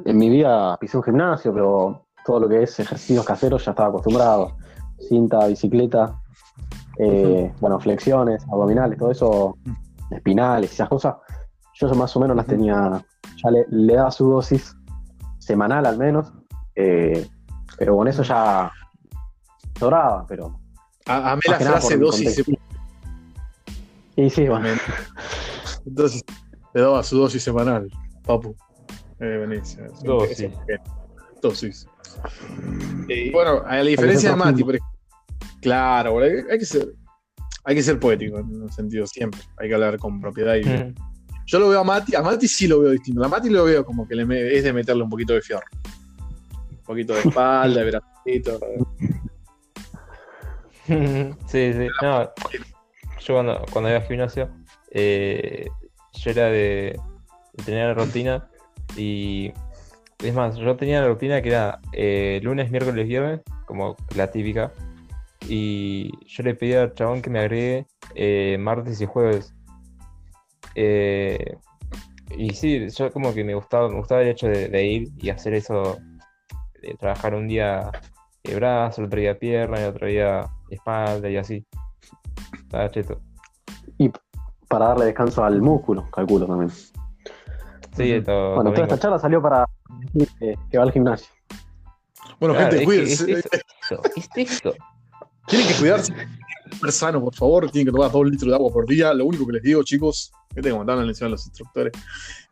en 0.05 0.16
mi 0.16 0.31
vida 0.31 0.77
pisé 0.78 0.97
un 0.97 1.03
gimnasio, 1.03 1.53
pero 1.53 2.07
todo 2.24 2.41
lo 2.41 2.49
que 2.49 2.62
es 2.62 2.78
ejercicios 2.78 3.24
caseros 3.24 3.65
ya 3.65 3.73
estaba 3.73 3.89
acostumbrado. 3.89 4.57
Cinta, 5.09 5.47
bicicleta, 5.47 6.20
eh, 6.98 7.52
bueno, 7.60 7.81
flexiones, 7.81 8.44
abdominales, 8.44 8.98
todo 8.98 9.10
eso, 9.10 9.56
espinales, 10.10 10.72
esas 10.72 10.89
cosas. 10.89 11.16
Yo 11.74 11.89
más 11.94 12.14
o 12.16 12.20
menos 12.20 12.36
las 12.36 12.47
tenía, 12.47 13.05
ya 13.43 13.51
le, 13.51 13.64
le 13.70 13.94
daba 13.94 14.10
su 14.10 14.28
dosis 14.28 14.77
semanal 15.39 15.86
al 15.86 15.97
menos, 15.98 16.32
eh, 16.74 17.27
pero 17.78 17.97
con 17.97 18.06
eso 18.06 18.22
ya 18.22 18.70
sobraba, 19.78 20.27
pero... 20.28 20.60
A, 21.06 21.32
amé 21.32 21.40
Más 21.48 21.60
la 21.60 21.70
frase 21.70 21.97
dosis. 21.97 22.44
Y 24.16 24.28
sí, 24.28 24.47
bueno. 24.47 24.68
Entonces, 25.86 26.22
le 26.74 26.82
daba 26.82 27.02
su 27.02 27.18
dosis 27.18 27.43
semanal, 27.43 27.90
papu. 28.24 28.55
Eh. 29.18 29.62
Dosis. 30.05 30.52
Dosis. 31.40 31.89
Y 33.09 33.31
bueno, 33.31 33.62
a 33.66 33.77
la 33.77 33.85
diferencia 33.85 34.31
de 34.31 34.36
Mati, 34.36 34.62
por 34.62 34.77
ejemplo. 34.77 34.90
Claro, 35.61 36.19
hay, 36.20 36.32
hay 36.51 36.59
que 36.59 36.65
ser, 36.66 36.89
hay 37.65 37.74
que 37.74 37.82
ser 37.82 37.99
poético 38.01 38.39
en 38.39 38.62
un 38.62 38.73
sentido 38.73 39.07
siempre. 39.07 39.41
Hay 39.59 39.69
que 39.69 39.74
hablar 39.74 39.99
con 39.99 40.20
propiedad 40.20 40.55
y 40.57 40.65
Mm. 40.65 40.95
Yo 41.47 41.59
lo 41.59 41.69
veo 41.69 41.81
a 41.81 41.85
Mati, 41.85 42.15
a 42.15 42.23
Mati 42.23 42.47
sí 42.47 42.69
lo 42.69 42.81
veo 42.81 42.93
distinto. 42.93 43.24
A 43.24 43.28
Mati 43.28 43.51
lo 43.51 43.65
veo 43.65 43.85
como 43.85 44.07
que 44.07 44.15
le 44.15 44.24
me- 44.24 44.55
es 44.55 44.62
de 44.62 44.73
meterle 44.73 45.03
un 45.03 45.11
poquito 45.11 45.32
de 45.32 45.41
fierro. 45.43 45.65
Un 46.70 46.85
poquito 46.85 47.12
de 47.15 47.20
espalda, 47.23 47.82
de 47.82 47.91
bracito. 47.91 48.61
sí, 51.47 51.73
sí. 51.73 51.87
No, 52.03 52.31
yo 53.20 53.35
cuando, 53.35 53.65
cuando 53.73 53.91
iba 53.91 53.99
al 53.99 54.07
gimnasio, 54.07 54.49
eh, 54.93 55.66
yo 56.15 56.31
era 56.31 56.47
de, 56.47 56.99
de 57.55 57.65
tener 57.65 57.89
la 57.97 58.05
rutina 58.05 58.49
y 58.97 59.53
es 60.23 60.35
más, 60.35 60.57
yo 60.57 60.77
tenía 60.77 61.01
la 61.01 61.09
rutina 61.09 61.41
que 61.43 61.49
era 61.49 61.81
eh, 61.93 62.41
lunes, 62.43 62.70
miércoles, 62.70 63.07
viernes, 63.09 63.41
como 63.66 63.97
la 64.16 64.31
típica, 64.31 64.73
y 65.49 66.12
yo 66.27 66.43
le 66.43 66.55
pedí 66.55 66.75
al 66.75 66.95
chabón 66.95 67.23
que 67.23 67.31
me 67.31 67.41
agregue 67.41 67.87
eh, 68.15 68.57
martes 68.59 69.01
y 69.01 69.07
jueves. 69.07 69.55
Eh, 70.75 71.57
y 72.37 72.51
sí, 72.51 72.89
yo 72.91 73.12
como 73.12 73.35
que 73.35 73.45
me 73.45 73.55
gustaba, 73.55 73.89
me 73.89 73.97
gustaba 73.97 74.23
el 74.23 74.29
hecho 74.29 74.47
de, 74.47 74.69
de 74.69 74.87
ir 74.87 75.09
y 75.19 75.31
hacer 75.31 75.55
eso, 75.55 75.99
de 76.81 76.95
trabajar 76.95 77.35
un 77.35 77.49
día 77.49 77.91
de 78.45 78.55
brazo, 78.55 79.01
el 79.01 79.07
otro 79.09 79.21
día 79.21 79.39
pierna, 79.39 79.81
el 79.81 79.91
otro 79.91 80.07
día 80.07 80.49
espalda 80.71 81.29
y 81.29 81.37
así. 81.37 81.67
Estaba 82.55 82.89
cheto. 82.91 83.21
para 84.69 84.87
darle 84.89 85.07
descanso 85.07 85.45
al 85.45 85.61
músculo, 85.61 86.09
calculo 86.11 86.47
también. 86.47 86.71
Sí, 87.97 88.23
todo 88.25 88.55
Bueno, 88.55 88.71
toda 88.73 88.85
esta 88.85 88.99
charla 88.99 89.19
salió 89.19 89.43
para 89.43 89.67
decir 90.12 90.29
que, 90.39 90.55
que 90.71 90.79
va 90.79 90.85
al 90.85 90.93
gimnasio. 90.93 91.29
Bueno, 92.39 92.55
Claro, 92.55 92.79
gente, 92.79 93.03
es 93.03 93.23
que 93.25 93.33
es 93.33 93.49
esto. 94.37 94.73
Tienen 95.51 95.68
que 95.68 95.74
cuidarse. 95.74 96.14
Comer 96.78 96.93
sano, 96.93 97.20
por 97.20 97.35
favor. 97.35 97.70
Tienen 97.70 97.86
que 97.86 97.93
tomar 97.93 98.12
dos 98.12 98.24
litros 98.24 98.48
de 98.48 98.55
agua 98.55 98.72
por 98.72 98.86
día. 98.86 99.12
Lo 99.12 99.27
único 99.27 99.47
que 99.47 99.55
les 99.55 99.62
digo, 99.62 99.82
chicos, 99.82 100.31
que 100.55 100.62
que 100.62 100.68
encima 100.68 101.27
a 101.27 101.31
los 101.31 101.47
instructores. 101.47 101.93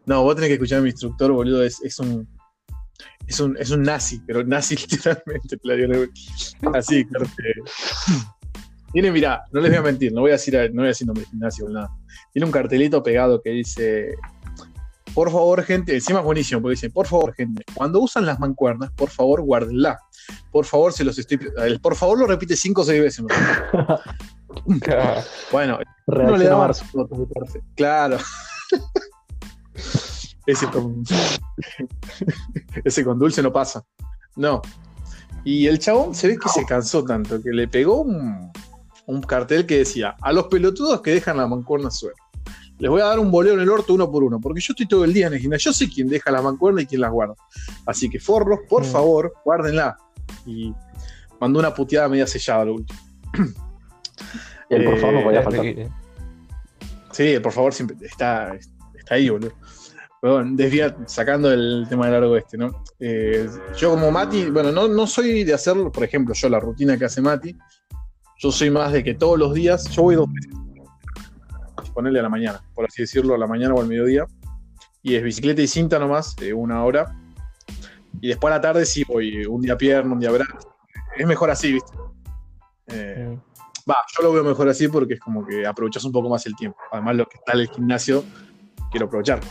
No, 0.07 0.23
vos 0.25 0.35
tenés 0.35 0.49
que 0.49 0.55
escuchar 0.55 0.81
a 0.81 0.83
mi 0.83 0.91
instructor, 0.91 1.33
boludo. 1.33 1.63
Es, 1.63 1.99
un. 2.01 2.29
Es 3.27 3.41
un, 3.41 3.57
es 3.59 3.71
un 3.71 3.83
nazi, 3.83 4.21
pero 4.27 4.43
nazi 4.43 4.77
literalmente, 4.91 5.59
Claudio. 5.59 6.09
Así, 6.75 7.05
corte. 7.05 7.55
Tiene, 8.93 9.13
mirá, 9.13 9.45
no 9.53 9.61
les 9.61 9.71
voy 9.71 9.79
a 9.79 9.83
mentir, 9.83 10.13
no 10.13 10.23
voy 10.23 10.31
a 10.31 10.35
decir, 10.35 10.55
no 10.55 10.81
voy 10.81 10.87
a 10.87 10.89
decir 10.89 11.07
nombre 11.07 11.25
de 11.25 11.31
gimnasio 11.31 11.67
o 11.67 11.69
nada. 11.69 11.91
Tiene 12.33 12.47
un 12.47 12.53
cartelito 12.53 13.03
pegado 13.03 13.41
que 13.43 13.51
dice: 13.51 14.15
Por 15.15 15.31
favor, 15.31 15.63
gente, 15.63 15.95
encima 15.95 16.21
es 16.21 16.25
buenísimo, 16.25 16.63
porque 16.63 16.75
dice: 16.75 16.91
Por 16.91 17.07
favor, 17.07 17.35
gente, 17.35 17.65
cuando 17.75 18.01
usan 18.01 18.25
las 18.25 18.41
mancuernas, 18.41 18.91
por 18.93 19.11
favor, 19.11 19.43
guárdenla. 19.43 19.99
Por 20.53 20.65
favor, 20.65 20.93
se 20.93 21.05
los 21.05 21.19
estoy. 21.19 21.39
El 21.59 21.81
por 21.81 21.95
favor 21.95 22.19
lo 22.19 22.27
repite 22.27 22.57
cinco 22.57 22.83
o 22.83 22.85
seis 22.85 23.01
veces. 23.03 23.25
Bueno, 25.53 25.79
no 26.07 26.37
le 26.37 26.51
marzo. 26.51 26.85
Claro. 27.77 28.19
Ese 30.47 30.67
con, 30.71 31.05
ese 32.85 33.05
con 33.05 33.19
dulce 33.19 33.43
no 33.43 33.53
pasa. 33.53 33.85
No. 34.37 34.63
Y 35.45 35.67
el 35.67 35.79
chabón 35.79 36.15
se 36.15 36.29
ve 36.29 36.39
que 36.39 36.49
se 36.49 36.65
cansó 36.65 37.05
tanto 37.05 37.43
que 37.43 37.51
le 37.51 37.69
pegó 37.69 38.01
un, 38.01 38.51
un 39.07 39.23
cartel 39.23 39.67
que 39.67 39.79
decía: 39.79 40.17
A 40.23 40.33
los 40.33 40.47
pelotudos 40.47 41.03
que 41.03 41.11
dejan 41.13 41.37
la 41.37 41.47
mancuerna 41.47 41.91
suelta. 41.91 42.23
Les 42.79 42.91
voy 42.91 43.03
a 43.03 43.07
dar 43.07 43.19
un 43.19 43.31
boleo 43.31 43.55
en 43.55 43.61
el 43.61 43.69
orto 43.69 43.93
uno 43.93 44.11
por 44.11 44.23
uno, 44.25 44.41
porque 44.41 44.61
yo 44.61 44.73
estoy 44.73 44.87
todo 44.89 45.05
el 45.05 45.13
día 45.13 45.27
en 45.27 45.35
el 45.35 45.41
gimnasio. 45.41 45.71
Yo 45.71 45.77
sé 45.77 45.89
quién 45.91 46.09
deja 46.09 46.31
la 46.31 46.41
mancuerna 46.41 46.81
y 46.81 46.87
quién 46.87 47.01
las 47.03 47.11
guarda. 47.11 47.35
Así 47.85 48.09
que, 48.09 48.19
forros, 48.19 48.61
por 48.71 48.85
Mm. 48.87 48.91
favor, 48.91 49.33
guárdenla. 49.45 49.97
Y 50.47 50.75
mandó 51.41 51.61
una 51.61 51.73
puteada 51.75 52.09
media 52.09 52.27
sellada 52.27 52.65
lo 52.67 52.75
último. 52.75 52.99
Y 54.71 54.75
el 54.75 54.85
por 54.85 54.99
favor 54.99 55.15
no 55.15 55.21
Eh, 55.21 55.25
podía 55.25 55.41
Este 55.41 55.57
faltar. 55.57 55.75
que- 55.75 55.89
Sí, 57.13 57.41
por 57.41 57.53
favor, 57.53 57.73
siempre 57.73 57.97
está, 58.07 58.55
está 58.95 59.15
ahí, 59.15 59.29
boludo. 59.31 59.53
Pero 60.21 60.35
bueno, 60.35 60.51
desvía, 60.57 60.95
sacando 61.07 61.51
el 61.53 61.87
tema 61.89 62.07
del 62.07 62.15
largo 62.21 62.37
este, 62.37 62.59
¿no? 62.59 62.83
Eh, 63.01 63.49
yo 63.77 63.91
como 63.91 64.11
Mati, 64.11 64.51
bueno, 64.51 64.71
no, 64.73 64.89
no 64.89 65.07
soy 65.07 65.45
de 65.45 65.55
hacerlo, 65.55 65.91
por 65.93 66.03
ejemplo, 66.05 66.35
yo 66.35 66.49
la 66.49 66.59
rutina 66.61 66.99
que 66.99 67.05
hace 67.07 67.21
Mati, 67.23 67.57
yo 68.39 68.51
soy 68.53 68.69
más 68.71 68.93
de 68.93 69.03
que 69.05 69.15
todos 69.15 69.39
los 69.39 69.55
días, 69.55 69.89
yo 69.91 70.03
voy 70.03 70.17
dos 70.17 70.27
veces, 70.33 70.53
ponerle 71.95 72.19
a 72.21 72.23
la 72.25 72.29
mañana, 72.29 72.61
por 72.75 72.85
así 72.85 73.03
decirlo, 73.03 73.35
a 73.35 73.39
la 73.39 73.47
mañana 73.47 73.75
o 73.75 73.81
al 73.81 73.87
mediodía, 73.89 74.27
y 75.03 75.15
es 75.15 75.23
bicicleta 75.23 75.63
y 75.63 75.67
cinta 75.69 75.99
nomás, 75.99 76.37
eh, 76.43 76.53
una 76.53 76.85
hora, 76.85 77.17
y 78.21 78.29
después 78.29 78.53
a 78.53 78.57
la 78.57 78.61
tarde 78.61 78.87
sí 78.87 79.05
voy 79.05 79.45
un 79.47 79.61
día 79.63 79.77
pierna, 79.77 80.13
un 80.13 80.21
día 80.21 80.31
brazo, 80.31 80.75
es 81.17 81.27
mejor 81.27 81.51
así, 81.51 81.73
¿viste? 81.73 81.93
Eh, 82.89 83.39
Va, 83.89 83.97
yo 84.15 84.23
lo 84.23 84.33
veo 84.33 84.45
mejor 84.45 84.69
así 84.69 84.87
porque 84.87 85.15
es 85.15 85.21
como 85.21 85.47
que 85.47 85.67
aprovechas 85.67 86.05
un 86.05 86.13
poco 86.13 86.29
más 86.29 86.45
el 86.45 86.55
tiempo. 86.55 86.77
Además, 86.93 87.17
lo 87.17 87.27
que 87.27 87.39
está 87.39 87.53
en 87.55 87.61
el 87.61 87.69
gimnasio, 87.69 88.23
quiero 88.91 89.07
aprovecharlo. 89.07 89.49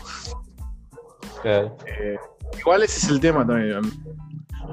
Claro. 1.42 1.76
Eh, 1.86 2.16
igual 2.56 2.84
ese 2.84 2.98
es 2.98 3.08
el 3.08 3.18
tema 3.18 3.44
también. 3.44 3.80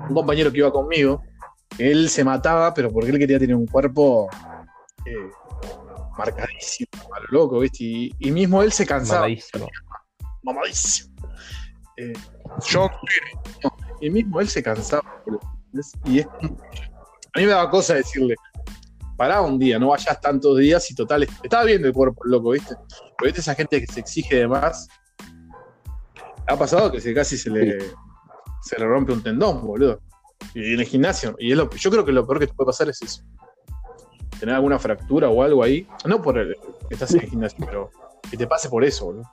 Un 0.07 0.13
compañero 0.13 0.51
que 0.51 0.59
iba 0.59 0.71
conmigo, 0.71 1.23
él 1.79 2.09
se 2.09 2.23
mataba, 2.23 2.73
pero 2.75 2.91
porque 2.91 3.09
él 3.09 3.17
quería 3.17 3.39
tener 3.39 3.55
un 3.55 3.65
cuerpo 3.65 4.29
eh, 5.05 5.31
marcadísimo, 6.15 6.89
a 7.15 7.19
lo 7.21 7.25
loco, 7.31 7.59
¿viste? 7.59 7.83
Y, 7.83 8.15
y 8.19 8.31
mismo 8.31 8.61
él 8.61 8.71
se 8.71 8.85
cansaba. 8.85 9.21
Mamadísimo. 9.21 9.67
Mamadísimo. 10.43 11.14
Eh, 11.97 12.13
y 14.01 14.09
mismo 14.09 14.41
él 14.41 14.49
se 14.49 14.61
cansaba. 14.61 15.23
Y 16.05 16.19
es, 16.19 16.27
a 16.27 17.39
mí 17.39 17.45
me 17.45 17.47
daba 17.47 17.69
cosa 17.69 17.95
decirle, 17.95 18.35
pará 19.17 19.41
un 19.41 19.59
día, 19.59 19.79
no 19.79 19.89
vayas 19.89 20.19
tantos 20.21 20.57
días 20.57 20.89
y 20.89 20.95
total, 20.95 21.27
estaba 21.43 21.63
viendo 21.63 21.87
el 21.87 21.93
cuerpo 21.93 22.23
loco, 22.25 22.51
¿viste? 22.51 22.75
Pero 23.17 23.25
viste 23.25 23.41
esa 23.41 23.55
gente 23.55 23.81
que 23.81 23.91
se 23.91 23.99
exige 23.99 24.37
de 24.37 24.47
más. 24.47 24.87
Ha 26.47 26.57
pasado 26.57 26.91
que 26.91 27.01
se, 27.01 27.13
casi 27.13 27.37
se 27.37 27.49
le, 27.49 27.79
se 28.61 28.79
le 28.79 28.85
rompe 28.85 29.13
un 29.13 29.23
tendón, 29.23 29.65
boludo. 29.65 29.99
Y 30.53 30.73
en 30.73 30.79
el 30.79 30.85
gimnasio. 30.85 31.35
Y 31.39 31.51
es 31.51 31.57
lo, 31.57 31.69
yo 31.69 31.89
creo 31.89 32.05
que 32.05 32.11
lo 32.11 32.25
peor 32.25 32.39
que 32.39 32.47
te 32.47 32.53
puede 32.53 32.67
pasar 32.67 32.89
es 32.89 33.01
eso. 33.01 33.23
Tener 34.39 34.55
alguna 34.55 34.77
fractura 34.77 35.29
o 35.29 35.41
algo 35.41 35.63
ahí. 35.63 35.87
No 36.05 36.21
por 36.21 36.37
el, 36.37 36.55
que 36.87 36.93
estás 36.93 37.13
en 37.15 37.21
el 37.21 37.29
gimnasio, 37.29 37.65
pero 37.65 37.91
que 38.29 38.37
te 38.37 38.47
pase 38.47 38.69
por 38.69 38.83
eso, 38.83 39.05
boludo. 39.05 39.31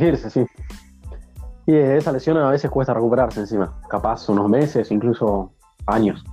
Irse, 0.00 0.30
sí. 0.30 0.44
Y 1.66 1.74
esa 1.76 2.10
lesión 2.12 2.36
a 2.38 2.50
veces 2.50 2.70
cuesta 2.70 2.94
recuperarse 2.94 3.40
encima. 3.40 3.80
Capaz 3.88 4.28
unos 4.28 4.48
meses, 4.48 4.90
incluso 4.90 5.52
años. 5.86 6.24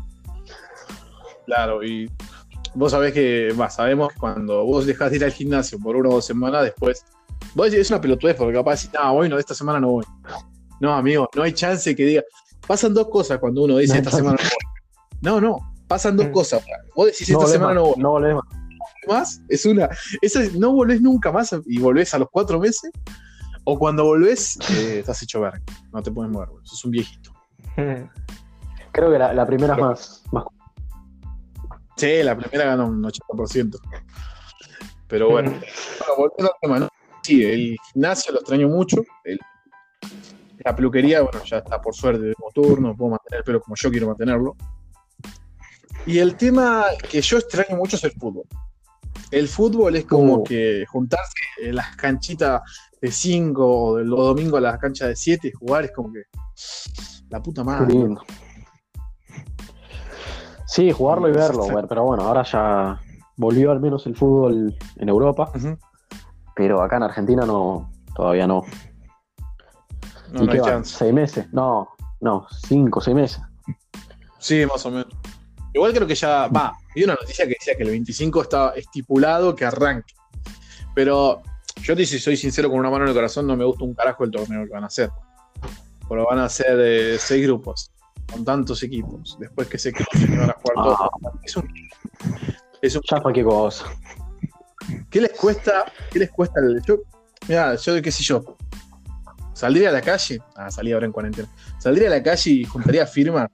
Claro, 1.46 1.84
y 1.84 2.10
vos 2.74 2.92
sabés 2.92 3.14
que, 3.14 3.54
va, 3.60 3.70
sabemos 3.70 4.12
que 4.14 4.20
cuando 4.20 4.66
vos 4.66 4.86
dejás 4.86 5.12
de 5.12 5.18
ir 5.18 5.24
al 5.26 5.32
gimnasio 5.32 5.80
por 5.80 5.96
una 5.96 6.10
o 6.10 6.14
dos 6.14 6.26
semanas, 6.26 6.64
después, 6.64 7.06
vos 7.56 7.66
decís, 7.68 7.82
es 7.86 7.92
una 7.92 8.02
pelotudez, 8.02 8.36
porque 8.36 8.54
capaz 8.54 8.82
decís, 8.84 8.92
no, 8.94 9.14
bueno, 9.14 9.38
esta 9.38 9.54
semana 9.54 9.80
no 9.80 9.90
voy. 9.92 10.06
No, 10.80 10.94
amigo, 10.94 11.30
no 11.36 11.44
hay 11.44 11.54
chance 11.54 11.96
que 11.96 12.06
diga. 12.06 12.24
Pasan 12.68 12.94
dos 12.94 13.08
cosas 13.10 13.40
cuando 13.40 13.64
uno 13.64 13.78
dice, 13.78 13.94
No 13.94 14.00
esta 14.00 14.12
chance. 14.12 14.24
semana 14.24 14.38
no 14.42 14.50
voy. 14.50 14.62
No, 15.22 15.42
no, 15.42 15.74
pasan 15.88 16.18
dos 16.18 16.28
Mm. 16.28 16.32
cosas. 16.32 16.64
Vos 16.96 17.08
decís, 17.08 17.30
esta 17.30 17.48
semana 17.48 17.74
más, 17.74 17.76
no 17.76 17.84
voy. 17.86 17.94
no 17.98 18.10
volvés 18.12 18.36
más. 18.36 18.44
más, 19.08 19.42
es 19.48 19.66
una. 19.66 19.90
Esa 20.22 20.44
es- 20.44 20.54
no 20.56 20.74
volvés 20.74 21.02
nunca 21.02 21.32
más 21.32 21.56
y 21.66 21.80
volvés 21.80 22.14
a 22.14 22.20
los 22.20 22.28
cuatro 22.30 22.60
meses. 22.60 22.92
O 23.70 23.78
cuando 23.78 24.06
volvés, 24.06 24.58
eh, 24.72 25.00
estás 25.00 25.22
hecho 25.24 25.42
verga. 25.42 25.62
No 25.92 26.02
te 26.02 26.10
puedes 26.10 26.32
mover, 26.32 26.48
boludo. 26.48 26.66
Sos 26.66 26.86
un 26.86 26.92
viejito. 26.92 27.34
Creo 28.94 29.12
que 29.12 29.20
la, 29.20 29.34
la 29.34 29.46
primera 29.46 29.74
es 29.74 29.80
más, 29.82 30.24
más. 30.32 30.46
Sí, 31.98 32.24
la 32.24 32.38
primera 32.38 32.64
gana 32.64 32.86
un 32.86 33.04
80%. 33.04 33.78
Pero 35.10 35.30
bueno, 35.32 35.50
bueno, 35.52 36.14
volviendo 36.18 36.54
al 36.54 36.60
tema, 36.62 36.80
¿no? 36.80 36.88
Sí, 37.24 37.44
el 37.44 37.76
gimnasio 37.92 38.32
lo 38.32 38.40
extraño 38.40 38.70
mucho. 38.70 39.04
El- 39.26 39.40
la 40.64 40.74
peluquería, 40.76 41.22
bueno, 41.22 41.44
ya 41.44 41.58
está 41.58 41.82
por 41.82 41.94
suerte 41.94 42.22
de 42.24 42.34
turno, 42.54 42.96
puedo 42.96 43.12
mantener 43.12 43.40
el 43.40 43.44
pelo 43.44 43.62
como 43.62 43.76
yo 43.76 43.92
quiero 43.92 44.08
mantenerlo. 44.08 44.56
Y 46.06 46.20
el 46.20 46.36
tema 46.38 46.86
que 47.10 47.22
yo 47.22 47.38
extraño 47.38 47.76
mucho 47.76 47.98
es 47.98 48.04
el 48.06 48.12
fútbol. 48.14 48.46
El 49.30 49.50
fútbol 49.50 49.98
es 49.98 50.06
como 50.06 50.36
Uh. 50.38 50.44
que 50.46 50.86
juntarse 50.88 51.34
en 51.62 51.76
las 51.76 51.96
canchitas 51.98 52.62
de 53.02 53.12
5 53.12 53.66
o 53.66 53.96
de 53.98 54.06
los 54.06 54.20
domingos 54.20 54.58
a 54.58 54.62
las 54.62 54.80
canchas 54.80 55.10
de 55.10 55.16
7 55.16 55.48
y 55.48 55.52
jugar 55.52 55.86
es 55.86 55.92
como 55.92 56.12
que 56.12 56.24
la 57.30 57.42
puta 57.42 57.64
madre. 57.64 57.94
lindo. 57.94 58.22
Sí, 60.66 60.92
jugarlo 60.92 61.30
y 61.30 61.32
verlo, 61.32 61.66
pero 61.88 62.04
bueno, 62.04 62.24
ahora 62.24 62.44
ya 62.44 63.02
volvió 63.38 63.72
al 63.72 63.80
menos 63.80 64.06
el 64.06 64.16
fútbol 64.16 64.76
en 64.98 65.10
Europa, 65.10 65.52
pero 66.56 66.82
acá 66.82 66.98
en 66.98 67.04
Argentina 67.04 67.46
no, 67.46 67.92
todavía 68.16 68.48
no. 68.48 68.64
No, 70.34 70.44
¿Y 70.44 70.46
no 70.46 70.52
qué 70.52 70.58
hay 70.58 70.60
va? 70.60 70.68
chance. 70.68 70.98
¿Seis 70.98 71.14
meses? 71.14 71.48
No, 71.54 71.88
no, 72.20 72.48
cinco, 72.68 73.00
seis 73.00 73.16
meses. 73.16 73.42
Sí, 74.40 74.66
más 74.66 74.86
o 74.86 74.92
menos. 74.92 75.08
Igual 75.74 75.94
creo 75.94 76.08
que 76.08 76.16
ya 76.16 76.48
va. 76.48 76.74
Vi 76.96 77.04
una 77.04 77.14
noticia 77.14 77.46
que 77.46 77.56
decía 77.58 77.76
que 77.78 77.84
el 77.84 77.90
25 77.90 78.42
estaba 78.42 78.72
estipulado 78.72 79.56
que 79.56 79.66
arranque. 79.66 80.14
Pero 80.94 81.44
yo 81.82 81.96
te 81.96 82.06
si 82.06 82.20
soy 82.20 82.38
sincero 82.38 82.70
con 82.70 82.80
una 82.80 82.90
mano 82.90 83.04
en 83.06 83.10
el 83.10 83.16
corazón, 83.16 83.48
no 83.48 83.56
me 83.56 83.66
gusta 83.66 83.84
un 83.84 83.94
carajo 83.94 84.24
el 84.24 84.32
torneo 84.32 84.66
que 84.66 84.72
van 84.74 84.84
a 84.84 84.88
hacer. 84.88 85.10
Pero 86.10 86.26
van 86.26 86.40
a 86.40 86.50
ser 86.50 86.78
eh, 86.80 87.18
seis 87.20 87.44
grupos, 87.46 87.92
con 88.32 88.44
tantos 88.46 88.82
equipos. 88.84 89.38
Después 89.40 89.68
que 89.68 89.78
se 89.78 89.92
crucen 89.92 90.34
y 90.34 90.38
van 90.38 90.50
a 90.50 90.54
jugar 90.54 90.76
todos. 90.76 90.98
Ah, 91.02 91.32
Es 91.44 91.58
un, 91.58 91.68
es 92.82 92.96
un- 92.96 93.02
ya 93.10 93.20
cualquier 93.22 93.46
cosa. 93.46 93.86
¿Qué 95.10 95.20
les 95.22 95.32
cuesta? 95.34 95.86
¿Qué 96.12 96.20
les 96.20 96.32
cuesta 96.32 96.60
el 96.62 96.82
yo? 96.86 96.98
Mira, 97.48 97.76
yo 97.76 98.02
qué 98.02 98.12
sé 98.12 98.24
yo. 98.24 98.58
Saldría 99.54 99.90
a 99.90 99.92
la 99.92 100.02
calle, 100.02 100.40
ah, 100.56 100.70
salí 100.70 100.92
ahora 100.92 101.08
en 101.08 101.12
cuarentena. 101.12 101.48
Saldría 101.80 102.08
a 102.08 102.12
la 102.12 102.22
calle 102.24 102.52
y 102.52 102.64
juntaría 102.64 103.08
firmas 103.08 103.50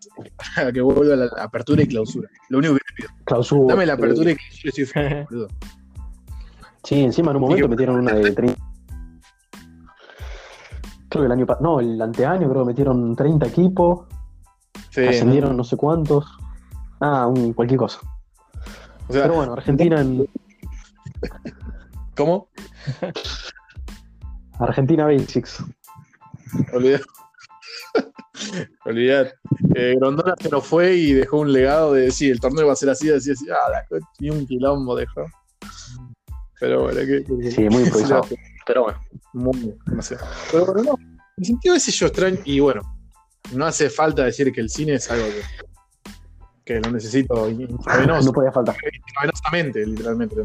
para 0.55 0.71
que 0.71 0.81
vuelva 0.81 1.15
la 1.15 1.25
apertura 1.41 1.81
y 1.81 1.87
clausura. 1.87 2.27
Lo 2.49 2.57
único 2.57 2.73
que 2.75 2.81
pido. 2.95 3.09
Clausura. 3.23 3.73
Dame 3.73 3.85
la 3.85 3.93
apertura 3.93 4.31
y 4.31 4.35
clausura 4.35 4.61
y 4.63 4.67
estoy 4.69 4.85
feliz, 4.85 5.25
boludo. 5.29 5.47
Sí, 6.83 7.01
encima 7.01 7.31
en 7.31 7.37
un 7.37 7.43
Sí, 7.43 7.47
momento 7.47 7.69
metieron 7.69 7.95
una 7.97 8.13
de 8.13 8.31
30. 8.31 8.61
Creo 11.09 11.21
que 11.21 11.25
el 11.25 11.31
año 11.31 11.45
pasado, 11.45 11.63
no, 11.63 11.79
el 11.79 12.01
anteaño 12.01 12.49
creo 12.49 12.63
que 12.63 12.67
metieron 12.67 13.15
30 13.15 13.47
equipos, 13.47 14.07
Sí, 14.89 15.05
ascendieron 15.05 15.51
¿no? 15.51 15.57
no 15.57 15.63
sé 15.63 15.77
cuántos. 15.77 16.25
Ah, 16.99 17.27
un, 17.27 17.53
cualquier 17.53 17.79
cosa. 17.79 17.99
O 19.07 19.13
sea, 19.13 19.23
Pero 19.23 19.35
bueno, 19.35 19.53
Argentina 19.53 20.01
en 20.01 20.27
¿cómo? 22.15 22.49
Argentina 24.59 25.05
Basics. 25.05 25.63
Olvidé. 26.73 27.01
Olvidad. 28.85 29.33
Eh, 29.75 29.95
Grondona 29.97 30.35
se 30.39 30.49
nos 30.49 30.65
fue 30.65 30.93
y 30.95 31.13
dejó 31.13 31.39
un 31.39 31.51
legado 31.51 31.93
de 31.93 32.03
decir, 32.03 32.31
el 32.31 32.39
torneo 32.39 32.67
va 32.67 32.73
a 32.73 32.75
ser 32.77 32.89
así, 32.89 33.09
así, 33.11 33.31
así. 33.31 33.45
Ah, 33.49 33.69
la 33.69 34.33
un 34.33 34.45
quilombo 34.45 34.95
dejó. 34.95 35.25
Pero 36.59 36.83
bueno, 36.83 36.99
que, 37.01 37.23
que- 37.23 37.51
Sí, 37.51 37.61
muy 37.69 37.83
improvisado. 37.83 38.25
Pero 38.65 38.83
bueno, 38.83 38.99
muy, 39.33 39.75
no 39.87 40.01
sé. 40.01 40.17
Pero 40.51 40.65
bueno, 40.65 40.83
no. 40.83 40.95
En 41.37 41.45
sentido 41.45 41.75
ese 41.75 41.91
yo 41.91 42.07
extraño, 42.07 42.37
y 42.45 42.59
bueno, 42.59 42.81
no 43.53 43.65
hace 43.65 43.89
falta 43.89 44.23
decir 44.23 44.51
que 44.51 44.61
el 44.61 44.69
cine 44.69 44.93
es 44.93 45.09
algo 45.11 45.25
que, 45.25 46.13
que 46.63 46.79
lo 46.79 46.91
necesito 46.91 47.49
intravenoso, 47.49 48.27
no 48.27 48.31
podía 48.33 48.51
faltar. 48.51 48.75
intravenosamente, 49.07 49.85
literalmente. 49.85 50.35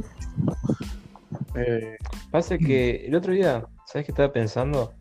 Eh, 1.55 1.97
Pasa 2.31 2.59
que 2.59 3.07
el 3.07 3.15
otro 3.15 3.33
día, 3.33 3.65
¿sabes 3.87 4.07
qué 4.07 4.13
estaba 4.13 4.33
pensando? 4.33 4.95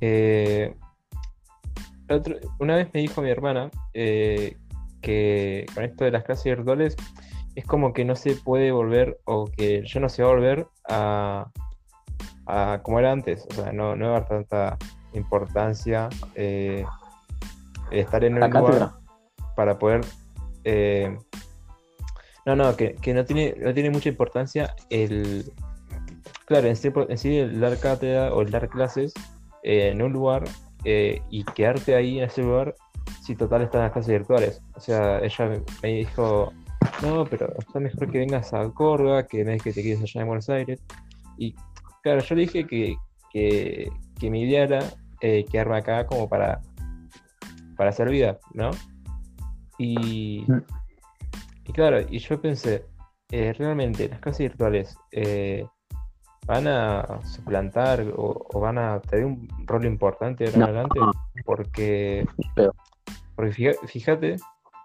Eh, 0.00 0.74
otro- 2.08 2.36
una 2.58 2.76
vez 2.76 2.88
me 2.92 3.00
dijo 3.00 3.22
mi 3.22 3.30
hermana 3.30 3.70
eh, 3.94 4.56
que 5.00 5.66
con 5.74 5.84
esto 5.84 6.04
de 6.04 6.10
las 6.10 6.24
clases 6.24 6.44
virtuales 6.56 6.96
es 7.60 7.66
como 7.66 7.92
que 7.92 8.06
no 8.06 8.16
se 8.16 8.34
puede 8.36 8.72
volver 8.72 9.20
o 9.24 9.44
que 9.44 9.84
ya 9.86 10.00
no 10.00 10.08
se 10.08 10.22
va 10.22 10.30
a 10.30 10.32
volver 10.32 10.66
a, 10.88 11.50
a 12.46 12.80
como 12.82 12.98
era 12.98 13.12
antes. 13.12 13.46
O 13.50 13.54
sea, 13.54 13.72
no, 13.72 13.94
no 13.96 14.06
va 14.06 14.12
a 14.12 14.16
haber 14.16 14.28
tanta 14.28 14.78
importancia 15.12 16.08
eh, 16.34 16.86
estar 17.90 18.24
en 18.24 18.34
un 18.34 18.40
lugar 18.40 18.64
cátedra. 18.64 18.94
para 19.54 19.78
poder. 19.78 20.00
eh, 20.64 21.14
no, 22.46 22.56
no, 22.56 22.74
que, 22.76 22.94
que 22.94 23.12
no, 23.12 23.26
tiene, 23.26 23.54
no 23.58 23.74
tiene 23.74 23.90
mucha 23.90 24.08
importancia 24.08 24.74
el. 24.88 25.52
Claro, 26.46 26.66
en 26.66 26.76
sí, 26.76 26.90
en 27.08 27.18
sí 27.18 27.38
el 27.38 27.60
dar 27.60 27.78
cátedra 27.78 28.32
o 28.32 28.40
el 28.40 28.50
dar 28.50 28.70
clases 28.70 29.12
eh, 29.62 29.90
en 29.90 30.00
un 30.00 30.12
lugar 30.14 30.44
eh, 30.84 31.20
y 31.28 31.44
quedarte 31.44 31.94
ahí 31.94 32.18
en 32.18 32.24
ese 32.24 32.42
lugar 32.42 32.74
si 33.22 33.36
total 33.36 33.62
están 33.62 33.82
las 33.82 33.92
clases 33.92 34.12
virtuales. 34.12 34.62
O 34.74 34.80
sea, 34.80 35.20
ella 35.20 35.60
me 35.82 35.88
dijo, 35.88 36.52
no, 37.02 37.24
pero 37.24 37.52
está 37.58 37.80
mejor 37.80 38.10
que 38.10 38.18
vengas 38.18 38.52
a 38.52 38.68
Córdoba, 38.70 39.26
que 39.26 39.44
me 39.44 39.58
que 39.58 39.72
te 39.72 39.82
quedes 39.82 40.00
allá 40.02 40.20
en 40.22 40.26
Buenos 40.26 40.48
Aires. 40.48 40.82
Y 41.38 41.54
claro, 42.02 42.20
yo 42.20 42.34
le 42.34 42.42
dije 42.42 42.66
que, 42.66 42.96
que, 43.32 43.90
que 44.18 44.30
mi 44.30 44.42
idea 44.42 44.64
era 44.64 44.80
eh, 45.20 45.44
quedarme 45.50 45.78
acá 45.78 46.06
como 46.06 46.28
para, 46.28 46.60
para 47.76 47.90
hacer 47.90 48.08
vida, 48.10 48.38
¿no? 48.54 48.70
Y, 49.78 50.44
Mm. 50.48 50.58
y 51.66 51.72
claro, 51.72 52.00
y 52.08 52.18
yo 52.18 52.40
pensé, 52.40 52.84
eh, 53.30 53.52
realmente 53.54 54.08
las 54.08 54.20
clases 54.20 54.48
virtuales 54.50 54.96
eh, 55.12 55.64
van 56.46 56.66
a 56.66 57.20
suplantar 57.24 58.00
o, 58.16 58.46
o 58.52 58.60
van 58.60 58.76
a 58.78 59.00
tener 59.00 59.24
un 59.26 59.48
rol 59.66 59.84
importante 59.86 60.44
de 60.44 60.50
ahora 60.50 60.56
en 60.56 60.60
No. 60.60 60.66
adelante, 60.80 61.00
porque, 61.44 62.26
porque 63.36 63.74
fíjate 63.86 64.36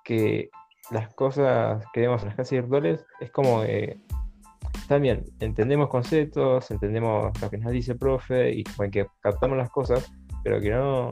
que 0.03 0.49
las 0.91 1.13
cosas 1.15 1.83
que 1.93 2.01
vemos 2.01 2.21
en 2.21 2.27
las 2.27 2.35
clases 2.35 2.61
virtuales 2.61 3.05
es 3.19 3.31
como 3.31 3.61
que 3.61 3.97
también 4.87 5.25
entendemos 5.39 5.89
conceptos, 5.89 6.69
entendemos 6.69 7.31
lo 7.41 7.49
que 7.49 7.57
nos 7.57 7.71
dice 7.71 7.93
el 7.93 7.97
profe 7.97 8.51
y 8.51 8.63
como 8.63 8.89
que 8.91 9.07
captamos 9.21 9.57
las 9.57 9.69
cosas, 9.69 10.11
pero 10.43 10.59
que 10.59 10.69
no 10.69 11.11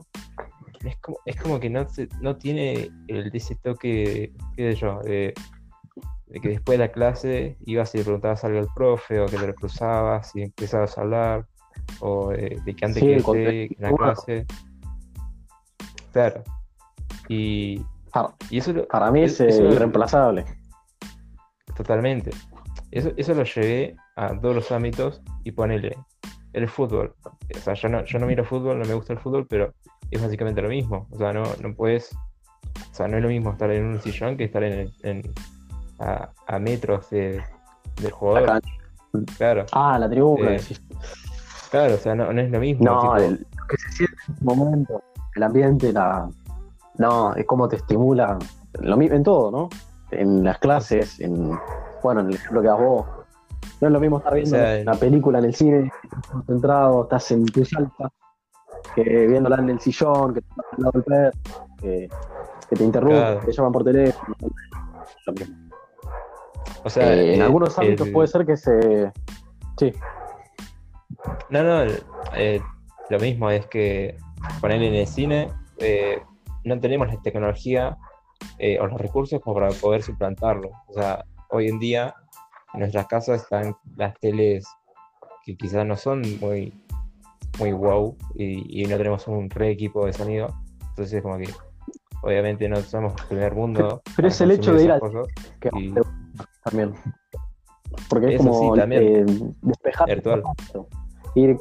es 0.84 0.98
como, 0.98 1.18
es 1.26 1.36
como 1.42 1.60
que 1.60 1.70
no, 1.70 1.88
no 2.22 2.36
tiene 2.38 2.90
el, 3.08 3.32
ese 3.34 3.56
toque, 3.56 4.34
qué 4.56 4.74
sé 4.74 4.76
yo, 4.76 5.00
de, 5.02 5.34
de 6.28 6.40
que 6.40 6.50
después 6.50 6.78
de 6.78 6.86
la 6.86 6.92
clase 6.92 7.58
ibas 7.66 7.96
y 7.96 8.00
le 8.00 8.04
preguntabas 8.04 8.44
algo 8.44 8.60
al 8.60 8.68
profe 8.76 9.20
o 9.20 9.26
que 9.26 9.38
te 9.38 9.48
lo 9.48 9.56
cruzabas 9.56 10.36
y 10.36 10.44
empezabas 10.44 10.98
a 10.98 11.02
hablar 11.02 11.48
o 12.00 12.30
de, 12.30 12.62
de 12.64 12.76
que 12.76 12.86
antes 12.86 13.02
Sí, 13.02 13.10
que 13.10 13.16
esté 13.16 13.64
en 13.64 13.76
la 13.80 13.94
clase. 13.94 14.46
Claro. 16.12 16.44
Y, 17.30 17.84
Para, 18.14 18.34
y 18.50 18.60
eso 18.60 18.74
para 18.88 19.12
mí 19.12 19.24
es 19.24 19.40
Eso- 19.42 19.64
eh, 19.64 19.74
irreemplazable. 19.74 20.46
Totalmente. 21.76 22.32
Eso, 22.92 23.12
eso 23.18 23.34
lo 23.34 23.44
llevé 23.44 23.96
a 24.16 24.40
todos 24.40 24.56
los 24.56 24.72
ámbitos 24.72 25.22
y 25.44 25.52
ponele 25.52 25.98
el 26.54 26.68
fútbol. 26.70 27.16
O 27.56 27.60
sea, 27.60 27.74
yo 27.74 27.90
no, 27.90 28.04
yo 28.06 28.20
no 28.20 28.28
miro 28.28 28.46
fútbol, 28.46 28.78
no 28.80 28.86
me 28.86 28.94
gusta 28.94 29.14
el 29.14 29.20
fútbol, 29.20 29.48
pero 29.48 29.74
es 30.12 30.22
básicamente 30.22 30.62
lo 30.62 30.70
mismo. 30.70 31.08
O 31.12 31.18
sea, 31.18 31.34
no, 31.34 31.44
no 31.62 31.74
puedes. 31.76 32.16
O 32.92 32.94
sea, 32.94 33.08
no 33.08 33.18
es 33.18 33.24
lo 33.24 33.30
mismo 33.30 33.52
estar 33.52 33.72
en 33.72 33.86
un 33.86 34.00
sillón 34.02 34.38
que 34.38 34.44
estar 34.44 34.64
en, 34.64 34.92
en- 35.02 35.34
a, 36.00 36.30
a 36.48 36.60
metros 36.60 37.10
de, 37.10 37.42
del 38.02 38.12
jugador. 38.12 38.48
La 38.48 38.62
Claro, 39.38 39.66
Ah, 39.72 39.98
la 40.00 40.10
tribuna. 40.10 40.56
Eh, 40.56 40.62
claro, 41.70 41.96
o 41.96 41.98
sea, 41.98 42.16
no, 42.16 42.32
no 42.34 42.42
es 42.42 42.50
lo 42.52 42.60
mismo. 42.60 42.84
No, 42.86 43.00
tipo, 43.02 43.16
el- 43.18 43.46
lo 43.58 43.68
que 43.68 43.78
se 43.78 43.92
siente 43.92 44.16
en 44.28 44.34
ese 44.36 44.44
momento, 44.46 45.04
el 45.36 45.44
ambiente, 45.44 45.94
la. 45.94 46.30
No, 46.98 47.36
es 47.36 47.46
como 47.46 47.68
te 47.68 47.78
estimula. 47.78 48.38
Lo, 48.80 48.98
mi- 48.98 49.08
en 49.08 49.24
todo, 49.24 49.52
¿no? 49.52 49.70
En 50.12 50.44
las 50.44 50.58
clases, 50.60 51.20
en. 51.20 51.58
Bueno, 52.04 52.22
en 52.22 52.28
el 52.30 52.36
ejemplo 52.36 52.62
que 52.62 52.68
das 52.68 52.80
vos. 52.80 53.06
No 53.82 53.88
es 53.88 53.94
lo 53.94 54.00
mismo 54.00 54.18
estar 54.18 54.34
viendo 54.34 54.56
O 54.56 54.60
sea, 54.60 54.76
en- 54.78 54.88
una 54.88 54.98
película 54.98 55.40
en 55.40 55.46
el 55.46 55.56
cine, 55.56 55.92
estás 56.04 56.32
concentrado, 56.32 57.04
estás 57.04 57.32
en 57.32 57.46
tu 57.46 57.66
salsa, 57.66 58.12
que 58.96 59.04
viéndola 59.28 59.56
en 59.58 59.70
el 59.70 59.80
sillón, 59.80 60.34
que 60.34 60.42
te 60.42 60.48
al 60.54 60.84
lado 60.84 60.92
del 60.94 61.04
perro, 61.04 61.38
que, 61.82 62.10
que 62.70 62.76
te 62.76 62.84
interrumpen, 62.84 63.20
Claro. 63.20 63.40
que 63.40 63.46
te 63.48 63.52
llaman 63.54 63.72
por 63.72 63.84
teléfono. 63.84 64.36
Lo 65.26 65.34
mismo. 65.34 65.56
o 66.86 66.90
sea, 66.90 67.14
Eh, 67.14 67.36
en 67.36 67.42
algunos 67.42 67.78
ámbitos 67.80 68.08
el- 68.08 68.14
puede 68.14 68.28
ser 68.28 68.46
que 68.46 68.58
se. 68.58 69.12
Sí, 69.78 69.94
No, 71.50 71.64
no, 71.64 71.82
el- 71.82 72.04
eh, 72.36 72.62
lo 73.10 73.20
mismo 73.20 73.50
es 73.50 73.66
que 73.68 74.18
poner 74.60 74.82
en 74.82 74.94
el 74.94 75.08
cine, 75.08 75.50
eh, 75.78 76.22
no 76.64 76.80
tenemos 76.80 77.08
la 77.08 77.22
tecnología 77.22 77.98
eh, 78.60 78.80
o 78.80 78.88
los 78.88 79.00
recursos 79.00 79.40
como 79.42 79.56
para 79.56 79.70
poder 79.70 80.02
suplantarlo. 80.04 80.70
O 80.88 80.94
sea, 80.94 81.24
hoy 81.50 81.68
en 81.68 81.80
día 81.80 82.14
en 82.74 82.82
nuestras 82.82 83.08
casas 83.08 83.44
están 83.44 83.76
las 83.96 84.18
teles 84.20 84.66
que 85.46 85.56
quizás 85.56 85.86
no 85.86 85.96
son 85.96 86.22
muy, 86.40 86.74
muy 87.60 87.72
wow 87.74 88.16
y, 88.36 88.82
y 88.84 88.86
no 88.88 88.98
tenemos 88.98 89.28
un 89.28 89.50
re 89.50 89.70
equipo 89.72 90.06
de 90.06 90.14
sonido. 90.14 90.48
Entonces, 90.90 91.22
como 91.22 91.38
que 91.38 91.50
obviamente 92.22 92.68
no 92.70 92.78
somos 92.78 93.14
primer 93.28 93.54
mundo. 93.54 94.02
Pero 94.16 94.28
es 94.28 94.40
el 94.42 94.52
hecho 94.52 94.74
de 94.74 94.84
ir 94.86 94.92
al- 94.92 95.02
que 95.60 95.70
Y- 95.78 95.94
también. 96.64 96.94
Porque 98.10 98.28
es 98.36 98.42
Eso 98.42 98.50
como 98.50 98.74
sí, 98.74 98.80
también. 98.80 99.04
eh, 99.04 99.26
despejar 99.62 100.08
Virtual. 100.08 100.44
ir 101.36 101.58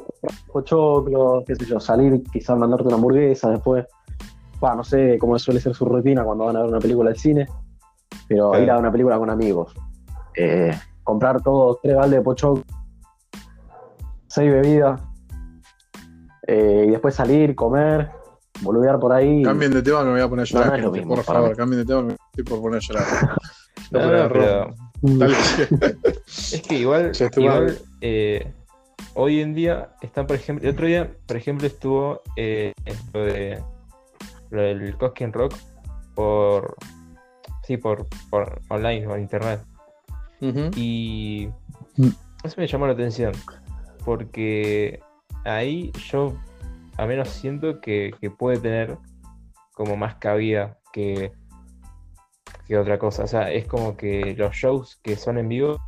con 0.47 0.63
choclo, 0.63 1.43
qué 1.45 1.55
sé 1.55 1.65
yo, 1.65 1.79
salir, 1.79 2.23
quizás 2.31 2.57
mandarte 2.57 2.87
una 2.87 2.95
hamburguesa 2.95 3.51
después. 3.51 3.85
Bah, 4.63 4.75
no 4.75 4.83
sé 4.85 5.17
cómo 5.19 5.37
suele 5.37 5.59
ser 5.59 5.75
su 5.75 5.83
rutina 5.83 6.23
cuando 6.23 6.45
van 6.45 6.55
a 6.55 6.61
ver 6.61 6.69
una 6.69 6.79
película 6.79 7.09
al 7.09 7.17
cine, 7.17 7.45
pero 8.29 8.51
Claro. 8.51 8.63
ir 8.63 8.69
a 8.71 8.73
ver 8.75 8.81
una 8.81 8.91
película 8.93 9.17
con 9.17 9.29
amigos. 9.29 9.73
Eh, 10.37 10.71
comprar 11.03 11.41
todos 11.43 11.81
tres 11.81 11.97
baldes 11.97 12.19
de 12.19 12.21
pochoclo, 12.23 12.63
seis 14.27 14.49
bebidas, 14.49 15.01
eh, 16.47 16.85
y 16.87 16.91
después 16.91 17.13
salir, 17.13 17.55
comer, 17.55 18.09
boludear 18.61 18.99
por 19.01 19.11
ahí. 19.11 19.43
Cambien 19.43 19.73
de 19.73 19.81
tema, 19.81 20.01
me 20.05 20.11
voy 20.11 20.21
a 20.21 20.29
poner 20.29 20.43
a 20.43 20.45
llorar. 20.45 20.65
No, 20.67 20.71
no 20.71 20.77
es 20.77 20.83
lo 20.83 20.91
gente, 20.93 20.99
mismo 21.01 21.15
por 21.15 21.23
favor, 21.25 21.49
mí. 21.49 21.55
cambien 21.57 21.81
de 21.81 21.85
tema, 21.85 22.01
me 22.03 22.13
estoy 22.13 22.43
por 22.45 22.61
poner 22.61 22.77
a 22.77 22.79
llorar. 22.79 23.05
No, 23.91 23.99
No, 23.99 24.23
no, 24.23 24.29
pero-. 24.29 24.75
Es 26.25 26.61
que 26.65 26.75
igual, 26.75 27.11
eh, 27.99 28.53
hoy 29.13 29.41
en 29.41 29.53
día 29.53 29.89
están, 30.01 30.25
por 30.25 30.37
ejemplo, 30.37 30.65
el 30.69 30.73
otro 30.73 30.87
día, 30.87 31.11
por 31.27 31.35
ejemplo, 31.35 31.67
estuvo 31.67 32.21
eh, 32.37 32.73
lo 33.13 33.25
de 33.25 33.61
lo 34.53 34.61
del 34.61 34.97
Cosquín 34.97 35.33
Rock 35.33 35.55
por 36.15 36.75
sí, 37.63 37.77
por, 37.77 38.07
por 38.29 38.61
online 38.69 39.07
o 39.07 39.17
internet. 39.17 39.61
Y 40.75 41.49
Mm. 41.97 42.09
eso 42.43 42.55
me 42.57 42.67
llamó 42.67 42.87
la 42.87 42.93
atención. 42.93 43.33
Porque 44.03 44.99
ahí 45.45 45.91
yo 46.09 46.37
al 46.97 47.07
menos 47.07 47.29
siento 47.29 47.79
que, 47.79 48.13
que 48.19 48.29
puede 48.29 48.59
tener 48.59 48.97
como 49.73 49.95
más 49.95 50.15
cabida 50.15 50.77
que, 50.91 51.31
que 52.67 52.77
otra 52.77 52.99
cosa. 52.99 53.23
O 53.23 53.27
sea, 53.27 53.51
es 53.51 53.65
como 53.67 53.95
que 53.95 54.35
los 54.37 54.55
shows 54.55 54.99
que 55.03 55.15
son 55.15 55.37
en 55.37 55.49
vivo, 55.49 55.79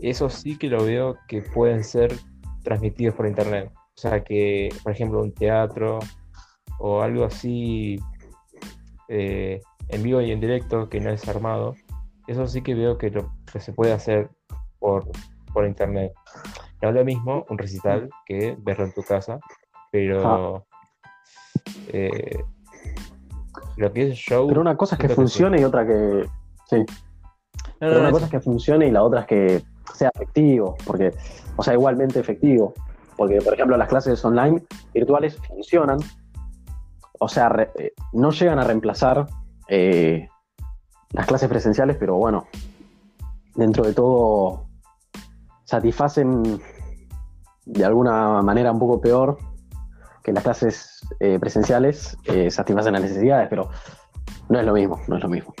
eso 0.00 0.28
sí 0.28 0.58
que 0.58 0.68
lo 0.68 0.84
veo 0.84 1.16
que 1.28 1.42
pueden 1.42 1.84
ser 1.84 2.12
transmitidos 2.62 3.14
por 3.14 3.26
internet. 3.26 3.70
O 3.74 3.96
sea, 3.96 4.24
que, 4.24 4.70
por 4.82 4.92
ejemplo, 4.92 5.22
un 5.22 5.32
teatro 5.32 6.00
o 6.86 7.00
algo 7.00 7.24
así 7.24 7.98
eh, 9.08 9.58
en 9.88 10.02
vivo 10.02 10.20
y 10.20 10.32
en 10.32 10.40
directo 10.40 10.90
que 10.90 11.00
no 11.00 11.08
es 11.08 11.26
armado, 11.26 11.74
eso 12.26 12.46
sí 12.46 12.60
que 12.60 12.74
veo 12.74 12.98
que, 12.98 13.08
lo, 13.08 13.32
que 13.50 13.58
se 13.58 13.72
puede 13.72 13.94
hacer 13.94 14.28
por, 14.78 15.08
por 15.54 15.66
internet. 15.66 16.12
No 16.82 16.90
es 16.90 16.94
lo 16.94 17.02
mismo 17.02 17.46
un 17.48 17.56
recital 17.56 18.10
que 18.26 18.54
verlo 18.58 18.84
en 18.84 18.92
tu 18.92 19.02
casa, 19.02 19.40
pero 19.90 20.66
eh, 21.88 22.44
lo 23.78 23.90
que 23.90 24.10
es 24.10 24.18
show. 24.18 24.46
Pero 24.46 24.60
una 24.60 24.76
cosa 24.76 24.96
es 24.96 25.00
que 25.00 25.08
funcione 25.08 25.62
y 25.62 25.64
otra 25.64 25.86
que. 25.86 26.26
Sí. 26.68 26.80
No, 26.80 26.84
Pero 27.78 27.92
no, 27.92 27.98
una 28.00 28.08
no, 28.08 28.12
cosa 28.12 28.26
es 28.26 28.30
que 28.30 28.40
funcione 28.40 28.88
y 28.88 28.90
la 28.90 29.02
otra 29.02 29.20
es 29.20 29.26
que 29.26 29.62
sea 29.94 30.10
efectivo, 30.14 30.76
porque, 30.84 31.12
o 31.56 31.62
sea, 31.62 31.72
igualmente 31.72 32.20
efectivo. 32.20 32.74
Porque, 33.16 33.40
por 33.40 33.54
ejemplo, 33.54 33.74
las 33.78 33.88
clases 33.88 34.22
online 34.22 34.62
virtuales 34.92 35.38
funcionan, 35.48 35.98
o 37.18 37.28
sea, 37.28 37.48
re- 37.48 37.70
eh, 37.78 37.92
no 38.12 38.30
llegan 38.30 38.58
a 38.58 38.64
reemplazar 38.64 39.26
eh, 39.68 40.28
las 41.12 41.26
clases 41.26 41.48
presenciales, 41.48 41.96
pero 41.98 42.16
bueno, 42.16 42.46
dentro 43.54 43.84
de 43.84 43.92
todo 43.94 44.66
satisfacen 45.64 46.60
de 47.66 47.84
alguna 47.84 48.42
manera 48.42 48.72
un 48.72 48.78
poco 48.78 49.00
peor 49.00 49.38
que 50.22 50.32
las 50.32 50.42
clases 50.42 51.00
eh, 51.20 51.38
presenciales, 51.38 52.16
eh, 52.24 52.50
satisfacen 52.50 52.92
las 52.94 53.02
necesidades, 53.02 53.48
pero 53.48 53.70
no 54.48 54.58
es 54.58 54.66
lo 54.66 54.72
mismo, 54.72 55.00
no 55.08 55.16
es 55.16 55.22
lo 55.22 55.28
mismo. 55.28 55.54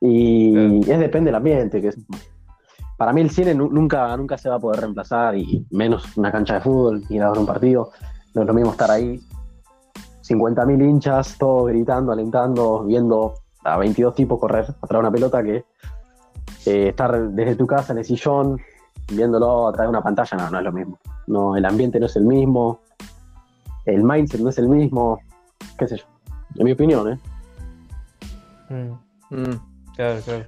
Y 0.00 0.80
es 0.90 0.98
depende 0.98 1.28
del 1.28 1.36
ambiente. 1.36 1.80
Que 1.80 1.88
es- 1.88 1.98
para 2.96 3.12
mí 3.12 3.20
el 3.20 3.30
cine 3.30 3.54
nu- 3.54 3.70
nunca, 3.70 4.16
nunca 4.16 4.36
se 4.36 4.48
va 4.48 4.56
a 4.56 4.60
poder 4.60 4.80
reemplazar, 4.80 5.36
y 5.36 5.64
menos 5.70 6.16
una 6.16 6.32
cancha 6.32 6.54
de 6.54 6.60
fútbol, 6.60 7.04
ir 7.10 7.22
a 7.22 7.30
ver 7.30 7.38
un 7.38 7.46
partido. 7.46 7.90
No 8.34 8.42
es 8.42 8.48
lo 8.48 8.54
mismo 8.54 8.72
estar 8.72 8.90
ahí, 8.90 9.20
50.000 10.28 10.88
hinchas, 10.88 11.36
todos 11.38 11.68
gritando, 11.68 12.12
alentando, 12.12 12.84
viendo 12.84 13.34
a 13.64 13.76
22 13.78 14.14
tipos 14.14 14.38
correr 14.38 14.64
atrás 14.64 14.90
de 14.90 14.98
una 14.98 15.10
pelota 15.10 15.42
que 15.42 15.64
eh, 16.66 16.88
estar 16.88 17.30
desde 17.30 17.56
tu 17.56 17.66
casa 17.66 17.92
en 17.92 17.98
el 17.98 18.04
sillón, 18.04 18.60
viéndolo 19.12 19.68
a 19.68 19.72
través 19.72 19.86
de 19.86 19.90
una 19.90 20.02
pantalla, 20.02 20.36
no, 20.36 20.50
no 20.50 20.58
es 20.58 20.64
lo 20.64 20.72
mismo. 20.72 20.98
No, 21.26 21.56
el 21.56 21.64
ambiente 21.64 21.98
no 21.98 22.06
es 22.06 22.16
el 22.16 22.24
mismo, 22.24 22.80
el 23.84 24.02
mindset 24.04 24.40
no 24.40 24.50
es 24.50 24.58
el 24.58 24.68
mismo, 24.68 25.20
qué 25.78 25.88
sé 25.88 25.96
yo. 25.96 26.04
En 26.56 26.64
mi 26.64 26.72
opinión, 26.72 27.12
¿eh? 27.12 27.18
Mm, 28.70 29.08
Mm. 29.30 29.60
claro, 29.94 30.20
claro. 30.22 30.44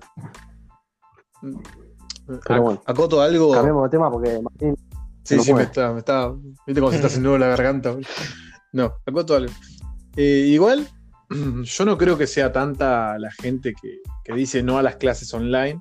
Pero 2.47 2.63
bueno. 2.63 2.83
Acoto 2.87 3.21
algo. 3.21 3.53
Cambiamos 3.53 3.83
de 3.85 3.89
tema 3.91 4.11
porque 4.11 4.41
Martín 4.41 4.75
Sí, 5.23 5.37
no 5.37 5.43
sí, 5.43 5.55
me 5.55 5.63
está, 5.63 5.93
me 5.93 5.99
está. 5.99 6.33
¿Viste 6.67 6.81
cómo 6.81 6.91
se 6.91 6.97
está 6.97 7.09
haciendo 7.09 7.37
la 7.39 7.49
garganta? 7.49 7.95
No, 8.73 8.95
acoto 9.07 9.37
algo. 9.37 9.53
Eh, 10.17 10.47
igual, 10.49 10.87
yo 11.65 11.85
no 11.85 11.97
creo 11.99 12.17
que 12.19 12.27
sea 12.27 12.53
tanta 12.53 13.19
la 13.19 13.31
gente 13.33 13.73
que, 13.81 13.99
que 14.25 14.33
dice 14.35 14.63
no 14.63 14.79
a 14.79 14.83
las 14.83 14.97
clases 14.97 15.33
online. 15.35 15.81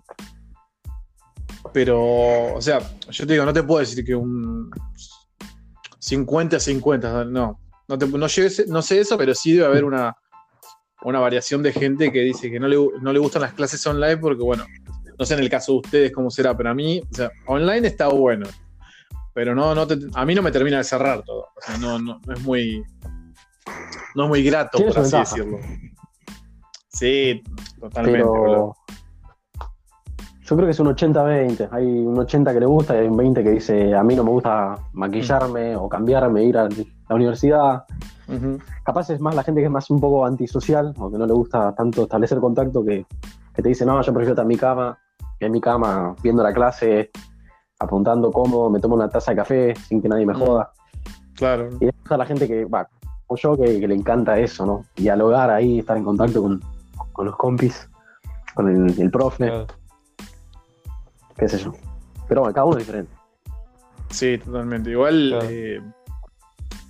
Pero, 1.73 2.53
o 2.55 2.61
sea, 2.61 2.79
yo 3.09 3.27
te 3.27 3.33
digo, 3.33 3.45
no 3.45 3.53
te 3.53 3.63
puedo 3.63 3.79
decir 3.81 4.03
que 4.03 4.15
un 4.15 4.71
50-50, 5.99 7.29
no. 7.29 7.59
No, 7.87 7.97
te- 7.97 8.07
no, 8.07 8.27
llegues- 8.27 8.67
no 8.67 8.81
sé 8.81 8.99
eso, 8.99 9.17
pero 9.17 9.33
sí 9.33 9.53
debe 9.53 9.65
haber 9.65 9.83
una, 9.83 10.15
una 11.03 11.19
variación 11.19 11.61
de 11.63 11.73
gente 11.73 12.11
que 12.11 12.21
dice 12.21 12.49
que 12.51 12.59
no 12.59 12.67
le, 12.67 12.77
no 13.01 13.11
le 13.11 13.19
gustan 13.19 13.41
las 13.41 13.53
clases 13.53 13.85
online 13.87 14.17
porque, 14.17 14.43
bueno, 14.43 14.65
No 15.17 15.25
sé 15.25 15.33
en 15.33 15.41
el 15.41 15.49
caso 15.49 15.73
de 15.73 15.77
ustedes 15.79 16.11
cómo 16.13 16.29
será, 16.31 16.55
pero 16.55 16.69
a 16.69 16.73
mí, 16.73 17.01
o 17.11 17.13
sea, 17.13 17.29
online 17.47 17.87
está 17.87 18.07
bueno. 18.07 18.47
Pero 19.39 19.55
no, 19.55 19.73
no 19.73 19.87
te- 19.87 19.97
a 20.15 20.25
mí 20.25 20.35
no 20.35 20.41
me 20.41 20.51
termina 20.51 20.79
de 20.79 20.83
cerrar 20.83 21.21
todo. 21.23 21.47
O 21.55 21.61
sea, 21.65 21.77
no, 21.77 21.97
no, 21.97 22.19
no 22.27 22.33
es 22.33 22.43
muy. 22.43 22.83
No 24.13 24.23
es 24.25 24.29
muy 24.29 24.43
grato, 24.43 24.77
por 24.79 24.89
así 24.89 24.99
ventaja. 24.99 25.35
decirlo. 25.37 25.57
Sí, 26.89 27.41
totalmente, 27.79 28.21
boludo. 28.27 28.75
Pero 29.55 29.65
yo 30.41 30.55
creo 30.57 30.65
que 30.67 30.71
es 30.71 30.79
un 30.81 30.87
80-20. 30.87 31.69
Hay 31.71 31.85
un 31.85 32.19
80 32.19 32.51
que 32.53 32.59
le 32.59 32.65
gusta 32.65 32.95
y 32.95 32.97
hay 32.97 33.07
un 33.07 33.15
20 33.15 33.41
que 33.41 33.51
dice, 33.51 33.95
a 33.95 34.03
mí 34.03 34.13
no 34.13 34.25
me 34.25 34.31
gusta 34.31 34.75
maquillarme 34.91 35.73
o 35.77 35.87
cambiarme, 35.87 36.43
ir 36.43 36.57
a 36.57 36.67
la 36.67 37.15
universidad. 37.15 37.85
Capaz 38.83 39.09
es 39.09 39.21
más 39.21 39.35
la 39.35 39.43
gente 39.43 39.61
que 39.61 39.67
es 39.67 39.71
más 39.71 39.89
un 39.89 40.01
poco 40.01 40.25
antisocial 40.25 40.93
o 40.97 41.09
que 41.09 41.17
no 41.17 41.25
le 41.25 41.31
gusta 41.33 41.73
tanto 41.75 42.03
establecer 42.03 42.39
contacto 42.39 42.83
que, 42.83 43.05
que 43.55 43.61
te 43.61 43.69
dice, 43.69 43.85
no, 43.85 44.01
yo 44.01 44.11
prefiero 44.11 44.33
estar 44.33 44.43
en 44.43 44.49
mi 44.49 44.57
cama, 44.57 44.99
en 45.39 45.49
mi 45.53 45.61
cama 45.61 46.13
viendo 46.21 46.43
la 46.43 46.51
clase, 46.53 47.09
apuntando 47.79 48.31
cómodo, 48.31 48.69
me 48.69 48.79
tomo 48.79 48.95
una 48.95 49.09
taza 49.09 49.31
de 49.31 49.37
café 49.37 49.73
sin 49.87 50.01
que 50.01 50.09
nadie 50.09 50.25
me 50.25 50.33
Mm. 50.33 50.39
joda. 50.39 50.71
Claro. 51.35 51.67
Y 51.79 51.85
después 51.85 52.03
está 52.03 52.17
la 52.17 52.25
gente 52.25 52.47
que, 52.47 52.65
va, 52.65 52.87
como 53.25 53.37
yo, 53.39 53.55
que, 53.57 53.79
que 53.79 53.87
le 53.87 53.95
encanta 53.95 54.37
eso, 54.37 54.65
¿no? 54.65 54.85
Dialogar 54.95 55.49
ahí, 55.49 55.79
estar 55.79 55.95
en 55.97 56.03
contacto 56.03 56.41
con, 56.41 56.61
con 57.13 57.25
los 57.25 57.35
compis, 57.37 57.89
con 58.53 58.67
el, 58.69 58.99
el 58.99 59.09
profe, 59.11 59.45
Claro. 59.47 59.67
qué 61.37 61.47
sé 61.47 61.59
yo. 61.59 61.73
Pero 62.27 62.41
bueno, 62.41 62.53
cada 62.53 62.65
uno 62.65 62.77
es 62.77 62.85
diferente. 62.85 63.11
Sí, 64.09 64.37
totalmente. 64.37 64.89
Igual, 64.91 65.29
Claro. 65.29 65.47
eh, 65.49 65.81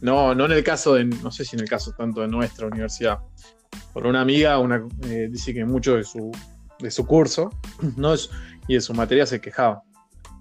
no, 0.01 0.33
no 0.33 0.45
en 0.45 0.51
el 0.53 0.63
caso 0.63 0.95
de, 0.95 1.05
no 1.05 1.29
sé 1.31 1.45
si 1.45 1.55
en 1.55 1.61
el 1.61 1.69
caso 1.69 1.91
tanto 1.91 2.21
de 2.21 2.27
nuestra 2.27 2.65
universidad. 2.67 3.19
Por 3.93 4.07
una 4.07 4.21
amiga, 4.21 4.57
una, 4.59 4.83
eh, 5.03 5.27
dice 5.29 5.53
que 5.53 5.65
mucho 5.65 5.95
de 5.95 6.03
su, 6.03 6.31
de 6.79 6.89
su 6.89 7.05
curso 7.05 7.49
no 7.97 8.13
es, 8.13 8.31
y 8.67 8.75
de 8.75 8.81
su 8.81 8.93
materia 8.93 9.25
se 9.27 9.39
quejaba. 9.39 9.83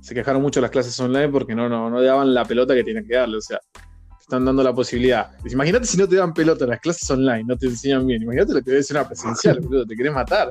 Se 0.00 0.14
quejaron 0.14 0.40
mucho 0.42 0.60
las 0.60 0.70
clases 0.70 0.98
online 1.00 1.28
porque 1.28 1.54
no, 1.54 1.68
no, 1.68 1.90
no 1.90 2.00
daban 2.02 2.32
la 2.34 2.44
pelota 2.44 2.74
que 2.74 2.84
tenían 2.84 3.04
que 3.06 3.14
darle. 3.16 3.36
O 3.38 3.40
sea, 3.40 3.58
te 3.72 4.22
están 4.22 4.44
dando 4.44 4.62
la 4.62 4.72
posibilidad. 4.74 5.30
Dice, 5.42 5.54
Imagínate 5.54 5.86
si 5.86 5.96
no 5.98 6.08
te 6.08 6.16
dan 6.16 6.32
pelota 6.32 6.64
en 6.64 6.70
las 6.70 6.80
clases 6.80 7.10
online, 7.10 7.44
no 7.44 7.56
te 7.56 7.66
enseñan 7.66 8.06
bien. 8.06 8.22
Imagínate 8.22 8.54
lo 8.54 8.62
que 8.62 8.70
debe 8.70 8.82
ser 8.82 8.96
una 8.96 9.06
presencial, 9.06 9.60
boludo, 9.62 9.86
te 9.86 9.96
querés 9.96 10.12
matar. 10.12 10.50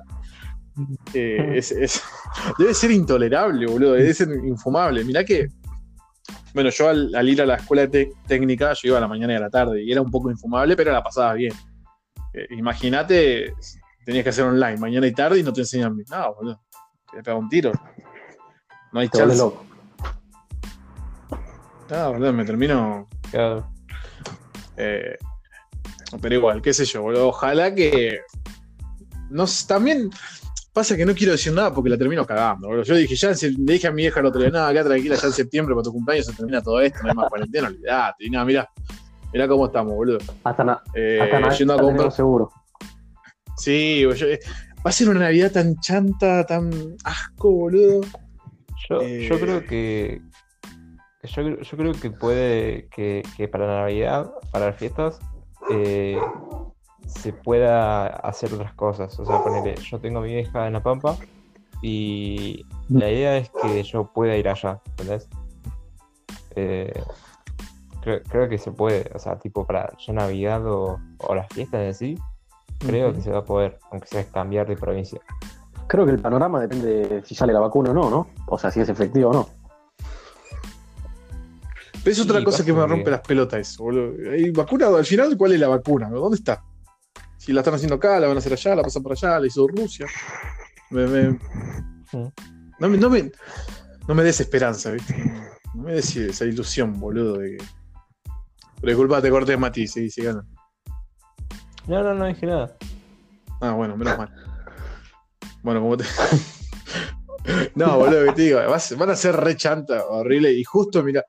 Eh, 1.13 1.53
es- 1.55 1.71
es- 1.71 2.03
debe 2.59 2.73
ser 2.73 2.91
intolerable, 2.91 3.65
boludo, 3.65 3.93
debe 3.93 4.13
ser 4.13 4.29
infumable. 4.45 5.03
Mirá 5.03 5.23
que 5.23 5.47
bueno, 6.53 6.69
yo 6.71 6.89
al, 6.89 7.13
al 7.13 7.29
ir 7.29 7.41
a 7.41 7.45
la 7.45 7.55
escuela 7.55 7.87
técnica, 8.27 8.73
yo 8.73 8.87
iba 8.89 8.97
a 8.97 9.01
la 9.01 9.07
mañana 9.07 9.33
y 9.33 9.35
a 9.35 9.39
la 9.39 9.49
tarde, 9.49 9.83
y 9.83 9.91
era 9.91 10.01
un 10.01 10.09
poco 10.09 10.31
infumable, 10.31 10.75
pero 10.75 10.91
la 10.91 11.03
pasaba 11.03 11.33
bien. 11.33 11.53
Eh, 12.33 12.47
Imagínate, 12.51 13.53
tenías 14.03 14.23
que 14.23 14.29
hacer 14.31 14.43
online 14.43 14.77
mañana 14.77 15.05
y 15.07 15.13
tarde 15.13 15.39
y 15.39 15.43
no 15.43 15.53
te 15.53 15.61
enseñan 15.61 15.95
bien. 15.95 16.07
No, 16.09 16.33
boludo, 16.33 16.61
te 17.11 17.21
pega 17.23 17.35
un 17.37 17.47
tiro. 17.47 17.71
No 18.97 19.01
hay 19.01 19.09
Te 19.09 19.19
chance. 19.19 19.37
loco. 19.37 19.63
No, 21.91 22.13
boludo, 22.13 22.33
me 22.33 22.45
termino. 22.45 23.07
Claro. 23.29 23.69
eh, 24.75 25.15
pero 26.19 26.33
igual, 26.33 26.63
qué 26.63 26.73
sé 26.73 26.83
yo, 26.83 27.03
boludo. 27.03 27.27
Ojalá 27.27 27.75
que. 27.75 28.21
No 29.29 29.45
también 29.67 30.09
pasa 30.73 30.97
que 30.97 31.05
no 31.05 31.13
quiero 31.13 31.33
decir 31.33 31.53
nada 31.53 31.71
porque 31.71 31.91
la 31.91 31.97
termino 31.99 32.25
cagando, 32.25 32.69
boludo. 32.69 32.85
Yo 32.85 32.95
dije, 32.95 33.15
ya 33.15 33.29
le 33.29 33.35
dije 33.55 33.85
a 33.85 33.91
mi 33.91 34.01
vieja 34.01 34.19
el 34.19 34.25
otro 34.25 34.41
día, 34.41 34.49
nada, 34.49 34.69
acá 34.69 34.83
tranquila, 34.83 35.15
ya 35.15 35.27
en 35.27 35.33
septiembre 35.33 35.75
para 35.75 35.83
tu 35.83 35.91
cumpleaños 35.93 36.25
se 36.25 36.33
termina 36.33 36.59
todo 36.63 36.81
esto, 36.81 36.97
no 37.03 37.09
hay 37.09 37.15
más 37.15 37.29
cuarentena, 37.29 37.67
olvidate. 37.67 38.25
Y 38.25 38.31
nada, 38.31 38.45
mirá, 38.45 38.67
mirá 39.31 39.47
cómo 39.47 39.67
estamos, 39.67 39.93
boludo. 39.93 40.17
Hasta, 40.43 40.63
na- 40.63 40.81
Eh, 40.95 41.19
yendo 41.55 41.75
a 41.75 41.77
comprar. 41.79 42.11
seguro. 42.11 42.49
Sí, 43.57 44.05
boludo, 44.05 44.17
yo- 44.21 44.27
eh, 44.27 44.39
va 44.77 44.89
a 44.89 44.91
ser 44.91 45.07
una 45.09 45.19
Navidad 45.19 45.51
tan 45.51 45.75
chanta, 45.81 46.43
tan 46.47 46.71
asco, 47.03 47.51
boludo. 47.51 48.01
Yo, 48.89 49.01
Eh, 49.01 49.27
yo 49.27 49.39
creo 49.39 49.65
que. 49.65 50.21
Yo, 51.23 51.43
creo- 51.43 51.61
yo 51.61 51.77
creo 51.77 51.91
que 51.93 52.11
puede 52.11 52.87
que, 52.89 53.23
que 53.35 53.47
para 53.47 53.67
Navidad, 53.67 54.31
para 54.51 54.67
las 54.67 54.77
fiestas, 54.77 55.19
eh, 55.69 56.21
se 57.05 57.33
pueda 57.33 58.05
hacer 58.07 58.53
otras 58.53 58.73
cosas. 58.75 59.17
O 59.19 59.25
sea, 59.25 59.43
ponele, 59.43 59.75
yo 59.75 59.99
tengo 59.99 60.19
a 60.19 60.21
mi 60.21 60.29
vieja 60.33 60.67
en 60.67 60.73
La 60.73 60.83
Pampa 60.83 61.17
y 61.81 62.65
la 62.89 63.09
idea 63.09 63.37
es 63.37 63.49
que 63.61 63.83
yo 63.83 64.11
pueda 64.13 64.35
ir 64.37 64.47
allá, 64.47 64.79
¿entendés? 64.91 65.27
Eh, 66.55 67.03
creo, 68.01 68.21
creo 68.23 68.49
que 68.49 68.57
se 68.57 68.71
puede, 68.71 69.09
o 69.13 69.19
sea, 69.19 69.37
tipo 69.37 69.65
para 69.65 69.91
ya 69.97 70.13
Navidad 70.13 70.65
o, 70.65 70.99
o 71.19 71.35
las 71.35 71.47
fiestas 71.53 71.81
en 71.81 71.93
sí, 71.93 72.17
creo 72.79 73.13
que 73.13 73.21
se 73.21 73.31
va 73.31 73.39
a 73.39 73.45
poder, 73.45 73.77
aunque 73.91 74.07
sea 74.07 74.23
cambiar 74.29 74.67
de 74.67 74.75
provincia. 74.77 75.19
Creo 75.87 76.05
que 76.05 76.11
el 76.11 76.19
panorama 76.19 76.59
depende 76.59 77.07
de 77.07 77.25
si 77.25 77.33
sale 77.35 77.53
la 77.53 77.59
vacuna 77.61 77.91
o 77.91 77.93
no, 77.93 78.09
¿no? 78.09 78.27
O 78.47 78.57
sea, 78.57 78.71
si 78.71 78.79
es 78.81 78.89
efectivo 78.89 79.29
o 79.29 79.33
no. 79.33 79.49
Pero 82.03 82.11
es 82.13 82.19
otra 82.21 82.39
Sí, 82.39 82.45
cosa 82.45 82.65
que 82.65 82.73
me 82.73 82.85
rompe 82.85 83.11
las 83.11 83.21
pelotas 83.21 83.59
eso, 83.61 83.83
boludo. 83.83 84.31
¿Hay 84.31 84.51
vacuna? 84.51 84.87
Al 84.87 85.05
final, 85.05 85.35
¿cuál 85.37 85.53
es 85.53 85.59
la 85.59 85.67
vacuna? 85.67 86.09
¿Dónde 86.09 86.37
está? 86.37 86.63
Si 87.37 87.53
la 87.53 87.61
están 87.61 87.73
haciendo 87.75 87.95
acá, 87.95 88.19
la 88.19 88.27
van 88.27 88.35
a 88.37 88.39
hacer 88.39 88.53
allá, 88.53 88.75
la 88.75 88.83
pasan 88.83 89.03
por 89.03 89.13
allá, 89.13 89.39
la 89.39 89.47
hizo 89.47 89.67
Rusia. 89.67 90.05
Me- 90.89 91.07
me- 91.07 91.39
Mm. 92.13 92.27
no, 92.79 92.89
me, 92.89 92.97
no, 92.97 93.09
me, 93.09 93.31
no 94.07 94.15
me 94.15 94.23
des 94.23 94.39
esperanza, 94.39 94.91
¿viste? 94.91 95.13
No 95.75 95.83
me 95.83 95.93
des 95.93 96.15
esa 96.15 96.45
ilusión, 96.45 96.97
boludo. 96.99 97.37
De 97.39 97.57
que... 97.57 97.63
Pero 98.79 98.87
disculpa, 98.87 99.21
te 99.21 99.29
corté, 99.29 99.57
Mati, 99.57 99.87
sí, 99.87 100.09
sí, 100.09 100.21
gana. 100.21 100.45
No, 101.87 102.03
no, 102.03 102.13
no 102.13 102.25
dije 102.25 102.45
nada. 102.45 102.75
Ah, 103.59 103.71
bueno, 103.71 103.97
menos 103.97 104.17
mal. 104.17 104.29
Bueno, 105.63 105.81
como 105.81 105.97
te. 105.97 106.05
no, 107.75 107.97
boludo, 107.97 108.25
que 108.25 108.33
te 108.33 108.41
digo, 108.43 108.59
van 108.97 109.09
a 109.09 109.15
ser 109.15 109.35
re 109.35 109.55
chanta, 109.55 110.05
horrible. 110.05 110.51
Y 110.51 110.63
justo, 110.63 111.03
mira, 111.03 111.25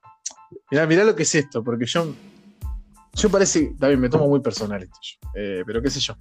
mira, 0.71 0.87
mira 0.87 1.05
lo 1.05 1.15
que 1.15 1.23
es 1.25 1.35
esto, 1.35 1.63
porque 1.63 1.87
yo. 1.87 2.15
Yo 3.15 3.31
parece. 3.31 3.75
También 3.79 4.01
me 4.01 4.09
tomo 4.09 4.29
muy 4.29 4.41
personal 4.41 4.83
esto, 4.83 4.99
eh, 5.35 5.63
pero 5.67 5.83
qué 5.83 5.91
sé 5.91 6.01
yo. 6.01 6.15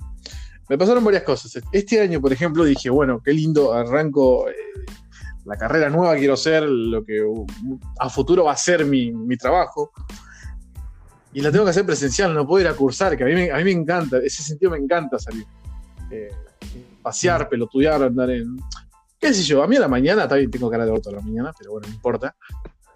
Me 0.69 0.77
pasaron 0.77 1.03
varias 1.03 1.23
cosas. 1.23 1.61
Este 1.71 2.01
año, 2.01 2.19
por 2.19 2.34
ejemplo, 2.34 2.65
dije, 2.65 2.89
bueno, 2.89 3.21
qué 3.23 3.31
lindo, 3.34 3.73
arranco 3.73 4.49
eh, 4.49 4.55
la 5.45 5.55
carrera 5.55 5.89
nueva, 5.89 6.15
quiero 6.17 6.35
ser 6.35 6.63
lo 6.63 7.05
que 7.05 7.23
a 7.99 8.09
futuro 8.09 8.43
va 8.43 8.51
a 8.51 8.57
ser 8.57 8.85
mi, 8.85 9.11
mi 9.11 9.38
trabajo. 9.38 9.91
Y 11.34 11.41
la 11.41 11.51
tengo 11.51 11.63
que 11.63 11.71
hacer 11.71 11.85
presencial, 11.85 12.34
no 12.34 12.45
puedo 12.45 12.63
ir 12.63 12.67
a 12.67 12.73
cursar, 12.73 13.15
que 13.15 13.23
a 13.23 13.27
mí 13.27 13.49
a 13.49 13.57
mí 13.57 13.63
me 13.63 13.71
encanta, 13.71 14.17
ese 14.17 14.43
sentido 14.43 14.71
me 14.71 14.77
encanta 14.77 15.19
salir 15.19 15.45
eh, 16.09 16.29
pasear, 17.07 17.47
pelotudear, 17.47 18.03
andar 18.03 18.29
en. 18.31 18.57
¿Qué 19.17 19.34
sé 19.34 19.41
yo? 19.43 19.63
A 19.63 19.67
mí 19.67 19.77
a 19.77 19.79
la 19.79 19.88
mañana, 19.88 20.27
también 20.27 20.51
tengo 20.51 20.69
cara 20.69 20.85
de 20.85 20.91
orto 20.91 21.09
a 21.09 21.13
la 21.13 21.21
mañana, 21.21 21.53
pero 21.57 21.71
bueno, 21.71 21.88
no 21.88 21.93
importa. 21.93 22.35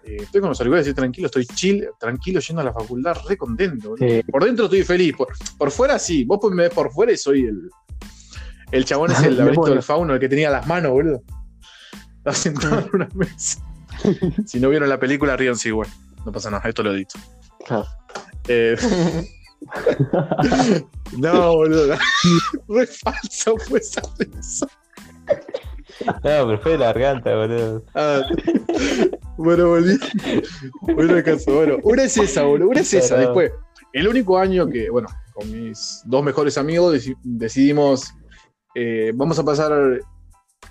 Eh, 0.04 0.18
estoy 0.20 0.40
con 0.40 0.50
los 0.50 0.60
auriculares, 0.60 0.86
estoy 0.86 1.00
tranquilo, 1.00 1.26
estoy 1.26 1.46
chill, 1.46 1.88
tranquilo 1.98 2.40
yendo 2.40 2.60
a 2.60 2.64
la 2.64 2.72
facultad, 2.74 3.16
re 3.26 3.38
contento. 3.38 3.94
Sí. 3.96 4.22
Por 4.30 4.44
dentro 4.44 4.66
estoy 4.66 4.82
feliz, 4.82 5.14
por, 5.16 5.28
por 5.56 5.70
fuera 5.70 5.98
sí, 5.98 6.24
vos 6.24 6.38
me 6.50 6.64
ves 6.64 6.74
por 6.74 6.92
fuera 6.92 7.12
y 7.12 7.16
soy 7.16 7.46
el. 7.46 7.70
El 8.70 8.84
chabón 8.84 9.12
es 9.12 9.22
el 9.22 9.36
laberinto 9.38 9.70
del 9.70 9.82
fauno, 9.82 10.12
el 10.14 10.20
que 10.20 10.28
tenía 10.28 10.50
las 10.50 10.66
manos, 10.66 10.92
boludo. 10.92 11.22
Estaba 12.18 12.36
sentado 12.36 12.78
en 12.80 12.90
una 12.92 13.08
mesa. 13.14 13.60
si 14.46 14.60
no 14.60 14.68
vieron 14.68 14.88
la 14.90 15.00
película, 15.00 15.36
ríanse 15.36 15.68
igual. 15.68 15.88
No 16.26 16.32
pasa 16.32 16.50
nada, 16.50 16.68
esto 16.68 16.82
lo 16.82 16.94
edito. 16.94 17.18
Claro. 17.66 17.86
Eh, 18.48 18.76
no, 21.18 21.52
boludo. 21.56 21.94
Re 22.68 22.86
falso 22.86 23.56
fue 23.68 23.78
esa 23.78 24.02
risa. 24.18 24.66
No, 26.06 26.12
pero 26.22 26.58
fue 26.60 26.72
de 26.72 26.78
la 26.78 26.86
garganta, 26.86 27.34
boludo. 27.34 27.84
Ah, 27.94 28.22
bueno, 29.36 29.68
volví. 29.68 29.98
Bueno, 30.82 31.22
caso. 31.24 31.54
Bueno, 31.54 31.76
una 31.82 32.04
es 32.04 32.16
esa, 32.16 32.42
boludo. 32.42 32.68
Una 32.70 32.80
es 32.80 32.92
esa. 32.94 33.16
Después, 33.16 33.52
el 33.92 34.08
único 34.08 34.38
año 34.38 34.68
que, 34.68 34.90
bueno, 34.90 35.08
con 35.34 35.50
mis 35.50 36.02
dos 36.06 36.22
mejores 36.24 36.58
amigos 36.58 36.94
deci- 36.94 37.16
decidimos, 37.22 38.14
eh, 38.74 39.12
vamos 39.14 39.38
a 39.38 39.44
pasar 39.44 40.00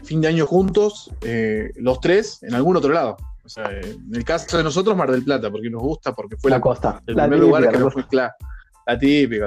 fin 0.04 0.22
de 0.22 0.28
año 0.28 0.46
juntos, 0.48 1.12
eh, 1.22 1.72
los 1.76 2.00
tres, 2.00 2.42
en 2.44 2.56
algún 2.56 2.76
otro 2.78 2.92
lado. 2.92 3.18
O 3.44 3.50
sea, 3.50 3.66
eh, 3.72 3.82
en 4.08 4.16
el 4.16 4.24
caso 4.24 4.58
de 4.58 4.64
nosotros, 4.64 4.96
Mar 4.96 5.12
del 5.12 5.24
Plata, 5.24 5.50
porque 5.52 5.70
nos 5.70 5.82
gusta, 5.82 6.14
porque 6.14 6.38
fue 6.38 6.50
la 6.52 6.58
la, 6.58 6.62
costa. 6.62 7.02
el 7.08 7.16
La 7.16 7.24
primer 7.24 7.40
lugar 7.40 7.70
que 7.72 7.78
nos 7.78 7.94
fue 7.94 8.08
claro. 8.08 8.34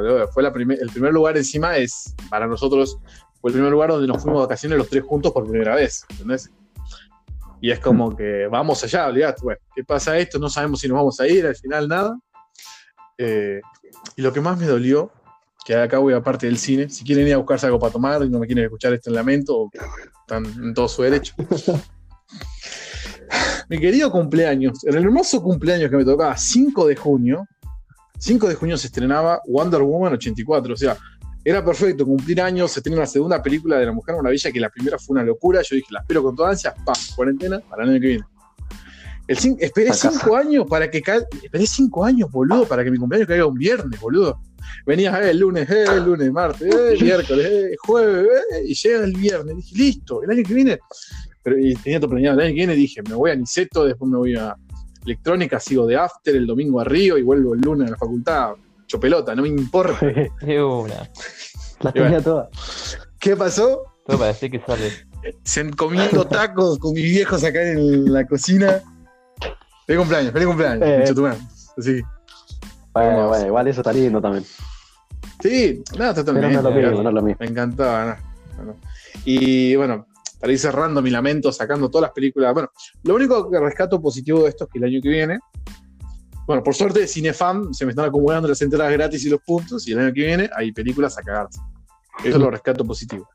¿No? 0.00 0.26
fue 0.28 0.42
la 0.42 0.52
primer- 0.52 0.78
el 0.80 0.90
primer 0.90 1.12
lugar 1.12 1.36
encima 1.36 1.76
es, 1.76 2.14
para 2.30 2.46
nosotros, 2.46 2.98
fue 3.40 3.50
el 3.50 3.54
primer 3.54 3.72
lugar 3.72 3.90
donde 3.90 4.06
nos 4.06 4.22
fuimos 4.22 4.40
de 4.40 4.46
vacaciones 4.46 4.78
los 4.78 4.88
tres 4.88 5.02
juntos 5.04 5.32
por 5.32 5.48
primera 5.48 5.74
vez, 5.74 6.04
¿entendés? 6.10 6.50
Y 7.60 7.70
es 7.70 7.78
como 7.80 8.14
que 8.14 8.46
vamos 8.50 8.82
allá, 8.84 9.06
olvidate, 9.06 9.40
bueno, 9.42 9.60
¿qué 9.74 9.84
pasa 9.84 10.18
esto? 10.18 10.38
No 10.38 10.50
sabemos 10.50 10.80
si 10.80 10.88
nos 10.88 10.96
vamos 10.96 11.18
a 11.20 11.26
ir, 11.26 11.46
al 11.46 11.56
final 11.56 11.88
nada. 11.88 12.18
Eh, 13.16 13.60
y 14.16 14.22
lo 14.22 14.32
que 14.32 14.40
más 14.40 14.58
me 14.58 14.66
dolió, 14.66 15.10
que 15.64 15.74
acá 15.74 15.98
voy 15.98 16.12
aparte 16.12 16.46
del 16.46 16.58
cine, 16.58 16.90
si 16.90 17.04
quieren 17.04 17.26
ir 17.26 17.34
a 17.34 17.38
buscarse 17.38 17.64
algo 17.66 17.78
para 17.78 17.92
tomar 17.92 18.22
y 18.22 18.28
no 18.28 18.38
me 18.38 18.46
quieren 18.46 18.64
escuchar 18.64 18.92
este 18.92 19.10
lamento, 19.10 19.70
están 20.20 20.44
en 20.44 20.74
todo 20.74 20.88
su 20.88 21.02
derecho. 21.02 21.34
Mi 23.68 23.78
querido 23.78 24.10
cumpleaños, 24.10 24.84
en 24.84 24.96
el 24.96 25.04
hermoso 25.04 25.42
cumpleaños 25.42 25.90
que 25.90 25.96
me 25.96 26.04
tocaba, 26.04 26.36
5 26.36 26.86
de 26.86 26.96
junio, 26.96 27.46
5 28.24 28.48
de 28.48 28.54
junio 28.54 28.76
se 28.78 28.86
estrenaba 28.86 29.40
Wonder 29.46 29.82
Woman 29.82 30.14
84, 30.14 30.72
o 30.72 30.76
sea, 30.76 30.96
Era 31.44 31.62
perfecto, 31.62 32.06
cumplir 32.06 32.40
años, 32.40 32.72
se 32.72 32.80
tenía 32.80 32.98
una 33.00 33.06
segunda 33.06 33.42
película 33.42 33.76
de 33.78 33.84
La 33.84 33.92
Mujer 33.92 34.16
Maravilla, 34.16 34.50
que 34.50 34.58
la 34.60 34.70
primera 34.70 34.98
fue 34.98 35.12
una 35.12 35.22
locura. 35.22 35.60
Yo 35.60 35.76
dije, 35.76 35.88
la 35.90 36.00
espero 36.00 36.22
con 36.22 36.34
toda 36.34 36.48
ansia, 36.50 36.74
¡pam! 36.86 36.94
Cuarentena 37.14 37.60
para 37.60 37.84
el 37.84 37.90
año 37.90 38.00
que 38.00 38.06
viene. 38.06 38.24
El 39.28 39.36
cin- 39.38 39.56
esperé 39.60 39.88
A 39.88 39.92
casa. 39.92 40.10
cinco 40.10 40.36
años 40.36 40.64
para 40.66 40.90
que 40.90 41.02
ca- 41.02 41.22
esperé 41.42 41.66
cinco 41.66 42.02
años, 42.02 42.30
boludo, 42.30 42.64
para 42.66 42.82
que 42.82 42.90
mi 42.90 42.96
cumpleaños 42.96 43.28
caiga 43.28 43.44
un 43.44 43.58
viernes, 43.58 44.00
boludo. 44.00 44.40
Venías 44.86 45.14
eh, 45.22 45.30
el 45.32 45.38
lunes, 45.38 45.68
eh, 45.68 45.84
el 45.86 46.04
lunes, 46.04 46.32
martes, 46.32 46.74
eh, 46.74 46.96
miércoles, 46.98 47.46
eh, 47.46 47.76
jueves, 47.86 48.26
eh, 48.54 48.62
y 48.66 48.74
llega 48.74 49.04
el 49.04 49.12
viernes. 49.12 49.56
Dije, 49.56 49.76
listo, 49.76 50.22
el 50.22 50.30
año 50.30 50.42
que 50.46 50.54
viene. 50.54 50.78
Pero 51.42 51.58
y 51.58 51.74
tenía 51.74 52.00
todo 52.00 52.08
planeado. 52.08 52.38
El 52.40 52.46
año 52.46 52.52
que 52.52 52.56
viene 52.60 52.74
dije, 52.74 53.02
me 53.02 53.14
voy 53.14 53.32
a 53.32 53.36
Niceto, 53.36 53.84
después 53.84 54.10
me 54.10 54.16
voy 54.16 54.34
a 54.34 54.56
electrónica, 55.04 55.60
sigo 55.60 55.86
de 55.86 55.96
after 55.96 56.34
el 56.34 56.46
domingo 56.46 56.80
a 56.80 56.84
Río 56.84 57.18
y 57.18 57.22
vuelvo 57.22 57.54
el 57.54 57.60
lunes 57.60 57.88
a 57.88 57.92
la 57.92 57.96
facultad. 57.96 58.52
Hecho 58.84 59.00
pelota, 59.00 59.34
no 59.34 59.42
me 59.42 59.48
importa. 59.48 60.06
De 60.40 60.62
una. 60.62 61.10
Las 61.80 61.94
tenía 61.94 62.20
todas. 62.20 62.98
¿Qué 63.18 63.36
pasó? 63.36 63.82
Todo 64.06 64.18
para 64.18 64.28
decir 64.28 64.50
que 64.50 64.60
sale. 64.60 64.90
Se 65.42 65.70
comiendo 65.70 66.24
tacos 66.28 66.78
con 66.78 66.92
mis 66.92 67.04
viejos 67.04 67.42
acá 67.44 67.62
en 67.62 68.12
la 68.12 68.26
cocina. 68.26 68.82
Feliz 69.86 69.98
cumpleaños, 69.98 70.32
feliz 70.32 70.46
cumpleaños. 70.46 71.10
Eh. 71.10 71.14
tu. 71.14 71.26
Así. 71.26 72.02
Bueno, 72.92 73.28
bueno, 73.28 73.46
igual 73.46 73.68
eso 73.68 73.80
está 73.80 73.92
lindo 73.92 74.20
también. 74.20 74.44
Sí, 75.42 75.82
nada, 75.98 76.14
Pero 76.14 76.24
totalmente. 76.24 76.52
no 76.52 76.58
es 76.58 76.64
lo 76.64 76.70
mismo, 76.70 77.02
no 77.02 77.08
es 77.08 77.14
lo 77.14 77.22
mismo. 77.22 77.36
Me 77.40 77.46
encantaba, 77.46 78.04
no, 78.04 78.16
Bueno. 78.56 78.76
Y 79.24 79.76
bueno, 79.76 80.06
para 80.40 80.52
ir 80.52 80.58
cerrando 80.58 81.00
mi 81.02 81.10
lamento, 81.10 81.52
sacando 81.52 81.90
todas 81.90 82.08
las 82.08 82.12
películas. 82.12 82.52
Bueno, 82.52 82.70
lo 83.02 83.14
único 83.14 83.50
que 83.50 83.58
rescato 83.58 84.00
positivo 84.00 84.42
de 84.42 84.50
esto 84.50 84.64
es 84.64 84.70
que 84.70 84.78
el 84.78 84.84
año 84.84 85.00
que 85.02 85.08
viene, 85.08 85.38
bueno, 86.46 86.62
por 86.62 86.74
suerte 86.74 87.06
Cinefam 87.06 87.72
se 87.72 87.84
me 87.86 87.90
están 87.90 88.06
acumulando 88.06 88.48
las 88.48 88.60
entradas 88.60 88.92
gratis 88.92 89.24
y 89.24 89.30
los 89.30 89.40
puntos, 89.40 89.86
y 89.88 89.92
el 89.92 90.00
año 90.00 90.12
que 90.12 90.26
viene 90.26 90.50
hay 90.54 90.72
películas 90.72 91.16
a 91.18 91.22
cagarse. 91.22 91.60
Eso 92.22 92.38
lo 92.38 92.50
rescato 92.50 92.84
positivo. 92.84 93.28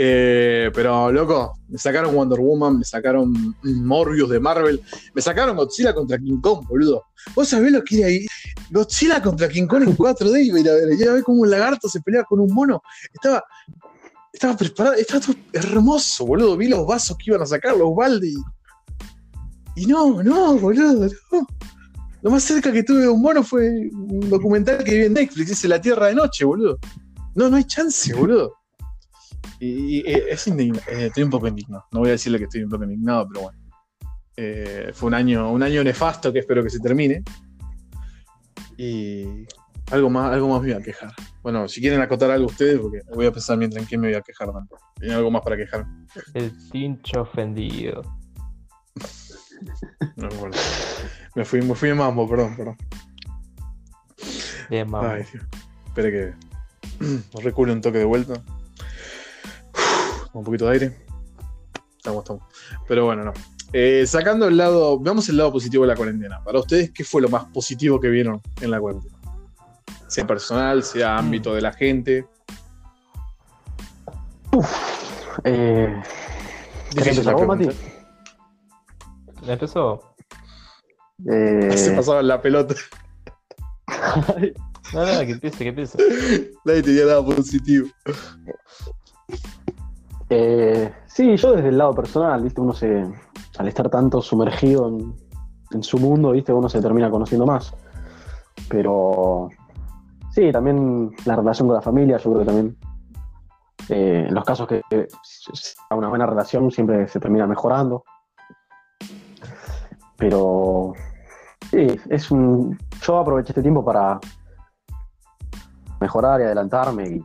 Eh, 0.00 0.70
pero, 0.72 1.10
loco, 1.10 1.58
me 1.66 1.76
sacaron 1.76 2.14
Wonder 2.14 2.38
Woman, 2.38 2.78
me 2.78 2.84
sacaron 2.84 3.56
Morbius 3.64 4.30
de 4.30 4.38
Marvel, 4.38 4.80
me 5.12 5.20
sacaron 5.20 5.56
Godzilla 5.56 5.92
contra 5.92 6.18
King 6.18 6.40
Kong, 6.40 6.68
boludo. 6.68 7.02
¿Vos 7.34 7.48
sabés 7.48 7.72
lo 7.72 7.82
que 7.82 7.98
era 7.98 8.06
ahí? 8.06 8.24
Godzilla 8.70 9.20
contra 9.20 9.48
King 9.48 9.66
Kong 9.66 9.82
en 9.82 9.96
4D, 9.96 10.44
iba 10.44 11.10
a 11.10 11.14
ver, 11.14 11.24
cómo 11.24 11.42
un 11.42 11.50
lagarto 11.50 11.88
se 11.88 12.00
pelea 12.00 12.22
con 12.22 12.38
un 12.38 12.54
mono. 12.54 12.80
Estaba, 13.12 13.42
estaba 14.38 14.56
preparado, 14.56 14.94
estaba 14.94 15.20
hermoso, 15.52 16.24
boludo. 16.24 16.56
Vi 16.56 16.68
los 16.68 16.86
vasos 16.86 17.16
que 17.18 17.30
iban 17.30 17.42
a 17.42 17.46
sacar, 17.46 17.76
los 17.76 17.94
baldes. 17.94 18.34
Y, 19.74 19.86
no, 19.86 20.22
no, 20.22 20.56
boludo, 20.56 21.08
no. 21.32 21.46
Lo 22.22 22.30
más 22.30 22.42
cerca 22.42 22.72
que 22.72 22.82
tuve 22.82 23.02
de 23.02 23.08
un 23.08 23.20
mono 23.20 23.42
fue 23.42 23.68
un 23.92 24.28
documental 24.30 24.82
que 24.82 24.94
vi 24.96 25.04
en 25.06 25.14
Netflix, 25.14 25.48
dice 25.48 25.68
La 25.68 25.80
Tierra 25.80 26.06
de 26.06 26.14
Noche, 26.14 26.44
boludo. 26.44 26.78
No, 27.34 27.48
no 27.48 27.56
hay 27.56 27.64
chance, 27.64 28.14
boludo. 28.14 28.54
Y, 29.60 29.98
eh, 30.08 30.26
es 30.30 30.46
indigno, 30.46 30.78
eh, 30.88 31.06
estoy 31.06 31.24
un 31.24 31.30
poco 31.30 31.48
indignado. 31.48 31.84
No 31.92 32.00
voy 32.00 32.10
a 32.10 32.12
decirle 32.12 32.38
que 32.38 32.44
estoy 32.44 32.62
un 32.62 32.70
poco 32.70 32.84
indignado, 32.84 33.26
pero 33.28 33.42
bueno. 33.42 33.58
Eh, 34.36 34.92
fue 34.94 35.08
un 35.08 35.14
año, 35.14 35.50
un 35.50 35.64
año 35.64 35.82
nefasto 35.82 36.32
que 36.32 36.38
espero 36.40 36.62
que 36.62 36.70
se 36.70 36.78
termine. 36.78 37.24
Y 38.76 39.46
algo 39.90 40.10
más, 40.10 40.32
algo 40.32 40.48
más 40.48 40.60
me 40.62 40.72
voy 40.72 40.80
a 40.80 40.84
quejar. 40.84 41.12
Bueno, 41.42 41.68
si 41.68 41.80
quieren 41.80 42.00
acotar 42.00 42.30
algo 42.30 42.46
ustedes, 42.46 42.78
porque 42.78 43.00
voy 43.14 43.26
a 43.26 43.32
pensar 43.32 43.56
mientras 43.56 43.82
en 43.82 43.88
qué 43.88 43.98
me 43.98 44.08
voy 44.08 44.16
a 44.16 44.20
quejar 44.20 44.52
tanto. 44.52 44.76
¿Tienen 44.96 45.16
algo 45.16 45.30
más 45.30 45.42
para 45.42 45.56
quejar? 45.56 45.86
El 46.34 46.52
tincho 46.70 47.22
ofendido. 47.22 48.02
No 50.16 50.28
recuerdo. 50.28 50.58
Me 51.34 51.44
fui, 51.44 51.62
me 51.62 51.74
fui 51.74 51.90
en 51.90 51.96
mambo, 51.96 52.28
perdón, 52.28 52.56
perdón. 52.56 52.76
Bien, 54.68 54.90
vamos. 54.90 55.10
Ay, 55.10 55.24
Dios. 55.32 55.44
Espere 55.86 56.10
que 56.10 56.34
recule 57.42 57.72
un 57.72 57.80
toque 57.80 57.98
de 57.98 58.04
vuelta. 58.04 58.42
Un 60.32 60.44
poquito 60.44 60.66
de 60.66 60.72
aire. 60.72 60.96
Estamos, 61.96 62.22
estamos. 62.22 62.42
Pero 62.86 63.06
bueno, 63.06 63.24
no. 63.24 63.32
Eh, 63.72 64.06
sacando 64.06 64.48
el 64.48 64.56
lado, 64.56 64.98
veamos 64.98 65.28
el 65.28 65.36
lado 65.36 65.52
positivo 65.52 65.84
de 65.84 65.88
la 65.88 65.96
cuarentena. 65.96 66.42
Para 66.42 66.60
ustedes, 66.60 66.90
¿qué 66.90 67.04
fue 67.04 67.20
lo 67.20 67.28
más 67.28 67.46
positivo 67.46 68.00
que 68.00 68.08
vieron 68.08 68.40
en 68.60 68.70
la 68.70 68.80
cuarentena? 68.80 69.17
Sea 70.08 70.26
personal, 70.26 70.82
sea 70.82 71.16
ámbito 71.18 71.54
de 71.54 71.60
la 71.60 71.72
gente. 71.72 72.26
Eh, 75.44 76.02
¿Querés 76.94 77.16
Difícil 77.16 77.24
la 77.26 77.32
empezar 77.32 77.34
vos, 77.34 77.46
Mati? 77.46 77.64
pregunta. 77.66 79.44
¿Ya 79.46 79.52
empezó? 79.52 80.14
Eh, 81.30 81.76
Se 81.76 81.92
pasaba 81.92 82.22
la 82.22 82.40
pelota. 82.42 82.74
No, 84.94 85.04
no, 85.04 85.20
que 85.20 85.32
empiece, 85.32 85.58
que 85.58 85.68
empiece. 85.68 85.98
Nadie 86.64 86.82
tenía 86.82 87.04
nada 87.04 87.24
positivo. 87.24 87.88
eh, 90.30 90.92
sí, 91.06 91.36
yo 91.36 91.52
desde 91.52 91.68
el 91.68 91.78
lado 91.78 91.94
personal, 91.94 92.42
viste, 92.42 92.60
uno 92.60 92.72
se, 92.72 93.06
al 93.58 93.68
estar 93.68 93.90
tanto 93.90 94.22
sumergido 94.22 94.88
en, 94.88 95.14
en 95.72 95.82
su 95.82 95.98
mundo, 95.98 96.32
viste, 96.32 96.52
uno 96.52 96.68
se 96.68 96.80
termina 96.80 97.10
conociendo 97.10 97.44
más. 97.46 97.74
Pero 98.68 99.50
sí, 100.38 100.52
también 100.52 101.10
la 101.24 101.34
relación 101.34 101.66
con 101.66 101.74
la 101.74 101.82
familia, 101.82 102.16
yo 102.18 102.30
creo 102.30 102.38
que 102.40 102.46
también 102.46 102.76
eh, 103.88 104.26
en 104.28 104.34
los 104.34 104.44
casos 104.44 104.68
que 104.68 104.82
eh, 104.90 105.08
a 105.90 105.94
una 105.96 106.08
buena 106.08 106.26
relación 106.26 106.70
siempre 106.70 107.08
se 107.08 107.18
termina 107.18 107.46
mejorando. 107.46 108.04
Pero 110.16 110.92
sí, 111.70 111.88
es 112.08 112.30
un. 112.30 112.78
Yo 113.02 113.18
aproveché 113.18 113.50
este 113.50 113.62
tiempo 113.62 113.84
para 113.84 114.20
mejorar 116.00 116.40
y 116.40 116.44
adelantarme 116.44 117.08
y 117.08 117.24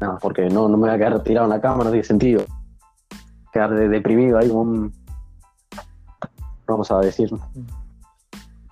nada, 0.00 0.18
porque 0.20 0.48
no, 0.48 0.68
no 0.68 0.78
me 0.78 0.88
voy 0.88 0.90
a 0.90 0.98
quedar 0.98 1.22
tirado 1.22 1.46
en 1.46 1.50
la 1.50 1.60
cama, 1.60 1.84
no 1.84 1.90
tiene 1.90 2.04
sentido. 2.04 2.44
Quedar 3.52 3.70
de- 3.74 3.88
deprimido 3.88 4.38
ahí 4.38 4.48
como 4.48 4.62
un. 4.62 4.92
Vamos 6.66 6.90
a 6.90 7.00
decir. 7.00 7.30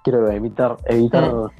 Quiero 0.05 0.31
evitar, 0.31 0.78
evitar 0.86 1.51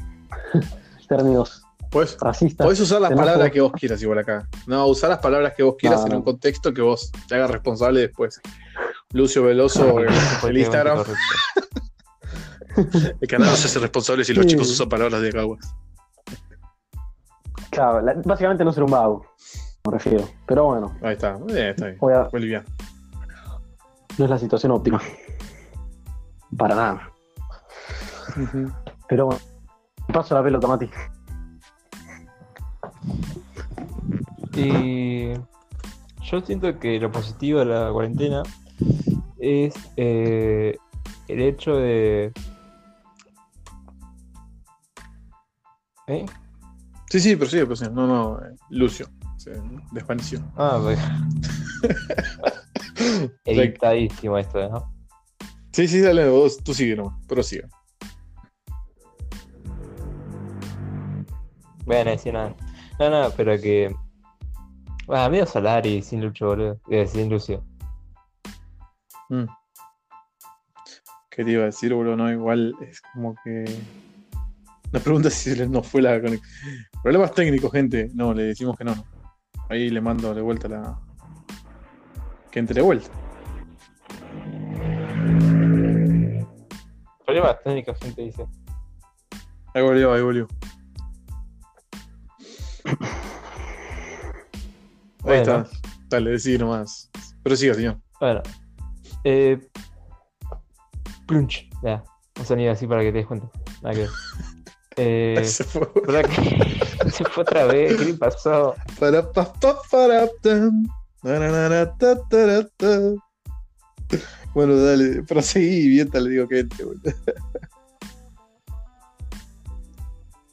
términos 1.17 1.63
Pues, 1.91 2.17
racistas. 2.21 2.65
podés 2.65 2.81
usar 2.81 3.01
las 3.01 3.11
xenófobos. 3.11 3.31
palabras 3.33 3.53
que 3.53 3.61
vos 3.61 3.73
quieras 3.73 4.03
igual 4.03 4.19
acá. 4.19 4.49
No, 4.67 4.87
usar 4.87 5.11
las 5.11 5.19
palabras 5.19 5.53
que 5.57 5.63
vos 5.63 5.77
quieras 5.79 6.01
No, 6.01 6.07
en 6.07 6.13
no. 6.13 6.19
un 6.19 6.25
contexto 6.25 6.73
que 6.73 6.81
vos 6.83 7.11
te 7.29 7.35
hagas 7.35 7.51
responsable 7.51 8.01
después. 8.01 8.41
Lucio 9.13 9.43
Veloso, 9.43 9.99
el, 9.99 10.09
el 10.49 10.59
Instagram. 10.59 11.05
El 13.21 13.29
canal 13.29 13.51
no 13.51 13.57
se 13.57 13.67
hace 13.67 13.79
responsable 13.79 14.25
si 14.25 14.33
los 14.33 14.45
Sí. 14.45 14.51
chicos 14.53 14.71
usan 14.71 14.89
palabras 14.89 15.21
de 15.21 15.31
caguas. 15.33 15.75
Claro, 17.71 18.01
la- 18.01 18.15
básicamente 18.25 18.65
no 18.65 18.73
ser 18.73 18.83
un 18.85 18.91
vago, 18.91 19.27
me 19.87 19.93
refiero. 19.93 20.29
Pero 20.47 20.65
bueno, 20.65 20.97
Ahí 21.03 21.13
está, 21.15 21.37
muy 21.39 21.53
bien, 21.53 21.67
está 21.69 21.87
bien. 21.87 21.99
voy 22.01 22.15
a- 22.15 22.29
Muy 22.33 22.51
no 24.19 24.25
es 24.25 24.31
la 24.31 24.39
situación 24.39 24.73
óptima. 24.73 25.01
Para 26.57 26.75
nada. 26.75 27.11
Pero 29.09 29.27
bueno, 29.27 29.41
paso 30.13 30.35
la 30.35 30.43
pelota, 30.43 30.69
Mati. 30.69 30.89
Y 34.55 35.33
yo 36.23 36.41
siento 36.45 36.79
que 36.79 37.01
lo 37.01 37.11
positivo 37.11 37.61
de 37.61 37.65
la 37.67 37.91
cuarentena 37.91 38.43
es 39.39 39.75
eh, 39.97 40.77
el 41.29 41.43
hecho 41.43 41.77
de... 41.77 42.33
¿Eh? 46.09 46.27
Sí, 47.09 47.21
sí, 47.21 47.37
pero 47.37 47.51
sí, 47.51 47.59
pero 47.59 47.77
sí. 47.77 47.87
No, 47.93 48.07
no, 48.07 48.39
eh, 48.39 48.55
Lucio. 48.71 49.07
Se 49.37 49.53
desvaneció. 49.93 50.41
Ah, 50.57 50.79
pues. 50.83 50.99
Editadísimo 53.45 54.39
esto, 54.39 54.69
¿no? 54.69 54.95
Sí, 55.73 55.89
sí, 55.89 56.01
dale, 56.01 56.29
vos, 56.29 56.59
tú 56.59 56.75
sigue 56.75 56.95
nomás, 56.95 57.19
pero 57.27 57.43
sigue. 57.43 57.65
Bueno, 61.85 62.11
decir 62.11 62.33
nada. 62.33 62.55
No, 62.99 63.11
no, 63.11 63.31
pero 63.37 63.59
que. 63.61 63.95
Bueno, 65.07 65.31
medio 65.31 65.47
Solari 65.47 66.03
sin 66.03 66.23
Lucho, 66.23 66.47
boludo. 66.47 66.81
Eh, 66.89 67.07
sin 67.07 67.29
Lucio. 67.29 67.65
Mm. 69.29 69.45
¿Qué 71.31 71.45
te 71.45 71.51
iba 71.51 71.63
a 71.63 71.67
decir, 71.67 71.95
boludo? 71.95 72.17
No, 72.17 72.31
igual 72.31 72.75
es 72.81 73.01
como 73.01 73.35
que. 73.43 73.65
La 74.93 75.01
pregunta 75.01 75.29
es 75.29 75.35
si 75.35 75.69
no 75.69 75.83
fue 75.83 76.03
la 76.03 76.21
conexión. 76.21 76.49
Problemas 77.03 77.33
técnicos, 77.33 77.73
gente. 77.73 78.11
No, 78.15 78.35
le 78.35 78.45
decimos 78.45 78.77
que 78.77 78.85
no. 78.85 78.95
no. 78.95 79.05
Ahí 79.69 79.89
le 79.89 80.01
mando 80.01 80.35
de 80.35 80.43
vuelta 80.43 80.69
la. 80.69 81.01
Que 82.51 82.59
entre 82.59 82.75
de 82.75 82.83
vuelta. 82.83 83.11
Problemas 87.25 87.63
técnicos, 87.65 87.99
gente 87.99 88.23
dice. 88.23 88.47
Ahí 89.75 89.83
volvió, 89.83 90.13
ahí 90.13 90.23
volvió. 90.23 90.47
Ahí 93.01 93.09
Bueno. 95.23 95.41
está. 95.63 95.69
Dale, 96.09 96.31
decí 96.31 96.59
nomás. 96.59 97.11
Pero 97.43 97.57
siga, 97.57 97.75
señor. 97.75 97.99
Bueno. 98.21 98.43
Eh. 99.25 99.59
Plunch. 101.27 101.69
Ya. 101.83 102.03
Un 102.39 102.47
sonido 102.47 102.73
así 102.73 102.87
para 102.87 103.03
que 103.03 103.13
te 103.13 103.19
des 103.19 103.27
cuenta. 103.27 103.49
Nada 103.83 103.95
que 103.95 104.01
ver. 104.03 104.11
Eh, 104.97 105.43
Se 105.47 105.65
fue. 105.65 105.91
¿verdad 106.07 106.29
que- 106.29 107.11
se 107.11 107.25
fue 107.25 107.45
otra 107.45 107.65
vez, 107.65 107.97
¿qué 107.97 108.05
le 108.05 108.13
pasó? 108.15 108.75
Para, 109.01 109.23
pa, 109.33 109.51
pa, 109.55 109.79
para, 109.91 110.29
tam. 110.43 110.83
Na, 111.23 111.39
na, 111.39 111.51
na, 111.51 111.69
na, 111.71 111.97
ta, 111.97 112.15
ta, 112.29 112.47
ra, 112.47 112.69
ta. 112.77 112.99
Bueno, 114.53 114.77
dale, 114.77 115.23
proseguí 115.23 115.89
bien 115.89 116.11
te 116.11 116.21
le 116.21 116.29
digo 116.29 116.47
que 116.47 116.59
entre. 116.59 116.85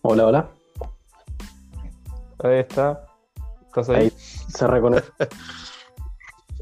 Hola, 0.03 0.25
hola. 0.27 0.49
Ahí 2.43 2.59
está. 2.59 3.05
¿Estás 3.67 3.89
ahí? 3.89 3.95
Ahí. 4.05 4.09
Se 4.17 4.67
reconoce. 4.67 5.11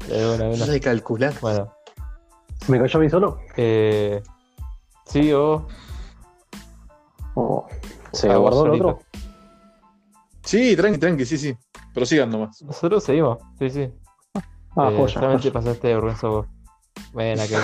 Eh, 0.08 0.24
bueno, 0.26 0.48
bueno. 0.48 0.66
de 0.66 0.80
calcular. 0.80 1.34
Bueno, 1.40 1.72
¿Me 2.68 2.78
cayó 2.78 2.98
a 2.98 3.02
mí 3.02 3.10
solo? 3.10 3.40
eh, 3.56 4.22
sí, 5.06 5.32
o 5.32 5.66
¿O 7.34 7.66
se 8.12 8.30
a 8.30 8.36
vos 8.38 8.54
guardó 8.54 8.74
el 8.74 8.80
otro? 8.82 8.98
Sí, 10.44 10.74
tranqui, 10.76 10.98
tranqui, 10.98 11.24
sí, 11.26 11.36
sí. 11.38 11.56
Prosigan 11.94 12.30
nomás. 12.30 12.62
Nosotros 12.62 13.04
seguimos, 13.04 13.38
sí, 13.58 13.70
sí. 13.70 13.90
Ah, 14.76 14.88
Eh, 14.90 14.96
joya. 14.96 15.14
solamente 15.14 15.50
pasaste 15.50 15.88
de 15.88 15.94
vergüenza 15.94 16.28
vos. 16.28 16.46
Bueno, 17.12 17.42
que. 17.46 17.56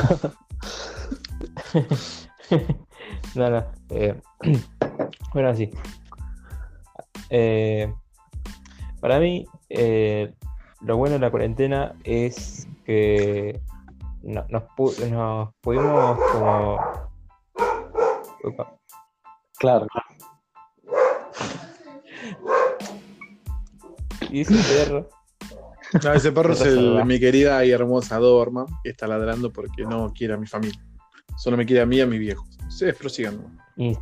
no, 3.35 3.51
no. 3.51 3.65
eh, 3.91 4.21
bueno, 5.33 5.55
sí. 5.55 5.71
Eh, 7.31 7.93
para 9.05 9.21
mí, 9.21 9.45
eh, 9.69 10.33
lo 10.81 10.97
bueno 10.97 11.13
de 11.17 11.19
la 11.21 11.31
cuarentena 11.31 11.95
es 12.05 12.67
que 12.87 13.61
no- 14.23 14.47
nos, 14.49 14.63
pu- 14.75 15.11
nos 15.11 15.51
pudimos 15.61 16.19
como. 16.33 16.79
Upa. 18.45 18.75
Claro. 19.59 19.87
Y 24.31 24.41
ese 24.41 24.55
perro. 24.55 25.07
No, 26.03 26.13
ese 26.15 26.33
perro 26.33 26.55
es 26.55 26.63
el- 26.63 27.05
mi 27.05 27.21
querida 27.21 27.63
y 27.67 27.73
hermosa 27.73 28.17
Dorma, 28.17 28.65
que 28.83 28.89
está 28.89 29.07
ladrando 29.07 29.53
porque 29.53 29.83
no 29.85 30.15
quiere 30.15 30.33
a 30.33 30.39
mi 30.39 30.47
familia. 30.47 30.83
Solo 31.37 31.59
me 31.59 31.67
quiere 31.67 31.83
a 31.83 31.87
mí 31.87 31.97
y 31.97 32.01
a 32.01 32.07
mis 32.07 32.21
viejos. 32.21 32.49
Sí, 32.71 32.87
prosigan. 32.99 33.59
Y 33.77 33.99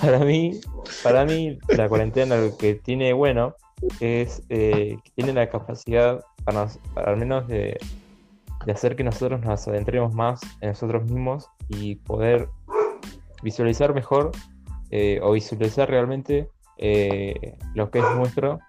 para 0.00 0.20
mí, 0.20 0.60
para 1.02 1.24
mí, 1.24 1.58
la 1.68 1.88
cuarentena 1.88 2.36
lo 2.36 2.56
que 2.56 2.74
tiene 2.74 3.12
bueno 3.12 3.54
es 4.00 4.42
eh, 4.48 4.96
que 5.02 5.10
tiene 5.14 5.32
la 5.32 5.48
capacidad, 5.48 6.24
para, 6.44 6.68
al 6.96 7.16
menos 7.16 7.46
de, 7.48 7.78
hacer 8.72 8.96
que 8.96 9.04
nosotros 9.04 9.40
nos 9.40 9.66
adentremos 9.66 10.12
más 10.12 10.40
en 10.60 10.70
nosotros 10.70 11.04
mismos 11.04 11.48
y 11.68 11.96
poder 11.96 12.48
visualizar 13.42 13.94
mejor 13.94 14.32
eh, 14.90 15.20
o 15.22 15.32
visualizar 15.32 15.88
realmente 15.88 16.48
eh, 16.76 17.56
lo 17.74 17.90
que 17.90 18.00
es 18.00 18.04
nuestro 18.14 18.60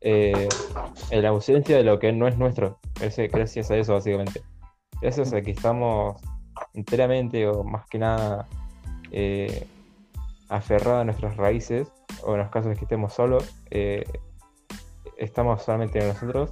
en 0.00 0.48
la 1.10 1.30
ausencia 1.30 1.76
de 1.76 1.82
lo 1.82 1.98
que 1.98 2.12
no 2.12 2.28
es 2.28 2.38
nuestro. 2.38 2.78
Gracias 3.32 3.70
a 3.70 3.76
eso, 3.76 3.94
básicamente. 3.94 4.42
Gracias 5.00 5.32
a 5.32 5.40
que 5.42 5.50
estamos 5.50 6.20
enteramente 6.74 7.48
o 7.48 7.64
más 7.64 7.86
que 7.88 7.98
nada 7.98 8.46
aferrados 10.48 11.02
a 11.02 11.04
nuestras 11.04 11.36
raíces, 11.36 11.92
o 12.24 12.32
en 12.34 12.40
los 12.40 12.50
casos 12.50 12.76
que 12.76 12.84
estemos 12.84 13.12
solos, 13.12 13.54
eh, 13.70 14.04
estamos 15.16 15.62
solamente 15.62 16.00
en 16.00 16.08
nosotros, 16.08 16.50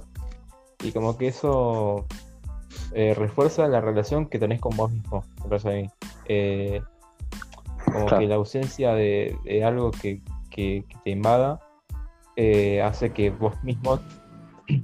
y 0.83 0.91
como 0.91 1.17
que 1.17 1.27
eso 1.27 2.05
eh, 2.93 3.13
refuerza 3.15 3.67
la 3.67 3.81
relación 3.81 4.27
que 4.27 4.39
tenés 4.39 4.61
con 4.61 4.75
vos 4.77 4.91
mismo, 4.91 5.23
me 5.43 5.49
parece 5.49 5.69
a 5.69 5.73
mí. 5.81 5.89
Eh, 6.25 6.81
como 7.85 8.05
Claro. 8.05 8.19
que 8.19 8.27
la 8.27 8.35
ausencia 8.35 8.93
de, 8.93 9.37
de 9.45 9.63
algo 9.63 9.91
que, 9.91 10.21
que- 10.49 10.83
que 10.87 10.97
te 11.03 11.09
invada 11.11 11.59
hace 12.83 13.11
que 13.13 13.31
vos 13.31 13.55
mismo 13.63 13.99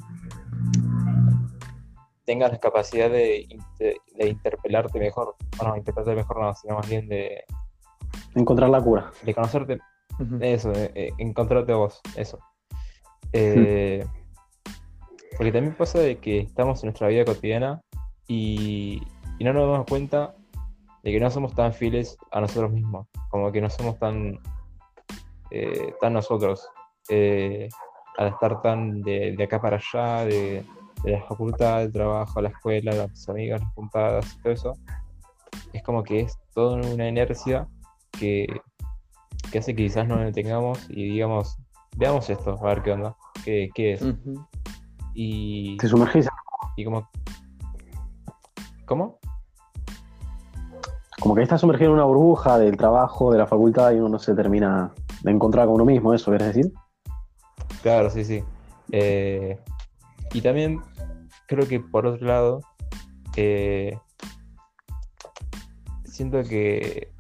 tengas 2.26 2.52
la 2.52 2.60
capacidad 2.60 3.10
de, 3.10 3.48
de 3.80 4.27
interpelarte 4.27 4.99
mejor, 4.99 5.35
o 5.60 5.64
no, 5.68 5.77
interpelarte 5.77 6.15
mejor 6.15 6.41
no, 6.41 6.56
sino 6.56 6.76
más 6.76 6.90
bien 6.90 7.07
de, 7.10 7.44
Encontrar 8.35 8.69
la 8.69 8.81
cura. 8.81 9.11
de 9.23 9.34
conocerte, 9.34 9.80
Ujú. 10.19 10.38
eso, 10.41 10.72
eh, 10.73 10.91
eh, 10.95 11.10
encontrarte 11.18 11.72
a 11.72 11.76
vos, 11.76 12.02
eso. 12.15 12.40
Eh, 13.31 14.06
Porque 15.38 15.52
también 15.52 15.76
pasa 15.76 15.99
de 15.99 16.18
que 16.19 16.40
estamos 16.40 16.84
en 16.84 16.88
nuestra 16.88 17.07
vida 17.07 17.26
cotidiana 17.26 17.81
y, 18.27 19.02
y 19.40 19.44
no 19.44 19.52
nos 19.53 19.69
damos 19.72 19.88
cuenta 19.88 20.35
de 21.03 21.11
que 21.11 21.19
no 21.19 21.30
somos 21.31 21.53
tan 21.56 21.73
fieles 21.73 22.15
a 22.31 22.40
nosotros 22.40 22.72
mismos, 22.72 23.07
como 23.30 23.52
que 23.52 23.60
no 23.60 23.69
somos 23.69 23.98
tan, 23.98 24.40
eh, 25.49 25.94
tan 25.99 26.14
nosotros, 26.14 26.68
eh, 27.10 27.68
al 28.18 28.27
estar 28.27 28.61
tan 28.61 29.02
de, 29.02 29.35
de 29.35 29.44
acá 29.44 29.60
para 29.60 29.77
allá, 29.77 30.23
de, 30.26 30.64
de 31.03 31.11
la 31.11 31.23
facultad, 31.23 31.80
del 31.80 31.91
trabajo, 31.91 32.40
la 32.41 32.49
escuela, 32.49 32.94
las 32.94 33.27
amigas, 33.27 33.61
las 33.61 33.73
juntadas 33.73 34.35
y 34.35 34.41
todo 34.44 34.53
eso. 34.53 34.73
Es 35.73 35.81
como 35.84 36.03
que 36.03 36.22
es 36.22 36.38
toda 36.53 36.76
una 36.76 37.07
inercia 37.10 37.68
que, 38.19 38.48
que 39.52 39.60
hace 39.60 39.76
que 39.76 39.84
quizás 39.84 40.07
no 40.07 40.15
lo 40.15 40.31
tengamos 40.31 40.90
y 40.90 41.10
digamos, 41.10 41.57
veamos 41.98 42.30
esto, 42.30 42.57
a 42.61 42.68
ver 42.68 42.81
qué 42.81 42.91
onda, 42.91 43.15
qué, 43.44 43.69
qué 43.73 43.94
es. 43.94 44.03
Y, 45.14 45.77
Te 45.77 45.88
sumergís. 45.88 46.27
y 46.76 46.85
como... 46.85 47.10
¿Cómo? 48.85 49.19
Como 51.19 51.35
que 51.35 51.41
estás 51.44 51.61
sumergido 51.61 51.91
en 51.91 51.95
una 51.95 52.03
burbuja 52.03 52.60
del 52.60 52.76
trabajo, 52.76 53.31
de 53.31 53.38
la 53.38 53.48
facultad 53.48 53.91
y 53.91 53.95
uno 53.95 54.10
no 54.10 54.19
se 54.19 54.35
termina 54.35 54.91
de 55.22 55.31
encontrar 55.31 55.68
con 55.68 55.76
uno 55.76 55.85
mismo, 55.85 56.14
¿eso 56.14 56.31
querés 56.31 56.53
decir? 56.53 56.73
Claro, 57.81 58.10
sí, 58.10 58.26
sí. 58.26 58.44
Eh, 58.91 59.57
y 60.34 60.41
también 60.41 60.81
creo 61.48 61.68
que 61.68 61.80
por 61.80 62.06
otro 62.06 62.27
lado, 62.27 62.61
eh, 63.35 63.98
siento 66.03 66.44
que, 66.44 67.12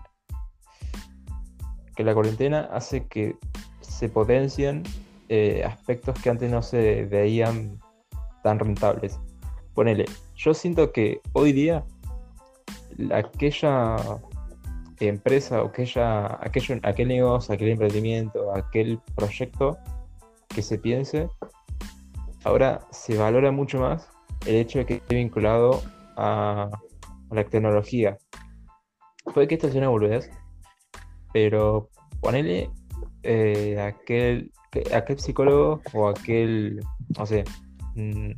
que 1.95 2.03
la 2.03 2.13
cuarentena 2.13 2.69
hace 2.71 3.05
que 3.07 3.35
se 3.81 4.09
potencien 4.09 4.83
eh, 5.29 5.63
aspectos 5.65 6.19
que 6.21 6.29
antes 6.29 6.51
no 6.51 6.61
se 6.61 7.05
veían 7.05 7.79
tan 8.43 8.59
rentables. 8.59 9.19
Ponele, 9.73 10.05
yo 10.35 10.53
siento 10.53 10.91
que 10.91 11.21
hoy 11.33 11.53
día 11.53 11.83
la- 12.97 13.17
aquella 13.17 13.97
empresa 14.99 15.63
o 15.63 15.67
aquella, 15.67 16.37
aquello, 16.41 16.75
aquel 16.83 17.07
negocio, 17.07 17.53
aquel 17.53 17.69
emprendimiento, 17.69 18.53
aquel 18.53 18.99
proyecto 19.15 19.77
que 20.47 20.61
se 20.61 20.77
piense, 20.77 21.29
ahora 22.43 22.81
se 22.91 23.17
valora 23.17 23.51
mucho 23.51 23.79
más 23.79 24.09
el 24.45 24.55
hecho 24.55 24.79
de 24.79 24.85
que 24.85 24.93
esté 24.95 25.15
vinculado 25.15 25.81
a, 26.17 26.69
la 27.31 27.43
tecnología. 27.45 28.17
Puede 29.33 29.47
que 29.47 29.55
esto 29.55 29.69
sea 29.71 29.79
una 29.79 29.89
pero 31.33 31.89
ponele 32.21 32.69
eh, 33.23 33.79
aquel, 33.81 34.51
que- 34.71 34.95
aquel 34.95 35.19
psicólogo 35.19 35.81
o 35.93 36.07
aquel, 36.07 36.79
no 37.17 37.25
sé, 37.25 37.43
mm, 37.95 38.31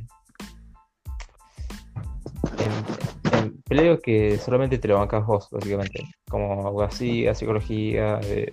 em- 2.58 3.44
empleo 3.44 4.00
que 4.00 4.38
solamente 4.38 4.78
te 4.78 4.88
lo 4.88 4.98
bancas 4.98 5.26
vos, 5.26 5.48
básicamente, 5.50 6.04
como 6.28 6.66
abogacía, 6.66 7.34
psicología, 7.34 8.20
eh, 8.24 8.52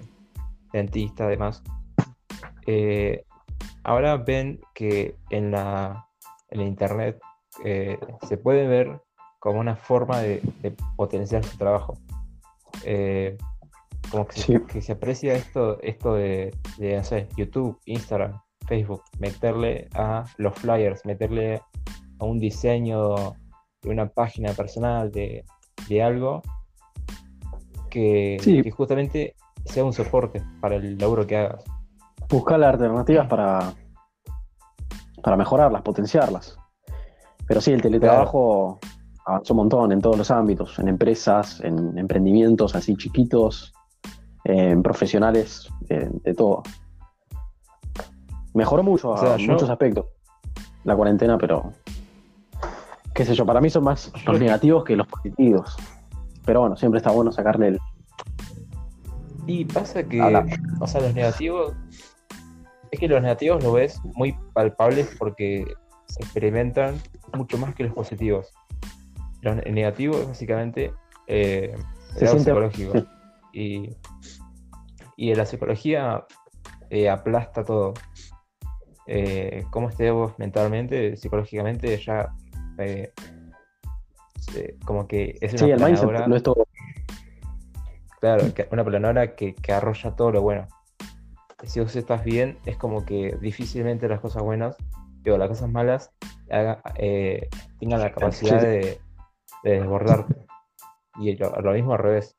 dentista, 0.71 1.25
además. 1.25 1.63
Eh, 2.65 3.23
ahora 3.83 4.17
ven 4.17 4.59
que 4.73 5.15
en 5.29 5.51
la, 5.51 6.05
en 6.49 6.59
la 6.59 6.65
internet 6.65 7.19
eh, 7.63 7.99
se 8.27 8.37
puede 8.37 8.67
ver 8.67 8.99
como 9.39 9.59
una 9.59 9.75
forma 9.75 10.19
de, 10.19 10.41
de 10.61 10.73
potenciar 10.95 11.43
su 11.43 11.57
trabajo. 11.57 11.97
Como 14.13 14.27
que, 14.27 14.39
se- 14.39 14.41
Sí. 14.59 14.59
que 14.67 14.79
se 14.79 14.91
aprecia 14.91 15.33
esto, 15.33 15.81
esto 15.81 16.13
de, 16.13 16.55
sé, 17.01 17.27
YouTube, 17.35 17.79
Instagram, 17.85 18.39
Facebook, 18.67 19.01
meterle 19.17 19.89
a 19.95 20.23
los 20.37 20.53
flyers, 20.53 21.03
meterle 21.03 21.55
a 22.19 22.23
un 22.25 22.37
diseño 22.37 23.15
de 23.81 23.89
una 23.89 24.07
página 24.07 24.53
personal, 24.53 25.11
de, 25.11 25.43
de 25.89 26.03
algo 26.03 26.43
que, 27.89 28.37
Sí. 28.39 28.61
que 28.61 28.69
justamente 28.69 29.35
sea 29.65 29.83
un 29.83 29.93
soporte 29.93 30.43
para 30.61 30.75
el 30.75 30.95
laburo 30.97 31.25
que 31.25 31.37
hagas. 31.37 31.63
Buscar 32.29 32.63
alternativas 32.63 33.27
para, 33.27 33.73
para 35.23 35.37
mejorarlas, 35.37 35.81
potenciarlas. 35.81 36.55
Pero 37.47 37.61
sí, 37.61 37.71
el 37.71 37.81
teletrabajo 37.81 38.79
avanzó 39.25 39.53
un 39.53 39.57
montón 39.57 39.91
en 39.91 40.01
todos 40.01 40.17
los 40.17 40.29
ámbitos, 40.29 40.77
en 40.77 40.87
empresas, 40.87 41.61
en 41.61 41.97
emprendimientos 41.97 42.75
así 42.75 42.95
chiquitos, 42.95 43.73
en 44.45 44.81
profesionales, 44.83 45.69
eh, 45.89 46.09
de 46.11 46.33
todo. 46.33 46.63
Mejoró 48.53 48.83
mucho 48.83 49.09
O 49.11 49.17
sea, 49.17 49.33
a 49.35 49.37
yo- 49.37 49.51
muchos 49.53 49.69
aspectos 49.69 50.05
la 50.83 50.95
cuarentena, 50.95 51.37
pero 51.37 51.71
qué 53.13 53.25
sé 53.25 53.33
yo, 53.35 53.45
para 53.45 53.61
mí 53.61 53.69
son 53.69 53.83
más 53.85 54.11
los 54.25 54.39
negativos 54.39 54.83
que 54.83 54.95
los 54.95 55.07
positivos. 55.07 55.75
Pero 56.45 56.59
bueno, 56.61 56.75
siempre 56.75 56.97
está 56.97 57.11
bueno 57.11 57.31
sacarle 57.31 57.67
el, 57.69 57.79
Y 59.47 59.65
pasa 59.65 60.03
que, 60.03 60.21
Habla. 60.21 60.45
o 60.79 60.87
sea, 60.87 61.01
los 61.01 61.13
negativos, 61.13 61.73
es 62.91 62.99
que 62.99 63.07
los 63.07 63.21
negativos 63.21 63.63
lo 63.63 63.71
ves 63.73 63.99
muy 64.15 64.35
palpables 64.53 65.15
porque 65.17 65.65
se 66.05 66.21
experimentan 66.21 66.95
mucho 67.33 67.57
más 67.57 67.73
que 67.75 67.83
los 67.85 67.93
positivos. 67.93 68.53
Los 69.41 69.55
ne- 69.55 69.71
negativos, 69.71 70.27
básicamente, 70.27 70.93
eh, 71.27 71.75
Se 72.13 72.19
el 72.19 72.25
lado 72.25 72.39
siente- 72.39 72.71
psicológico. 72.71 72.93
Y, 73.53 73.95
y 75.15 75.33
la 75.35 75.45
psicología 75.45 76.25
eh, 76.89 77.09
aplasta 77.09 77.63
todo. 77.63 77.93
Eh, 79.07 79.65
cómo 79.69 79.89
estés 79.89 80.11
vos 80.11 80.33
mentalmente, 80.39 81.15
psicológicamente, 81.17 81.97
ya 81.97 82.33
eh, 82.77 83.11
como 84.85 85.07
que 85.07 85.37
es 85.41 85.53
una 85.53 85.65
Sí, 85.65 85.71
el 85.71 85.83
mindset 85.83 86.27
no 86.27 86.35
es 86.35 86.43
todo. 86.43 86.67
Claro, 88.19 88.45
una 88.71 88.83
planadora 88.85 89.35
que, 89.35 89.53
que 89.53 89.73
arrolla 89.73 90.15
todo 90.15 90.31
lo 90.31 90.41
bueno. 90.41 90.67
Si 91.63 91.79
vos 91.79 91.95
estás 91.95 92.23
bien, 92.23 92.57
es 92.65 92.77
como 92.77 93.05
que 93.05 93.37
difícilmente 93.41 94.07
las 94.07 94.19
cosas 94.19 94.43
buenas, 94.43 94.77
digo, 95.21 95.37
las 95.37 95.49
cosas 95.49 95.69
malas, 95.69 96.11
haga- 96.49 96.81
eh, 96.95 97.49
tengan 97.79 97.99
la 97.99 98.11
capacidad 98.11 98.59
Sí. 98.59 98.65
de, 98.67 99.01
de 99.63 99.71
desbordarte. 99.79 100.35
Y 101.19 101.35
lo, 101.35 101.49
lo 101.61 101.71
mismo 101.73 101.93
al 101.93 101.99
revés. 101.99 102.37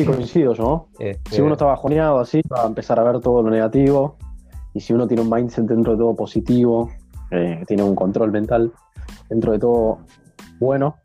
Sí, 0.00 0.04
coincido 0.04 0.54
yo. 0.54 0.88
Este, 0.98 1.36
Si 1.36 1.40
uno 1.40 1.52
está 1.52 1.66
bajoneado 1.66 2.18
así, 2.18 2.40
va 2.52 2.64
a 2.64 2.66
empezar 2.66 2.98
a 2.98 3.04
ver 3.04 3.20
todo 3.20 3.42
lo 3.42 3.50
negativo. 3.50 4.16
Y 4.72 4.80
si 4.80 4.92
uno 4.92 5.06
tiene 5.06 5.22
un 5.22 5.30
mindset 5.30 5.66
dentro 5.66 5.92
de 5.92 5.98
todo 5.98 6.16
positivo, 6.16 6.90
eh, 7.30 7.62
tiene 7.68 7.84
un 7.84 7.94
control 7.94 8.32
mental 8.32 8.72
dentro 9.28 9.52
de 9.52 9.58
todo 9.60 9.98
bueno, 10.58 10.96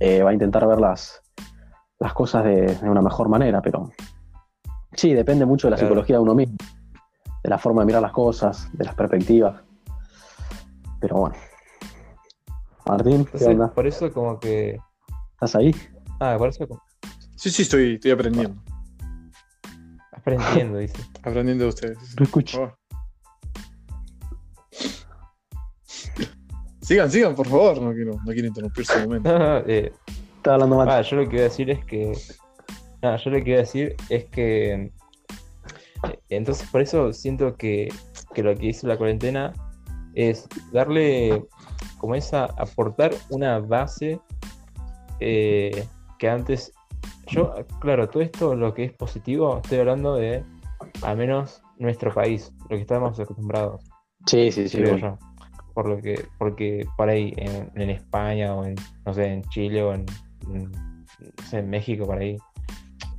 eh, 0.00 0.22
va 0.22 0.30
a 0.30 0.32
intentar 0.32 0.66
ver 0.66 0.80
las, 0.80 1.20
las 1.98 2.14
cosas 2.14 2.44
de, 2.44 2.74
de 2.74 2.88
una 2.90 3.02
mejor 3.02 3.28
manera. 3.28 3.60
Pero 3.60 3.90
sí, 4.94 5.12
depende 5.12 5.44
mucho 5.44 5.66
de 5.66 5.72
la 5.72 5.76
Claro. 5.76 5.88
psicología 5.88 6.16
de 6.16 6.22
uno 6.22 6.34
mismo, 6.34 6.56
de 7.44 7.50
la 7.50 7.58
forma 7.58 7.82
de 7.82 7.86
mirar 7.86 8.00
las 8.00 8.12
cosas, 8.12 8.70
de 8.72 8.84
las 8.86 8.94
perspectivas. 8.94 9.60
Pero 11.00 11.16
bueno. 11.16 11.36
Martín, 12.86 13.26
¿qué 13.26 13.44
onda? 13.44 13.70
por 13.72 13.86
eso 13.86 14.10
como 14.10 14.40
que... 14.40 14.78
¿Estás 15.34 15.54
ahí? 15.56 15.74
Ah, 16.18 16.34
por 16.38 16.48
eso 16.48 16.66
como- 16.66 16.80
Sí, 17.36 17.50
sí, 17.50 17.62
estoy, 17.62 17.94
estoy 17.94 18.10
aprendiendo. 18.12 18.62
aprendiendo, 20.12 20.78
dice. 20.78 20.96
Aprendiendo 21.22 21.64
de 21.64 21.70
ustedes. 21.70 21.98
Lo 22.16 22.24
escucho. 22.24 22.76
Sigan, 26.80 27.10
sigan, 27.10 27.34
por 27.34 27.48
favor. 27.48 27.80
No 27.80 27.92
quiero, 27.92 28.12
no 28.24 28.32
quiero 28.32 28.48
interrumpir 28.48 28.84
su 28.86 28.98
momento. 29.00 29.30
No, 29.30 29.38
no, 29.60 29.66
eh, 29.66 29.92
Estaba 30.36 30.54
hablando 30.54 30.76
mal. 30.76 30.88
Ah, 30.90 31.02
yo 31.02 31.16
lo 31.16 31.28
que 31.28 31.36
iba 31.36 31.44
a 31.44 31.48
decir 31.48 31.70
es 31.70 31.84
que. 31.84 32.12
No, 33.02 33.16
yo 33.16 33.30
lo 33.30 33.42
que 33.42 33.50
iba 33.50 33.58
a 33.58 33.62
decir 33.62 33.94
es 34.08 34.24
que. 34.26 34.72
eh, 34.72 34.92
Entonces, 36.28 36.68
por 36.70 36.80
eso 36.80 37.12
siento 37.12 37.56
que, 37.56 37.88
que 38.34 38.42
lo 38.42 38.54
que 38.56 38.66
hizo 38.66 38.86
la 38.88 38.96
cuarentena 38.96 39.52
es 40.14 40.48
darle 40.72 41.44
como 41.98 42.14
esa. 42.16 42.44
aportar 42.58 43.12
una 43.30 43.58
base 43.60 44.20
eh, 45.20 45.86
que 46.18 46.28
antes. 46.28 46.72
Yo, 47.32 47.54
claro, 47.80 48.08
todo 48.08 48.22
esto, 48.22 48.54
lo 48.54 48.74
que 48.74 48.84
es 48.84 48.92
positivo, 48.92 49.60
estoy 49.62 49.78
hablando 49.78 50.16
de 50.16 50.44
al 51.02 51.16
menos 51.16 51.62
nuestro 51.78 52.12
país, 52.12 52.52
lo 52.68 52.76
que 52.76 52.82
estamos 52.82 53.18
acostumbrados 53.18 53.82
Sí, 54.26 54.52
sí, 54.52 54.68
sí. 54.68 54.78
yo. 54.78 55.18
Por 55.74 55.88
lo 55.88 56.00
que, 56.00 56.26
porque 56.38 56.86
por 56.96 57.08
ahí 57.08 57.32
en, 57.36 57.70
en 57.80 57.90
España 57.90 58.54
o 58.54 58.64
en, 58.64 58.74
no 59.06 59.14
sé, 59.14 59.26
en 59.26 59.42
Chile 59.44 59.82
o 59.82 59.94
en, 59.94 60.04
en, 60.52 60.70
no 60.70 61.44
sé, 61.48 61.60
en 61.60 61.70
México, 61.70 62.04
por 62.04 62.18
ahí, 62.18 62.36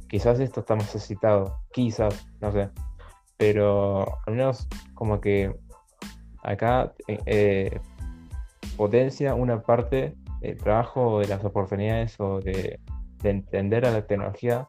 quizás 0.07 0.39
esto 0.39 0.59
está 0.59 0.75
más 0.75 0.93
necesitado, 0.93 1.57
quizás, 1.71 2.27
no 2.41 2.51
sé. 2.51 2.69
Pero 3.37 4.05
al 4.27 4.35
menos 4.35 4.67
como 4.93 5.19
que 5.19 5.53
acá 6.43 6.93
eh, 7.07 7.19
eh, 7.25 7.79
potencia 8.77 9.33
una 9.33 9.63
parte 9.63 10.15
del 10.41 10.57
trabajo, 10.57 11.19
de 11.19 11.27
las 11.27 11.43
oportunidades 11.43 12.19
o 12.19 12.39
de, 12.39 12.79
de 13.23 13.29
entender 13.31 13.85
a 13.87 13.91
la 13.91 14.05
tecnología 14.05 14.67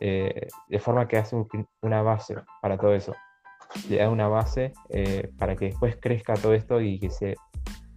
eh, 0.00 0.48
de 0.68 0.78
forma 0.80 1.06
que 1.06 1.18
hace 1.18 1.36
un 1.36 1.46
una 1.82 2.02
base 2.02 2.34
para 2.60 2.76
todo 2.78 2.94
eso 2.94 3.14
le 3.88 3.96
da 3.98 4.10
una 4.10 4.28
base 4.28 4.72
eh, 4.90 5.30
para 5.38 5.54
que 5.56 5.66
después 5.66 5.96
crezca 6.00 6.34
todo 6.34 6.52
esto 6.54 6.80
y 6.80 6.98
que 6.98 7.10
se 7.10 7.36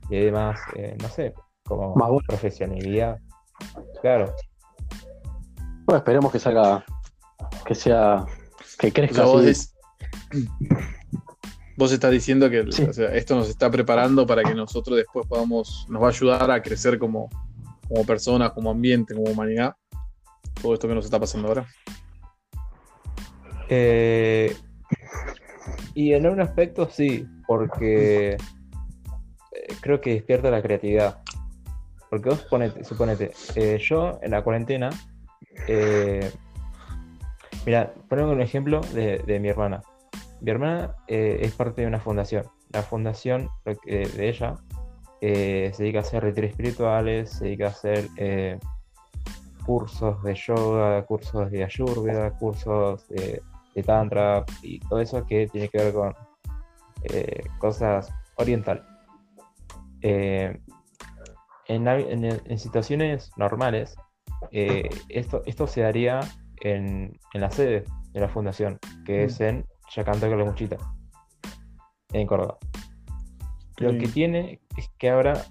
le 0.09 0.25
dé 0.25 0.31
más, 0.31 0.59
eh, 0.75 0.95
no 1.01 1.09
sé, 1.09 1.33
como 1.65 1.95
Más 1.95 2.09
profesionalidad. 2.27 3.17
Claro, 4.01 4.33
Bueno, 5.85 5.97
esperemos 5.97 6.31
que 6.31 6.39
salga, 6.39 6.83
que 7.65 7.75
sea, 7.75 8.25
que 8.79 8.87
O 8.87 8.93
crezca 8.93 9.15
sea, 9.15 9.25
vos, 9.25 9.43
es- 9.45 9.75
vos 11.77 11.91
estás 11.91 12.11
diciendo 12.11 12.49
que 12.49 12.71
Sí. 12.71 12.83
o 12.83 12.93
sea, 12.93 13.13
esto 13.13 13.35
nos 13.35 13.49
está 13.49 13.69
preparando 13.69 14.25
para 14.25 14.43
que 14.43 14.55
nosotros 14.55 14.97
después 14.97 15.27
podamos, 15.27 15.85
nos 15.89 16.01
va 16.01 16.07
a 16.07 16.09
ayudar 16.09 16.49
a 16.51 16.61
crecer 16.61 16.97
como, 16.97 17.29
como 17.87 18.05
personas, 18.05 18.51
como 18.51 18.69
ambiente, 18.71 19.13
como 19.13 19.29
humanidad. 19.31 19.75
Todo 20.61 20.73
esto 20.73 20.87
que 20.87 20.95
nos 20.95 21.05
está 21.05 21.19
pasando 21.19 21.47
ahora. 21.47 21.67
Eh, 23.69 24.55
y 25.93 26.13
en 26.13 26.27
un 26.27 26.41
aspecto 26.41 26.89
sí, 26.89 27.27
porque 27.47 28.33
eh, 28.33 28.37
creo 29.81 30.01
que 30.01 30.13
despierta 30.13 30.51
la 30.51 30.61
creatividad. 30.61 31.21
Porque 32.09 32.29
vos 32.29 32.41
ponete, 32.43 32.83
suponete, 32.83 33.31
eh, 33.55 33.77
yo 33.79 34.19
en 34.21 34.31
la 34.31 34.43
cuarentena, 34.43 34.89
mira, 37.65 37.93
ponemos 38.07 38.33
un 38.33 38.41
ejemplo 38.41 38.81
de, 38.93 39.39
mi 39.41 39.49
hermana. 39.49 39.81
Mi 40.41 40.51
hermana 40.51 40.95
es 41.07 41.51
parte 41.53 41.81
de 41.81 41.87
una 41.87 41.99
fundación. 41.99 42.45
La 42.71 42.83
fundación 42.83 43.49
de 43.65 44.09
ella 44.19 44.55
se 45.19 45.73
dedica 45.77 45.99
a 45.99 46.01
hacer 46.01 46.23
retiros 46.23 46.51
espirituales, 46.51 47.31
se 47.31 47.45
dedica 47.45 47.65
a 47.65 47.69
hacer 47.69 48.07
cursos 49.65 50.21
de 50.23 50.35
yoga, 50.35 51.05
cursos 51.05 51.49
de 51.51 51.63
ayurveda, 51.63 52.31
cursos 52.37 53.07
de 53.09 53.41
de 53.75 53.83
tantra 53.83 54.45
y 54.61 54.79
todo 54.79 55.01
eso 55.01 55.25
que 55.25 55.47
tiene 55.47 55.67
que 55.67 55.77
ver 55.79 55.93
con 55.93 56.15
eh, 57.03 57.43
cosas 57.59 58.09
oriental. 58.37 58.85
Eh, 60.01 60.57
en, 61.67 61.83
navi- 61.83 62.07
en- 62.09 62.23
en 62.23 62.57
situaciones 62.57 63.31
normales, 63.35 63.97
eh, 64.51 64.89
esto, 65.09 65.41
esto 65.45 65.67
se 65.67 65.81
daría 65.81 66.21
en, 66.61 67.19
en 67.33 67.41
la 67.41 67.51
sede 67.51 67.83
de 68.13 68.19
la 68.21 68.29
fundación, 68.29 68.79
que 69.05 69.25
es 69.25 69.41
en 69.41 69.65
Yacanto 69.93 70.29
con 70.29 70.39
la 70.39 70.45
Muchita, 70.45 70.77
en 72.13 72.27
Córdoba. 72.27 72.57
Lo 73.77 73.91
que 73.97 74.07
tiene 74.07 74.61
es 74.77 74.89
que 74.97 75.09
ahora, 75.09 75.43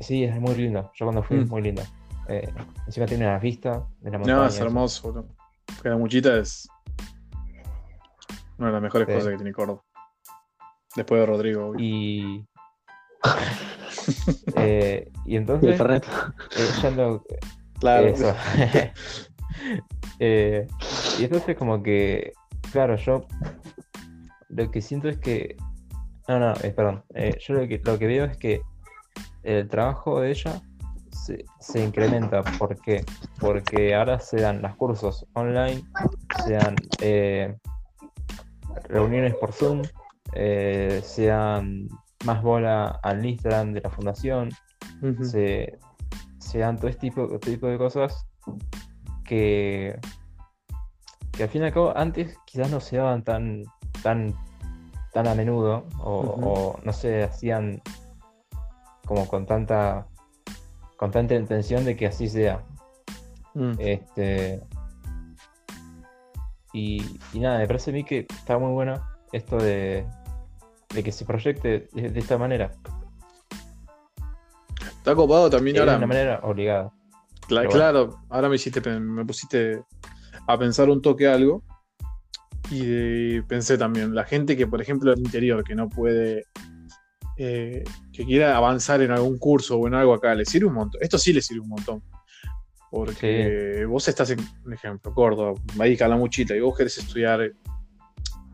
sí, 0.00 0.24
es 0.24 0.38
muy 0.38 0.54
lindo. 0.56 0.90
Yo 0.94 1.06
cuando 1.06 1.22
fui, 1.22 1.38
es 1.38 1.46
Mm. 1.46 1.50
muy 1.50 1.62
lindo. 1.62 1.82
Eh, 2.28 2.52
encima 2.86 3.06
tiene 3.06 3.26
una 3.26 3.38
vista 3.38 3.86
de 4.00 4.10
la 4.10 4.18
montaña. 4.18 4.36
No, 4.38 4.46
es 4.46 4.58
hermoso. 4.60 5.12
boludo. 5.12 5.28
Porque 5.66 5.88
la 5.88 5.96
muchita 5.96 6.36
es 6.38 6.68
una 8.58 8.68
de 8.68 8.72
las 8.72 8.82
mejores 8.82 9.06
Sí. 9.08 9.14
cosas 9.14 9.30
que 9.30 9.36
tiene 9.36 9.52
Córdoba. 9.52 9.82
Después 10.94 11.20
de 11.20 11.26
Rodrigo. 11.26 11.68
obvio. 11.68 11.80
Y. 11.84 12.46
eh, 14.56 15.10
y 15.24 15.32
Y 15.32 15.36
el 15.36 15.42
entonces. 15.42 15.80
Eh, 15.80 17.20
Claro. 17.78 18.06
eso. 18.06 18.34
Eh, 20.18 20.66
y 21.18 21.24
entonces, 21.24 21.56
como 21.56 21.82
que. 21.82 22.32
Claro, 22.72 22.96
yo. 22.96 23.26
Lo 24.48 24.70
que 24.70 24.80
siento 24.80 25.08
es 25.08 25.18
que. 25.18 25.56
No, 26.28 26.38
no, 26.38 26.52
eh, 26.62 26.72
perdón. 26.74 27.04
Eh, 27.14 27.36
yo 27.40 27.54
lo 27.54 27.66
que, 27.68 27.80
lo 27.84 27.98
que 27.98 28.06
veo 28.06 28.24
es 28.24 28.36
que 28.36 28.60
el 29.42 29.68
trabajo 29.68 30.20
de 30.20 30.30
ella 30.30 30.60
se, 31.26 31.44
se 31.58 31.84
incrementa. 31.84 32.42
¿Por 32.58 32.80
qué? 32.80 33.04
Porque 33.40 33.94
ahora 33.94 34.20
se 34.20 34.40
dan 34.40 34.62
los 34.62 34.74
cursos 34.76 35.26
online, 35.34 35.82
se 36.44 36.52
dan 36.52 36.76
eh, 37.00 37.56
reuniones 38.88 39.34
por 39.34 39.52
Zoom, 39.52 39.82
eh, 40.34 41.00
se 41.04 41.26
dan 41.26 41.88
más 42.24 42.42
bola 42.42 43.00
al 43.02 43.24
Instagram 43.24 43.72
de 43.72 43.80
la 43.80 43.90
fundación, 43.90 44.50
Ujú. 45.02 45.24
se, 45.24 45.78
se 46.38 46.58
dan 46.60 46.76
todo 46.76 46.88
este 46.88 47.00
tipo, 47.00 47.34
este 47.34 47.52
tipo 47.52 47.66
de 47.66 47.78
cosas 47.78 48.26
que, 49.24 49.98
que 51.32 51.42
al 51.42 51.48
fin 51.48 51.62
y 51.62 51.64
al 51.66 51.72
cabo 51.72 51.92
antes 51.96 52.38
quizás 52.46 52.70
no 52.70 52.80
se 52.80 52.98
daban 52.98 53.24
tan, 53.24 53.64
tan, 54.02 54.34
tan 55.12 55.26
a 55.26 55.34
menudo 55.34 55.84
o, 55.98 56.12
o 56.12 56.80
no 56.84 56.92
se 56.92 57.24
hacían 57.24 57.82
como 59.04 59.26
con 59.28 59.46
tanta 59.46 60.06
con 60.96 61.10
tanta 61.10 61.34
intención 61.34 61.84
de 61.84 61.96
que 61.96 62.06
así 62.06 62.28
sea. 62.28 62.64
Mm. 63.54 63.72
Este 63.78 64.62
y, 66.72 67.18
y 67.32 67.40
nada, 67.40 67.58
me 67.58 67.66
parece 67.66 67.90
a 67.90 67.94
mí 67.94 68.04
que 68.04 68.26
está 68.28 68.58
muy 68.58 68.72
bueno 68.72 69.02
esto 69.32 69.56
de, 69.56 70.06
de 70.94 71.02
que 71.02 71.10
se 71.12 71.24
proyecte 71.24 71.88
de, 71.92 72.10
de 72.10 72.20
esta 72.20 72.36
manera. 72.38 72.72
Está 74.98 75.14
copado 75.14 75.48
también 75.48 75.76
Es 75.76 75.82
de 75.82 75.88
ahora. 75.88 75.98
una 75.98 76.06
manera 76.06 76.40
obligada. 76.42 76.92
Cla- 77.48 77.60
Pero 77.60 77.60
bueno. 77.62 77.70
claro, 77.70 78.20
ahora 78.28 78.48
me 78.48 78.56
hiciste, 78.56 78.80
me 79.00 79.24
pusiste 79.24 79.82
a 80.46 80.58
pensar 80.58 80.90
un 80.90 81.00
toque 81.00 81.26
algo. 81.28 81.62
Y 82.70 82.84
de- 82.84 83.44
pensé 83.46 83.78
también, 83.78 84.14
la 84.14 84.24
gente 84.24 84.56
que, 84.56 84.66
por 84.66 84.82
ejemplo, 84.82 85.12
en 85.12 85.20
el 85.20 85.24
interior, 85.24 85.62
que 85.62 85.74
no 85.76 85.88
puede, 85.88 86.44
eh, 87.36 87.84
que 88.12 88.24
quiera 88.24 88.56
avanzar 88.56 89.02
en 89.02 89.10
algún 89.10 89.38
curso 89.38 89.76
o 89.78 89.86
en 89.86 89.94
algo 89.94 90.14
acá, 90.14 90.34
le 90.34 90.44
sirve 90.44 90.66
un 90.66 90.74
montón. 90.74 91.00
Esto 91.02 91.18
sí 91.18 91.32
le 91.32 91.42
sirve 91.42 91.60
un 91.60 91.68
montón. 91.68 92.02
Porque 92.90 93.84
vos 93.88 94.06
estás 94.08 94.30
en, 94.30 94.38
un 94.64 94.72
ejemplo, 94.72 95.12
Córdoba, 95.12 95.60
ahí 95.78 95.96
Calamuchita, 95.96 96.54
y 96.56 96.60
vos 96.60 96.76
querés 96.76 96.96
estudiar 96.98 97.52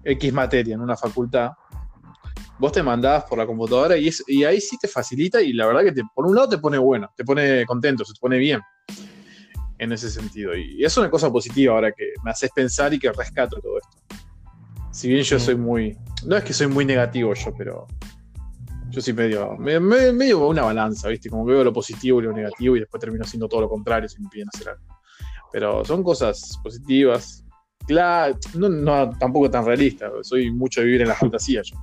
X 0.05 0.33
materia 0.33 0.75
en 0.75 0.81
una 0.81 0.97
facultad, 0.97 1.51
vos 2.59 2.73
te 2.73 2.83
mandás 2.83 3.25
por 3.25 3.39
la 3.39 3.47
computadora 3.47 3.97
y, 3.97 4.09
es- 4.09 4.25
y 4.27 4.43
ahí 4.45 4.61
sí 4.61 4.77
te 4.81 4.89
facilita 4.89 5.41
y 5.41 5.53
la 5.53 5.67
verdad 5.67 5.83
que 5.85 5.93
te, 5.93 6.03
por 6.15 6.27
un 6.27 6.35
lado 6.35 6.49
te 6.49 6.59
pone 6.59 6.79
bueno, 6.79 7.13
te 7.17 7.25
pone 7.25 7.65
contento, 7.67 8.05
se 8.05 8.15
te 8.15 8.21
pone 8.21 8.39
bien 8.39 8.61
en 9.79 9.93
ese 9.93 10.11
sentido. 10.11 10.57
Y 10.57 10.85
es 10.85 10.97
una 10.97 11.11
cosa 11.11 11.31
positiva 11.31 11.75
ahora 11.75 11.93
que 11.93 12.13
me 12.25 12.31
haces 12.31 12.51
pensar 12.55 12.95
y 12.95 12.99
que 12.99 13.13
rescato 13.13 13.61
todo 13.61 13.79
esto. 13.79 14.17
Si 14.93 15.09
bien 15.09 15.23
yo 15.23 15.39
soy 15.39 15.57
muy... 15.57 15.97
No 16.27 16.37
es 16.37 16.45
que 16.45 16.53
soy 16.53 16.67
muy 16.69 16.85
negativo 16.85 17.35
yo, 17.35 17.53
pero 17.57 17.87
yo 18.93 19.01
sí 19.01 19.13
medio, 19.13 19.57
me- 19.57 19.81
me- 19.81 20.13
medio 20.13 20.47
una 20.47 20.63
balanza, 20.63 21.09
¿viste? 21.09 21.29
Como 21.31 21.45
veo 21.45 21.65
lo 21.65 21.73
positivo 21.73 22.21
y 22.21 22.25
lo 22.25 22.33
negativo 22.33 22.77
y 22.77 22.81
después 22.81 23.01
termino 23.01 23.25
haciendo 23.25 23.49
todo 23.49 23.63
lo 23.63 23.69
contrario 23.69 24.09
si 24.09 24.21
me 24.23 24.29
piden 24.29 24.49
hacer 24.55 24.69
algo. 24.71 24.83
Pero 25.51 25.85
son 25.85 26.03
cosas 26.03 26.59
positivas. 26.63 27.45
Claro, 27.87 28.37
no, 28.55 28.69
no 28.69 29.11
tampoco 29.19 29.51
tan 29.51 29.65
realista, 29.65 30.11
soy 30.23 30.51
mucho 30.53 30.81
de 30.81 30.87
vivir 30.87 31.03
en 31.03 31.09
la 31.09 31.15
fantasía 31.15 31.63
yo. 31.63 31.77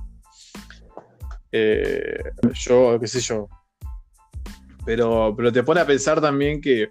Eh, 1.52 2.22
yo, 2.54 2.98
qué 3.00 3.06
sé 3.06 3.20
yo. 3.20 3.48
Pero, 4.84 5.34
pero 5.36 5.52
te 5.52 5.62
pone 5.62 5.80
a 5.80 5.86
pensar 5.86 6.20
también 6.20 6.60
que 6.60 6.88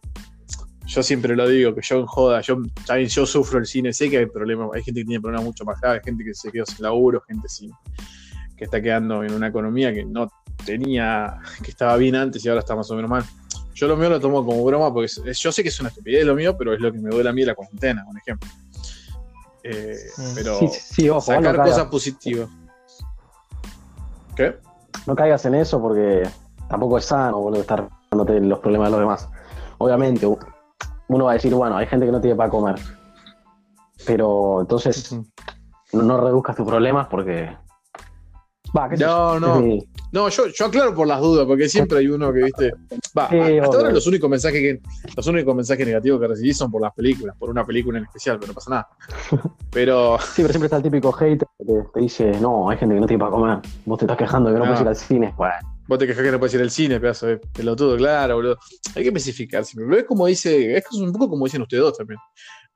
yo 0.86 1.04
siempre 1.04 1.36
lo 1.36 1.48
digo, 1.48 1.74
que 1.74 1.82
yo 1.84 2.00
en 2.00 2.06
joda, 2.06 2.42
yo, 2.42 2.58
también 2.86 3.10
yo 3.10 3.26
sufro 3.26 3.60
el 3.60 3.66
cine, 3.66 3.94
sé 3.94 4.10
que 4.10 4.18
hay 4.20 4.26
problemas, 4.26 4.70
hay 4.74 4.84
gente 4.84 5.02
que 5.02 5.06
tiene 5.06 5.22
problemas 5.22 5.46
mucho 5.46 5.66
más 5.66 5.80
graves, 5.82 6.02
gente 6.04 6.24
que 6.24 6.34
se 6.34 6.52
quedó 6.52 6.66
sin 6.66 6.84
laburo, 6.84 7.22
gente 7.28 7.48
sin, 7.48 7.72
que 8.60 8.66
está 8.66 8.82
quedando 8.82 9.24
en 9.24 9.34
una 9.34 9.48
economía 9.48 9.92
que 9.94 10.04
no 10.06 10.30
tenía, 10.66 11.38
que 11.64 11.72
estaba 11.72 11.96
bien 11.96 12.16
antes 12.16 12.44
y 12.46 12.50
ahora 12.50 12.60
está 12.60 12.76
más 12.76 12.92
o 12.92 12.96
menos 12.96 13.10
mal. 13.10 13.24
Yo 13.74 13.88
lo 13.88 13.96
mío 13.96 14.10
lo 14.10 14.20
tomo 14.20 14.46
como 14.46 14.64
broma 14.66 14.94
porque 14.94 15.06
es- 15.06 15.40
yo 15.40 15.52
sé 15.52 15.64
que 15.64 15.70
es 15.70 15.80
una 15.80 15.88
estupidez 15.90 16.26
lo 16.26 16.36
mío, 16.36 16.56
pero 16.58 16.74
es 16.74 16.82
lo 16.82 16.92
que 16.92 17.00
me 17.00 17.10
duele 17.10 17.30
a 17.30 17.34
mí 17.34 17.44
la 17.46 17.56
cuarentena, 17.56 18.06
un 18.08 18.18
ejemplo. 18.18 18.50
Eh, 19.64 19.96
Mm. 20.18 20.22
pero 20.36 20.60
Sí, 20.60 20.68
sí, 20.68 21.10
ojo, 21.10 21.22
sacar 21.22 21.58
no 21.58 21.64
cosas 21.64 21.86
positivas. 21.88 22.50
¿Qué? 24.36 24.58
no 25.08 25.16
caigas 25.16 25.46
en 25.46 25.56
eso 25.56 25.82
porque 25.82 26.24
tampoco 26.70 26.98
es 26.98 27.06
sano, 27.06 27.40
boludo, 27.40 27.62
estar 27.62 27.88
dándote 28.12 28.40
los 28.42 28.60
problemas 28.60 28.88
de 28.88 28.92
los 28.92 29.00
demás. 29.00 29.30
Obviamente, 29.78 30.26
uno 31.08 31.26
va 31.26 31.32
a 31.32 31.34
decir, 31.36 31.54
bueno, 31.56 31.78
hay 31.78 31.88
gente 31.88 32.06
que 32.06 32.12
no 32.12 32.20
tiene 32.22 32.36
para 32.36 32.50
comer. 32.50 32.76
Pero 34.06 34.62
entonces 34.62 35.12
no, 35.94 36.04
no 36.04 36.20
reduzcas 36.22 36.56
tus 36.56 36.66
problemas 36.68 37.08
porque. 37.08 37.56
Va, 38.78 38.90
qué 38.90 38.98
No, 38.98 39.40
no. 39.40 39.60
Sí. 39.60 39.80
No, 40.12 40.28
yo, 40.30 40.48
yo 40.48 40.66
aclaro 40.66 40.96
por 40.96 41.08
las 41.08 41.22
dudas, 41.22 41.46
porque 41.46 41.70
siempre 41.70 42.00
hay 42.00 42.08
uno 42.08 42.34
que, 42.34 42.44
viste. 42.44 42.74
Va, 43.18 43.30
Sí, 43.30 43.60
hasta 43.60 43.78
ahora 43.78 43.92
los 43.92 44.08
únicos 44.08 44.30
mensajes 44.30 44.60
que, 44.60 44.82
los 45.16 45.28
únicos 45.28 45.56
mensajes 45.56 45.86
negativos 45.86 46.20
que 46.20 46.28
recibí 46.28 46.54
son 46.54 46.72
por 46.72 46.82
las 46.82 46.94
películas, 46.94 47.36
por 47.38 47.50
una 47.50 47.66
película 47.66 48.00
en 48.00 48.06
especial, 48.06 48.40
pero 48.40 48.52
no 48.52 48.56
pasa 48.56 48.70
nada. 48.72 48.90
Pero 49.72 50.18
Sí, 50.20 50.42
pero 50.42 50.50
siempre 50.50 50.66
está 50.66 50.78
el 50.78 50.84
típico 50.84 51.12
hater 51.12 51.48
que 51.60 51.66
te, 51.94 52.00
dice, 52.00 52.32
no, 52.42 52.72
hay 52.72 52.78
gente 52.78 52.96
que 52.96 53.02
no 53.02 53.06
tiene 53.06 53.20
para 53.20 53.32
comer. 53.32 53.60
Vos 53.86 54.00
te 54.00 54.06
estás 54.06 54.18
quejando 54.18 54.50
que 54.52 54.58
no, 54.58 54.66
No. 54.66 54.66
puedes 54.66 54.82
ir 54.82 54.88
al 54.88 54.96
cine. 54.96 55.34
Bueno, 55.38 55.54
vos 55.88 56.00
te 56.00 56.08
quejas 56.08 56.24
que 56.24 56.32
no 56.32 56.40
puedes 56.40 56.56
ir 56.56 56.62
al 56.62 56.72
cine, 56.72 57.00
pedazo 57.00 57.28
de 57.28 57.38
pelotudo, 57.38 57.96
claro, 57.96 58.36
boludo. 58.38 58.58
Hay 58.96 59.04
que 59.04 59.10
especificar 59.10 59.64
siempre. 59.66 59.86
Pero 59.88 60.02
es 60.02 60.08
como 60.08 60.26
dice, 60.26 60.76
es 60.76 60.86
un 60.94 61.12
poco 61.14 61.30
como 61.30 61.46
dicen 61.46 61.62
ustedes 61.62 61.84
dos 61.84 61.98
también. 61.98 62.20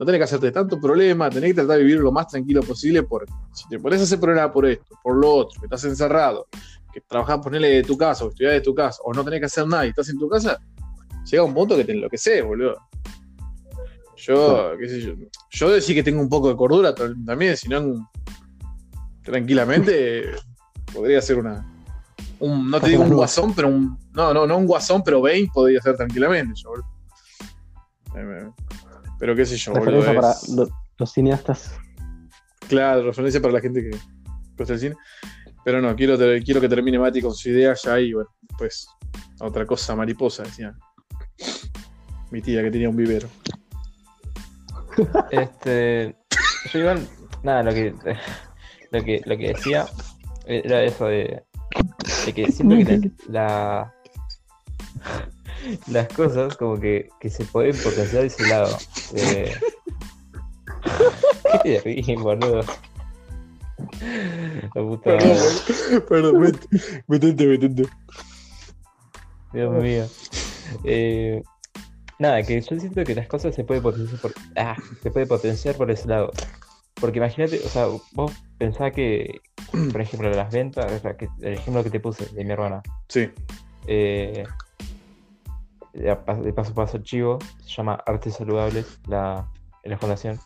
No 0.04 0.08
tenés 0.08 0.20
que 0.20 0.24
hacerte 0.26 0.52
tanto 0.52 0.82
problema, 0.82 1.30
tenés 1.30 1.52
que 1.52 1.54
tratar 1.54 1.78
de 1.78 1.84
vivir 1.86 2.02
lo 2.02 2.12
más 2.12 2.28
tranquilo 2.28 2.62
posible, 2.62 3.04
porque 3.04 3.32
si 3.54 3.70
te 3.70 3.80
pones 3.80 4.02
a 4.02 4.04
hacer 4.04 4.20
problema 4.20 4.52
por 4.52 4.66
esto, 4.66 5.00
por 5.02 5.16
lo 5.16 5.34
otro, 5.34 5.62
que 5.62 5.68
estás 5.68 5.86
encerrado, 5.86 6.46
que 6.92 7.00
trabajás, 7.00 7.40
ponele 7.40 7.70
de 7.70 7.84
tu 7.84 7.98
casa, 7.98 8.26
o 8.26 8.28
estudiás 8.28 8.52
de 8.52 8.60
tu 8.60 8.76
casa, 8.76 9.02
o 9.06 9.14
no 9.14 9.24
tenés 9.24 9.40
que 9.40 9.46
hacer 9.46 9.66
nada 9.66 9.86
y 9.86 9.90
estás 9.92 10.10
en 10.10 10.20
tu 10.20 10.28
casa, 10.28 10.60
llega 11.24 11.42
un 11.42 11.54
punto 11.54 11.78
que 11.78 11.86
te 11.86 11.94
enloqueces, 11.94 12.44
boludo. 12.44 12.76
Yo, 14.18 14.74
qué 14.78 14.90
sé 14.90 15.00
yo, 15.00 15.14
yo 15.52 15.70
decir 15.70 15.96
que 15.96 16.04
tengo 16.04 16.22
un 16.22 16.28
poco 16.28 16.50
de 16.50 16.58
cordura 16.58 16.94
también, 16.94 17.56
si 17.56 17.70
no, 17.70 18.12
tranquilamente 19.24 20.32
podría 20.94 21.22
ser 21.22 21.38
una. 21.38 21.66
Un, 22.42 22.70
no 22.70 22.82
te 22.82 22.90
digo 22.90 23.04
un 23.04 23.10
guasón, 23.14 23.56
pero 23.56 23.70
un. 23.70 23.98
No, 24.12 24.34
no, 24.34 24.46
no 24.46 24.58
un 24.58 24.68
guasón, 24.68 25.02
pero 25.02 25.22
Bane 25.22 25.48
podría 25.54 25.80
ser 25.80 25.96
tranquilamente, 25.96 26.60
yo, 26.62 26.72
boludo. 26.72 28.54
Pero 29.24 29.38
qué 29.38 29.46
sé 29.46 29.56
yo, 29.56 29.72
boludo. 29.72 29.86
referencia 30.02 30.20
para 30.22 30.34
es- 30.34 30.50
lo- 30.50 30.68
los 30.98 31.12
cineastas. 31.14 31.76
Claro, 32.68 33.04
referencia 33.04 33.42
para 33.42 33.54
la 33.54 33.62
gente 33.62 33.82
que 33.82 33.98
gusta 34.58 34.74
el 34.74 34.80
cine. 34.80 34.96
Pero 35.64 35.80
no, 35.82 35.96
quiero, 35.96 36.18
quiero 36.44 36.60
que 36.60 36.68
termine 36.68 37.00
Mati 37.00 37.22
con 37.22 37.34
su 37.34 37.48
idea 37.50 37.74
ya 37.82 37.98
y 38.02 38.12
bueno, 38.12 38.30
pues 38.58 38.86
otra 39.40 39.66
cosa 39.66 39.96
mariposa, 39.96 40.44
decía. 40.44 40.76
Mi 42.32 42.42
tía 42.42 42.62
que 42.64 42.70
tenía 42.72 42.90
un 42.90 42.98
vivero. 42.98 43.30
Este, 45.32 46.18
yo 46.74 46.80
igual, 46.80 47.08
nada, 47.44 47.64
lo 47.64 47.72
que, 47.74 47.96
lo 48.92 49.04
que, 49.06 49.22
lo 49.26 49.38
que 49.38 49.48
decía 49.48 49.86
era 50.46 50.84
eso 50.84 51.06
de, 51.06 51.44
de 52.26 52.34
que 52.34 52.52
siento 52.52 52.76
que 52.76 53.10
la, 53.30 53.94
las 55.88 56.08
cosas 56.10 56.56
como 56.58 56.80
que, 56.80 57.10
que 57.20 57.30
se 57.30 57.46
pueden 57.46 57.76
potenciar 57.78 58.22
de 58.22 58.28
ese 58.28 58.48
lado. 58.48 58.78
de- 59.14 59.52
¿Qué 61.52 61.60
te 61.64 61.82
ríes, 61.82 62.20
boludo? 62.20 62.64
La 64.76 64.82
puta 64.82 65.18
Perdón, 66.10 66.42
met- 66.42 67.04
metente, 67.08 67.46
metente. 67.46 67.84
Dios 69.54 69.72
mío. 69.84 70.06
Eh, 70.84 71.44
nada, 72.20 72.42
que 72.44 72.60
yo 72.60 72.80
siento 72.80 73.04
que 73.04 73.16
las 73.16 73.28
cosas 73.28 73.54
se 73.56 73.64
pueden 73.64 73.84
potenciar 73.84 74.20
por, 74.20 74.34
ah, 74.56 74.76
se 75.02 75.12
puede 75.12 75.28
potenciar 75.28 75.76
por 75.76 75.92
ese 75.92 76.08
lado. 76.08 76.32
Porque 76.96 77.20
imagínate, 77.20 77.60
o 77.66 77.70
sea, 77.70 77.88
vos 78.14 78.32
pensás 78.58 78.92
que, 78.94 79.42
por 79.92 80.02
ejemplo, 80.02 80.30
las 80.32 80.52
ventas, 80.52 80.92
o 80.92 81.00
sea, 81.00 81.16
que, 81.18 81.28
el 81.42 81.54
ejemplo 81.54 81.84
que 81.84 81.90
te 81.90 82.00
puse 82.00 82.26
de 82.34 82.44
mi 82.46 82.52
hermana, 82.52 82.82
Sí, 83.10 83.30
eh, 83.88 84.44
de 85.94 86.16
pa- 86.16 86.36
de 86.36 86.54
paso 86.54 86.72
a 86.72 86.76
paso 86.76 86.98
chivo, 87.00 87.40
se 87.62 87.70
llama 87.78 88.02
Artes 88.06 88.36
Saludables, 88.36 89.00
la, 89.08 89.48
la 89.84 89.98
fundación. 89.98 90.40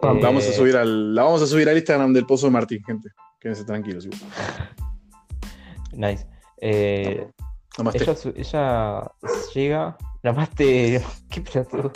Vamos, 0.00 0.18
Eh, 0.18 0.20
la 0.22 0.28
vamos 0.28 0.48
a 0.48 0.52
subir 0.52 0.76
al, 0.76 1.14
la 1.14 1.22
vamos 1.24 1.42
a 1.42 1.46
subir 1.46 1.68
al 1.68 1.76
Instagram 1.76 2.12
del 2.12 2.26
Pozo 2.26 2.46
de 2.46 2.52
Martín, 2.52 2.82
gente. 2.84 3.08
Quédense 3.40 3.64
tranquilos. 3.64 4.06
igual. 4.06 4.20
Nice. 5.92 6.26
Eh, 6.60 7.26
ella, 7.94 8.14
ella 8.36 9.10
llega, 9.54 9.96
nada 10.22 10.36
más 10.36 10.50
te... 10.50 11.02
¿Qué 11.30 11.40
pelotudo? 11.42 11.92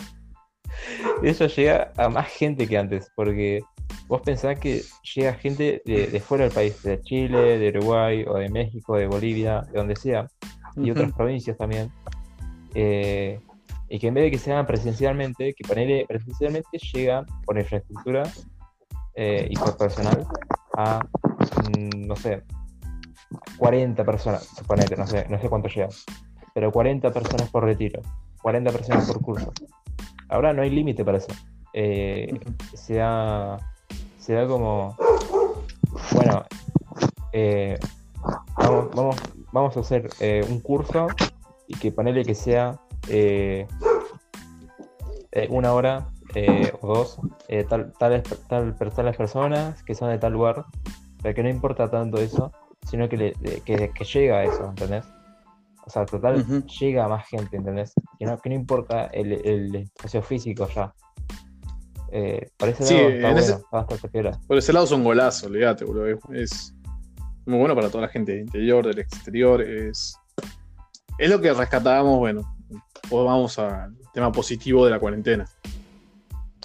Ella 1.23 1.47
llega 1.47 1.93
a 1.97 2.09
más 2.11 2.29
gente 2.29 2.67
que 2.67 2.77
antes, 2.77 3.11
porque 3.17 3.61
vos 4.09 4.21
pensás 4.23 4.59
que 4.59 4.83
llega 5.15 5.33
gente 5.35 5.81
de, 5.87 6.09
de 6.09 6.21
fuera 6.21 6.45
del 6.45 6.53
país, 6.53 6.83
de 6.83 7.01
Chile, 7.01 7.59
de 7.59 7.71
Uruguay, 7.71 8.25
o 8.29 8.35
de 8.35 8.51
México, 8.51 8.97
de 8.97 9.07
Bolivia, 9.07 9.63
de 9.73 9.79
donde 9.79 9.97
sea, 9.97 10.27
y 10.77 10.91
otras 10.91 11.13
provincias 11.13 11.57
también, 11.57 11.91
eh, 12.78 13.40
y 13.89 13.98
que 13.98 14.09
en 14.09 14.15
vez 14.15 14.24
de 14.24 14.31
que 14.32 14.39
se 14.39 14.53
hagan 14.53 14.66
presencialmente, 14.66 15.55
que 15.55 15.66
ponele 15.66 16.05
presencialmente 16.07 16.77
llegan 16.93 17.24
por 17.47 17.59
infraestructura 17.59 18.24
eh, 19.15 19.48
y 19.48 19.57
por 19.57 19.78
personal 19.78 20.27
a, 20.77 20.98
mm, 20.98 22.07
no 22.07 22.15
sé, 22.16 22.43
40 23.57 24.05
personas, 24.05 24.44
suponete, 24.44 24.94
no 24.94 25.07
sé, 25.07 25.27
no 25.31 25.40
sé 25.40 25.48
cuánto 25.48 25.69
llegan, 25.69 25.89
pero 26.53 26.70
40 26.70 27.11
personas 27.12 27.48
por 27.48 27.65
retiro, 27.65 28.03
40 28.43 28.70
personas 28.70 29.07
por 29.11 29.23
curso. 29.23 29.51
Ahora 30.28 30.53
no 30.53 30.61
hay 30.61 30.69
límite 30.69 31.03
para 31.03 31.16
eso. 31.16 31.32
Eh, 31.73 32.39
se, 32.74 32.97
da, 32.97 33.57
se 34.19 34.35
da 34.35 34.47
como, 34.47 34.94
bueno, 36.12 36.44
eh, 37.32 37.78
vamos, 38.59 38.90
vamos, 38.94 39.16
vamos 39.51 39.77
a 39.78 39.81
hacer 39.81 40.11
un 40.51 40.61
curso 40.61 41.07
y 41.69 41.75
que 41.75 41.93
ponele 41.93 42.25
que 42.25 42.35
sea 42.35 42.79
eh, 43.09 43.67
eh, 45.33 45.47
una 45.51 45.73
hora 45.73 46.09
eh, 46.35 46.73
o 46.81 46.87
dos, 46.89 47.21
tal, 47.69 47.93
tales, 47.99 48.23
tal, 48.49 48.77
tales 48.77 49.17
personas 49.17 49.83
que 49.83 49.95
son 49.95 50.11
de 50.11 50.19
tal 50.19 50.33
lugar, 50.33 50.65
pero 51.23 51.35
que 51.35 51.43
no 51.43 51.49
importa 51.49 51.91
tanto 51.91 52.19
eso, 52.19 52.53
sino 52.89 53.09
que, 53.09 53.17
le, 53.17 53.33
que, 53.65 53.91
que 53.91 54.05
llega 54.05 54.39
a 54.39 54.45
eso, 54.45 54.65
¿entendés? 54.69 55.05
O 55.87 55.91
sea, 55.91 56.05
total, 56.05 56.45
llega 56.81 57.05
a 57.05 57.09
más 57.09 57.27
gente, 57.29 57.57
¿entendés? 57.57 57.95
Que 58.19 58.27
no, 58.27 58.39
que 58.39 58.49
no 58.49 58.55
importa 58.57 59.07
el, 59.07 59.33
el 59.47 59.75
espacio 59.77 60.21
físico 60.23 60.69
ya. 60.75 60.93
Eh, 62.13 62.49
por 62.57 62.69
ese 62.69 62.85
Sí, 62.85 62.95
lado 62.95 63.09
está 63.09 63.17
en 63.17 63.23
bueno, 63.35 63.39
ese- 63.41 63.53
está 63.53 63.67
bastante 63.71 64.09
piola. 64.09 64.41
Por 64.47 64.59
ese 64.59 64.73
lado 64.73 64.87
son 64.87 65.05
golazos, 65.05 65.45
olvídate, 65.51 65.85
boludo. 65.85 66.07
Es- 66.33 66.73
Es 66.73 66.75
muy 67.47 67.59
bueno 67.61 67.77
para 67.77 67.89
toda 67.89 68.03
la 68.03 68.09
gente 68.09 68.33
del 68.33 68.41
interior, 68.43 68.85
del 68.85 68.99
exterior. 68.99 69.63
Es, 69.63 70.17
es 71.19 71.31
lo 71.31 71.41
que 71.41 71.53
rescatábamos, 71.53 72.19
bueno. 72.19 72.57
pues 73.09 73.25
Vamos 73.25 73.59
al 73.59 73.97
tema 74.13 74.33
positivo 74.33 74.85
de 74.85 74.91
la 74.91 75.01
cuarentena. 75.01 75.47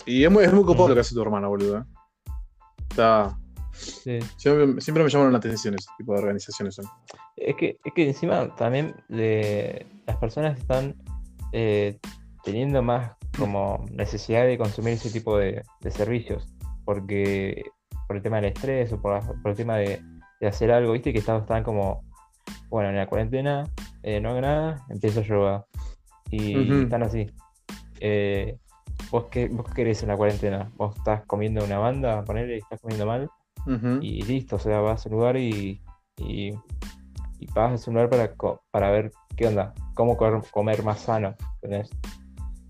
Y 0.06 0.23
es 0.23 0.32
muy, 0.32 0.44
es 0.44 0.53
muy 0.53 0.64
copado 0.64 0.90
lo 0.90 0.94
que 0.95 1.02
hace 1.02 1.15
tu 1.15 1.22
hermana, 1.22 1.48
boludo. 1.48 1.80
¿eh? 1.80 1.84
Está. 2.90 3.38
Sí. 3.73 4.19
Siempre, 4.38 4.82
siempre 4.82 5.03
me 5.03 5.10
llamaron 5.10 5.32
la 5.32 5.40
atención 5.40 5.76
ese 5.76 5.90
tipo 5.98 6.14
de 6.14 6.19
organizaciones. 6.19 6.80
¿eh? 6.80 6.84
Es 7.38 7.56
que, 7.56 7.80
es 7.84 7.94
que 7.94 8.07
encima 8.07 8.53
también 8.56 8.95
de, 9.10 9.86
las 10.06 10.18
personas 10.18 10.57
están 10.57 10.95
eh, 11.52 11.99
teniendo 12.44 12.82
más 12.82 13.14
como 13.38 13.86
necesidad 13.91 14.45
de 14.45 14.57
consumir 14.57 14.94
ese 14.94 15.10
tipo 15.10 15.38
de, 15.38 15.64
de 15.80 15.91
servicios. 15.91 16.48
Porque 16.84 17.64
por 18.07 18.18
el 18.18 18.23
tema 18.23 18.38
del 18.38 18.45
estrés 18.45 18.91
o 18.91 19.02
por, 19.02 19.19
por 19.41 19.52
el 19.52 19.57
tema 19.57 19.78
de, 19.78 20.02
de 20.41 20.48
hacer 20.48 20.72
algo, 20.72 20.94
viste 20.94 21.14
que 21.14 21.19
están 21.19 21.64
como, 21.64 22.03
bueno, 22.69 22.90
en 22.90 22.98
la 22.98 23.07
cuarentena, 23.07 23.64
eh, 24.03 24.19
no 24.22 24.30
hago 24.30 24.41
nada, 24.41 24.86
empiezo 24.90 25.22
yoga. 25.22 25.65
Y 26.30 26.56
están 26.84 27.03
así. 27.03 27.30
Eh, 27.99 28.57
¿vos, 29.11 29.26
qué, 29.30 29.48
¿Vos 29.49 29.65
qué 29.68 29.73
querés 29.73 30.02
en 30.03 30.10
la 30.10 30.18
cuarentena? 30.18 30.72
¿Vos 30.76 30.95
estás 30.98 31.26
comiendo 31.26 31.64
una 31.64 31.78
banda, 31.78 32.23
ponerle, 32.23 32.57
estás 32.57 32.80
comiendo 32.82 33.06
mal? 33.06 33.30
Y 34.02 34.22
listo, 34.23 34.56
o 34.56 34.60
sea, 34.60 34.80
vas 34.80 35.06
a 35.06 35.10
un 35.10 35.15
lugar 35.15 35.38
y, 35.38 35.80
y, 36.18 36.53
y 37.40 37.48
pagas 37.53 37.86
a 37.88 37.91
un 37.91 37.95
lugar 37.98 38.10
para, 38.10 38.34
para 38.72 38.90
ver 38.91 39.11
qué 39.36 39.48
onda, 39.48 39.73
cómo 39.94 40.18
comer, 40.18 40.41
comer 40.52 40.84
más 40.84 41.02
sano, 41.02 41.36
¿entendés? 41.61 41.90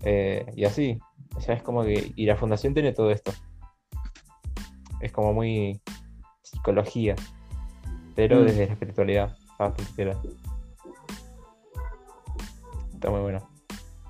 Eh, 0.04 0.44
y 0.56 0.64
así, 0.64 0.98
o 1.36 1.40
sea, 1.40 1.54
es 1.54 1.62
como 1.62 1.82
que, 1.84 2.12
y 2.14 2.26
la 2.26 2.36
fundación 2.36 2.74
tiene 2.74 2.92
todo 2.92 3.10
esto. 3.10 3.32
Es 5.00 5.12
como 5.12 5.32
muy 5.32 5.80
psicología, 6.42 7.14
pero 8.14 8.40
Mm. 8.40 8.44
desde 8.44 8.66
la 8.66 8.72
espiritualidad, 8.72 9.36
bastante. 9.58 10.16
Está 13.02 13.10
muy 13.10 13.20
bueno. 13.22 13.48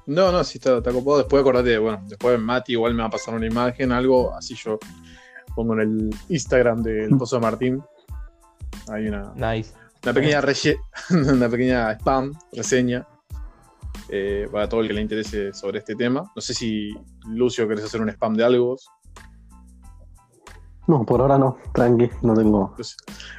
No, 0.05 0.31
no, 0.31 0.45
sí 0.45 0.59
está, 0.59 0.77
está 0.77 0.93
copado. 0.93 1.17
Después 1.19 1.41
acordate, 1.41 1.79
bueno, 1.79 2.03
después 2.07 2.39
Mati 2.39 2.73
igual 2.73 2.93
me 2.93 3.01
va 3.01 3.09
a 3.09 3.11
pasar 3.11 3.33
una 3.35 3.47
imagen, 3.47 3.91
algo 3.91 4.35
así 4.35 4.55
yo 4.55 4.79
pongo 5.57 5.73
en 5.75 5.81
el 5.81 6.11
Instagram 6.29 6.83
del 6.83 7.17
Pozo 7.17 7.37
de 7.37 7.43
Martín. 7.43 7.83
Hay 8.91 9.07
una, 9.09 9.33
Nice. 9.35 9.73
una 10.03 10.13
pequeña 10.13 10.43
relle- 10.43 10.77
una 11.35 11.49
pequeña 11.49 11.91
spam, 11.93 12.35
reseña. 12.53 13.07
eh, 14.11 14.47
para 14.53 14.69
todo 14.69 14.83
el 14.83 14.89
que 14.89 14.93
le 14.93 15.01
interese 15.01 15.55
sobre 15.55 15.79
este 15.79 15.95
tema. 15.95 16.31
No 16.37 16.43
sé 16.43 16.53
si 16.53 16.91
Lucio 17.29 17.67
querés 17.67 17.85
hacer 17.87 18.03
un 18.03 18.11
spam 18.11 18.35
de 18.35 18.45
algo. 18.45 18.77
No, 20.87 21.07
por 21.07 21.23
ahora 21.23 21.39
no, 21.39 21.57
tranqui, 21.73 22.11
no 22.21 22.35
tengo. 22.35 22.75
Lucio, 22.77 22.97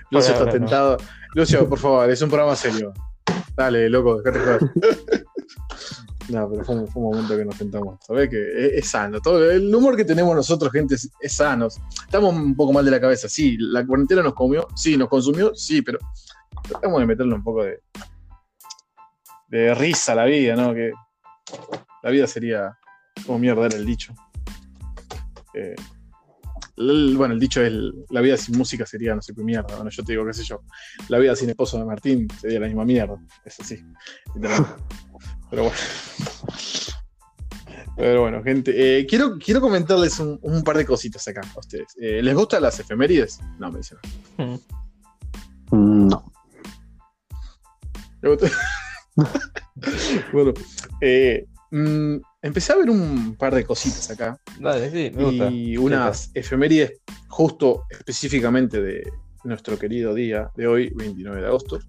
Lucio 0.09 0.33
está 0.33 0.45
no. 0.45 0.51
tentado. 0.51 0.97
Lucio, 1.35 1.69
por 1.69 1.77
favor, 1.77 2.09
es 2.09 2.19
un 2.23 2.29
programa 2.29 2.55
serio. 2.55 2.91
Dale, 3.55 3.87
loco, 3.89 4.19
joder. 4.23 4.59
No, 6.29 6.49
pero 6.49 6.63
fue 6.63 6.75
un, 6.75 6.89
momento 6.95 7.35
que 7.35 7.45
nos 7.45 7.57
tentamos. 7.57 7.99
Sabés 8.05 8.29
que 8.29 8.77
es, 8.77 8.87
sano. 8.87 9.19
Todo 9.19 9.51
el 9.51 9.73
humor 9.73 9.95
que 9.95 10.05
tenemos 10.05 10.35
nosotros, 10.35 10.71
gente, 10.71 10.95
es, 10.95 11.09
es 11.19 11.33
sano. 11.33 11.67
Estamos 11.67 12.33
un 12.33 12.55
poco 12.55 12.71
mal 12.71 12.85
de 12.85 12.91
la 12.91 13.01
cabeza. 13.01 13.27
Sí, 13.27 13.57
la 13.59 13.85
cuarentena 13.85 14.21
nos 14.23 14.33
comió, 14.33 14.67
sí, 14.75 14.95
nos 14.95 15.09
consumió, 15.09 15.53
sí, 15.53 15.81
pero 15.81 15.99
tratamos 16.67 16.99
de 17.01 17.05
meterle 17.05 17.35
un 17.35 17.43
poco 17.43 17.63
de, 17.63 17.81
de 19.47 19.73
risa 19.75 20.13
a 20.13 20.15
la 20.15 20.25
vida, 20.25 20.55
¿no? 20.55 20.73
Que 20.73 20.91
la 22.03 22.09
vida 22.09 22.25
sería 22.27 22.77
como 23.25 23.39
mierda 23.39 23.65
era 23.65 23.75
el 23.75 23.85
dicho. 23.85 24.13
Eh, 25.53 25.75
bueno, 26.75 27.33
el 27.33 27.39
dicho 27.39 27.61
es 27.61 27.71
la 28.09 28.21
vida 28.21 28.35
sin 28.35 28.57
música 28.57 28.85
sería 28.85 29.13
no 29.15 29.21
sé 29.21 29.33
qué 29.35 29.43
mierda. 29.43 29.75
Bueno, 29.75 29.89
yo 29.89 30.03
te 30.03 30.13
digo, 30.13 30.25
qué 30.25 30.33
sé 30.33 30.43
yo. 30.43 30.61
La 31.09 31.19
vida 31.19 31.35
sin 31.35 31.49
esposo 31.49 31.77
de 31.77 31.85
Martín 31.85 32.27
sería 32.39 32.59
la 32.59 32.67
misma 32.67 32.85
mierda. 32.85 33.15
Es 33.45 33.59
así. 33.59 33.83
Pero 35.53 35.65
bueno. 35.65 35.77
Pero 37.95 38.21
bueno, 38.21 38.41
gente. 38.43 38.71
eh, 38.99 39.05
quiero, 39.05 39.37
quiero 39.37 39.61
comentarles 39.61 40.19
un, 40.19 40.39
un 40.41 40.63
par 40.63 40.75
de 40.77 40.83
cositas 40.83 41.27
acá 41.27 41.41
a 41.55 41.59
ustedes. 41.59 41.93
Eh, 42.01 42.23
¿Les 42.23 42.33
gustan 42.33 42.63
las 42.63 42.79
efemérides? 42.79 43.39
No, 43.59 43.71
me 43.71 43.77
dicen. 43.77 43.99
Mm, 44.37 46.07
No. 46.07 46.31
¿Le 48.23 48.29
gusta? 48.29 48.47
bueno, 50.33 50.53
eh, 51.01 51.45
mm, 51.69 52.15
empecé 52.41 52.73
a 52.73 52.77
ver 52.77 52.89
un 52.89 53.35
par 53.37 53.53
de 53.53 53.63
cositas 53.63 54.09
acá. 54.09 54.35
Dale, 54.59 54.89
sí, 54.89 55.15
me 55.15 55.23
gusta. 55.23 55.51
y 55.51 55.77
unas 55.77 56.31
efemérides 56.33 56.93
justo 57.27 57.83
específicamente 57.91 58.81
de 58.81 59.03
nuestro 59.43 59.77
querido 59.77 60.15
día 60.15 60.49
de 60.55 60.65
hoy, 60.65 60.91
29 60.95 61.41
de 61.41 61.47
agosto. 61.47 61.79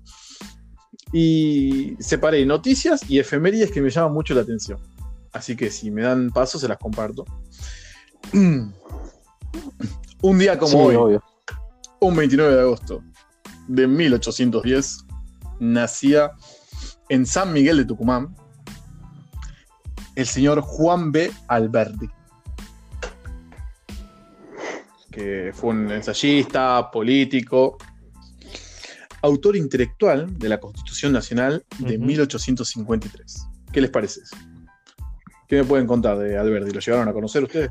Y 1.17 1.97
separé 2.01 2.45
noticias 2.45 3.09
y 3.09 3.21
efemérides 3.21 3.71
que 3.71 3.81
me 3.81 3.89
llaman 3.89 4.13
mucho 4.13 4.35
la 4.35 4.41
atención. 4.41 4.81
Así 5.33 5.55
que 5.55 5.71
si 5.71 5.91
me 5.91 6.03
dan 6.03 6.31
paso, 6.31 6.59
se 6.59 6.67
las 6.67 6.79
comparto. 6.79 7.25
Un 8.33 10.39
día 10.39 10.59
como 10.59 10.73
sí, 10.73 10.79
hoy, 10.79 10.95
obvio. 10.97 11.23
un 12.01 12.17
29 12.17 12.55
de 12.55 12.61
agosto 12.61 13.03
de 13.69 13.87
1810, 13.87 15.05
nacía 15.61 16.33
en 17.09 17.27
San 17.27 17.53
Miguel 17.53 17.77
de 17.77 17.85
Tucumán 17.85 18.35
el 20.17 20.27
señor 20.27 20.61
Juan 20.61 21.13
B. 21.13 21.31
Alberdi, 21.49 22.09
que 25.11 25.51
fue 25.53 25.71
un 25.71 25.91
ensayista, 25.91 26.91
político, 26.91 27.79
autor 29.25 29.57
intelectual 29.57 30.39
de 30.39 30.49
la 30.51 30.61
Constitución 30.61 31.13
Nacional 31.13 31.65
de 31.79 31.97
Ujú. 31.97 32.05
1853. 32.05 33.47
¿Qué 33.73 33.81
les 33.81 33.91
parece 33.91 34.21
eso? 34.21 34.37
¿Qué 35.49 35.57
me 35.57 35.65
pueden 35.65 35.87
contar 35.87 36.19
de 36.19 36.37
Alberdi? 36.39 36.71
¿Lo 36.73 36.81
llegaron 36.81 37.09
a 37.09 37.13
conocer 37.13 37.43
ustedes? 37.45 37.71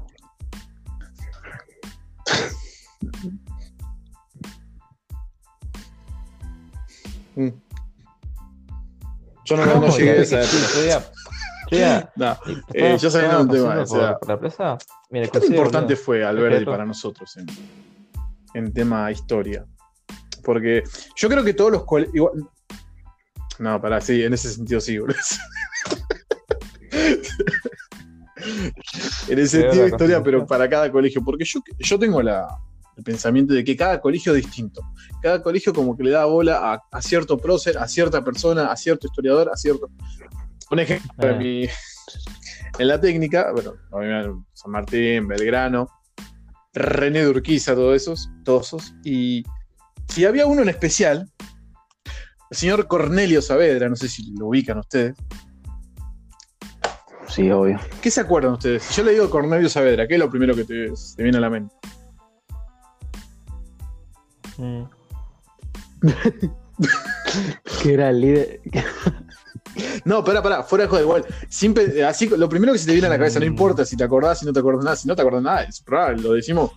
Mm. 7.36 7.50
Yo 9.46 9.58
no, 9.58 9.66
no, 9.66 9.80
no 9.82 9.98
llegué 9.98 10.12
a 10.12 10.16
Ya 10.16 10.22
esa 10.22 10.42
época. 10.44 11.12
ya- 11.72 11.78
ya- 11.78 12.12
No, 12.16 12.38
y 12.46 12.78
Eh, 12.78 12.94
estaba 12.96 13.40
un 13.42 13.50
tema, 13.50 13.68
paseando 13.70 13.82
o 13.82 13.86
sea, 13.86 14.12
por, 14.14 14.20
por 14.20 14.30
la 14.30 14.40
plaza. 14.40 14.78
Mira, 15.10 15.26
¿Qué 15.28 15.40
tan 15.40 15.50
importante 15.50 15.94
boludo. 15.96 16.06
fue 16.06 16.24
Alberdi 16.24 16.50
Respeto. 16.50 16.72
para 16.72 16.86
nosotros 16.86 17.38
en, 17.38 17.46
en 18.54 18.74
tema 18.74 19.12
historia? 19.12 19.66
Porque 20.44 20.84
yo 21.16 21.30
creo 21.30 21.44
que 21.44 21.54
todos 21.54 21.72
los 21.72 21.84
colegios. 21.86 22.16
Igual... 22.16 22.34
No, 23.60 23.80
para 23.82 24.02
sí, 24.02 24.24
en 24.24 24.34
ese 24.34 24.52
sentido 24.52 24.82
sí, 24.82 24.98
boludo. 24.98 25.16
en 29.28 29.40
ese 29.40 29.60
Creo 29.60 29.72
sentido 29.72 29.84
la 29.84 29.88
historia, 29.90 30.24
pero 30.24 30.46
para 30.46 30.70
cada 30.70 30.92
colegio. 30.92 31.24
Porque 31.24 31.46
yo, 31.46 31.62
yo 31.80 32.00
tengo 32.00 32.22
la, 32.22 32.48
el 32.98 33.04
pensamiento 33.04 33.54
de 33.54 33.64
que 33.64 33.76
cada 33.76 34.00
colegio 34.02 34.36
es 34.36 34.44
distinto. 34.44 34.82
Cada 35.22 35.42
colegio 35.42 35.74
como 35.74 35.96
que 35.96 36.04
le 36.04 36.12
da 36.12 36.26
bola 36.26 36.74
a, 36.74 36.82
a 36.92 37.02
cierto 37.02 37.38
prócer, 37.38 37.78
a 37.78 37.88
cierta 37.88 38.24
persona, 38.24 38.72
a 38.72 38.76
cierto 38.76 39.08
historiador, 39.08 39.50
a 39.52 39.56
cierto. 39.56 39.90
Un 40.72 40.80
ejemplo, 40.80 41.30
en, 41.30 41.38
mi- 41.38 41.68
en 42.80 42.88
la 42.88 43.00
técnica, 43.00 43.52
bueno, 43.52 44.46
San 44.54 44.72
Martín, 44.72 45.28
Belgrano, 45.28 45.88
René 46.74 47.20
de 47.22 47.30
Urquiza, 47.30 47.76
todos 47.76 47.96
esos, 47.96 48.30
todos 48.44 48.68
esos. 48.68 48.94
Y 49.04 49.44
si 50.14 50.26
había 50.26 50.46
uno 50.46 50.62
en 50.62 50.70
especial, 50.70 51.28
el 52.52 52.58
señor 52.58 52.88
Cornelio 52.88 53.42
Saavedra, 53.42 53.90
no 53.90 53.96
sé 53.96 54.08
si 54.08 54.32
lo 54.38 54.48
ubican 54.48 54.78
ustedes. 54.78 55.16
Sí, 57.28 57.50
obvio. 57.50 57.80
¿Qué 58.00 58.12
se 58.12 58.22
acuerdan 58.22 58.54
ustedes? 58.54 58.84
Si 58.84 58.94
yo 58.94 59.04
le 59.04 59.14
digo 59.14 59.28
Cornelio 59.30 59.68
Saavedra, 59.70 60.08
¿qué 60.08 60.14
es 60.14 60.20
lo 60.20 60.30
primero 60.30 60.54
que 60.56 60.66
te, 60.66 60.92
te 61.16 61.24
viene 61.24 61.40
a 61.40 61.42
la 61.42 61.50
mente? 61.50 61.76
Mm. 64.58 64.84
Que 67.82 67.94
era 67.94 68.10
el 68.10 68.22
líder. 68.22 68.62
No, 70.06 70.24
pará, 70.24 70.44
pará, 70.44 70.62
fuera 70.64 70.84
de 70.84 70.90
joda, 70.90 71.02
igual. 71.02 71.26
Siempre, 71.50 72.04
así, 72.04 72.28
lo 72.30 72.48
primero 72.48 72.74
que 72.74 72.80
se 72.80 72.86
te 72.86 72.92
viene 72.92 73.08
a 73.08 73.10
la 73.10 73.18
cabeza, 73.18 73.40
no 73.40 73.46
Mm. 73.46 73.50
importa 73.50 73.86
si 73.86 73.98
te 73.98 74.04
acordás, 74.04 74.40
si 74.40 74.46
no 74.46 74.54
te 74.54 74.60
acordás 74.60 74.84
nada, 74.84 74.96
si 74.96 75.08
no 75.08 75.16
te 75.16 75.22
acordás 75.24 75.42
nada, 75.42 75.64
es 75.64 75.82
probable, 75.82 76.22
lo 76.22 76.34
decimos, 76.34 76.72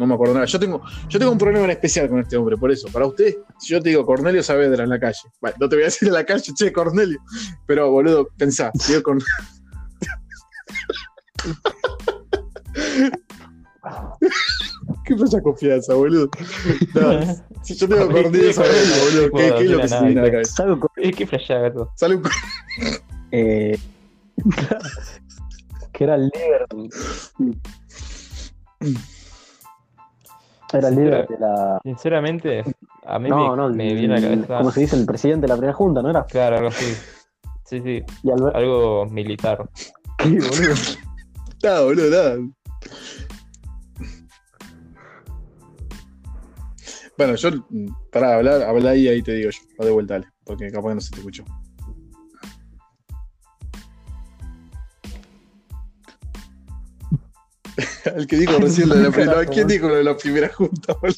no 0.00 0.06
me 0.06 0.14
acuerdo 0.14 0.34
nada. 0.34 0.46
Yo 0.46 0.58
tengo, 0.58 0.80
yo 1.08 1.18
tengo 1.18 1.30
un 1.30 1.38
problema 1.38 1.66
en 1.66 1.70
especial 1.72 2.08
con 2.08 2.18
este 2.20 2.36
hombre, 2.36 2.56
por 2.56 2.70
eso. 2.72 2.88
Para 2.88 3.06
usted, 3.06 3.36
si 3.58 3.68
yo 3.72 3.80
te 3.82 3.90
digo 3.90 4.04
Cornelio 4.06 4.42
Saavedra 4.42 4.82
en 4.84 4.90
la 4.90 4.98
calle, 4.98 5.18
bueno, 5.40 5.56
no 5.60 5.68
te 5.68 5.76
voy 5.76 5.82
a 5.82 5.86
decir 5.86 6.08
en 6.08 6.14
la 6.14 6.24
calle, 6.24 6.52
che, 6.54 6.72
Cornelio, 6.72 7.20
pero 7.66 7.90
boludo, 7.90 8.28
pensá, 8.36 8.70
si 8.74 8.92
digo 8.92 9.02
Cornelio. 9.04 9.26
¿Qué 15.04 15.16
pasa 15.16 15.40
confianza, 15.40 15.94
boludo? 15.94 16.28
No, 16.94 17.20
si 17.62 17.74
yo 17.76 17.88
tengo 17.88 18.06
Cornelio 18.12 18.52
Saavedra, 18.52 18.96
boludo, 19.04 19.30
¿qué, 19.32 19.54
qué 19.58 19.64
es 19.64 19.70
lo 19.70 19.80
que 19.80 19.88
se 19.88 20.04
viene 20.04 20.20
a 20.20 20.24
la 20.24 20.30
cabeza? 20.30 20.52
¿Sabes 20.54 20.78
con- 20.78 20.90
Es 20.96 21.16
que 21.16 21.26
flashea, 21.26 21.58
gato. 21.58 21.90
Sale 21.96 22.16
un 22.16 22.22
eh, 23.32 23.78
que 25.92 26.04
era 26.04 26.14
el 26.16 26.30
líder. 26.30 26.66
Era 30.72 30.88
el 30.88 30.94
líder 30.94 31.26
de 31.26 31.38
la. 31.38 31.80
Sinceramente, 31.82 32.62
a 33.04 33.18
mí 33.18 33.28
no, 33.28 33.50
me, 33.50 33.56
no, 33.56 33.68
me 33.70 33.94
viene 33.94 34.14
a 34.14 34.20
la 34.20 34.28
cabeza. 34.28 34.58
Como 34.58 34.70
se 34.70 34.80
dice, 34.80 34.96
el 34.96 35.06
presidente 35.06 35.42
de 35.42 35.48
la 35.48 35.54
primera 35.54 35.72
junta, 35.72 36.02
¿no 36.02 36.10
era? 36.10 36.24
Claro, 36.24 36.56
algo 36.56 36.68
así. 36.68 36.94
Sí, 37.64 37.80
sí. 37.80 38.02
¿Y 38.22 38.30
Algo 38.30 39.06
militar. 39.06 39.68
¿Qué, 40.18 40.28
boludo? 40.30 40.74
nada, 41.62 41.82
boludo, 41.84 42.10
nada. 42.10 42.36
Bueno, 47.16 47.34
yo. 47.34 47.50
Mm, 47.68 47.86
Para 48.10 48.36
hablar, 48.36 48.62
habla 48.62 48.90
ahí, 48.90 49.08
ahí 49.08 49.22
te 49.22 49.32
digo 49.32 49.50
yo. 49.50 49.60
Va 49.80 49.84
de 49.84 49.92
vuelta, 49.92 50.14
dale. 50.14 50.26
Porque 50.44 50.70
capaz 50.70 50.88
que 50.88 50.94
no 50.94 51.00
se 51.00 51.10
te 51.10 51.18
escuchó. 51.18 51.44
El 58.16 58.26
que 58.26 58.36
dijo 58.36 58.58
recién 58.58 58.88
lo 58.88 58.94
de 58.96 59.02
la 59.04 59.10
primera. 59.10 59.44
¿Quién 59.46 59.68
dijo 59.68 59.88
lo 59.88 59.94
de 59.96 60.04
la 60.04 60.16
primera 60.16 60.48
junta? 60.52 60.94
boludo? 60.94 61.16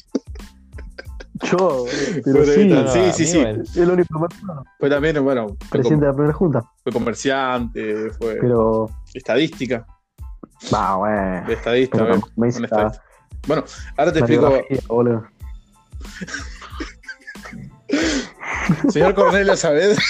Yo, 1.43 1.85
pero 2.23 2.37
Bueno, 2.37 2.53
sí. 2.53 2.65
No, 2.67 2.87
sí, 2.87 2.99
sí, 3.13 3.25
sí. 3.25 3.39
Aníbal. 3.41 3.63
el 3.75 3.89
único 3.91 4.19
marciano, 4.19 4.63
Fue 4.79 4.89
también, 4.89 5.23
bueno, 5.23 5.57
presidente 5.69 6.05
de 6.05 6.11
la 6.11 6.15
primera 6.15 6.33
junta. 6.33 6.63
fue 6.83 6.91
comerciante, 6.93 8.11
fue 8.11 8.37
Pero, 8.39 8.89
estadística. 9.13 9.85
va, 10.73 10.95
bueno. 10.97 11.47
De 11.47 11.53
estadista, 11.53 11.97
tampoco 11.97 12.29
me 12.37 12.51
la- 12.51 12.65
estadista. 12.65 13.03
Bueno, 13.47 13.63
ahora 13.97 14.13
te 14.13 14.19
explico. 14.19 14.53
Señor 18.89 19.13
Cornelio 19.13 19.55
Saavedra 19.55 20.01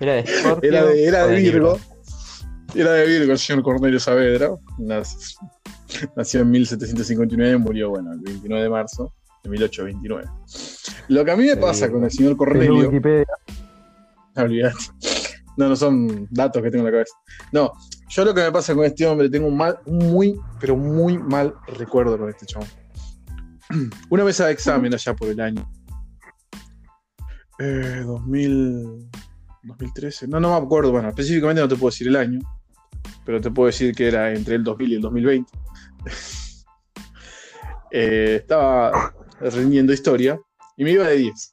Era 0.00 0.14
de 0.14 0.26
Scorpio. 0.26 0.70
era 0.70 0.84
de, 0.86 1.04
era 1.04 1.26
de. 1.26 1.36
Virgo. 1.40 1.78
Era 2.74 2.92
de 2.92 3.06
Virgo 3.06 3.32
el 3.32 3.38
señor 3.38 3.62
Cornelio 3.62 3.98
Saavedra. 4.00 4.50
Nac- 4.78 5.36
Nació 6.16 6.40
en 6.42 6.50
1759 6.52 7.52
y 7.54 7.58
murió, 7.58 7.90
bueno, 7.90 8.12
el 8.12 8.20
29 8.20 8.62
de 8.62 8.70
marzo 8.70 9.12
de 9.42 9.50
1829. 9.50 10.28
Lo 11.08 11.24
que 11.24 11.30
a 11.32 11.36
mí 11.36 11.42
me 11.44 11.50
De 11.50 11.56
pasa 11.56 11.90
con 11.90 12.04
el 12.04 12.10
señor 12.10 12.36
Cornelio. 12.36 12.88
Wikipedia. 12.88 13.26
Olvídate. 14.36 14.76
No, 15.56 15.68
no 15.68 15.74
son 15.76 16.28
datos 16.30 16.62
que 16.62 16.70
tengo 16.70 16.86
en 16.86 16.92
la 16.92 16.98
cabeza. 16.98 17.14
No, 17.52 17.72
yo 18.08 18.24
lo 18.24 18.32
que 18.32 18.42
me 18.42 18.52
pasa 18.52 18.74
con 18.74 18.84
este 18.84 19.04
hombre, 19.04 19.28
tengo 19.28 19.48
un 19.48 19.56
mal, 19.56 19.78
un 19.86 19.98
muy, 19.98 20.40
pero 20.60 20.76
muy 20.76 21.18
mal 21.18 21.52
recuerdo 21.76 22.16
con 22.16 22.28
este 22.30 22.46
chabón. 22.46 22.68
Una 24.10 24.22
vez 24.24 24.40
a 24.40 24.50
examen 24.50 24.94
allá 24.94 25.14
por 25.14 25.28
el 25.28 25.40
año. 25.40 25.68
Eh, 27.58 28.02
2000, 28.06 29.10
2013. 29.64 30.28
No, 30.28 30.38
no 30.40 30.50
me 30.58 30.64
acuerdo. 30.64 30.92
Bueno, 30.92 31.08
específicamente 31.08 31.60
no 31.60 31.68
te 31.68 31.74
puedo 31.76 31.90
decir 31.90 32.06
el 32.08 32.16
año. 32.16 32.38
Pero 33.30 33.40
te 33.40 33.48
puedo 33.52 33.68
decir 33.68 33.94
que 33.94 34.08
era 34.08 34.32
entre 34.34 34.56
el 34.56 34.64
2000 34.64 34.90
y 34.90 34.94
el 34.96 35.00
2020. 35.02 35.52
Eh, 37.92 38.36
estaba 38.42 39.12
rindiendo 39.40 39.92
historia 39.92 40.38
y 40.76 40.84
me 40.84 40.92
iba 40.92 41.08
de 41.08 41.16
10. 41.16 41.50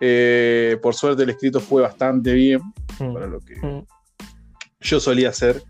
Eh, 0.00 0.78
por 0.80 0.94
suerte 0.94 1.24
el 1.24 1.30
escrito 1.30 1.58
fue 1.58 1.82
bastante 1.82 2.32
bien 2.32 2.60
Mm. 3.00 3.12
para 3.14 3.26
lo 3.26 3.40
que 3.40 3.56
Mm. 3.56 3.84
yo 4.80 5.00
solía 5.00 5.30
hacer. 5.30 5.60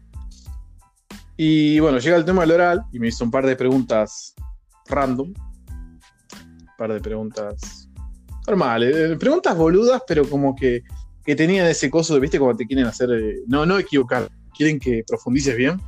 Y 1.39 1.81
bueno, 1.81 1.97
llega 1.99 2.17
el 2.19 2.27
tema 2.27 2.43
del 2.43 2.53
oral 2.53 2.83
y 2.93 2.99
me 2.99 3.09
hizo 3.09 3.25
un 3.25 3.31
par 3.31 3.47
de 3.47 3.57
preguntas 3.57 4.35
random. 4.87 5.29
Un 5.33 6.01
par 6.77 6.93
de 6.93 7.01
preguntas 7.01 7.89
normales. 8.47 8.95
eh, 8.95 9.17
Preguntas 9.19 9.57
boludas, 9.57 10.03
pero 10.07 10.29
como 10.29 10.55
que, 10.55 10.83
que 11.25 11.37
tenían 11.37 11.67
ese 11.67 11.91
coso 11.91 12.19
viste, 12.19 12.39
como 12.39 12.57
te 12.57 12.67
quieren 12.67 12.87
hacer. 12.87 13.11
eh, 13.13 13.41
no, 13.47 13.67
no 13.67 13.79
equivocar. 13.79 14.29
Quieren 14.57 14.79
que 14.79 15.05
profundices 15.07 15.57
bien. 15.57 15.81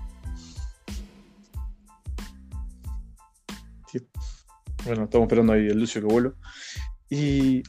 Sí. 3.90 3.98
Bueno, 4.84 5.04
estamos 5.04 5.26
esperando 5.26 5.52
ahí 5.52 5.66
el 5.66 5.78
Lucio 5.78 6.00
que 6.00 6.06
vuelva. 6.12 6.32
Y 7.10 7.62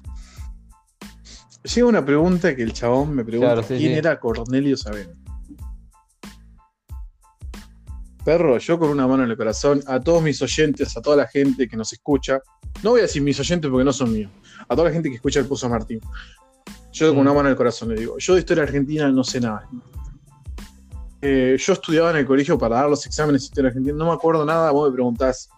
llega 1.63 1.87
una 1.87 2.05
pregunta 2.05 2.55
que 2.55 2.63
el 2.63 2.73
chabón 2.73 3.13
me 3.15 3.25
pregunta 3.25 3.53
Claro, 3.53 3.67
sí, 3.67 3.75
quién 3.77 3.93
sí. 3.93 3.97
era 3.97 4.19
Cornelio 4.19 4.77
Saavedra. 4.77 5.13
Perro, 8.23 8.57
yo 8.57 8.79
con 8.79 8.89
una 8.89 9.05
mano 9.05 9.25
en 9.25 9.31
el 9.31 9.37
corazón, 9.37 9.81
a 9.85 9.99
todos 9.99 10.23
mis 10.23 10.41
oyentes, 10.41 10.95
a 10.95 11.01
toda 11.01 11.17
la 11.17 11.27
gente 11.27 11.67
que 11.67 11.75
nos 11.75 11.91
escucha, 11.91 12.39
no 12.81 12.91
voy 12.91 12.99
a 12.99 13.03
decir 13.03 13.21
mis 13.21 13.37
oyentes 13.37 13.69
porque 13.69 13.83
no 13.83 13.91
son 13.91 14.13
míos, 14.13 14.31
a 14.69 14.75
toda 14.75 14.87
la 14.87 14.93
gente 14.93 15.09
que 15.09 15.15
escucha 15.15 15.41
el 15.41 15.45
Puso 15.45 15.67
Martín, 15.67 15.99
yo 16.93 17.07
con 17.09 17.17
Mm. 17.17 17.19
una 17.21 17.33
mano 17.33 17.47
en 17.49 17.51
el 17.51 17.57
corazón 17.57 17.89
le 17.89 17.95
digo, 17.99 18.17
yo 18.17 18.33
de 18.33 18.39
historia 18.39 18.63
argentina 18.63 19.09
no 19.11 19.23
sé 19.23 19.41
nada. 19.41 19.67
Eh, 21.21 21.55
yo 21.57 21.73
estudiaba 21.73 22.11
en 22.11 22.17
el 22.17 22.25
colegio 22.25 22.57
para 22.57 22.77
dar 22.77 22.89
los 22.89 23.05
exámenes 23.05 23.41
de 23.41 23.45
historia 23.45 23.67
argentina, 23.69 23.95
no 23.97 24.05
me 24.07 24.13
acuerdo 24.13 24.45
nada, 24.45 24.71
vos 24.71 24.89
me 24.89 24.93
preguntás 24.93 25.49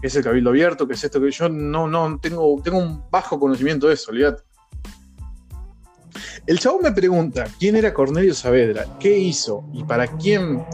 qué 0.00 0.06
es 0.08 0.16
el 0.16 0.24
cabildo 0.24 0.50
abierto, 0.50 0.86
qué 0.86 0.94
es 0.94 1.04
esto, 1.04 1.20
que 1.20 1.30
yo 1.30 1.48
no, 1.48 1.86
no 1.88 2.18
tengo, 2.20 2.60
tengo 2.62 2.78
un 2.78 3.02
bajo 3.10 3.38
conocimiento 3.38 3.86
de 3.88 3.94
eso, 3.94 4.10
olvídate. 4.10 4.42
El 6.46 6.58
chabón 6.58 6.82
me 6.82 6.92
pregunta 6.92 7.44
quién 7.58 7.76
era 7.76 7.92
Cornelio 7.92 8.34
Saavedra, 8.34 8.86
qué 9.00 9.18
hizo 9.18 9.64
y 9.72 9.82
para 9.84 10.06
quién 10.16 10.64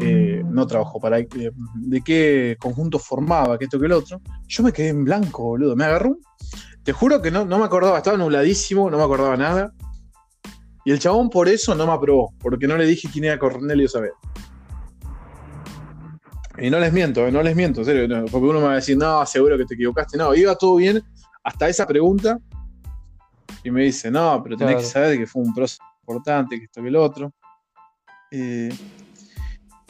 eh, 0.00 0.42
no 0.46 0.66
trabajó, 0.66 1.00
para, 1.00 1.18
eh, 1.18 1.26
de 1.74 2.00
qué 2.00 2.56
conjunto 2.58 2.98
formaba, 2.98 3.58
que 3.58 3.64
esto 3.64 3.78
que 3.78 3.86
el 3.86 3.92
otro. 3.92 4.20
Yo 4.48 4.62
me 4.62 4.72
quedé 4.72 4.88
en 4.88 5.04
blanco, 5.04 5.42
boludo. 5.42 5.76
Me 5.76 5.84
agarró. 5.84 6.10
un- 6.10 6.20
Te 6.84 6.92
juro 6.92 7.20
que 7.20 7.30
no, 7.30 7.44
no 7.44 7.58
me 7.58 7.64
acordaba, 7.64 7.98
estaba 7.98 8.16
nubladísimo, 8.16 8.90
no 8.90 8.96
me 8.96 9.04
acordaba 9.04 9.36
nada. 9.36 9.72
Y 10.84 10.92
el 10.92 10.98
chabón 10.98 11.28
por 11.28 11.48
eso 11.48 11.74
no 11.74 11.86
me 11.86 11.92
aprobó, 11.92 12.32
porque 12.40 12.66
no 12.66 12.76
le 12.76 12.86
dije 12.86 13.08
quién 13.12 13.24
era 13.24 13.38
Cornelio 13.38 13.88
Saavedra. 13.88 14.16
Y 16.58 16.68
no 16.70 16.78
les 16.78 16.92
miento, 16.92 17.26
eh, 17.26 17.32
no 17.32 17.42
les 17.42 17.56
miento, 17.56 17.80
en 17.80 17.86
serio, 17.86 18.08
no, 18.08 18.24
porque 18.26 18.46
uno 18.46 18.60
me 18.60 18.66
va 18.66 18.72
a 18.72 18.76
decir, 18.76 18.96
no, 18.96 19.24
seguro 19.24 19.56
que 19.56 19.64
te 19.64 19.74
equivocaste. 19.74 20.18
No, 20.18 20.34
iba 20.34 20.54
todo 20.56 20.76
bien 20.76 21.02
hasta 21.44 21.68
esa 21.68 21.86
pregunta. 21.86 22.38
Y 23.64 23.70
me 23.70 23.82
dice, 23.82 24.10
no, 24.10 24.42
pero 24.42 24.56
tenés 24.56 24.74
Claro. 24.74 24.86
que 24.86 24.92
saber 24.92 25.18
que 25.18 25.26
fue 25.26 25.42
un 25.42 25.54
proceso 25.54 25.82
importante, 26.02 26.58
que 26.58 26.64
esto 26.64 26.82
que 26.82 26.88
el 26.88 26.96
otro. 26.96 27.32
Eh, 28.30 28.70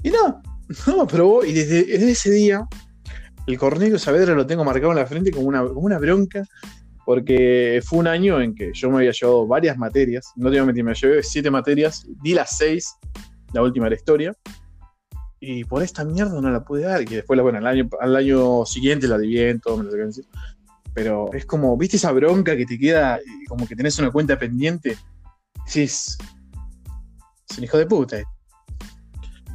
y 0.02 0.10
no, 0.10 0.42
no 0.86 0.96
me 0.96 1.02
aprobó. 1.02 1.44
Y 1.44 1.52
desde, 1.52 1.84
desde 1.84 2.10
ese 2.10 2.30
día, 2.30 2.64
el 3.46 3.58
Cornelio 3.58 3.98
Saavedra 3.98 4.34
lo 4.34 4.46
tengo 4.46 4.64
marcado 4.64 4.92
en 4.92 4.98
la 4.98 5.06
frente 5.06 5.30
como 5.30 5.46
una, 5.48 5.60
como 5.66 5.80
una 5.80 5.98
bronca. 5.98 6.44
Porque 7.10 7.82
fue 7.84 7.98
un 7.98 8.06
año 8.06 8.40
en 8.40 8.54
que 8.54 8.70
yo 8.72 8.88
me 8.88 8.98
había 8.98 9.10
llevado 9.10 9.44
varias 9.44 9.76
materias. 9.76 10.30
No 10.36 10.44
te 10.44 10.50
voy 10.50 10.58
a 10.58 10.64
mentir, 10.66 10.84
me 10.84 10.94
llevé 10.94 11.24
siete 11.24 11.50
materias. 11.50 12.06
Di 12.22 12.34
las 12.34 12.56
seis. 12.56 12.94
La 13.52 13.62
última 13.62 13.88
era 13.88 13.96
historia. 13.96 14.32
Y 15.40 15.64
por 15.64 15.82
esta 15.82 16.04
mierda 16.04 16.40
no 16.40 16.48
la 16.48 16.62
pude 16.62 16.82
dar. 16.82 17.04
Que 17.04 17.16
después, 17.16 17.40
bueno, 17.40 17.58
al 17.58 17.66
año, 17.66 17.88
al 18.00 18.14
año 18.14 18.64
siguiente 18.64 19.08
la 19.08 19.18
di 19.18 19.26
bien, 19.26 19.58
todo 19.58 19.78
me 19.78 19.90
lo 19.90 20.00
encima. 20.00 20.28
Pero 20.94 21.32
es 21.32 21.44
como, 21.46 21.76
¿viste 21.76 21.96
esa 21.96 22.12
bronca 22.12 22.56
que 22.56 22.64
te 22.64 22.78
queda? 22.78 23.16
eh, 23.16 23.22
Como 23.48 23.66
que 23.66 23.74
tenés 23.74 23.98
una 23.98 24.12
cuenta 24.12 24.38
pendiente. 24.38 24.96
Sí, 25.66 25.82
es, 25.82 26.16
un 27.58 27.64
hijo 27.64 27.76
de 27.76 27.86
puta. 27.86 28.20
eh. 28.20 28.24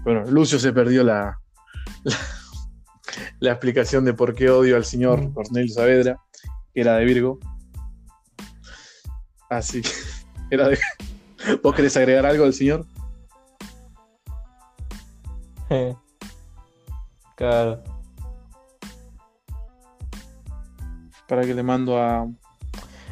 Bueno, 0.03 0.25
Lucio 0.29 0.59
se 0.59 0.73
perdió 0.73 1.05
la, 1.05 1.39
la, 2.03 2.17
la 3.39 3.51
explicación 3.51 4.03
de 4.03 4.13
por 4.13 4.35
qué 4.35 4.49
odio 4.49 4.75
al 4.75 4.83
señor 4.83 5.21
Mm. 5.21 5.33
Cornelio 5.33 5.73
Saavedra, 5.73 6.19
era 6.75 6.97
de 6.97 7.05
Virgo. 7.05 7.39
Así 9.49 9.81
que 9.81 9.89
era 10.51 10.67
de. 10.67 10.77
¿Vos 11.63 11.73
querés 11.75 11.95
agregar 11.97 12.25
algo 12.25 12.43
del 12.43 12.53
señor? 12.53 12.85
claro. 17.35 17.83
Para 21.27 21.41
que 21.43 21.53
le 21.53 21.63
mando 21.63 21.97
a. 22.01 22.27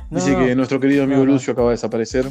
Dice 0.09 0.33
no, 0.33 0.39
que 0.39 0.55
nuestro 0.55 0.79
querido 0.79 1.03
amigo 1.03 1.25
no. 1.25 1.31
Lucio 1.33 1.53
acaba 1.53 1.69
de 1.69 1.73
desaparecer. 1.73 2.29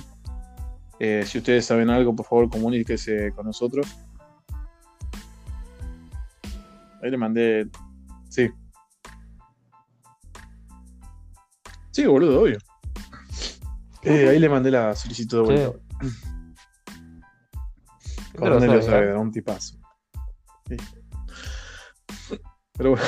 Eh, 1.01 1.25
si 1.27 1.39
ustedes 1.39 1.65
saben 1.67 1.91
algo, 1.91 2.15
por 2.15 2.27
favor, 2.27 2.49
comuníquese 2.49 3.33
con 3.33 3.47
nosotros. 3.47 3.87
Ahí 7.03 7.11
le 7.11 7.17
mandé. 7.17 7.69
Sí. 8.29 8.49
Sí, 11.93 12.06
boludo, 12.06 12.40
obvio. 12.43 12.59
Eh, 14.02 14.28
ahí 14.31 14.39
le 14.39 14.48
mandé 14.48 14.70
la 14.70 14.97
solicitud 14.97 15.47
de 15.48 15.55
vuelta. 15.55 15.78
Cornelio 18.36 18.81
sabe, 18.81 18.82
Saavedra, 18.82 19.19
un 19.20 19.31
tipazo. 19.31 19.77
Sí. 20.69 20.77
Pero 22.73 22.90
bueno. 22.90 23.05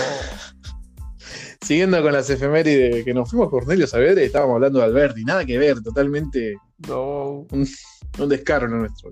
Siguiendo 1.62 2.02
con 2.02 2.12
las 2.12 2.28
efemérides 2.28 3.04
que 3.06 3.14
nos 3.14 3.30
fuimos 3.30 3.48
Cornelio 3.48 3.86
Saavedra 3.86 4.20
y 4.22 4.26
estábamos 4.26 4.56
hablando 4.56 4.78
de 4.80 4.84
Alberti, 4.84 5.24
nada 5.24 5.46
que 5.46 5.56
ver, 5.58 5.82
totalmente 5.82 6.56
No. 6.86 7.46
un 7.50 8.28
descaro 8.28 8.68
lo 8.68 8.76
nuestro. 8.76 9.10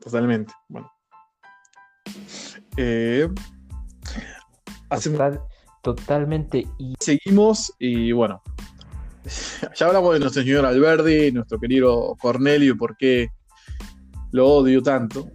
Totalmente. 0.00 0.52
Bueno. 0.68 0.90
Eh, 2.76 3.28
hacemos- 4.90 5.18
Total- 5.18 5.42
totalmente. 5.84 6.66
Y 6.78 6.94
seguimos 6.98 7.72
y 7.78 8.10
bueno. 8.12 8.42
Ya 9.76 9.86
hablamos 9.86 10.12
de 10.14 10.20
nuestro 10.20 10.42
señor 10.42 10.66
Alberti, 10.66 11.30
nuestro 11.32 11.58
querido 11.60 12.14
Cornelio, 12.20 12.72
y 12.74 12.76
por 12.76 12.96
qué 12.96 13.28
lo 14.32 14.48
odio 14.48 14.82
tanto. 14.82 15.28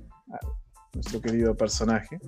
Nuestro 0.93 1.21
querido 1.21 1.55
personaje. 1.55 2.19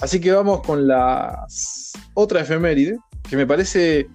Así 0.00 0.20
que 0.20 0.30
vamos 0.32 0.60
con 0.62 0.86
las 0.86 1.92
otra 2.14 2.40
efeméride, 2.42 2.98
que 3.28 3.36
me 3.36 3.46
parece. 3.46 4.08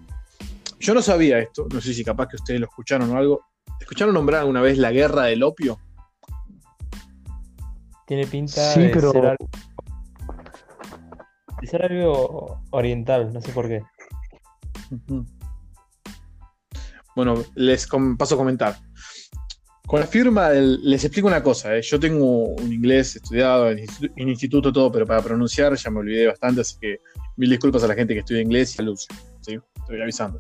Yo 0.79 0.93
no 0.93 1.01
sabía 1.01 1.39
esto, 1.39 1.67
no 1.73 1.81
sé 1.81 1.93
si 1.93 2.03
capaz 2.03 2.27
que 2.27 2.35
ustedes 2.37 2.59
lo 2.59 2.67
escucharon 2.67 3.09
o 3.11 3.17
algo. 3.17 3.41
¿Escucharon 3.79 4.13
nombrar 4.13 4.41
alguna 4.41 4.61
vez 4.61 4.77
la 4.77 4.91
guerra 4.91 5.23
del 5.23 5.43
opio? 5.43 5.77
tiene 8.07 8.27
pinta 8.27 8.73
Sí, 8.73 8.81
de 8.81 8.89
pero- 8.89 9.11
ser 9.13 9.25
algo. 9.25 9.49
Pensar 11.61 11.83
algo 11.83 12.61
oriental, 12.71 13.31
no 13.31 13.41
sé 13.41 13.51
por 13.53 13.67
qué. 13.67 13.83
Bueno, 17.15 17.43
les 17.55 17.87
paso 18.17 18.35
a 18.35 18.37
comentar. 18.37 18.77
Con 19.85 19.99
la 19.99 20.07
firma 20.07 20.49
les 20.51 21.03
explico 21.03 21.27
una 21.27 21.43
cosa, 21.43 21.75
¿eh? 21.75 21.81
yo 21.81 21.99
tengo 21.99 22.47
un 22.55 22.71
inglés 22.71 23.17
estudiado 23.17 23.69
en, 23.69 23.79
institu- 23.79 24.11
en 24.15 24.29
instituto 24.29 24.71
todo, 24.71 24.91
pero 24.91 25.05
para 25.05 25.21
pronunciar 25.21 25.75
ya 25.75 25.89
me 25.91 25.99
olvidé 25.99 26.27
bastante, 26.27 26.61
así 26.61 26.77
que 26.79 26.99
mil 27.35 27.49
disculpas 27.49 27.83
a 27.83 27.87
la 27.87 27.95
gente 27.95 28.13
que 28.13 28.21
estudia 28.21 28.41
inglés 28.41 28.77
y 28.77 28.81
a 28.81 28.85
Lucio, 28.85 29.13
¿sí? 29.41 29.59
Estoy 29.81 30.01
avisando. 30.01 30.37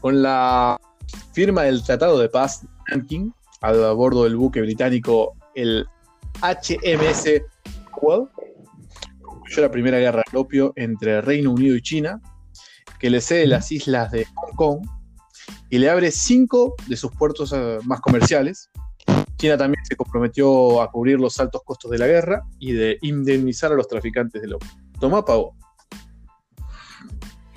Con 0.00 0.22
la 0.22 0.80
firma 1.32 1.62
del 1.62 1.82
Tratado 1.82 2.18
de 2.18 2.28
Paz 2.28 2.62
de 2.62 2.68
Nanking, 2.96 3.34
a 3.62 3.72
bordo 3.92 4.24
del 4.24 4.36
buque 4.36 4.60
británico 4.60 5.34
el 5.54 5.86
HMS 6.40 7.42
concluyó 9.22 9.62
la 9.62 9.70
primera 9.70 9.98
guerra 9.98 10.22
del 10.30 10.40
opio 10.40 10.72
entre 10.76 11.20
Reino 11.20 11.52
Unido 11.52 11.76
y 11.76 11.82
China, 11.82 12.20
que 12.98 13.10
le 13.10 13.20
cede 13.20 13.46
las 13.46 13.70
islas 13.72 14.10
de 14.10 14.26
Hong 14.34 14.56
Kong 14.56 14.86
y 15.70 15.78
le 15.78 15.90
abre 15.90 16.10
cinco 16.10 16.74
de 16.86 16.96
sus 16.96 17.10
puertos 17.12 17.52
eh, 17.54 17.78
más 17.84 18.00
comerciales. 18.00 18.70
China 19.36 19.56
también 19.56 19.84
se 19.84 19.96
comprometió 19.96 20.80
a 20.80 20.90
cubrir 20.90 21.18
los 21.18 21.38
altos 21.40 21.62
costos 21.64 21.90
de 21.90 21.98
la 21.98 22.06
guerra 22.06 22.42
y 22.58 22.72
de 22.72 22.98
indemnizar 23.02 23.72
a 23.72 23.74
los 23.74 23.88
traficantes 23.88 24.40
del 24.40 24.54
opio. 24.54 24.70
Tomá, 25.00 25.24
pagó. 25.24 25.56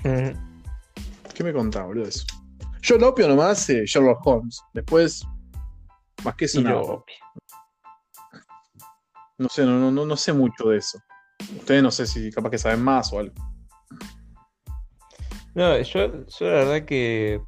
Mm, 0.02 0.30
¿Qué 1.34 1.44
me 1.44 1.52
contaba, 1.52 1.86
boludo? 1.86 2.08
Eso? 2.08 2.24
Yo 2.82 2.96
el 2.96 3.04
opio 3.04 3.28
nomás, 3.28 3.68
eh, 3.70 3.84
Sherlock 3.84 4.26
Holmes. 4.26 4.60
Después, 4.72 5.24
más 6.24 6.34
que 6.34 6.46
eso, 6.46 6.60
no, 6.60 7.04
no 9.38 9.48
sé, 9.48 9.64
no, 9.64 9.90
no, 9.90 10.04
no 10.06 10.16
sé 10.16 10.32
mucho 10.32 10.68
de 10.68 10.78
eso. 10.78 10.98
Ustedes 11.58 11.82
no 11.82 11.90
sé 11.90 12.06
si 12.06 12.30
capaz 12.30 12.50
que 12.50 12.58
saben 12.58 12.82
más 12.82 13.12
o 13.12 13.18
algo. 13.20 13.34
No, 15.54 15.78
yo, 15.80 16.26
yo 16.26 16.46
la 16.46 16.52
verdad 16.52 16.84
que, 16.84 17.40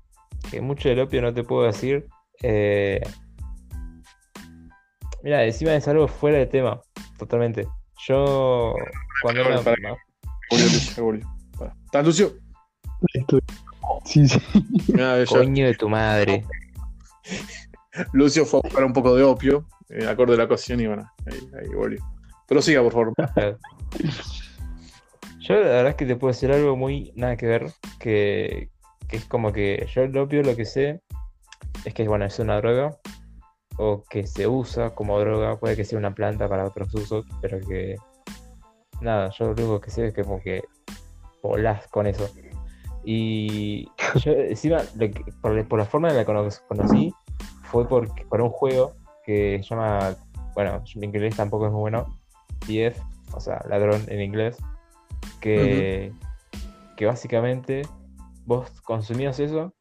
que 0.50 0.60
mucho 0.60 0.88
del 0.88 1.00
opio 1.00 1.20
no 1.22 1.32
te 1.32 1.44
puedo 1.44 1.64
decir. 1.64 2.06
Eh, 2.42 3.00
mira, 5.22 5.44
encima 5.44 5.74
es 5.74 5.86
algo 5.88 6.08
fuera 6.08 6.38
de 6.38 6.46
tema, 6.46 6.80
totalmente. 7.18 7.66
Yo, 8.06 8.74
cuando 9.22 9.42
Para, 9.42 9.54
era 9.54 9.62
para. 9.62 9.96
Pará. 11.58 11.76
¿Estás, 11.84 12.04
Lucio? 12.06 12.32
Estoy- 13.12 13.40
Sí, 14.04 14.26
sí. 14.26 14.40
Mirá, 14.88 15.24
Coño 15.26 15.66
de 15.66 15.74
tu 15.74 15.88
madre. 15.88 16.44
Lucio 18.12 18.46
fue 18.46 18.60
a 18.60 18.62
buscar 18.62 18.84
un 18.84 18.92
poco 18.92 19.14
de 19.14 19.22
opio, 19.22 19.66
eh, 19.90 20.06
acorde 20.06 20.34
a 20.34 20.38
la 20.38 20.44
ocasión, 20.44 20.80
y 20.80 20.86
bueno, 20.86 21.10
ahí, 21.26 21.50
ahí 21.60 21.68
volvió. 21.74 21.98
Pero 22.46 22.62
siga, 22.62 22.82
por 22.82 22.92
favor. 22.92 23.12
Yo 25.40 25.54
la 25.54 25.60
verdad 25.60 25.88
es 25.88 25.94
que 25.94 26.04
te 26.06 26.16
puedo 26.16 26.32
decir 26.32 26.52
algo 26.52 26.76
muy 26.76 27.12
nada 27.16 27.36
que 27.36 27.46
ver, 27.46 27.70
que, 27.98 28.68
que 29.08 29.16
es 29.16 29.24
como 29.24 29.52
que 29.52 29.88
yo 29.94 30.02
el 30.02 30.16
opio 30.18 30.42
lo 30.42 30.54
que 30.54 30.66
sé 30.66 31.00
es 31.86 31.94
que 31.94 32.06
bueno, 32.06 32.26
es 32.26 32.38
una 32.38 32.56
droga, 32.60 32.98
o 33.78 34.04
que 34.10 34.26
se 34.26 34.46
usa 34.46 34.94
como 34.94 35.18
droga, 35.20 35.58
puede 35.58 35.74
que 35.76 35.84
sea 35.86 35.98
una 35.98 36.14
planta 36.14 36.48
para 36.48 36.66
otros 36.66 36.94
usos, 36.94 37.24
pero 37.40 37.60
que 37.60 37.96
nada, 39.00 39.30
yo 39.30 39.46
lo 39.46 39.52
único 39.52 39.80
que 39.80 39.90
sé 39.90 40.08
es 40.08 40.14
que 40.14 40.22
como 40.22 40.42
que 40.42 40.62
volás 41.42 41.86
con 41.88 42.06
eso. 42.06 42.28
Y 43.04 43.86
yo 44.16 44.32
encima, 44.32 44.82
lo 44.96 45.08
por, 45.40 45.66
por 45.68 45.78
la 45.78 45.86
forma 45.86 46.08
en 46.10 46.16
la 46.16 46.22
que 46.22 46.26
cono- 46.26 46.48
conocí, 46.66 47.14
fue 47.62 47.88
por, 47.88 48.12
por 48.26 48.42
un 48.42 48.50
juego 48.50 48.96
que 49.28 49.60
se 49.62 49.68
llama, 49.68 50.16
bueno, 50.54 50.82
mi 50.96 51.04
inglés 51.04 51.36
tampoco 51.36 51.66
es 51.66 51.70
muy 51.72 51.80
bueno, 51.82 52.18
TF, 52.60 52.98
o 53.34 53.40
sea, 53.40 53.62
ladrón 53.68 54.02
en 54.08 54.22
inglés, 54.22 54.56
que, 55.38 56.14
que 56.96 57.04
básicamente 57.04 57.82
vos 58.46 58.70
consumías 58.80 59.38
eso 59.38 59.74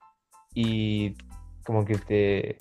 y 0.53 1.15
como 1.65 1.85
que 1.85 1.95
te, 1.95 2.57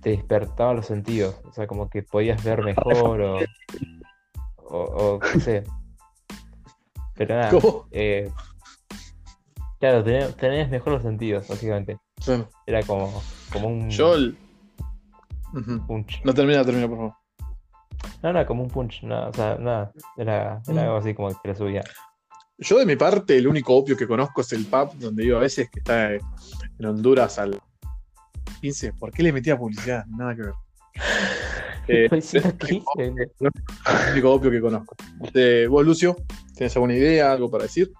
te 0.00 0.10
despertaba 0.10 0.72
los 0.72 0.86
sentidos, 0.86 1.38
o 1.44 1.52
sea, 1.52 1.66
como 1.66 1.90
que 1.90 2.02
podías 2.02 2.42
ver 2.42 2.62
mejor 2.62 3.20
o, 3.20 3.40
o, 4.56 4.78
o 4.78 5.18
qué 5.18 5.38
sé. 5.38 5.64
Pero 7.14 7.34
nada, 7.34 7.50
¿Cómo? 7.50 7.84
eh, 7.90 8.30
claro, 9.78 10.02
tenías, 10.02 10.70
mejor 10.70 10.94
los 10.94 11.02
sentidos, 11.02 11.46
básicamente. 11.46 11.98
Era 12.66 12.82
como, 12.84 13.22
como 13.52 13.68
un 13.68 13.90
yo. 13.90 14.14
el- 14.14 14.38
Punch. 15.86 16.22
No 16.24 16.32
termina, 16.34 16.64
termina, 16.64 16.88
por 16.88 16.96
favor. 16.96 17.14
No, 18.22 18.32
no, 18.32 18.46
como 18.46 18.62
un 18.62 18.68
punch, 18.70 19.02
no, 19.02 19.28
o 19.28 19.32
sea, 19.32 19.56
nada, 19.56 19.92
era, 20.16 20.62
era 20.68 20.82
algo 20.82 20.96
así 20.96 21.14
como 21.14 21.28
que 21.28 21.48
lo 21.48 21.54
subía. 21.54 21.82
Yo, 22.58 22.78
de 22.78 22.86
mi 22.86 22.96
parte, 22.96 23.36
el 23.36 23.46
único 23.46 23.74
opio 23.74 23.96
que 23.96 24.06
conozco 24.06 24.42
es 24.42 24.52
el 24.52 24.66
pub, 24.66 24.92
donde 24.98 25.24
iba 25.24 25.38
a 25.38 25.40
veces, 25.40 25.70
que 25.70 25.80
está 25.80 26.12
en 26.14 26.86
Honduras 26.86 27.38
al 27.38 27.58
15. 28.60 28.92
¿Por 28.94 29.10
qué 29.10 29.22
le 29.22 29.32
metía 29.32 29.58
publicidad? 29.58 30.04
Nada 30.06 30.34
que 30.34 30.42
ver. 30.42 30.54
Eh, 31.88 32.06
Pues, 32.08 32.32
es 32.34 32.44
el 32.44 32.52
único 34.12 34.32
opio 34.32 34.50
que 34.50 34.60
conozco. 34.60 34.94
Usted, 35.18 35.68
vos, 35.68 35.84
Lucio, 35.84 36.14
¿tienes 36.54 36.76
alguna 36.76 36.94
idea, 36.94 37.32
algo 37.32 37.50
para 37.50 37.64
decir? 37.64 37.90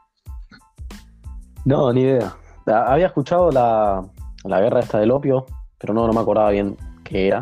No, 1.65 1.93
ni 1.93 2.03
idea. 2.03 2.37
Ah, 2.67 2.93
Había 2.93 3.07
escuchado 3.07 3.51
la, 3.51 4.07
la 4.45 4.61
guerra 4.61 4.81
esta 4.81 5.01
del 5.01 5.11
opio, 5.11 5.47
pero 5.79 5.93
no, 5.93 6.07
no 6.07 6.13
me 6.13 6.21
acordaba 6.21 6.51
bien 6.51 6.77
era. 7.11 7.41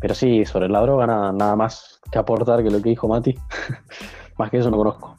Pero 0.00 0.14
sí, 0.14 0.44
sobre 0.44 0.68
la 0.68 0.80
droga 0.80 1.06
nada, 1.06 1.32
nada 1.32 1.56
más 1.56 2.00
que 2.10 2.18
aportar 2.18 2.62
que 2.62 2.70
lo 2.70 2.80
que 2.82 2.90
dijo 2.90 3.08
Mati. 3.08 3.34
más 4.38 4.50
que 4.50 4.58
eso 4.58 4.70
no 4.70 4.76
conozco. 4.76 5.16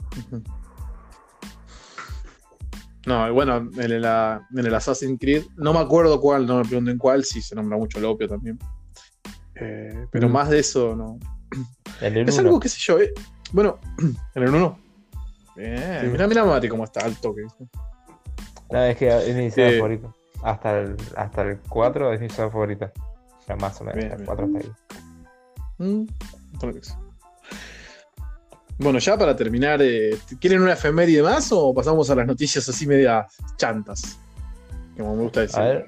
No, 3.06 3.32
bueno, 3.34 3.58
en 3.58 3.80
el, 3.92 4.04
en 4.06 4.66
el 4.66 4.76
Assassin's 4.76 5.18
Creed, 5.20 5.44
no 5.56 5.72
me 5.74 5.80
acuerdo 5.80 6.20
cuál, 6.20 6.46
no 6.46 6.58
me 6.58 6.64
pregunten 6.66 6.98
cuál, 6.98 7.24
sí 7.24 7.42
se 7.42 7.56
nombra 7.56 7.78
mucho 7.78 8.00
el 8.00 8.06
opio 8.06 8.28
también. 8.28 8.60
Eh, 9.56 10.06
pero 10.12 10.28
Mm. 10.28 10.32
más 10.32 10.50
de 10.50 10.60
eso, 10.60 10.96
no. 10.96 11.18
El 12.02 12.18
Es 12.18 12.38
uno. 12.38 12.48
algo, 12.50 12.60
qué 12.60 12.70
sé 12.70 12.78
yo, 12.80 13.00
eh. 13.00 13.12
Bueno, 13.54 13.80
en 14.36 14.44
el 14.44 14.50
1. 14.54 14.80
Bien, 15.56 16.02
Sí. 16.02 16.08
mira, 16.08 16.28
mira 16.28 16.46
Mati 16.46 16.68
cómo 16.68 16.84
está 16.84 17.00
alto 17.06 17.34
que 17.34 17.42
No, 18.70 18.84
es 18.84 18.98
que 18.98 19.08
es 19.08 19.36
mi 19.36 19.46
Eh, 19.64 19.78
favorita. 19.78 20.12
Hasta 20.44 20.80
el, 20.82 20.96
hasta 21.16 21.42
el 21.44 21.60
4 21.68 22.14
es 22.14 22.20
mi 22.20 22.30
favorita. 22.30 22.92
Sea, 23.48 23.56
más 23.56 23.80
o 23.80 23.86
menos, 23.86 23.98
Bien, 23.98 24.10
bien. 24.18 24.26
4 24.26 24.46
está 24.46 24.60
ahí. 24.60 24.72
Mm, 25.78 26.06
bueno, 28.80 29.00
ya 29.00 29.18
para 29.18 29.36
terminar, 29.36 29.82
eh, 29.82 30.18
¿quieren 30.40 30.62
una 30.62 30.74
efeméride 30.74 31.24
más 31.24 31.50
o 31.52 31.74
pasamos 31.74 32.10
a 32.10 32.16
las 32.16 32.28
noticias 32.28 32.68
así 32.68 32.86
medias 32.86 33.26
chantas? 33.56 34.20
Como 34.98 35.16
me 35.16 35.24
gusta 35.24 35.42
decir. 35.42 35.60
A 35.60 35.64
ver, 35.64 35.86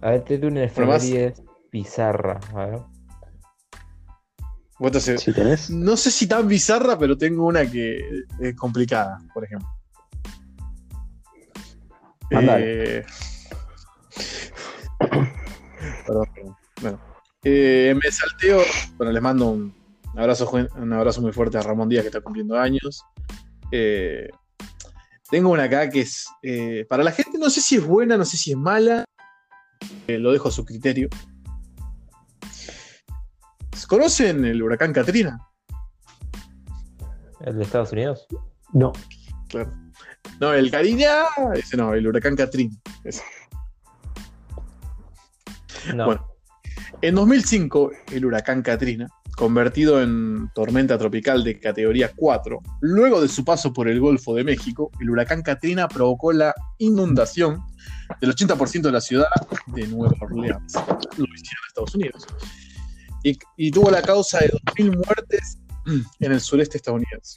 a 0.00 0.10
ver, 0.10 0.24
te 0.24 0.38
doy 0.38 0.50
una 0.50 0.62
más- 0.62 1.04
efeméride 1.04 1.34
bizarra. 1.70 2.40
A 2.54 2.66
ver. 2.66 2.80
Vos 4.78 5.04
tenés. 5.34 5.70
No 5.70 5.96
sé 5.96 6.10
si 6.10 6.26
tan 6.26 6.48
bizarra, 6.48 6.98
pero 6.98 7.16
tengo 7.16 7.46
una 7.46 7.70
que 7.70 8.24
es 8.40 8.56
complicada, 8.56 9.18
por 9.32 9.44
ejemplo. 9.44 9.68
Eh. 12.30 13.04
Bueno, 16.84 17.00
eh, 17.44 17.94
me 17.94 18.10
salteo. 18.10 18.60
Bueno, 18.98 19.10
les 19.10 19.22
mando 19.22 19.46
un 19.48 19.74
abrazo, 20.16 20.50
un 20.50 20.92
abrazo 20.92 21.22
muy 21.22 21.32
fuerte 21.32 21.56
a 21.56 21.62
Ramón 21.62 21.88
Díaz, 21.88 22.02
que 22.02 22.08
está 22.08 22.20
cumpliendo 22.20 22.58
años. 22.58 23.02
Eh, 23.72 24.28
tengo 25.30 25.48
una 25.50 25.62
acá 25.62 25.88
que 25.88 26.02
es. 26.02 26.26
eh, 26.42 26.84
para 26.86 27.02
la 27.02 27.10
gente, 27.10 27.38
no 27.38 27.48
sé 27.48 27.62
si 27.62 27.76
es 27.76 27.86
buena, 27.86 28.18
no 28.18 28.26
sé 28.26 28.36
si 28.36 28.50
es 28.50 28.58
mala. 28.58 29.06
eh, 30.08 30.18
lo 30.18 30.30
dejo 30.30 30.48
a 30.48 30.52
su 30.52 30.62
criterio. 30.66 31.08
¿Conocen 33.88 34.44
el 34.44 34.62
huracán 34.62 34.92
Katrina? 34.92 35.38
¿El 37.40 37.56
de 37.56 37.62
Estados 37.62 37.92
Unidos? 37.92 38.26
No. 38.74 38.92
Claro. 39.48 39.72
No, 40.38 40.52
el 40.52 40.70
Karina, 40.70 41.24
ese 41.54 41.76
no, 41.78 41.94
el 41.94 42.06
huracán 42.06 42.36
Katrina. 42.36 42.76
ese. 43.04 43.22
No. 45.94 46.06
Bueno, 46.06 46.33
en 47.06 47.16
2005, 47.16 47.90
el 48.12 48.24
huracán 48.24 48.62
Katrina, 48.62 49.06
convertido 49.36 50.02
en 50.02 50.48
tormenta 50.54 50.96
tropical 50.96 51.44
de 51.44 51.60
categoría 51.60 52.10
4, 52.16 52.60
luego 52.80 53.20
de 53.20 53.28
su 53.28 53.44
paso 53.44 53.74
por 53.74 53.88
el 53.88 54.00
Golfo 54.00 54.34
de 54.34 54.42
México, 54.42 54.90
el 55.00 55.10
huracán 55.10 55.42
Katrina 55.42 55.86
provocó 55.86 56.32
la 56.32 56.54
inundación 56.78 57.60
del 58.22 58.34
80% 58.34 58.80
de 58.80 58.92
la 58.92 59.02
ciudad 59.02 59.26
de 59.66 59.86
Nueva 59.86 60.14
Orleans, 60.18 60.72
Luisiana, 61.18 61.60
Estados 61.68 61.94
Unidos, 61.94 62.26
y, 63.22 63.38
y 63.58 63.70
tuvo 63.70 63.90
la 63.90 64.00
causa 64.00 64.38
de 64.38 64.48
2.000 64.48 64.94
muertes 64.94 65.58
en 66.20 66.32
el 66.32 66.40
sureste 66.40 66.78
estadounidense. 66.78 67.36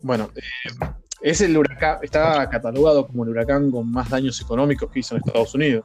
Bueno, 0.00 0.30
eh, 0.34 0.94
es 1.20 1.42
el 1.42 1.58
huracán, 1.58 1.98
está 2.00 2.48
catalogado 2.48 3.06
como 3.06 3.24
el 3.24 3.30
huracán 3.30 3.70
con 3.70 3.90
más 3.92 4.08
daños 4.08 4.40
económicos 4.40 4.90
que 4.90 5.00
hizo 5.00 5.14
en 5.14 5.22
Estados 5.26 5.54
Unidos 5.54 5.84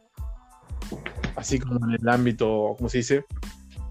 así 1.40 1.60
como 1.60 1.80
en 1.88 1.98
el 1.99 2.10
ámbito, 2.10 2.76
¿cómo 2.78 2.90
se 2.90 2.99
dice? 2.99 3.26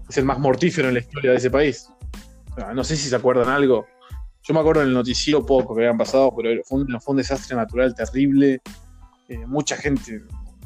es 0.09 0.17
el 0.17 0.25
más 0.25 0.39
mortífero 0.39 0.87
en 0.87 0.95
la 0.95 0.99
historia 1.01 1.31
de 1.31 1.37
ese 1.37 1.51
país. 1.51 1.89
No 2.73 2.83
sé 2.83 2.97
si 2.97 3.09
se 3.09 3.15
acuerdan 3.15 3.47
algo. 3.49 3.85
Yo 4.41 4.53
me 4.53 4.59
acuerdo 4.59 4.81
en 4.81 4.87
el 4.87 4.93
noticiero 4.93 5.45
poco 5.45 5.75
que 5.75 5.81
habían 5.81 5.97
pasado, 5.97 6.33
pero 6.35 6.61
fue 6.63 6.81
un, 6.81 7.17
desastre 7.17 7.55
natural 7.55 7.93
terrible. 7.93 8.59
Eh, 9.27 9.45
mucha 9.45 9.77
gente, 9.77 10.23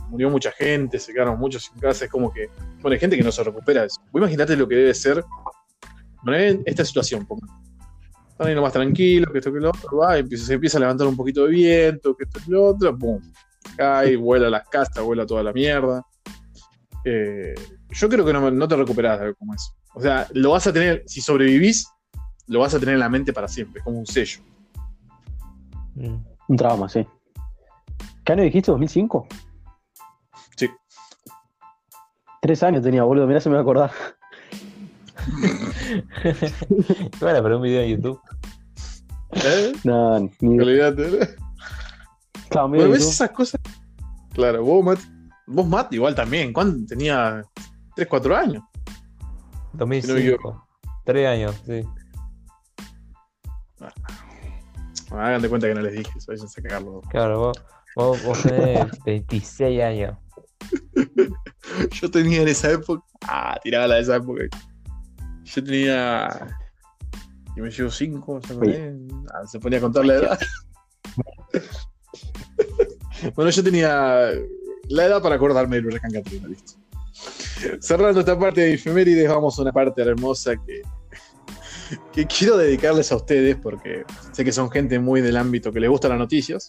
murió 0.09 0.29
mucha 0.29 0.51
gente, 0.51 0.97
se 0.97 1.11
quedaron 1.11 1.37
muchos 1.37 1.63
sin 1.65 1.77
casa. 1.79 2.05
Es 2.05 2.11
como 2.11 2.31
que, 2.31 2.47
bueno, 2.81 2.93
hay 2.93 2.99
gente 2.99 3.17
que 3.17 3.23
no 3.23 3.31
se 3.31 3.43
recupera 3.43 3.85
imaginate 4.13 4.55
lo 4.55 4.67
que 4.67 4.75
debe 4.75 4.93
ser 4.93 5.23
esta 6.65 6.85
situación. 6.85 7.27
Están 8.29 8.47
ahí 8.47 8.55
más 8.55 8.71
tranquilos, 8.71 9.31
que 9.31 9.39
esto 9.39 9.51
que 9.51 9.59
lo 9.59 9.69
otro, 9.69 9.97
va, 9.97 10.17
empieza- 10.17 10.45
se 10.45 10.53
empieza 10.53 10.77
a 10.77 10.81
levantar 10.81 11.05
un 11.05 11.17
poquito 11.17 11.43
de 11.45 11.51
viento, 11.51 12.15
que 12.15 12.23
esto 12.23 12.39
que 12.43 12.49
lo 12.49 12.63
otro, 12.67 12.97
pum, 12.97 13.21
cae, 13.75 14.15
vuela 14.15 14.49
las 14.49 14.67
casas, 14.69 15.03
vuela 15.03 15.25
toda 15.25 15.43
la 15.43 15.51
mierda. 15.51 16.01
Eh, 17.05 17.53
yo 17.89 18.09
creo 18.09 18.25
que 18.25 18.33
no, 18.33 18.49
no 18.49 18.67
te 18.67 18.75
recuperás 18.75 19.19
de 19.19 19.25
algo 19.25 19.37
como 19.37 19.53
eso. 19.53 19.73
O 19.93 20.01
sea, 20.01 20.27
lo 20.33 20.51
vas 20.51 20.65
a 20.67 20.73
tener, 20.73 21.03
si 21.05 21.21
sobrevivís, 21.21 21.87
lo 22.47 22.59
vas 22.59 22.73
a 22.73 22.79
tener 22.79 22.93
en 22.93 22.99
la 22.99 23.09
mente 23.09 23.33
para 23.33 23.47
siempre, 23.47 23.79
es 23.79 23.83
como 23.83 23.99
un 23.99 24.07
sello. 24.07 24.41
Mm. 25.95 26.17
Un 26.47 26.57
trauma, 26.57 26.89
sí. 26.89 27.05
¿Qué 28.23 28.33
año 28.33 28.43
dijiste? 28.43 28.71
¿2005? 28.71 29.27
Sí. 30.55 30.69
Tres 32.41 32.63
años 32.63 32.83
tenía, 32.83 33.03
boludo. 33.03 33.27
Mirá, 33.27 33.39
se 33.39 33.49
me 33.49 33.55
va 33.55 33.61
a 33.61 33.63
acordar. 33.63 33.91
Bueno, 37.19 37.43
pero 37.43 37.57
un 37.57 37.63
video 37.63 37.81
en 37.81 37.89
YouTube. 37.91 38.19
¿Eh? 39.31 39.73
No, 39.83 40.19
ni 40.41 40.59
Olvídate. 40.59 41.35
Claro, 42.49 42.69
Bueno, 42.69 42.89
¿ves 42.89 43.07
esas 43.07 43.31
cosas? 43.31 43.61
Claro, 44.33 44.63
vos, 44.63 44.83
Matt, 44.83 44.99
vos, 45.47 45.67
Matt, 45.67 45.93
igual 45.93 46.15
también. 46.15 46.53
¿Cuándo? 46.53 46.85
Tenía 46.85 47.43
3, 47.95 48.07
4 48.07 48.35
años. 48.35 48.63
2005. 49.73 50.67
Tres 51.05 51.27
años, 51.27 51.61
sí. 51.65 51.81
Bueno, 55.09 55.25
hagan 55.25 55.41
de 55.41 55.49
cuenta 55.49 55.67
que 55.67 55.75
no 55.75 55.81
les 55.81 55.93
dije, 55.93 56.11
váyanse 56.27 56.59
a 56.59 56.63
cagarlo. 56.63 57.01
Claro, 57.09 57.39
vos, 57.39 57.63
vos, 57.95 58.23
vos 58.23 58.41
tenés 58.43 58.87
26 59.05 59.81
años. 59.81 60.17
Yo 61.91 62.09
tenía 62.09 62.41
en 62.41 62.47
esa 62.47 62.71
época. 62.71 63.03
Ah, 63.27 63.59
tiraba 63.61 63.87
la 63.87 63.95
de 63.95 64.01
esa 64.01 64.15
época. 64.17 64.43
Yo 65.43 65.63
tenía. 65.63 66.57
Yo 67.55 67.63
me 67.63 67.69
llevo 67.69 67.91
5, 67.91 68.39
ah, 69.33 69.45
se 69.45 69.59
ponía 69.59 69.77
a 69.77 69.81
contar 69.81 70.05
la 70.05 70.15
edad. 70.15 70.39
bueno, 73.35 73.51
yo 73.51 73.63
tenía 73.63 74.31
la 74.93 75.05
edad 75.05 75.21
para 75.21 75.35
acordarme 75.35 75.77
del 75.77 75.87
huracán 75.87 76.11
Katrina, 76.11 76.47
listo. 76.47 76.73
Cerrando 77.79 78.19
esta 78.19 78.37
parte 78.37 78.61
de 78.61 78.73
efemérides, 78.73 79.27
vamos 79.27 79.57
a 79.57 79.63
una 79.63 79.71
parte 79.71 80.01
hermosa 80.01 80.53
que, 80.55 80.81
que 82.11 82.27
quiero 82.27 82.57
dedicarles 82.57 83.11
a 83.11 83.15
ustedes 83.15 83.55
porque 83.55 84.03
sé 84.31 84.45
que 84.45 84.51
son 84.51 84.69
gente 84.69 84.99
muy 84.99 85.21
del 85.21 85.37
ámbito 85.37 85.71
que 85.71 85.79
les 85.79 85.89
gustan 85.89 86.11
las 86.11 86.19
noticias. 86.19 86.67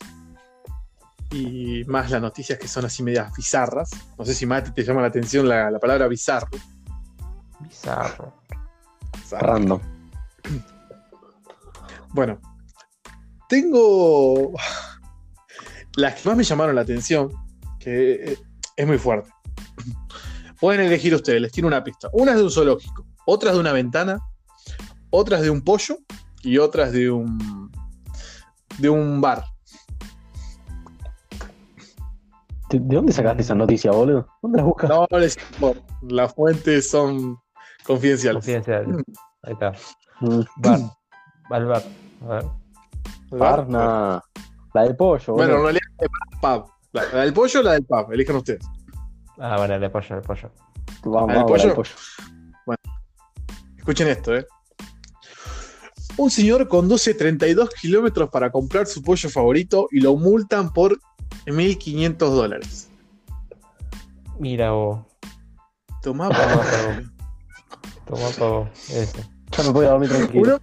Y 1.33 1.85
más 1.85 2.11
las 2.11 2.23
noticias 2.23 2.59
que 2.59 2.69
son 2.69 2.87
así 2.87 3.03
medias 3.03 3.31
bizarras. 3.37 3.91
No 4.17 4.25
sé 4.25 4.35
si 4.35 4.47
Mati 4.47 4.71
te 4.71 4.85
llama 4.85 5.03
la 5.03 5.09
atención 5.09 5.47
la, 5.47 5.71
la 5.71 5.79
palabra 5.79 6.09
bizarro. 6.09 6.49
Bizarro. 7.61 8.33
Bizarro. 9.21 9.47
Random. 9.47 9.81
Bueno, 12.11 12.41
tengo 13.49 14.53
las 15.97 16.15
que 16.15 16.29
más 16.29 16.39
me 16.39 16.45
llamaron 16.45 16.75
la 16.75 16.83
atención, 16.83 17.31
que 17.85 18.33
eh, 18.33 18.39
es 18.77 18.87
muy 18.87 18.99
fuerte. 18.99 19.31
Pueden 20.61 20.81
elegir 20.81 21.15
ustedes, 21.15 21.41
les 21.41 21.53
tiro 21.53 21.69
una 21.69 21.85
pista. 21.85 22.09
Una 22.13 22.33
es 22.33 22.39
de 22.39 22.45
un 22.45 22.51
zoológico, 22.51 23.07
otra 23.27 23.51
es 23.51 23.55
de 23.55 23.61
una 23.61 23.73
ventana, 23.73 24.19
otra 25.11 25.37
es 25.37 25.43
de 25.43 25.51
un 25.51 25.63
pollo 25.63 25.99
y 26.43 26.59
otra 26.59 26.85
es 26.87 26.93
de 26.93 27.11
un 27.11 27.71
de 28.79 28.89
un 28.89 29.21
bar. 29.21 29.45
¿De, 32.71 32.81
de 32.81 32.97
dónde 32.97 33.13
sacaste 33.13 33.43
esa 33.43 33.55
noticia, 33.55 33.93
boludo? 33.93 34.27
¿Dónde 34.43 34.59
la 34.59 34.65
buscas? 34.65 34.91
No, 34.91 35.07
les 35.19 35.37
importa, 35.53 35.83
las 36.09 36.35
fuentes 36.35 36.91
son 36.91 37.39
confidenciales. 37.85 38.37
Confidencial. 38.43 39.05
Ahí 39.43 39.53
está. 39.53 39.73
Mm, 40.21 40.41
Bar. 40.57 40.81
Va 41.53 41.57
al 41.57 41.67
bar. 41.67 41.83
A 42.23 42.27
ver. 42.27 42.45
Bar, 43.31 43.69
nah. 43.69 44.21
La 44.73 44.83
del 44.83 44.97
pollo, 44.97 45.35
Bueno, 45.35 45.57
en 45.57 45.63
realidad 45.63 45.83
es 45.99 46.09
pub. 46.41 46.74
La, 46.95 47.03
la 47.13 47.21
del 47.23 47.33
pollo 47.35 47.61
o 47.61 47.63
la 47.63 47.73
del 47.73 47.85
pub, 47.85 48.13
elijan 48.13 48.37
ustedes. 48.37 48.65
Ah, 49.39 49.57
bueno, 49.59 49.75
el 49.75 49.91
pollo, 49.91 50.15
el 50.17 50.23
pollo. 50.23 50.51
Vamos, 51.05 51.29
¿La 51.29 51.35
del 51.35 51.43
vamos, 51.43 51.59
la 51.59 51.65
del 51.65 51.75
pollo? 51.75 51.91
pollo. 52.65 52.79
Escuchen 53.77 54.09
esto, 54.09 54.35
¿eh? 54.37 54.47
Un 56.17 56.31
señor 56.31 56.69
conduce 56.69 57.13
32 57.15 57.71
kilómetros 57.71 58.31
para 58.31 58.51
comprar 58.53 58.87
su 58.87 59.03
pollo 59.03 59.29
favorito 59.29 59.89
y 59.91 60.01
lo 60.01 60.15
multan 60.17 60.73
por 60.73 60.99
1.500 61.47 62.17
dólares. 62.17 62.89
Mira 64.39 64.71
vos. 64.71 65.01
Tomá, 66.01 66.29
Toma 66.29 66.39
pa. 66.39 66.47
pa' 66.47 66.87
vos. 66.87 67.03
Toma 68.07 68.29
pa' 68.39 68.49
vos. 68.49 68.91
Eso. 68.91 69.19
Ya 69.51 69.65
me 69.65 69.73
puedo 69.73 69.91
dormir 69.91 70.09
tranquilo. 70.11 70.43
Uno- 70.43 70.61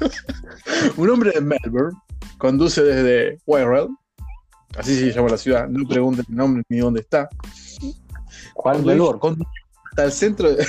un 0.96 1.10
hombre 1.10 1.32
de 1.32 1.40
Melbourne 1.42 1.96
conduce 2.38 2.82
desde 2.82 3.38
Wirral, 3.46 3.88
así 4.76 4.96
se 4.96 5.12
llama 5.12 5.28
la 5.28 5.38
ciudad, 5.38 5.68
no 5.68 5.86
pregunten 5.88 6.24
el 6.28 6.36
nombre 6.36 6.62
ni 6.68 6.78
dónde 6.78 7.00
está. 7.00 7.28
¿Cuál 8.54 8.84
Melbourne? 8.84 9.44
hasta 9.90 10.04
el 10.04 10.12
centro 10.12 10.54
de 10.54 10.66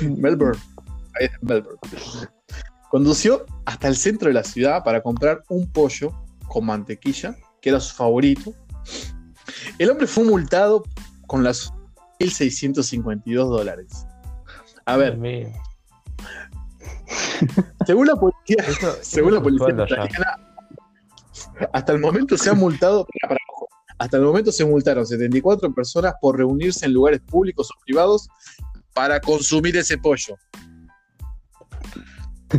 Melbourne. 0.16 0.60
Ahí 1.18 1.26
está, 1.26 1.38
Melbourne. 1.42 1.78
Condució 2.90 3.44
hasta 3.66 3.88
el 3.88 3.96
centro 3.96 4.28
de 4.28 4.34
la 4.34 4.44
ciudad 4.44 4.82
para 4.82 5.02
comprar 5.02 5.42
un 5.48 5.70
pollo 5.70 6.12
con 6.48 6.66
mantequilla, 6.66 7.36
que 7.60 7.68
era 7.68 7.80
su 7.80 7.94
favorito. 7.94 8.54
El 9.78 9.90
hombre 9.90 10.06
fue 10.06 10.24
multado 10.24 10.84
con 11.26 11.44
las 11.44 11.72
1.652 12.18 13.34
dólares. 13.34 14.06
A 14.86 14.96
ver, 14.96 15.18
según 17.86 18.06
la 18.06 18.16
policía, 18.16 18.64
según 19.02 19.32
la 19.32 19.38
es 19.38 19.44
policía 19.44 19.68
italiana, 19.70 20.47
hasta 21.72 21.92
el 21.92 22.00
momento 22.00 22.36
se 22.36 22.50
han 22.50 22.58
multado, 22.58 23.06
para, 23.06 23.34
para, 23.34 23.40
ojo, 23.52 23.68
hasta 23.98 24.16
el 24.16 24.22
momento 24.22 24.52
se 24.52 24.64
multaron 24.64 25.06
74 25.06 25.72
personas 25.74 26.14
por 26.20 26.36
reunirse 26.36 26.86
en 26.86 26.92
lugares 26.92 27.20
públicos 27.20 27.68
o 27.70 27.80
privados 27.84 28.28
para 28.94 29.20
consumir 29.20 29.76
ese 29.76 29.98
pollo. 29.98 30.36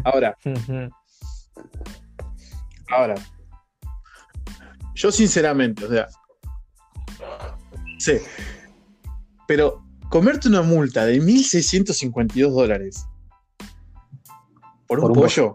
Ahora, 0.03 0.37
ahora, 2.89 3.15
yo 4.93 5.11
sinceramente, 5.11 5.85
o 5.85 5.89
sea, 5.89 6.07
sé, 7.97 8.21
pero 9.47 9.83
comerte 10.09 10.47
una 10.47 10.61
multa 10.61 11.05
de 11.05 11.21
1.652 11.21 12.51
dólares 12.51 13.05
por 14.87 14.99
un 14.99 15.07
Por 15.07 15.11
un 15.11 15.23
pollo, 15.23 15.53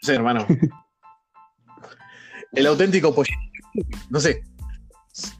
sé, 0.00 0.14
hermano. 0.14 0.46
El 2.52 2.66
auténtico 2.66 3.14
pollo, 3.14 3.30
no 4.10 4.20
sé, 4.20 4.42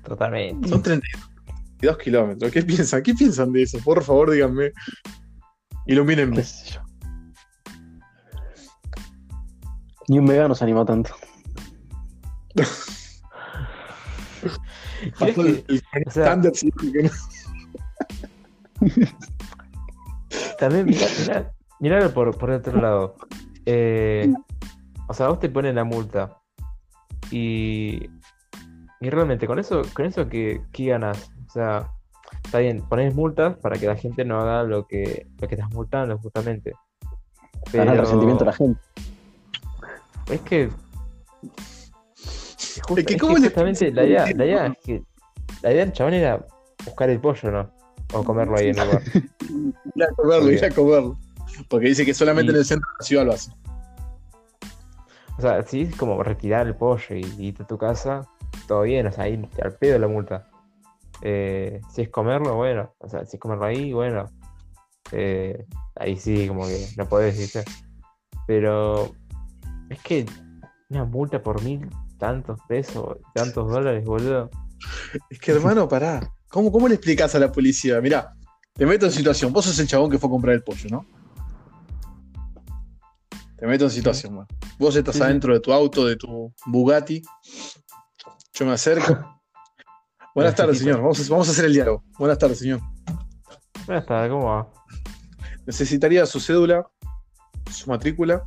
Totalmente. 0.05 0.69
son 0.69 0.83
32 0.83 1.99
kilómetros. 1.99 2.51
¿Qué 2.53 2.63
piensan? 2.63 3.03
¿Qué 3.03 3.15
piensan 3.15 3.53
de 3.53 3.63
eso? 3.63 3.79
Por 3.81 4.03
favor, 4.05 4.31
díganme. 4.31 4.73
Ilumínenme. 5.87 6.45
Ni 10.09 10.19
un 10.19 10.27
vegano 10.27 10.55
se 10.55 10.65
animó 10.65 10.85
tanto. 10.85 11.15
¿Crees 12.55 13.23
Pasó 15.19 15.43
que- 15.43 15.51
el, 15.51 15.65
el 15.69 15.83
o 16.07 16.11
sea- 16.11 16.25
estándar, 16.25 16.53
sí, 16.55 16.71
que 16.73 17.03
no- 17.05 17.11
También, 20.59 20.87
mirá, 20.87 21.07
mirá, 21.21 21.53
mirá 21.81 22.09
por, 22.15 22.37
por 22.37 22.51
el 22.51 22.57
otro 22.57 22.81
lado. 22.81 23.17
Eh, 23.67 24.33
o 25.09 25.15
sea, 25.15 25.29
vos 25.29 25.39
te 25.41 25.49
ponen 25.49 25.75
la 25.77 25.85
multa. 25.85 26.37
Y, 27.31 28.09
y 29.01 29.11
realmente, 29.11 29.47
con 29.47 29.59
eso, 29.59 29.83
con 29.95 30.05
eso 30.07 30.29
¿qué, 30.29 30.63
qué 30.73 30.87
ganas? 30.87 31.31
O 31.49 31.51
sea, 31.53 31.91
está 32.45 32.59
bien, 32.59 32.83
pones 32.89 33.15
multas 33.15 33.57
para 33.59 33.79
que 33.79 33.87
la 33.87 33.97
gente 33.97 34.25
no 34.25 34.41
haga 34.41 34.63
lo 34.65 34.87
que, 34.87 35.27
lo 35.41 35.49
que 35.49 35.55
estás 35.55 35.71
multando, 35.71 36.19
justamente. 36.19 36.73
Ganar 37.73 37.95
el 37.95 38.01
resentimiento 38.01 38.45
de 38.45 38.51
la 38.51 38.57
gente. 38.57 38.81
Es 40.31 40.41
que. 40.43 40.71
Es 42.97 43.05
que 43.05 43.15
es 43.15 43.21
¿cómo 43.21 43.35
que 43.35 43.41
le- 43.41 43.47
justamente 43.49 43.91
la 43.93 44.05
idea, 44.05 44.27
la 44.35 44.45
idea 44.45 44.67
es 44.67 44.79
que. 44.85 45.03
La 45.63 45.73
idea 45.73 45.85
del 45.85 45.93
chabón 45.93 46.15
era 46.15 46.45
buscar 46.85 47.11
el 47.11 47.21
pollo, 47.21 47.51
¿no? 47.51 47.71
O 48.13 48.25
comerlo 48.25 48.57
ahí 48.57 48.69
en 48.71 48.79
el 48.79 48.87
lugar. 48.87 49.03
Ir 49.95 50.05
a 50.05 50.09
comerlo, 50.15 50.51
ir 50.51 50.65
a 50.65 50.71
comerlo. 50.71 51.19
Porque 51.69 51.89
dice 51.89 52.05
que 52.07 52.15
solamente 52.15 52.53
Y- 52.53 52.55
en 52.55 52.59
el 52.61 52.65
centro 52.65 52.89
de 52.93 52.97
la 53.01 53.05
ciudad 53.05 53.27
lo 53.27 53.33
hace. 53.33 53.51
O 55.41 55.43
sea, 55.43 55.63
sí 55.63 55.89
es 55.89 55.97
como 55.97 56.23
retirar 56.23 56.67
el 56.67 56.77
pollo 56.77 57.17
y 57.17 57.25
irte 57.39 57.63
a 57.63 57.67
tu 57.67 57.79
casa, 57.79 58.29
todo 58.69 58.83
bien, 58.83 59.07
o 59.07 59.13
sea, 59.13 59.25
ahí 59.25 59.43
al 59.63 59.75
pedo 59.77 59.99
la 59.99 60.07
multa. 60.07 60.51
Eh, 61.23 61.81
si 61.91 62.03
es 62.03 62.11
comerlo, 62.11 62.57
bueno. 62.57 62.93
O 62.99 63.09
sea, 63.09 63.25
si 63.25 63.37
es 63.37 63.41
comerlo 63.41 63.65
ahí, 63.65 63.95
bueno. 63.95 64.27
Eh, 65.13 65.65
ahí 65.97 66.19
sí, 66.19 66.47
como 66.47 66.67
que 66.67 66.89
no 66.99 67.07
podés 67.09 67.39
decir. 67.39 67.65
Pero 68.47 69.13
es 69.89 69.99
que 70.03 70.27
una 70.91 71.07
multa 71.07 71.43
por 71.43 71.63
mil 71.63 71.89
tantos 72.19 72.61
pesos, 72.69 73.17
tantos 73.33 73.71
dólares, 73.71 74.05
boludo. 74.05 74.51
Es 75.31 75.41
que, 75.41 75.53
hermano, 75.53 75.89
pará. 75.89 76.21
¿Cómo, 76.49 76.71
cómo 76.71 76.87
le 76.87 76.97
explicas 76.97 77.35
a 77.35 77.39
la 77.39 77.51
policía? 77.51 77.99
Mirá, 78.03 78.35
te 78.75 78.85
meto 78.85 79.07
en 79.07 79.13
situación. 79.13 79.55
Vos 79.55 79.65
sos 79.65 79.79
el 79.79 79.89
chabón 79.89 80.11
que 80.11 80.19
fue 80.19 80.29
a 80.29 80.33
comprar 80.33 80.55
el 80.55 80.63
pollo, 80.63 80.91
¿no? 80.91 81.20
Te 83.61 83.67
meto 83.67 83.85
en 83.85 83.91
situación, 83.91 84.35
bueno. 84.35 84.49
Vos 84.79 84.97
estás 84.97 85.15
Sí, 85.15 85.21
sí. 85.21 85.25
adentro 85.25 85.53
de 85.53 85.61
tu 85.61 85.73
auto, 85.73 86.07
de 86.07 86.17
tu 86.17 86.53
Bugatti. 86.67 87.23
Yo 88.55 88.65
me 88.67 88.73
acerco. 88.73 89.19
Buenas 90.35 90.55
tardes, 90.55 90.79
señor. 90.79 91.01
Vamos 91.03 91.21
a, 91.21 91.31
vamos 91.31 91.49
a 91.49 91.51
hacer 91.51 91.67
el 91.67 91.75
diálogo. 91.75 92.03
Buenas 92.19 92.39
tardes, 92.39 92.59
señor. 92.61 92.81
Ya 93.87 93.99
está, 93.99 94.29
¿cómo 94.29 94.47
va? 94.47 94.71
Necesitaría 95.67 96.25
su 96.25 96.41
cédula, 96.41 96.87
su 97.71 97.91
matrícula 97.91 98.45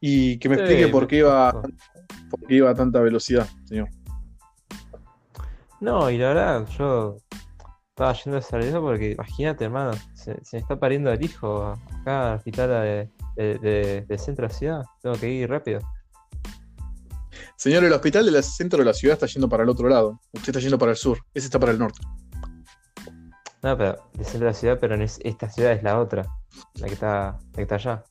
y 0.00 0.38
que 0.38 0.48
me 0.48 0.56
Sí, 0.56 0.60
explique 0.62 0.88
por 0.88 1.06
qué 1.06 1.18
iba, 1.18 1.52
por 2.30 2.46
qué 2.46 2.54
iba 2.56 2.70
a 2.70 2.74
tanta 2.74 3.00
velocidad, 3.00 3.48
señor. 3.64 3.88
No, 5.80 6.10
y 6.10 6.18
la 6.18 6.28
verdad, 6.28 6.66
yo 6.78 7.16
estaba 7.90 8.12
yendo 8.12 8.36
a 8.38 8.40
eso 8.60 8.80
porque 8.80 9.12
imagínate, 9.12 9.64
hermano, 9.64 9.92
se, 10.14 10.44
se 10.44 10.56
me 10.56 10.60
está 10.60 10.78
pariendo 10.78 11.10
el 11.10 11.24
hijo 11.24 11.78
acá 12.00 12.32
al 12.32 12.36
hospital 12.38 12.68
de, 12.70 13.10
de, 13.36 14.04
de- 14.08 14.18
centro 14.18 14.46
de 14.46 14.52
la 14.52 14.58
ciudad. 14.58 14.82
Tengo 15.00 15.16
que 15.16 15.28
ir 15.28 15.48
rápido. 15.48 15.80
Señor, 17.56 17.84
el 17.84 17.92
hospital 17.92 18.26
del 18.30 18.42
centro 18.42 18.80
de 18.80 18.84
la 18.84 18.94
ciudad 18.94 19.14
está 19.14 19.26
yendo 19.26 19.48
para 19.48 19.62
el 19.62 19.68
otro 19.68 19.88
lado. 19.88 20.20
Usted 20.32 20.48
está 20.50 20.60
yendo 20.60 20.78
para 20.78 20.92
el 20.92 20.96
sur. 20.96 21.18
Ese 21.32 21.46
está 21.46 21.58
para 21.58 21.72
el 21.72 21.78
norte. 21.78 22.00
No, 23.62 23.78
pero 23.78 24.10
del 24.14 24.24
centro 24.24 24.40
de 24.40 24.46
la 24.46 24.54
ciudad, 24.54 24.78
pero 24.80 24.94
es, 24.96 25.20
esta 25.22 25.48
ciudad 25.48 25.72
es 25.72 25.82
la 25.84 26.00
otra, 26.00 26.26
la 26.74 26.86
que 26.88 26.94
está, 26.94 27.38
la 27.52 27.56
que 27.56 27.62
está 27.62 27.74
allá. 27.76 28.04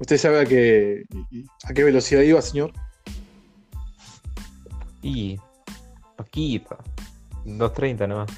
¿Usted 0.00 0.16
sabe 0.16 0.40
a 0.40 0.46
qué, 0.46 1.04
a 1.64 1.74
qué 1.74 1.84
velocidad 1.84 2.22
iba, 2.22 2.40
señor? 2.40 2.72
Y 5.02 5.38
poquito, 6.16 6.78
230 7.44 8.06
nomás. 8.06 8.30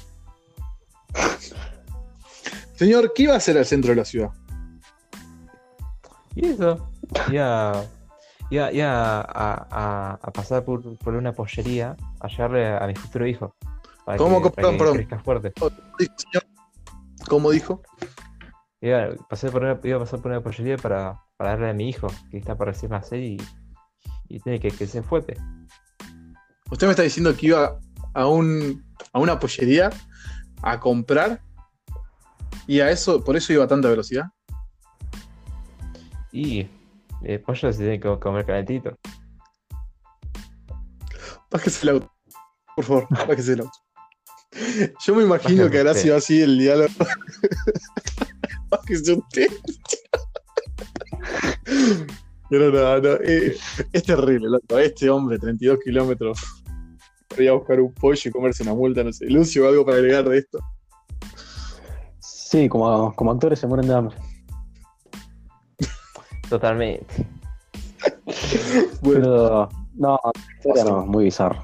Señor, 2.75 3.13
¿qué 3.13 3.23
iba 3.23 3.33
a 3.33 3.37
hacer 3.37 3.57
al 3.57 3.65
centro 3.65 3.91
de 3.91 3.95
la 3.95 4.05
ciudad? 4.05 4.31
Y 6.35 6.45
eso, 6.47 6.89
iba, 7.29 7.83
iba, 8.49 8.71
iba 8.71 9.21
a, 9.21 9.67
a- 9.69 10.19
a 10.21 10.31
pasar 10.31 10.63
por, 10.63 10.97
por 10.99 11.13
una 11.15 11.33
pollería 11.33 11.95
a 12.19 12.27
llevarle 12.27 12.67
a, 12.67 12.87
mi 12.87 12.95
futuro 12.95 13.27
hijo. 13.27 13.55
Para 14.05 14.17
¿Cómo? 14.17 14.41
que, 14.41 14.49
para 14.49 14.55
Perdón, 14.77 14.97
que 14.97 15.05
perdón. 15.05 15.23
fuerte. 15.23 15.53
Señor. 16.17 16.43
¿Cómo 17.27 17.51
dijo? 17.51 17.81
Iba, 18.81 19.09
pasé 19.29 19.51
por 19.51 19.63
una, 19.63 19.79
iba 19.83 19.97
a 19.97 19.99
pasar 19.99 20.21
por 20.21 20.31
una 20.31 20.41
pollería 20.41 20.77
para, 20.77 21.21
para 21.37 21.51
darle 21.51 21.69
a 21.69 21.73
mi 21.73 21.89
hijo, 21.89 22.07
que 22.31 22.37
está 22.37 22.55
para 22.57 22.71
recién 22.71 22.91
nacer 22.91 23.19
y, 23.19 23.37
y 24.27 24.39
tiene 24.39 24.59
que 24.59 24.71
crecer 24.71 25.03
fuerte. 25.03 25.35
Usted 26.71 26.87
me 26.87 26.91
está 26.91 27.03
diciendo 27.03 27.35
que 27.35 27.47
iba 27.47 27.79
a, 28.13 28.27
un, 28.27 28.83
a 29.13 29.19
una 29.19 29.37
pollería 29.39 29.89
a 30.63 30.79
comprar 30.79 31.41
y 32.65 32.79
a 32.79 32.89
eso, 32.89 33.23
por 33.23 33.35
eso 33.35 33.53
iba 33.53 33.65
a 33.65 33.67
tanta 33.67 33.89
velocidad. 33.89 34.25
Y 36.31 36.67
el 37.23 37.41
pollo 37.41 37.71
se 37.71 37.77
tiene 37.77 37.99
que 37.99 38.19
comer 38.19 38.45
calentito. 38.45 38.97
Bájese 41.49 41.83
el 41.83 41.89
auto. 41.95 42.11
Por 42.75 42.85
favor, 42.85 43.07
bájese 43.27 43.53
el 43.53 43.61
auto. 43.61 43.77
Yo 45.05 45.15
me 45.15 45.23
imagino 45.23 45.63
Bájese 45.63 45.71
que 45.71 45.79
habrá 45.79 45.93
sido 45.93 46.15
así 46.15 46.41
el 46.41 46.57
diálogo. 46.57 46.89
bájese 48.69 49.13
usted. 49.13 49.47
Pero 52.49 52.71
no, 52.71 52.99
no, 52.99 53.13
eh, 53.23 53.55
es 53.93 54.03
terrible, 54.03 54.49
loco. 54.49 54.77
Este 54.77 55.09
hombre, 55.09 55.39
32 55.39 55.79
kilómetros, 55.83 56.37
ir 57.37 57.49
a 57.49 57.53
buscar 57.53 57.79
un 57.79 57.93
pollo 57.93 58.21
y 58.29 58.31
comerse 58.31 58.63
una 58.63 58.73
multa, 58.73 59.03
no 59.03 59.13
sé. 59.13 59.25
Lucio, 59.27 59.67
algo 59.67 59.85
para 59.85 59.97
agregar 59.97 60.27
de 60.27 60.39
esto. 60.39 60.59
Sí, 62.19 62.67
como, 62.67 63.15
como 63.15 63.31
actores 63.31 63.59
se 63.59 63.67
mueren 63.67 63.87
de 63.87 63.95
hambre. 63.95 64.17
Totalmente. 66.51 67.25
Bueno, 69.01 69.21
Pero 69.21 69.69
no, 69.95 70.19
no, 70.85 71.05
muy 71.05 71.25
bizarro. 71.25 71.61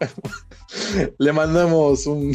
le 1.18 1.32
mandamos 1.32 2.06
un 2.06 2.32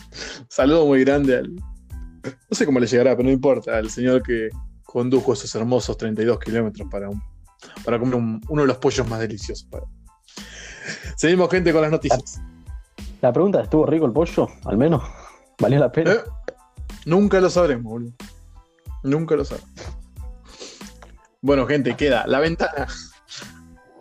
saludo 0.48 0.86
muy 0.86 1.04
grande 1.04 1.36
al. 1.36 1.54
No 1.54 2.52
sé 2.52 2.64
cómo 2.64 2.80
le 2.80 2.86
llegará, 2.86 3.10
pero 3.16 3.28
no 3.28 3.32
importa, 3.32 3.76
al 3.76 3.90
señor 3.90 4.22
que 4.22 4.48
condujo 4.84 5.32
esos 5.34 5.54
hermosos 5.54 5.96
32 5.98 6.38
kilómetros 6.38 6.88
para, 6.90 7.08
un- 7.10 7.22
para 7.84 7.98
comer 7.98 8.14
un- 8.14 8.40
uno 8.48 8.62
de 8.62 8.68
los 8.68 8.78
pollos 8.78 9.06
más 9.08 9.20
deliciosos. 9.20 9.64
para- 9.70 9.84
Seguimos, 11.16 11.50
gente, 11.50 11.70
con 11.72 11.82
las 11.82 11.90
noticias. 11.90 12.40
La 13.20 13.30
pregunta, 13.32 13.60
¿estuvo 13.60 13.84
rico 13.84 14.06
el 14.06 14.12
pollo? 14.12 14.48
Al 14.64 14.78
menos. 14.78 15.02
¿Valió 15.60 15.78
la 15.80 15.92
pena? 15.92 16.12
¿Eh? 16.12 16.18
Nunca 17.04 17.40
lo 17.40 17.50
sabremos, 17.50 17.84
boludo. 17.84 18.12
Nunca 19.02 19.36
lo 19.36 19.44
sabremos. 19.44 19.70
Bueno, 21.40 21.66
gente, 21.66 21.96
queda 21.96 22.26
la 22.26 22.40
ventana. 22.40 22.86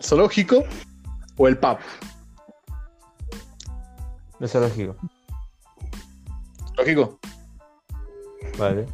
¿Zoológico 0.01 0.63
o 1.37 1.47
el 1.47 1.57
pub? 1.57 1.77
No 4.39 4.45
es 4.45 4.53
lógico. 4.55 4.95
¿Lógico? 6.77 7.19
Vale. 8.57 8.85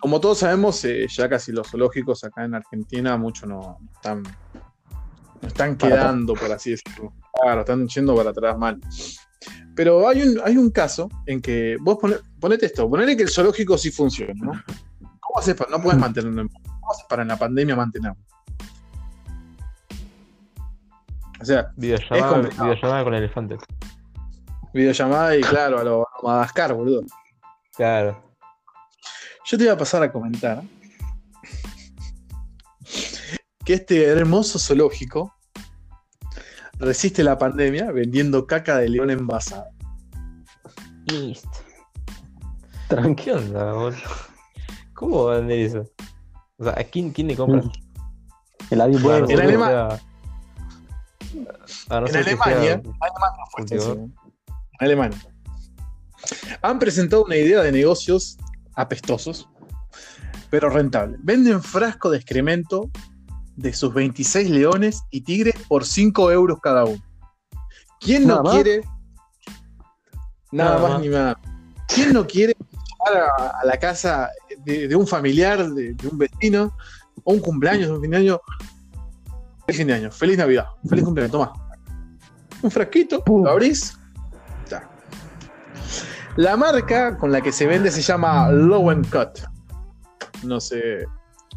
Como 0.00 0.20
todos 0.20 0.38
sabemos, 0.38 0.84
eh, 0.84 1.06
ya 1.08 1.28
casi 1.28 1.52
los 1.52 1.68
zoológicos 1.70 2.22
acá 2.24 2.44
en 2.44 2.54
Argentina 2.54 3.16
mucho 3.16 3.46
no 3.46 3.78
están, 3.94 4.22
no 4.22 5.48
están 5.48 5.76
quedando, 5.76 6.34
por 6.34 6.52
así 6.52 6.70
decirlo. 6.72 7.12
Claro, 7.42 7.60
están 7.60 7.88
yendo 7.88 8.14
para 8.14 8.30
atrás 8.30 8.56
mal. 8.58 8.78
Pero 9.74 10.08
hay 10.08 10.22
un, 10.22 10.40
hay 10.44 10.56
un 10.56 10.70
caso 10.70 11.08
en 11.26 11.40
que 11.40 11.76
vos 11.80 11.96
pone- 12.00 12.16
ponete 12.40 12.66
esto, 12.66 12.88
ponele 12.88 13.16
que 13.16 13.24
el 13.24 13.30
zoológico 13.30 13.76
sí 13.76 13.90
funciona, 13.90 14.32
¿no? 14.36 14.52
¿Cómo 15.36 15.70
no 15.70 15.82
puedes 15.82 16.00
mantenerlo 16.00 16.42
en 16.42 16.48
¿Cómo 16.48 16.92
haces 16.92 17.04
para 17.08 17.22
en 17.22 17.28
la 17.28 17.36
pandemia 17.36 17.76
mantenerlo? 17.76 18.18
O 21.40 21.44
sea, 21.44 21.70
Videollamada, 21.76 22.48
videollamada 22.48 23.04
con 23.04 23.14
elefantes. 23.14 23.60
videollamada 24.72 25.36
y 25.36 25.42
claro, 25.42 25.78
a 25.78 25.84
lo, 25.84 26.02
a 26.02 26.22
Madagascar, 26.22 26.72
boludo. 26.72 27.02
Claro. 27.76 28.24
Yo 29.44 29.58
te 29.58 29.64
iba 29.64 29.74
a 29.74 29.78
pasar 29.78 30.02
a 30.02 30.10
comentar 30.10 30.62
que 33.64 33.74
este 33.74 34.04
hermoso 34.06 34.58
zoológico 34.58 35.34
resiste 36.78 37.22
la 37.22 37.36
pandemia 37.36 37.92
vendiendo 37.92 38.46
caca 38.46 38.78
de 38.78 38.88
león 38.88 39.10
envasada. 39.10 39.68
Listo. 41.06 41.50
Tranqui. 42.88 43.24
¿Qué 43.24 43.32
onda, 43.32 43.72
boludo? 43.72 43.96
¿Cómo 44.96 45.24
va 45.26 45.34
a 45.34 45.38
vender 45.38 45.58
eso? 45.60 45.84
O 46.58 46.64
sea, 46.64 46.72
¿a 46.76 46.84
quién, 46.84 47.10
quién 47.12 47.28
le 47.28 47.36
compra? 47.36 47.62
El 48.70 48.80
Adi 48.80 48.96
Bueno, 48.96 49.16
en 49.16 49.20
no 49.22 49.28
sé 49.28 49.34
que 49.36 49.42
Alema- 49.42 49.66
sea- 49.68 50.00
a 51.90 52.00
no 52.00 52.06
en 52.08 52.16
Alemania, 52.16 52.82
Alemania 53.00 53.94
en 53.94 54.12
Alemania. 54.80 55.18
Han 56.62 56.78
presentado 56.78 57.24
una 57.24 57.36
idea 57.36 57.60
de 57.62 57.72
negocios 57.72 58.38
apestosos, 58.74 59.48
pero 60.50 60.70
rentable. 60.70 61.16
Venden 61.20 61.62
frasco 61.62 62.10
de 62.10 62.16
excremento 62.18 62.90
de 63.56 63.72
sus 63.72 63.92
26 63.94 64.50
leones 64.50 65.02
y 65.10 65.20
tigres 65.22 65.54
por 65.68 65.84
5 65.84 66.30
euros 66.30 66.58
cada 66.62 66.84
uno. 66.84 67.02
¿Quién 68.00 68.26
no 68.26 68.42
quiere? 68.42 68.82
Nada, 70.52 70.70
Nada 70.76 70.78
más, 70.82 70.90
más. 70.92 71.00
ni 71.02 71.08
nada. 71.08 71.40
¿Quién 71.88 72.12
no 72.12 72.26
quiere 72.26 72.54
llegar 72.54 73.30
a, 73.38 73.60
a 73.60 73.64
la 73.64 73.78
casa 73.78 74.30
de, 74.66 74.88
de 74.88 74.96
un 74.96 75.06
familiar, 75.06 75.70
de, 75.70 75.94
de 75.94 76.08
un 76.08 76.18
vecino, 76.18 76.76
o 77.24 77.32
un 77.32 77.40
cumpleaños, 77.40 77.88
un 77.90 78.02
fin 78.02 78.10
de 78.10 78.16
año? 78.18 78.40
Feliz 79.66 79.78
fin 79.78 79.86
de 79.86 79.94
año, 79.94 80.10
feliz 80.10 80.36
Navidad, 80.36 80.66
feliz 80.88 81.04
cumpleaños, 81.04 81.32
toma. 81.32 81.52
Un 82.62 82.70
frasquito, 82.70 83.22
lo 83.26 83.48
abrís. 83.50 83.96
ya. 84.70 84.88
La 86.36 86.56
marca 86.56 87.16
con 87.16 87.30
la 87.32 87.40
que 87.40 87.52
se 87.52 87.66
vende 87.66 87.90
se 87.90 88.02
llama 88.02 88.50
Lowencut. 88.50 89.40
No 90.42 90.60
sé, 90.60 91.06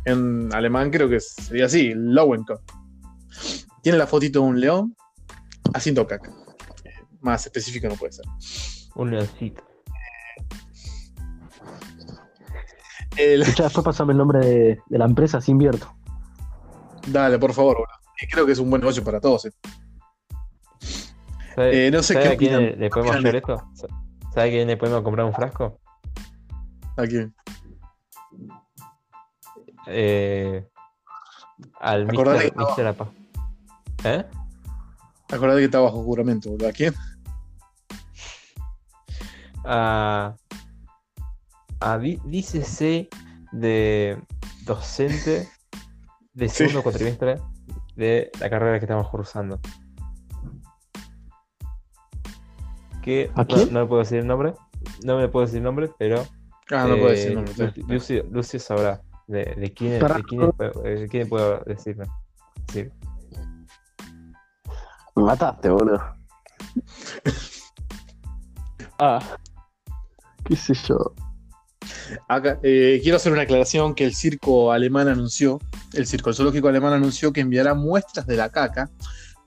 en 0.05 0.49
alemán 0.53 0.89
creo 0.89 1.09
que 1.09 1.19
sería 1.19 1.65
así, 1.65 1.93
Lowencut. 1.95 2.61
Tiene 3.81 3.97
la 3.97 4.07
fotito 4.07 4.39
de 4.41 4.45
un 4.45 4.59
león 4.59 4.95
haciendo 5.73 6.05
caca. 6.07 6.31
Eh, 6.83 6.89
Más 7.21 7.45
específico 7.45 7.87
no 7.87 7.95
puede 7.95 8.13
ser. 8.13 8.25
Un 8.95 9.11
leoncito. 9.11 9.63
El- 13.19 13.43
después 13.43 13.83
pasame 13.83 14.13
el 14.13 14.17
nombre 14.17 14.39
de, 14.39 14.81
de 14.87 14.97
la 14.97 15.05
empresa, 15.05 15.41
si 15.41 15.51
invierto. 15.51 15.93
Dale, 17.07 17.37
por 17.39 17.53
favor, 17.53 17.77
boludo. 17.77 17.93
Eh, 18.21 18.27
Creo 18.31 18.45
que 18.45 18.51
es 18.53 18.59
un 18.59 18.69
buen 18.69 18.81
negocio 18.81 19.03
para 19.03 19.19
todos. 19.19 19.45
eh. 19.45 19.51
¿Sabe, 21.55 21.87
Eh, 21.87 21.91
no 21.91 22.01
sé 22.03 22.13
qué 22.13 22.27
a 22.29 22.37
quién 22.37 22.55
opinan. 22.55 22.79
le, 22.79 22.89
podemos 22.89 23.15
Opinan 23.15 23.17
hacer 23.27 23.35
esto? 23.35 23.63
¿Sabe 24.33 24.47
a 24.47 24.51
quién 24.51 24.67
le 24.67 24.77
podemos 24.77 25.01
comprar 25.03 25.25
un 25.25 25.33
frasco? 25.33 25.79
¿A 26.97 27.03
quién? 27.07 27.33
Eh, 29.87 30.67
al 31.79 32.09
Acordate 32.09 32.51
Mr. 32.55 32.77
Mr. 32.77 32.87
Apa. 32.87 33.09
¿Eh? 34.03 34.25
Acordate 35.31 35.59
que 35.59 35.65
está 35.65 35.79
bajo 35.79 36.03
juramento, 36.03 36.49
boludo. 36.51 36.69
¿A 36.69 36.71
quién? 36.71 36.93
A, 39.65 40.35
dícese 42.25 43.09
de 43.51 44.21
docente 44.65 45.47
de 46.33 46.49
Sí. 46.49 46.55
segundo 46.57 46.83
cuatrimestre 46.83 47.39
de 47.95 48.29
la 48.39 48.49
carrera 48.49 48.79
que 48.79 48.85
estamos 48.85 49.09
cursando. 49.09 49.59
Que 53.01 53.31
¿A 53.35 53.41
no, 53.41 53.47
quién? 53.47 53.73
no 53.73 53.81
le 53.81 53.85
puedo 53.87 53.99
decir 54.01 54.19
el 54.19 54.27
nombre, 54.27 54.53
no 55.03 55.17
me 55.17 55.27
puedo 55.29 55.45
decir 55.45 55.57
el 55.59 55.63
nombre, 55.63 55.89
pero 55.97 56.25
Ah, 56.71 56.85
no 56.87 56.95
puedo 56.97 57.09
decir 57.09 57.31
eh, 57.31 57.35
nombre. 57.35 57.53
Lu- 57.57 57.87
Lucio, 57.93 58.23
Lucio 58.29 58.59
sabrá 58.59 59.01
de, 59.27 59.45
de 59.55 59.73
quién, 59.73 59.99
Pará. 59.99 60.17
de 60.17 60.23
quién, 60.23 60.51
puedo- 60.51 60.81
de 60.81 61.07
quién 61.09 61.27
puedo 61.29 61.59
decirme. 61.65 62.05
Sí. 62.71 62.87
Me 65.15 65.23
mataste, 65.23 65.69
boludo. 65.69 65.99
ah. 68.99 69.19
¿Qué 70.45 70.55
sé 70.55 70.73
yo? 70.75 70.97
Acá, 72.27 72.59
eh, 72.63 72.99
quiero 73.01 73.17
hacer 73.17 73.31
una 73.31 73.43
aclaración 73.43 73.95
que 73.95 74.03
el 74.05 74.15
circo 74.15 74.71
alemán 74.71 75.07
anunció, 75.07 75.59
el 75.93 76.07
circo 76.07 76.33
zoológico 76.33 76.67
alemán 76.67 76.93
anunció 76.93 77.31
que 77.33 77.41
enviará 77.41 77.73
muestras 77.73 78.25
de 78.27 78.35
la 78.37 78.49
caca 78.49 78.89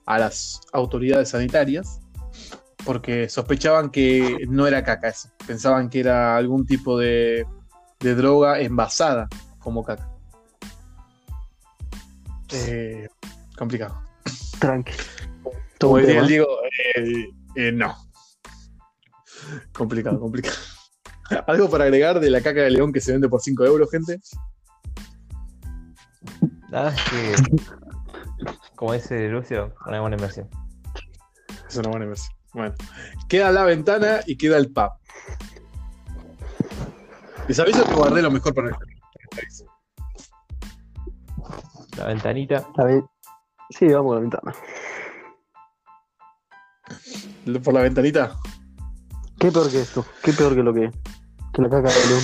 a 0.05 0.19
las 0.19 0.61
autoridades 0.73 1.29
sanitarias 1.29 1.99
porque 2.85 3.29
sospechaban 3.29 3.89
que 3.89 4.45
no 4.49 4.67
era 4.67 4.83
caca 4.83 5.09
eso, 5.09 5.29
pensaban 5.47 5.89
que 5.89 6.01
era 6.01 6.35
algún 6.35 6.65
tipo 6.65 6.97
de, 6.97 7.45
de 7.99 8.15
droga 8.15 8.59
envasada 8.59 9.27
como 9.59 9.83
caca. 9.83 10.09
Eh, 12.51 13.07
complicado. 13.57 14.01
Tranqui. 14.59 14.91
Todo 15.77 15.91
Como 15.91 15.93
un 15.93 16.01
diría 16.01 16.13
tema. 16.13 16.21
el 16.21 16.27
Diego, 16.27 16.47
eh, 16.95 17.29
eh, 17.55 17.71
no. 17.71 17.95
Complicado, 19.73 20.19
complicado. 20.19 20.55
¿Algo 21.47 21.69
para 21.69 21.85
agregar 21.85 22.19
de 22.19 22.29
la 22.29 22.41
caca 22.41 22.61
de 22.61 22.71
león 22.71 22.91
que 22.91 23.01
se 23.01 23.11
vende 23.11 23.29
por 23.29 23.41
5 23.41 23.65
euros, 23.65 23.89
gente? 23.91 24.19
Nada 26.69 26.91
más 26.91 27.01
que, 27.09 27.35
como 28.75 28.93
dice 28.93 29.29
Lucio, 29.29 29.73
una 29.85 30.01
buena 30.01 30.15
inversión. 30.15 30.49
Es 31.67 31.77
una 31.77 31.89
buena 31.89 32.05
inversión. 32.05 32.35
Bueno, 32.53 32.75
queda 33.27 33.51
la 33.51 33.63
ventana 33.63 34.21
y 34.25 34.37
queda 34.37 34.57
el 34.57 34.71
pub. 34.71 34.91
Les 37.47 37.59
aviso 37.59 37.83
que 37.85 37.93
guardé 37.93 38.21
lo 38.21 38.31
mejor 38.31 38.53
para 38.53 38.69
el 38.69 38.75
país. 39.29 39.65
La 41.97 42.07
ventanita, 42.07 42.67
A 42.77 42.83
ver. 42.85 43.03
Sí, 43.69 43.87
vamos 43.87 44.13
a 44.13 44.15
la 44.15 44.21
ventana. 44.21 44.53
Por 47.63 47.73
la 47.73 47.81
ventanita. 47.81 48.35
¿Qué 49.39 49.51
peor 49.51 49.69
que 49.69 49.81
esto? 49.81 50.05
¿Qué 50.23 50.31
peor 50.33 50.55
que 50.55 50.63
lo 50.63 50.73
que, 50.73 50.91
que 51.53 51.61
la 51.61 51.69
caca 51.69 51.89
de 51.89 52.07
león? 52.07 52.23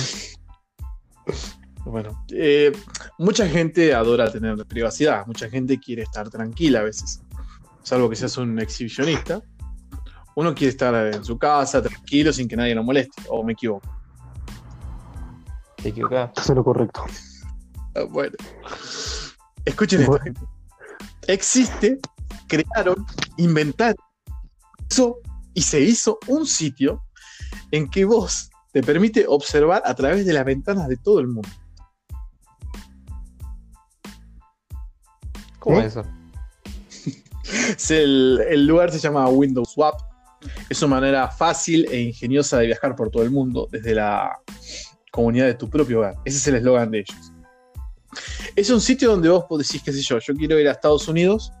Bueno, 1.84 2.24
eh, 2.32 2.72
mucha 3.18 3.48
gente 3.48 3.94
adora 3.94 4.30
tener 4.30 4.66
privacidad, 4.66 5.26
mucha 5.26 5.48
gente 5.48 5.78
quiere 5.78 6.02
estar 6.02 6.28
tranquila 6.28 6.80
a 6.80 6.82
veces, 6.82 7.22
salvo 7.82 8.10
que 8.10 8.16
seas 8.16 8.36
un 8.36 8.58
exhibicionista. 8.58 9.40
Uno 10.36 10.54
quiere 10.54 10.70
estar 10.70 10.94
en 11.14 11.24
su 11.24 11.38
casa, 11.38 11.82
tranquilo, 11.82 12.32
sin 12.32 12.48
que 12.48 12.56
nadie 12.56 12.74
lo 12.74 12.84
moleste, 12.84 13.22
o 13.28 13.42
me 13.42 13.52
equivoco. 13.52 13.88
te 15.76 15.88
equivocás. 15.88 16.30
Eso 16.36 16.52
es 16.52 16.56
lo 16.56 16.64
correcto. 16.64 17.04
Ah, 17.94 18.04
Bueno, 18.08 18.36
escuchen 19.64 20.02
esto, 20.02 20.18
gente. 20.20 20.40
Existe, 21.26 21.98
crearon, 22.46 23.06
inventaron, 23.36 23.96
hizo 24.88 25.18
y 25.54 25.62
se 25.62 25.80
hizo 25.80 26.18
un 26.28 26.46
sitio 26.46 27.02
en 27.70 27.88
que 27.88 28.04
vos 28.04 28.50
te 28.72 28.82
permite 28.82 29.26
observar 29.26 29.82
a 29.84 29.94
través 29.94 30.26
de 30.26 30.32
las 30.32 30.44
ventanas 30.44 30.88
de 30.88 30.96
todo 30.96 31.20
el 31.20 31.28
mundo. 31.28 31.48
¿Cómo 35.58 35.80
¿Eh? 35.80 35.86
es 35.86 35.96
eso? 35.96 36.04
Es 37.76 37.90
el, 37.90 38.40
el 38.48 38.64
lugar 38.64 38.92
se 38.92 39.00
llama 39.00 39.28
Windows 39.28 39.72
Swap. 39.72 40.00
Es 40.68 40.80
una 40.82 40.96
manera 40.96 41.28
fácil 41.28 41.84
e 41.90 42.00
ingeniosa 42.00 42.58
de 42.58 42.66
viajar 42.66 42.94
por 42.94 43.10
todo 43.10 43.24
el 43.24 43.30
mundo 43.30 43.68
desde 43.70 43.94
la 43.94 44.40
comunidad 45.10 45.46
de 45.46 45.54
tu 45.54 45.68
propio 45.68 45.98
hogar. 45.98 46.14
Ese 46.24 46.38
es 46.38 46.46
el 46.46 46.54
eslogan 46.56 46.90
de 46.90 47.00
ellos. 47.00 47.32
Es 48.56 48.70
un 48.70 48.80
sitio 48.80 49.10
donde 49.10 49.28
vos 49.28 49.46
decís, 49.50 49.82
qué 49.84 49.92
sé 49.92 50.00
yo, 50.02 50.18
yo 50.18 50.34
quiero 50.34 50.58
ir 50.58 50.68
a 50.68 50.72
Estados 50.72 51.08
Unidos 51.08 51.52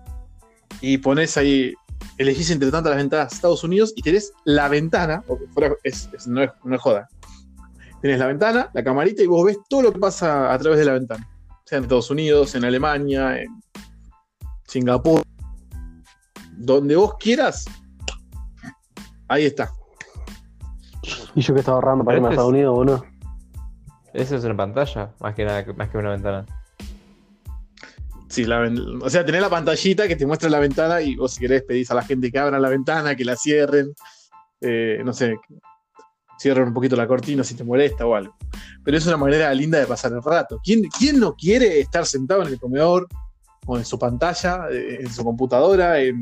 y 0.80 0.98
pones 0.98 1.36
ahí, 1.36 1.74
elegís 2.20 2.50
entre 2.50 2.70
tantas 2.70 2.90
las 2.90 2.98
ventanas 2.98 3.32
Estados 3.32 3.64
Unidos 3.64 3.92
y 3.96 4.02
tenés 4.02 4.32
la 4.44 4.68
ventana, 4.68 5.22
porque 5.26 5.46
fuera, 5.48 5.74
es, 5.82 6.08
es- 6.12 6.26
no, 6.26 6.42
es, 6.42 6.50
no 6.64 6.74
es 6.74 6.80
joda. 6.80 7.08
Tenés 8.02 8.18
la 8.18 8.26
ventana, 8.26 8.70
la 8.72 8.84
camarita 8.84 9.22
y 9.22 9.26
vos 9.26 9.44
ves 9.44 9.58
todo 9.68 9.82
lo 9.82 9.92
que 9.92 9.98
pasa 9.98 10.52
a 10.52 10.58
través 10.58 10.78
de 10.78 10.84
la 10.84 10.92
ventana. 10.92 11.26
Sea 11.64 11.78
en 11.78 11.84
Estados 11.84 12.10
Unidos, 12.10 12.54
en 12.54 12.64
Alemania, 12.64 13.40
en 13.40 13.48
Singapur, 14.66 15.22
donde 16.56 16.96
vos 16.96 17.14
quieras, 17.18 17.64
ahí 19.28 19.46
está. 19.46 19.70
Y 21.34 21.40
yo 21.40 21.54
que 21.54 21.60
estaba 21.60 21.76
ahorrando 21.76 22.04
para 22.04 22.16
irme 22.18 22.28
a 22.28 22.30
Estados 22.32 22.50
Unidos, 22.50 22.74
boludo. 22.74 23.04
Eso 24.12 24.36
es 24.36 24.44
una 24.44 24.56
pantalla, 24.56 25.14
más 25.20 25.34
que 25.34 25.44
nada, 25.44 25.64
más 25.76 25.88
que 25.88 25.98
una 25.98 26.10
ventana. 26.10 26.44
Sí, 28.30 28.44
la 28.44 28.72
o 29.02 29.10
sea, 29.10 29.24
tenés 29.24 29.40
la 29.40 29.50
pantallita 29.50 30.06
que 30.06 30.14
te 30.14 30.24
muestra 30.24 30.48
la 30.48 30.60
ventana 30.60 31.02
y 31.02 31.16
vos 31.16 31.32
si 31.32 31.40
querés 31.40 31.64
pedís 31.64 31.90
a 31.90 31.94
la 31.94 32.02
gente 32.02 32.30
que 32.30 32.38
abra 32.38 32.60
la 32.60 32.68
ventana, 32.68 33.16
que 33.16 33.24
la 33.24 33.34
cierren, 33.34 33.92
eh, 34.60 35.02
no 35.04 35.12
sé, 35.12 35.34
cierren 36.38 36.68
un 36.68 36.74
poquito 36.74 36.94
la 36.94 37.08
cortina 37.08 37.42
si 37.42 37.56
te 37.56 37.64
molesta 37.64 38.06
o 38.06 38.14
algo. 38.14 38.36
Pero 38.84 38.96
es 38.96 39.04
una 39.08 39.16
manera 39.16 39.52
linda 39.52 39.80
de 39.80 39.86
pasar 39.86 40.12
el 40.12 40.22
rato. 40.22 40.60
¿Quién, 40.62 40.84
quién 40.96 41.18
no 41.18 41.34
quiere 41.34 41.80
estar 41.80 42.06
sentado 42.06 42.42
en 42.42 42.48
el 42.48 42.60
comedor 42.60 43.08
o 43.66 43.76
en 43.76 43.84
su 43.84 43.98
pantalla, 43.98 44.68
eh, 44.70 44.98
en 45.00 45.12
su 45.12 45.24
computadora, 45.24 46.00
en 46.00 46.14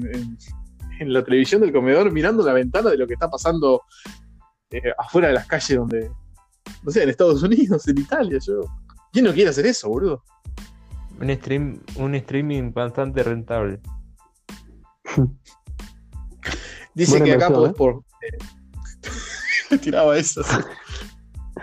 la 1.00 1.22
televisión 1.22 1.60
del 1.60 1.74
comedor, 1.74 2.10
mirando 2.10 2.42
la 2.42 2.54
ventana 2.54 2.88
de 2.88 2.96
lo 2.96 3.06
que 3.06 3.14
está 3.14 3.28
pasando 3.28 3.82
eh, 4.70 4.80
afuera 4.96 5.28
de 5.28 5.34
las 5.34 5.46
calles 5.46 5.76
donde, 5.76 6.10
no 6.82 6.90
sé, 6.90 7.02
en 7.02 7.10
Estados 7.10 7.42
Unidos, 7.42 7.86
en 7.86 7.98
Italia? 7.98 8.38
Yo, 8.40 8.62
¿Quién 9.12 9.26
no 9.26 9.32
quiere 9.32 9.50
hacer 9.50 9.66
eso, 9.66 9.88
boludo? 9.88 10.24
Un, 11.20 11.30
stream, 11.36 11.80
un 11.96 12.14
streaming 12.14 12.72
bastante 12.72 13.22
rentable. 13.22 13.80
Dice 16.94 17.12
Buena 17.12 17.24
que 17.24 17.32
acá 17.34 17.50
podés 17.50 17.74
por. 17.74 18.02
eh, 19.70 19.78
tiraba 19.78 20.16
eso. 20.16 20.42
sí. 20.42 20.56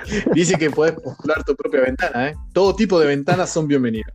Dice 0.33 0.55
que 0.57 0.69
podés 0.69 0.93
postular 0.93 1.43
tu 1.43 1.55
propia 1.55 1.81
ventana, 1.81 2.29
¿eh? 2.29 2.35
Todo 2.53 2.75
tipo 2.75 2.99
de 2.99 3.07
ventanas 3.07 3.49
son 3.49 3.67
bienvenidas. 3.67 4.13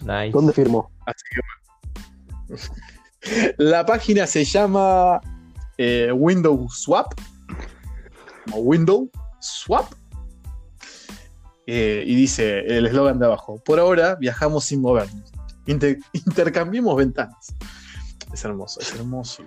Nice. 0.00 0.30
¿Dónde 0.32 0.52
firmó? 0.52 0.90
Así 1.06 1.24
que 1.30 1.40
bueno. 1.40 1.60
La 3.58 3.84
página 3.84 4.26
se 4.26 4.44
llama 4.44 5.20
eh, 5.78 6.10
Window 6.12 6.66
Swap. 6.70 7.12
O 8.52 8.60
Window 8.60 9.10
Swap. 9.40 9.92
Eh, 11.72 12.02
y 12.04 12.16
dice 12.16 12.60
el 12.66 12.86
eslogan 12.86 13.20
de 13.20 13.26
abajo: 13.26 13.62
Por 13.64 13.78
ahora 13.78 14.16
viajamos 14.16 14.64
sin 14.64 14.80
movernos. 14.80 15.30
Inter- 15.66 15.98
intercambiemos 16.12 16.96
ventanas. 16.96 17.54
Es 18.32 18.44
hermoso, 18.44 18.80
es 18.80 18.92
hermoso. 18.94 19.44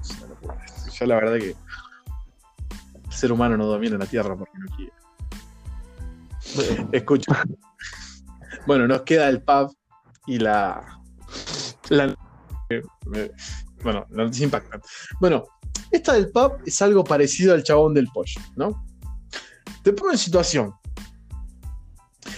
Es 0.00 0.10
una 0.18 0.28
locura. 0.28 0.64
Yo 0.92 1.06
la 1.06 1.14
verdad 1.16 1.38
que 1.38 1.50
el 1.50 3.12
ser 3.12 3.32
humano 3.32 3.56
no 3.56 3.66
domina 3.66 3.98
la 3.98 4.06
Tierra 4.06 4.36
porque 4.36 4.56
no 4.56 4.66
quiere. 4.76 4.92
Escucha. 6.92 7.42
Bueno, 8.66 8.86
nos 8.86 9.02
queda 9.02 9.28
el 9.28 9.42
pub 9.42 9.74
y 10.26 10.38
la. 10.38 11.00
la- 11.88 12.16
eh, 12.70 12.82
bueno, 13.82 14.06
la 14.10 14.24
noticia 14.24 14.44
impactante. 14.44 14.86
Bueno, 15.20 15.44
esta 15.90 16.12
del 16.12 16.30
pub 16.30 16.58
es 16.64 16.80
algo 16.82 17.02
parecido 17.02 17.54
al 17.54 17.64
chabón 17.64 17.94
del 17.94 18.06
pollo, 18.08 18.40
¿no? 18.54 18.84
Te 19.82 19.92
pongo 19.92 20.12
en 20.12 20.18
situación. 20.18 20.72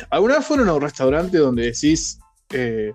¿Alguna 0.09 0.37
vez 0.39 0.47
fueron 0.47 0.69
a 0.69 0.75
un 0.75 0.81
restaurante 0.81 1.39
donde 1.39 1.65
decís, 1.65 2.19
eh, 2.51 2.93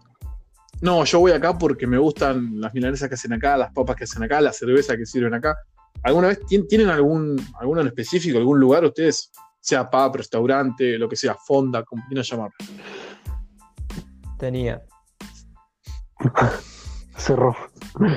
no, 0.82 1.04
yo 1.06 1.20
voy 1.20 1.32
acá 1.32 1.58
porque 1.58 1.86
me 1.88 1.98
gustan 1.98 2.60
las 2.60 2.74
milanesas 2.74 3.08
que 3.10 3.16
hacen 3.16 3.34
acá, 3.34 3.56
las 3.58 3.72
papas 3.72 3.96
que 3.96 4.04
hacen 4.06 4.24
acá, 4.24 4.42
la 4.42 4.52
cerveza 4.54 4.98
que 4.98 5.06
sirven 5.06 5.34
acá? 5.34 5.56
¿Alguna 6.04 6.28
vez 6.30 6.40
tien- 6.42 6.68
tienen 6.68 6.90
algún, 6.90 7.36
alguno 7.60 7.82
en 7.82 7.88
específico, 7.88 8.38
algún 8.38 8.60
lugar 8.60 8.84
ustedes? 8.86 9.32
Sea 9.60 9.90
pub, 9.90 10.16
restaurante, 10.18 10.96
lo 10.98 11.10
que 11.10 11.16
sea, 11.16 11.34
fonda, 11.36 11.84
como 11.84 12.04
quieran 12.08 12.24
llamarlo. 12.24 12.54
Tenía. 14.38 14.82
Cerró. 17.18 17.56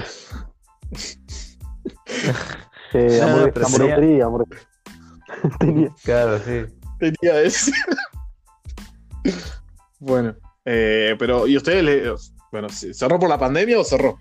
Eh, 2.94 3.18
No, 3.20 3.26
no, 3.28 3.33
hamburguesería. 3.44 4.28
Tenía. 5.60 5.94
Claro, 6.05 6.39
sí. 6.39 6.65
Tenía 6.99 7.42
ese. 7.42 7.70
Bueno, 9.99 10.35
eh, 10.65 11.17
pero 11.19 11.47
¿y 11.47 11.57
ustedes 11.57 11.85
le, 11.85 12.15
bueno, 12.53 12.69
¿se- 12.69 12.95
cerró 12.95 13.19
por 13.19 13.29
la 13.29 13.39
pandemia 13.39 13.79
o 13.79 13.85
cerró? 13.85 14.19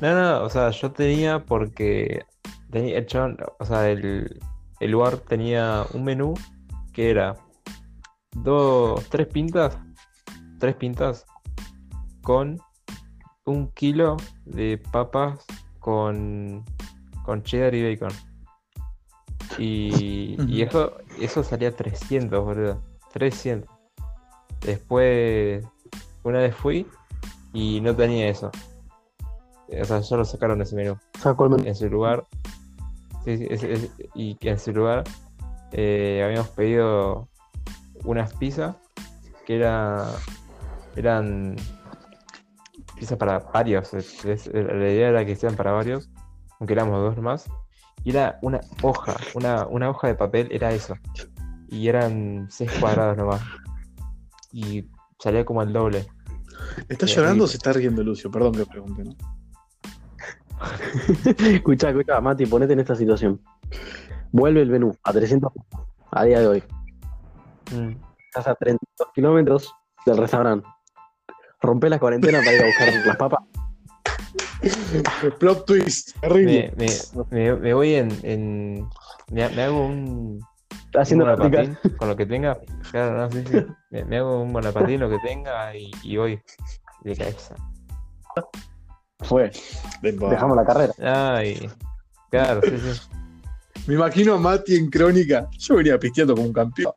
No, 0.00 0.14
no, 0.20 0.42
o 0.44 0.50
sea, 0.50 0.70
yo 0.70 0.90
tenía 0.90 1.44
porque 1.44 2.24
tenía 2.70 2.98
el 2.98 3.06
chabón, 3.06 3.38
o 3.58 3.64
sea, 3.64 3.88
el, 3.90 4.40
el 4.80 4.90
lugar 4.90 5.18
tenía 5.18 5.86
un 5.92 6.04
menú 6.04 6.34
que 6.92 7.10
era 7.10 7.36
dos, 8.32 9.04
tres 9.08 9.28
pintas, 9.28 9.78
tres 10.58 10.74
pintas 10.74 11.24
con 12.22 12.58
un 13.44 13.70
kilo 13.72 14.16
de 14.44 14.78
papas 14.90 15.44
con, 15.78 16.64
con 17.24 17.42
cheddar 17.42 17.74
y 17.74 17.94
bacon. 17.94 18.16
Y, 19.58 20.36
y 20.48 20.62
eso, 20.62 20.96
eso 21.20 21.42
salía 21.42 21.74
300, 21.76 22.44
boludo. 22.44 22.82
300. 23.12 23.68
Después, 24.60 25.64
una 26.22 26.38
vez 26.38 26.54
fui 26.54 26.86
y 27.52 27.80
no 27.80 27.94
tenía 27.94 28.28
eso. 28.28 28.50
O 29.80 29.84
sea, 29.84 30.00
ya 30.00 30.16
lo 30.16 30.24
sacaron 30.24 30.58
de 30.58 30.64
ese 30.64 30.76
menú. 30.76 30.96
Sacó 31.18 31.44
el 31.44 31.50
menú. 31.50 31.64
En 31.66 31.74
su 31.74 31.88
lugar. 31.88 32.24
Sí, 33.24 33.38
sí, 33.38 33.46
es- 33.50 33.62
es- 33.62 33.90
y 34.14 34.34
que 34.36 34.50
en 34.50 34.58
su 34.58 34.72
lugar 34.72 35.04
eh, 35.72 36.22
habíamos 36.24 36.48
pedido 36.48 37.28
unas 38.04 38.34
pizzas 38.34 38.76
que 39.46 39.56
era, 39.56 40.06
eran 40.96 41.56
pizzas 42.96 43.16
para 43.16 43.38
varios. 43.38 43.94
es- 43.94 44.24
la 44.52 44.90
idea 44.90 45.08
era 45.08 45.24
que 45.24 45.34
sean 45.36 45.56
para 45.56 45.72
varios, 45.72 46.10
aunque 46.60 46.74
éramos 46.74 47.00
dos 47.00 47.16
nomás. 47.16 47.48
Y 48.04 48.10
era 48.10 48.38
una 48.42 48.60
hoja, 48.82 49.16
una, 49.34 49.66
una 49.66 49.88
hoja 49.88 50.08
de 50.08 50.14
papel, 50.16 50.48
era 50.50 50.72
eso. 50.72 50.94
Y 51.72 51.88
eran 51.88 52.48
seis 52.50 52.70
cuadrados 52.78 53.16
nomás. 53.16 53.40
Y 54.52 54.90
salía 55.18 55.42
como 55.42 55.62
el 55.62 55.72
doble. 55.72 56.06
¿Está 56.86 57.06
Sí, 57.06 57.14
llorando 57.14 57.44
o 57.44 57.46
se 57.46 57.56
está 57.56 57.72
riendo 57.72 58.02
Lucio? 58.02 58.30
Perdón 58.30 58.52
que 58.52 58.66
pregunte, 58.66 59.04
¿no? 59.04 59.16
Escuchá, 61.46 61.88
escuchá, 61.88 62.20
Mati, 62.20 62.44
ponete 62.44 62.74
en 62.74 62.80
esta 62.80 62.94
situación. 62.94 63.40
Vuelve 64.32 64.60
el 64.60 64.68
menú 64.68 64.94
a 65.02 65.12
300 65.14 65.50
pesos 65.50 65.86
a 66.10 66.24
día 66.24 66.40
de 66.40 66.46
hoy. 66.46 66.62
Mm. 67.74 67.96
Estás 68.26 68.48
a 68.48 68.54
32 68.54 69.08
kilómetros 69.14 69.74
del 70.04 70.18
restaurante. 70.18 70.68
Rompe 71.62 71.88
la 71.88 71.98
cuarentena 71.98 72.40
para 72.40 72.52
ir 72.52 72.62
a 72.62 72.66
buscar 72.66 73.06
las 73.06 73.16
papas. 73.16 73.40
Plot 75.40 75.64
twist, 75.64 76.20
terrible. 76.20 76.72
Me, 76.76 76.86
me, 77.30 77.52
me, 77.52 77.56
me 77.56 77.74
voy 77.74 77.94
en. 77.94 78.10
en 78.22 78.88
me, 79.30 79.48
me 79.48 79.62
hago 79.62 79.86
un, 79.86 80.38
Estás 80.38 80.51
haciendo 81.00 81.24
un 81.24 81.30
la 81.30 81.36
práctica. 81.36 81.62
monopatín 81.62 81.96
con 81.96 82.08
lo 82.08 82.16
que 82.16 82.26
tenga. 82.26 82.58
Claro, 82.90 83.16
no, 83.18 83.30
sí, 83.30 83.44
sí. 83.50 83.66
Me, 83.90 84.04
me 84.04 84.18
hago 84.18 84.42
un 84.42 84.52
monopatín, 84.52 85.00
lo 85.00 85.08
que 85.10 85.18
tenga 85.20 85.74
y, 85.76 85.90
y 86.02 86.16
voy 86.16 86.40
de 87.04 87.16
cabeza. 87.16 87.54
Fue. 89.20 89.50
Dejamos 90.02 90.56
la 90.56 90.64
carrera. 90.64 90.92
Ay, 91.36 91.70
claro, 92.30 92.60
sí, 92.62 92.76
sí. 92.78 93.00
Me 93.86 93.94
imagino 93.94 94.34
a 94.34 94.38
Mati 94.38 94.76
en 94.76 94.90
crónica. 94.90 95.48
Yo 95.58 95.76
venía 95.76 95.98
pisteando 95.98 96.34
como 96.34 96.46
un 96.46 96.52
campeón 96.52 96.92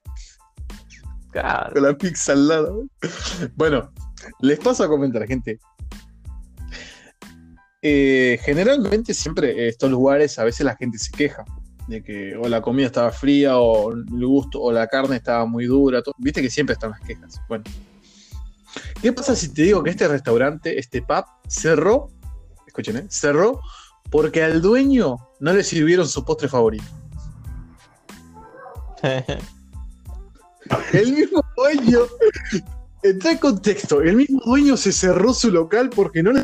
Claro. 1.32 1.74
con 1.74 1.84
la 1.84 1.94
pizza 1.98 2.32
al 2.34 2.48
lado. 2.48 2.84
Bueno, 3.56 3.92
les 4.40 4.60
paso 4.60 4.84
a 4.84 4.88
comentar, 4.88 5.26
gente. 5.28 5.60
Eh, 7.82 8.40
generalmente 8.44 9.14
siempre 9.14 9.68
estos 9.68 9.92
lugares 9.92 10.40
a 10.40 10.44
veces 10.44 10.66
la 10.66 10.76
gente 10.76 10.98
se 10.98 11.12
queja 11.12 11.46
de 11.88 12.04
que 12.04 12.36
o 12.36 12.48
la 12.48 12.62
comida 12.62 12.88
estaba 12.88 13.12
fría 13.12 13.58
o 13.60 13.92
el 13.92 14.06
gusto 14.26 14.62
o 14.62 14.72
la 14.72 14.88
carne 14.88 15.16
estaba 15.18 15.46
muy 15.46 15.66
dura. 15.66 16.02
todo. 16.02 16.16
Viste 16.18 16.42
que 16.42 16.50
siempre 16.50 16.74
están 16.74 16.92
las 16.92 17.02
quejas. 17.02 17.40
Bueno, 17.48 17.64
¿qué 19.02 19.14
pasa 19.14 19.36
si 19.36 19.54
te 19.54 19.64
digo 19.64 19.84
que 19.84 19.92
este 19.92 20.08
restaurante, 20.08 20.80
este 20.80 21.02
pub, 21.02 21.26
cerró? 21.48 22.10
Escuchen, 22.68 22.98
¿eh? 22.98 23.06
cerró 23.10 23.60
porque 24.10 24.44
al 24.44 24.62
dueño 24.62 25.18
no 25.40 25.54
le 25.54 25.64
sirvieron 25.64 26.08
su 26.08 26.24
postre 26.26 26.48
favorito. 26.48 26.86
El 30.94 31.14
mismo 31.14 31.44
dueño. 31.56 32.00
Entra 33.04 33.32
en 33.32 33.38
contexto. 33.38 34.02
El 34.02 34.16
mismo 34.16 34.42
dueño 34.46 34.76
se 34.78 34.92
cerró 34.92 35.34
su 35.34 35.52
local 35.52 35.90
porque 35.96 36.24
no 36.24 36.32
le. 36.32 36.44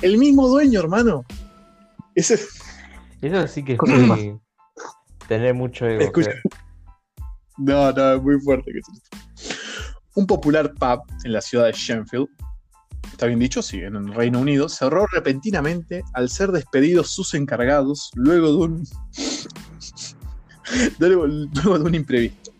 El 0.00 0.16
mismo 0.18 0.46
dueño, 0.48 0.78
hermano. 0.78 1.24
Ese, 2.14 2.38
Eso 3.20 3.46
sí 3.48 3.64
que 3.64 3.72
es 3.72 3.78
muy- 3.86 4.38
tener 5.32 5.54
mucho 5.54 5.86
ego. 5.86 6.02
Escucha. 6.02 6.32
no, 7.56 7.90
no, 7.92 8.14
es 8.14 8.22
muy 8.22 8.38
fuerte. 8.40 8.70
Un 10.14 10.26
popular 10.26 10.74
pub 10.74 11.00
en 11.24 11.32
la 11.32 11.40
ciudad 11.40 11.66
de 11.66 11.72
Sheffield, 11.72 12.28
está 13.10 13.26
bien 13.26 13.38
dicho, 13.38 13.62
sí, 13.62 13.78
en 13.78 13.96
el 13.96 14.12
Reino 14.12 14.40
Unido, 14.40 14.68
cerró 14.68 15.06
repentinamente 15.06 16.04
al 16.12 16.28
ser 16.28 16.52
despedidos 16.52 17.10
sus 17.10 17.32
encargados 17.32 18.10
luego 18.14 18.48
de 18.48 18.56
un. 18.56 18.88
luego, 20.98 21.26
luego 21.26 21.78
de 21.78 21.84
un 21.84 21.94
imprevisto. 21.94 22.52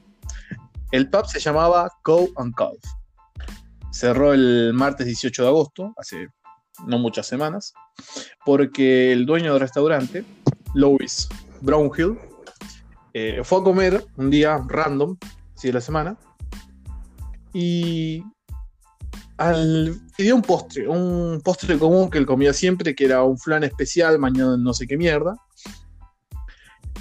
El 0.92 1.10
pub 1.10 1.26
se 1.26 1.40
llamaba 1.40 1.90
Cow 2.02 2.32
and 2.36 2.54
Calf. 2.54 2.82
Cerró 3.90 4.32
el 4.32 4.72
martes 4.72 5.06
18 5.06 5.42
de 5.42 5.48
agosto, 5.48 5.92
hace 5.98 6.28
no 6.86 6.98
muchas 6.98 7.26
semanas, 7.26 7.74
porque 8.46 9.12
el 9.12 9.26
dueño 9.26 9.52
del 9.52 9.60
restaurante, 9.60 10.24
Louis 10.74 11.28
Brownhill, 11.60 12.18
eh, 13.14 13.40
fue 13.44 13.60
a 13.60 13.62
comer 13.62 14.04
un 14.16 14.30
día 14.30 14.62
random, 14.66 15.16
sí, 15.54 15.68
de 15.68 15.74
la 15.74 15.80
semana, 15.80 16.16
y 17.52 18.24
al, 19.36 20.00
pidió 20.16 20.34
un 20.34 20.42
postre, 20.42 20.88
un 20.88 21.40
postre 21.44 21.78
común 21.78 22.10
que 22.10 22.18
él 22.18 22.26
comía 22.26 22.52
siempre, 22.52 22.94
que 22.94 23.04
era 23.04 23.22
un 23.22 23.38
flan 23.38 23.64
especial, 23.64 24.18
mañana 24.18 24.56
no 24.56 24.72
sé 24.72 24.86
qué 24.86 24.96
mierda. 24.96 25.36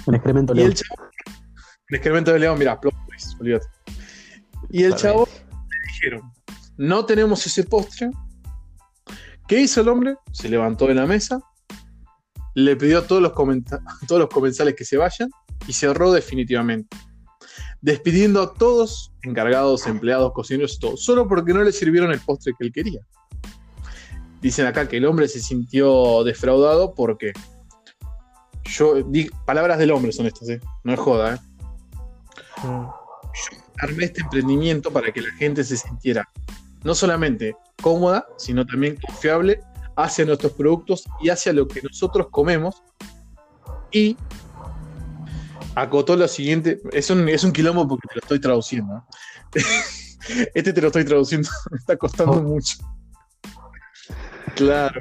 El 0.06 0.16
excremento 0.16 0.52
Y 0.52 0.56
león. 0.56 0.72
chavo, 0.72 1.02
el 1.88 1.96
excremento 1.96 2.32
de 2.32 2.38
león, 2.38 2.58
mirá, 2.58 2.78
plot 2.80 2.94
twist, 3.06 3.40
olvídate. 3.40 3.66
Y 4.70 4.84
el 4.84 4.94
chavo 4.96 5.26
le 5.26 5.92
dijeron, 5.92 6.32
no 6.76 7.06
tenemos 7.06 7.46
ese 7.46 7.64
postre. 7.64 8.10
¿Qué 9.46 9.60
hizo 9.60 9.80
el 9.80 9.88
hombre? 9.88 10.16
Se 10.32 10.48
levantó 10.48 10.86
de 10.86 10.94
la 10.94 11.06
mesa, 11.06 11.40
le 12.54 12.76
pidió 12.76 12.98
a 12.98 13.06
todos 13.06 13.22
los, 13.22 13.32
todos 13.32 14.20
los 14.20 14.28
comensales 14.28 14.74
que 14.74 14.84
se 14.84 14.96
vayan 14.96 15.30
y 15.66 15.72
cerró 15.72 16.12
definitivamente. 16.12 16.96
Despidiendo 17.80 18.42
a 18.42 18.54
todos, 18.54 19.12
encargados, 19.22 19.86
empleados, 19.86 20.32
cocineros 20.32 20.78
todo, 20.78 20.96
solo 20.96 21.26
porque 21.28 21.52
no 21.52 21.62
le 21.62 21.72
sirvieron 21.72 22.12
el 22.12 22.20
postre 22.20 22.52
que 22.58 22.66
él 22.66 22.72
quería. 22.72 23.00
Dicen 24.40 24.66
acá 24.66 24.88
que 24.88 24.96
el 24.96 25.06
hombre 25.06 25.28
se 25.28 25.40
sintió 25.40 26.24
defraudado 26.24 26.94
porque 26.94 27.32
yo 28.64 29.02
di 29.02 29.30
palabras 29.44 29.78
del 29.78 29.90
hombre 29.90 30.12
son 30.12 30.26
estas, 30.26 30.48
¿eh? 30.48 30.60
no 30.84 30.94
es 30.94 31.00
joda, 31.00 31.34
¿eh? 31.34 31.38
Mm. 32.64 32.86
armé 33.78 34.04
este 34.04 34.20
emprendimiento 34.20 34.92
para 34.92 35.12
que 35.12 35.20
la 35.20 35.32
gente 35.32 35.64
se 35.64 35.76
sintiera 35.76 36.28
no 36.84 36.94
solamente 36.94 37.56
cómoda, 37.80 38.26
sino 38.36 38.64
también 38.66 38.96
confiable 38.96 39.60
hacia 39.96 40.24
nuestros 40.24 40.52
productos 40.52 41.04
y 41.20 41.28
hacia 41.28 41.52
lo 41.52 41.68
que 41.68 41.82
nosotros 41.82 42.28
comemos. 42.30 42.82
Y 43.90 44.16
acotó 45.74 46.16
lo 46.16 46.28
siguiente, 46.28 46.80
es 46.92 47.10
un, 47.10 47.28
es 47.28 47.44
un 47.44 47.52
quilombo 47.52 47.86
porque 47.88 48.08
te 48.08 48.14
lo 48.16 48.20
estoy 48.20 48.40
traduciendo. 48.40 49.04
¿eh? 49.54 49.60
Este 50.54 50.72
te 50.72 50.80
lo 50.80 50.86
estoy 50.86 51.04
traduciendo, 51.04 51.48
me 51.70 51.78
está 51.78 51.96
costando 51.96 52.34
Oh. 52.34 52.42
mucho. 52.42 52.76
Claro. 54.54 55.00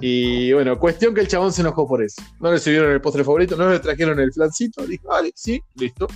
Y 0.00 0.52
bueno, 0.52 0.78
cuestión 0.78 1.12
que 1.14 1.20
el 1.22 1.28
chabón 1.28 1.52
se 1.52 1.62
enojó 1.62 1.86
por 1.88 2.02
eso. 2.02 2.22
No 2.40 2.52
le 2.52 2.58
sirvieron 2.60 2.92
el 2.92 3.00
postre 3.00 3.24
favorito, 3.24 3.56
no 3.56 3.68
le 3.70 3.80
trajeron 3.80 4.20
el 4.20 4.32
flancito. 4.32 4.86
Dijo, 4.86 5.08
vale, 5.08 5.32
sí, 5.34 5.60
listo. 5.74 6.06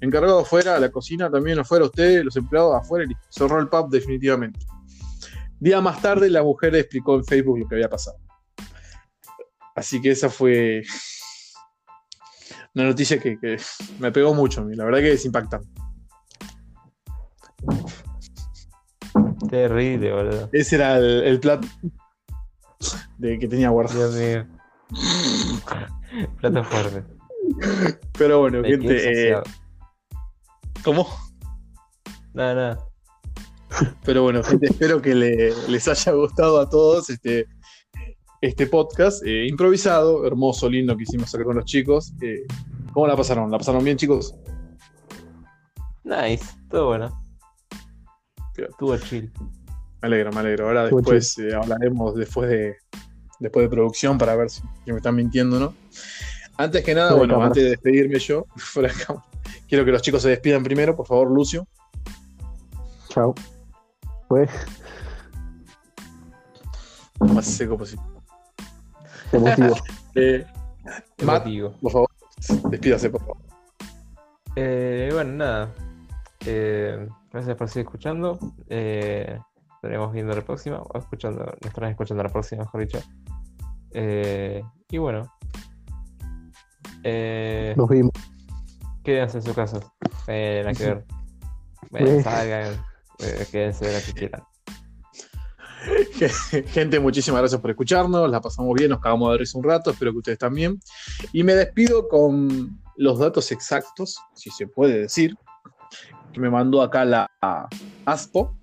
Encargado 0.00 0.38
afuera, 0.40 0.78
la 0.78 0.90
cocina 0.90 1.28
también 1.30 1.58
afuera, 1.58 1.86
ustedes, 1.86 2.24
los 2.24 2.36
empleados 2.36 2.76
afuera, 2.76 3.04
y 3.04 3.08
listo. 3.08 3.26
cerró 3.30 3.58
el 3.58 3.68
pub 3.68 3.90
definitivamente. 3.90 4.60
Día 5.58 5.80
más 5.80 6.00
tarde, 6.00 6.30
la 6.30 6.42
mujer 6.42 6.74
explicó 6.76 7.16
en 7.16 7.24
Facebook 7.24 7.58
lo 7.58 7.68
que 7.68 7.74
había 7.74 7.90
pasado. 7.90 8.18
Así 9.74 10.00
que 10.00 10.10
esa 10.12 10.30
fue 10.30 10.82
una 12.74 12.84
noticia 12.84 13.18
que, 13.18 13.38
que 13.38 13.56
me 13.98 14.12
pegó 14.12 14.34
mucho. 14.34 14.64
La 14.70 14.84
verdad 14.84 15.00
que 15.00 15.12
es 15.12 15.24
impactante. 15.24 15.68
Terrible, 19.48 20.12
boludo. 20.12 20.48
Ese 20.52 20.76
era 20.76 20.98
el, 20.98 21.22
el 21.24 21.40
plato 21.40 21.66
de 23.18 23.38
que 23.38 23.48
tenía 23.48 23.70
guardado. 23.70 24.12
Dios 24.12 24.14
mío. 24.16 24.46
Plato 26.40 26.64
fuerte. 26.64 27.04
Pero 28.16 28.40
bueno, 28.40 28.60
Me 28.60 28.70
gente, 28.70 29.30
eh. 29.32 29.42
¿cómo? 30.84 31.06
No, 32.34 32.54
no. 32.54 32.90
Pero 34.04 34.22
bueno, 34.22 34.42
gente, 34.42 34.66
espero 34.66 35.00
que 35.00 35.14
le- 35.14 35.54
les 35.68 35.88
haya 35.88 36.12
gustado 36.12 36.60
a 36.60 36.68
todos. 36.68 37.10
Este, 37.10 37.46
este 38.40 38.66
podcast 38.66 39.24
eh, 39.26 39.46
improvisado, 39.46 40.26
hermoso, 40.26 40.68
lindo 40.68 40.96
que 40.96 41.02
hicimos 41.02 41.34
acá 41.34 41.44
con 41.44 41.56
los 41.56 41.64
chicos. 41.64 42.12
Eh, 42.22 42.46
¿Cómo 42.92 43.06
la 43.06 43.16
pasaron? 43.16 43.50
¿La 43.50 43.58
pasaron 43.58 43.84
bien, 43.84 43.96
chicos? 43.96 44.34
Nice, 46.04 46.44
todo 46.70 46.86
bueno. 46.88 47.22
Estuvo 48.56 48.96
chill. 48.98 49.30
Me 50.02 50.08
alegro, 50.08 50.32
me 50.32 50.40
alegro. 50.40 50.68
Ahora 50.68 50.84
Estuvo 50.84 51.00
después 51.00 51.38
eh, 51.38 51.54
hablaremos 51.54 52.14
después 52.14 52.48
de, 52.48 52.76
después 53.38 53.64
de 53.64 53.68
producción 53.68 54.16
para 54.16 54.34
ver 54.36 54.50
si 54.50 54.62
que 54.84 54.92
me 54.92 54.98
están 54.98 55.14
mintiendo 55.14 55.56
o 55.56 55.60
no. 55.60 55.74
Antes 56.56 56.84
que 56.84 56.94
nada, 56.94 57.14
bueno, 57.14 57.34
cámara. 57.34 57.48
antes 57.48 57.62
de 57.62 57.70
despedirme 57.70 58.18
yo, 58.18 58.46
quiero 59.68 59.84
que 59.84 59.92
los 59.92 60.02
chicos 60.02 60.22
se 60.22 60.30
despidan 60.30 60.62
primero, 60.62 60.96
por 60.96 61.06
favor, 61.06 61.30
Lucio. 61.30 61.66
Chao. 63.08 63.34
Pues, 64.28 64.50
Lo 67.18 67.26
más 67.26 67.46
seco 67.46 67.76
posible. 67.76 68.09
Emotivo. 69.32 69.74
Eh, 70.16 70.44
Matt, 71.22 71.46
Emotivo. 71.46 71.72
por 71.80 71.92
favor, 71.92 72.08
despídase, 72.70 73.10
por 73.10 73.20
favor. 73.20 73.36
Eh, 74.56 75.08
bueno, 75.12 75.32
nada. 75.34 75.74
Eh, 76.46 77.06
gracias 77.32 77.56
por 77.56 77.68
seguir 77.68 77.86
escuchando. 77.86 78.38
Eh, 78.68 79.38
estaremos 79.76 80.12
viendo 80.12 80.34
la 80.34 80.42
próxima, 80.42 80.78
o 80.82 80.98
escuchando, 80.98 81.44
nos 81.44 81.54
estarán 81.62 81.90
escuchando 81.90 82.22
la 82.24 82.28
próxima, 82.30 82.62
mejor 82.64 82.80
dicho. 82.80 82.98
Eh, 83.92 84.64
y 84.90 84.98
bueno. 84.98 85.32
Eh, 87.04 87.72
Nos 87.76 87.88
vimos. 87.88 88.12
quédense 89.04 89.38
en 89.38 89.42
su 89.44 89.54
casa. 89.54 89.80
Eh, 90.26 90.62
nada 90.64 90.74
que 90.74 90.84
ver. 90.94 91.04
Bueno, 91.90 92.06
Eh. 92.08 92.22
salgan, 92.22 92.72
eh, 93.20 93.46
quédense 93.52 93.86
de 93.86 93.92
lo 93.92 94.04
que 94.06 94.12
quieran. 94.12 94.42
Gente, 96.68 97.00
muchísimas 97.00 97.40
gracias 97.40 97.60
por 97.60 97.70
escucharnos. 97.70 98.30
La 98.30 98.40
pasamos 98.40 98.74
bien, 98.74 98.90
nos 98.90 99.00
cagamos 99.00 99.32
de 99.32 99.38
risa 99.38 99.58
un 99.58 99.64
rato. 99.64 99.90
Espero 99.90 100.12
que 100.12 100.18
ustedes 100.18 100.38
también. 100.38 100.78
Y 101.32 101.42
me 101.42 101.54
despido 101.54 102.08
con 102.08 102.78
los 102.96 103.18
datos 103.18 103.50
exactos, 103.52 104.18
si 104.34 104.50
se 104.50 104.66
puede 104.66 105.00
decir, 105.00 105.34
que 106.32 106.40
me 106.40 106.50
mandó 106.50 106.82
acá 106.82 107.04
la 107.04 107.30
ASPO. 108.04 108.56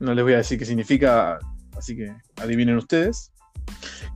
No 0.00 0.14
les 0.14 0.24
voy 0.24 0.34
a 0.34 0.38
decir 0.38 0.58
qué 0.58 0.66
significa, 0.66 1.38
así 1.76 1.96
que 1.96 2.14
adivinen 2.36 2.76
ustedes. 2.76 3.32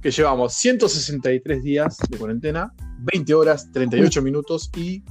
Que 0.03 0.11
llevamos 0.11 0.53
163 0.55 1.63
días 1.63 1.97
de 2.09 2.19
cuarentena, 2.19 2.73
20 2.99 3.35
horas, 3.35 3.73
38 3.73 4.21
minutos 4.21 4.71
y 4.77 5.03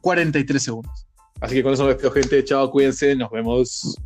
43 0.00 0.62
segundos. 0.62 1.06
Así 1.40 1.54
que 1.54 1.62
con 1.62 1.72
eso 1.72 1.84
me 1.84 1.90
despido, 1.90 2.10
gente. 2.10 2.44
Chao, 2.44 2.70
cuídense, 2.70 3.14
nos 3.14 3.30
vemos. 3.30 3.96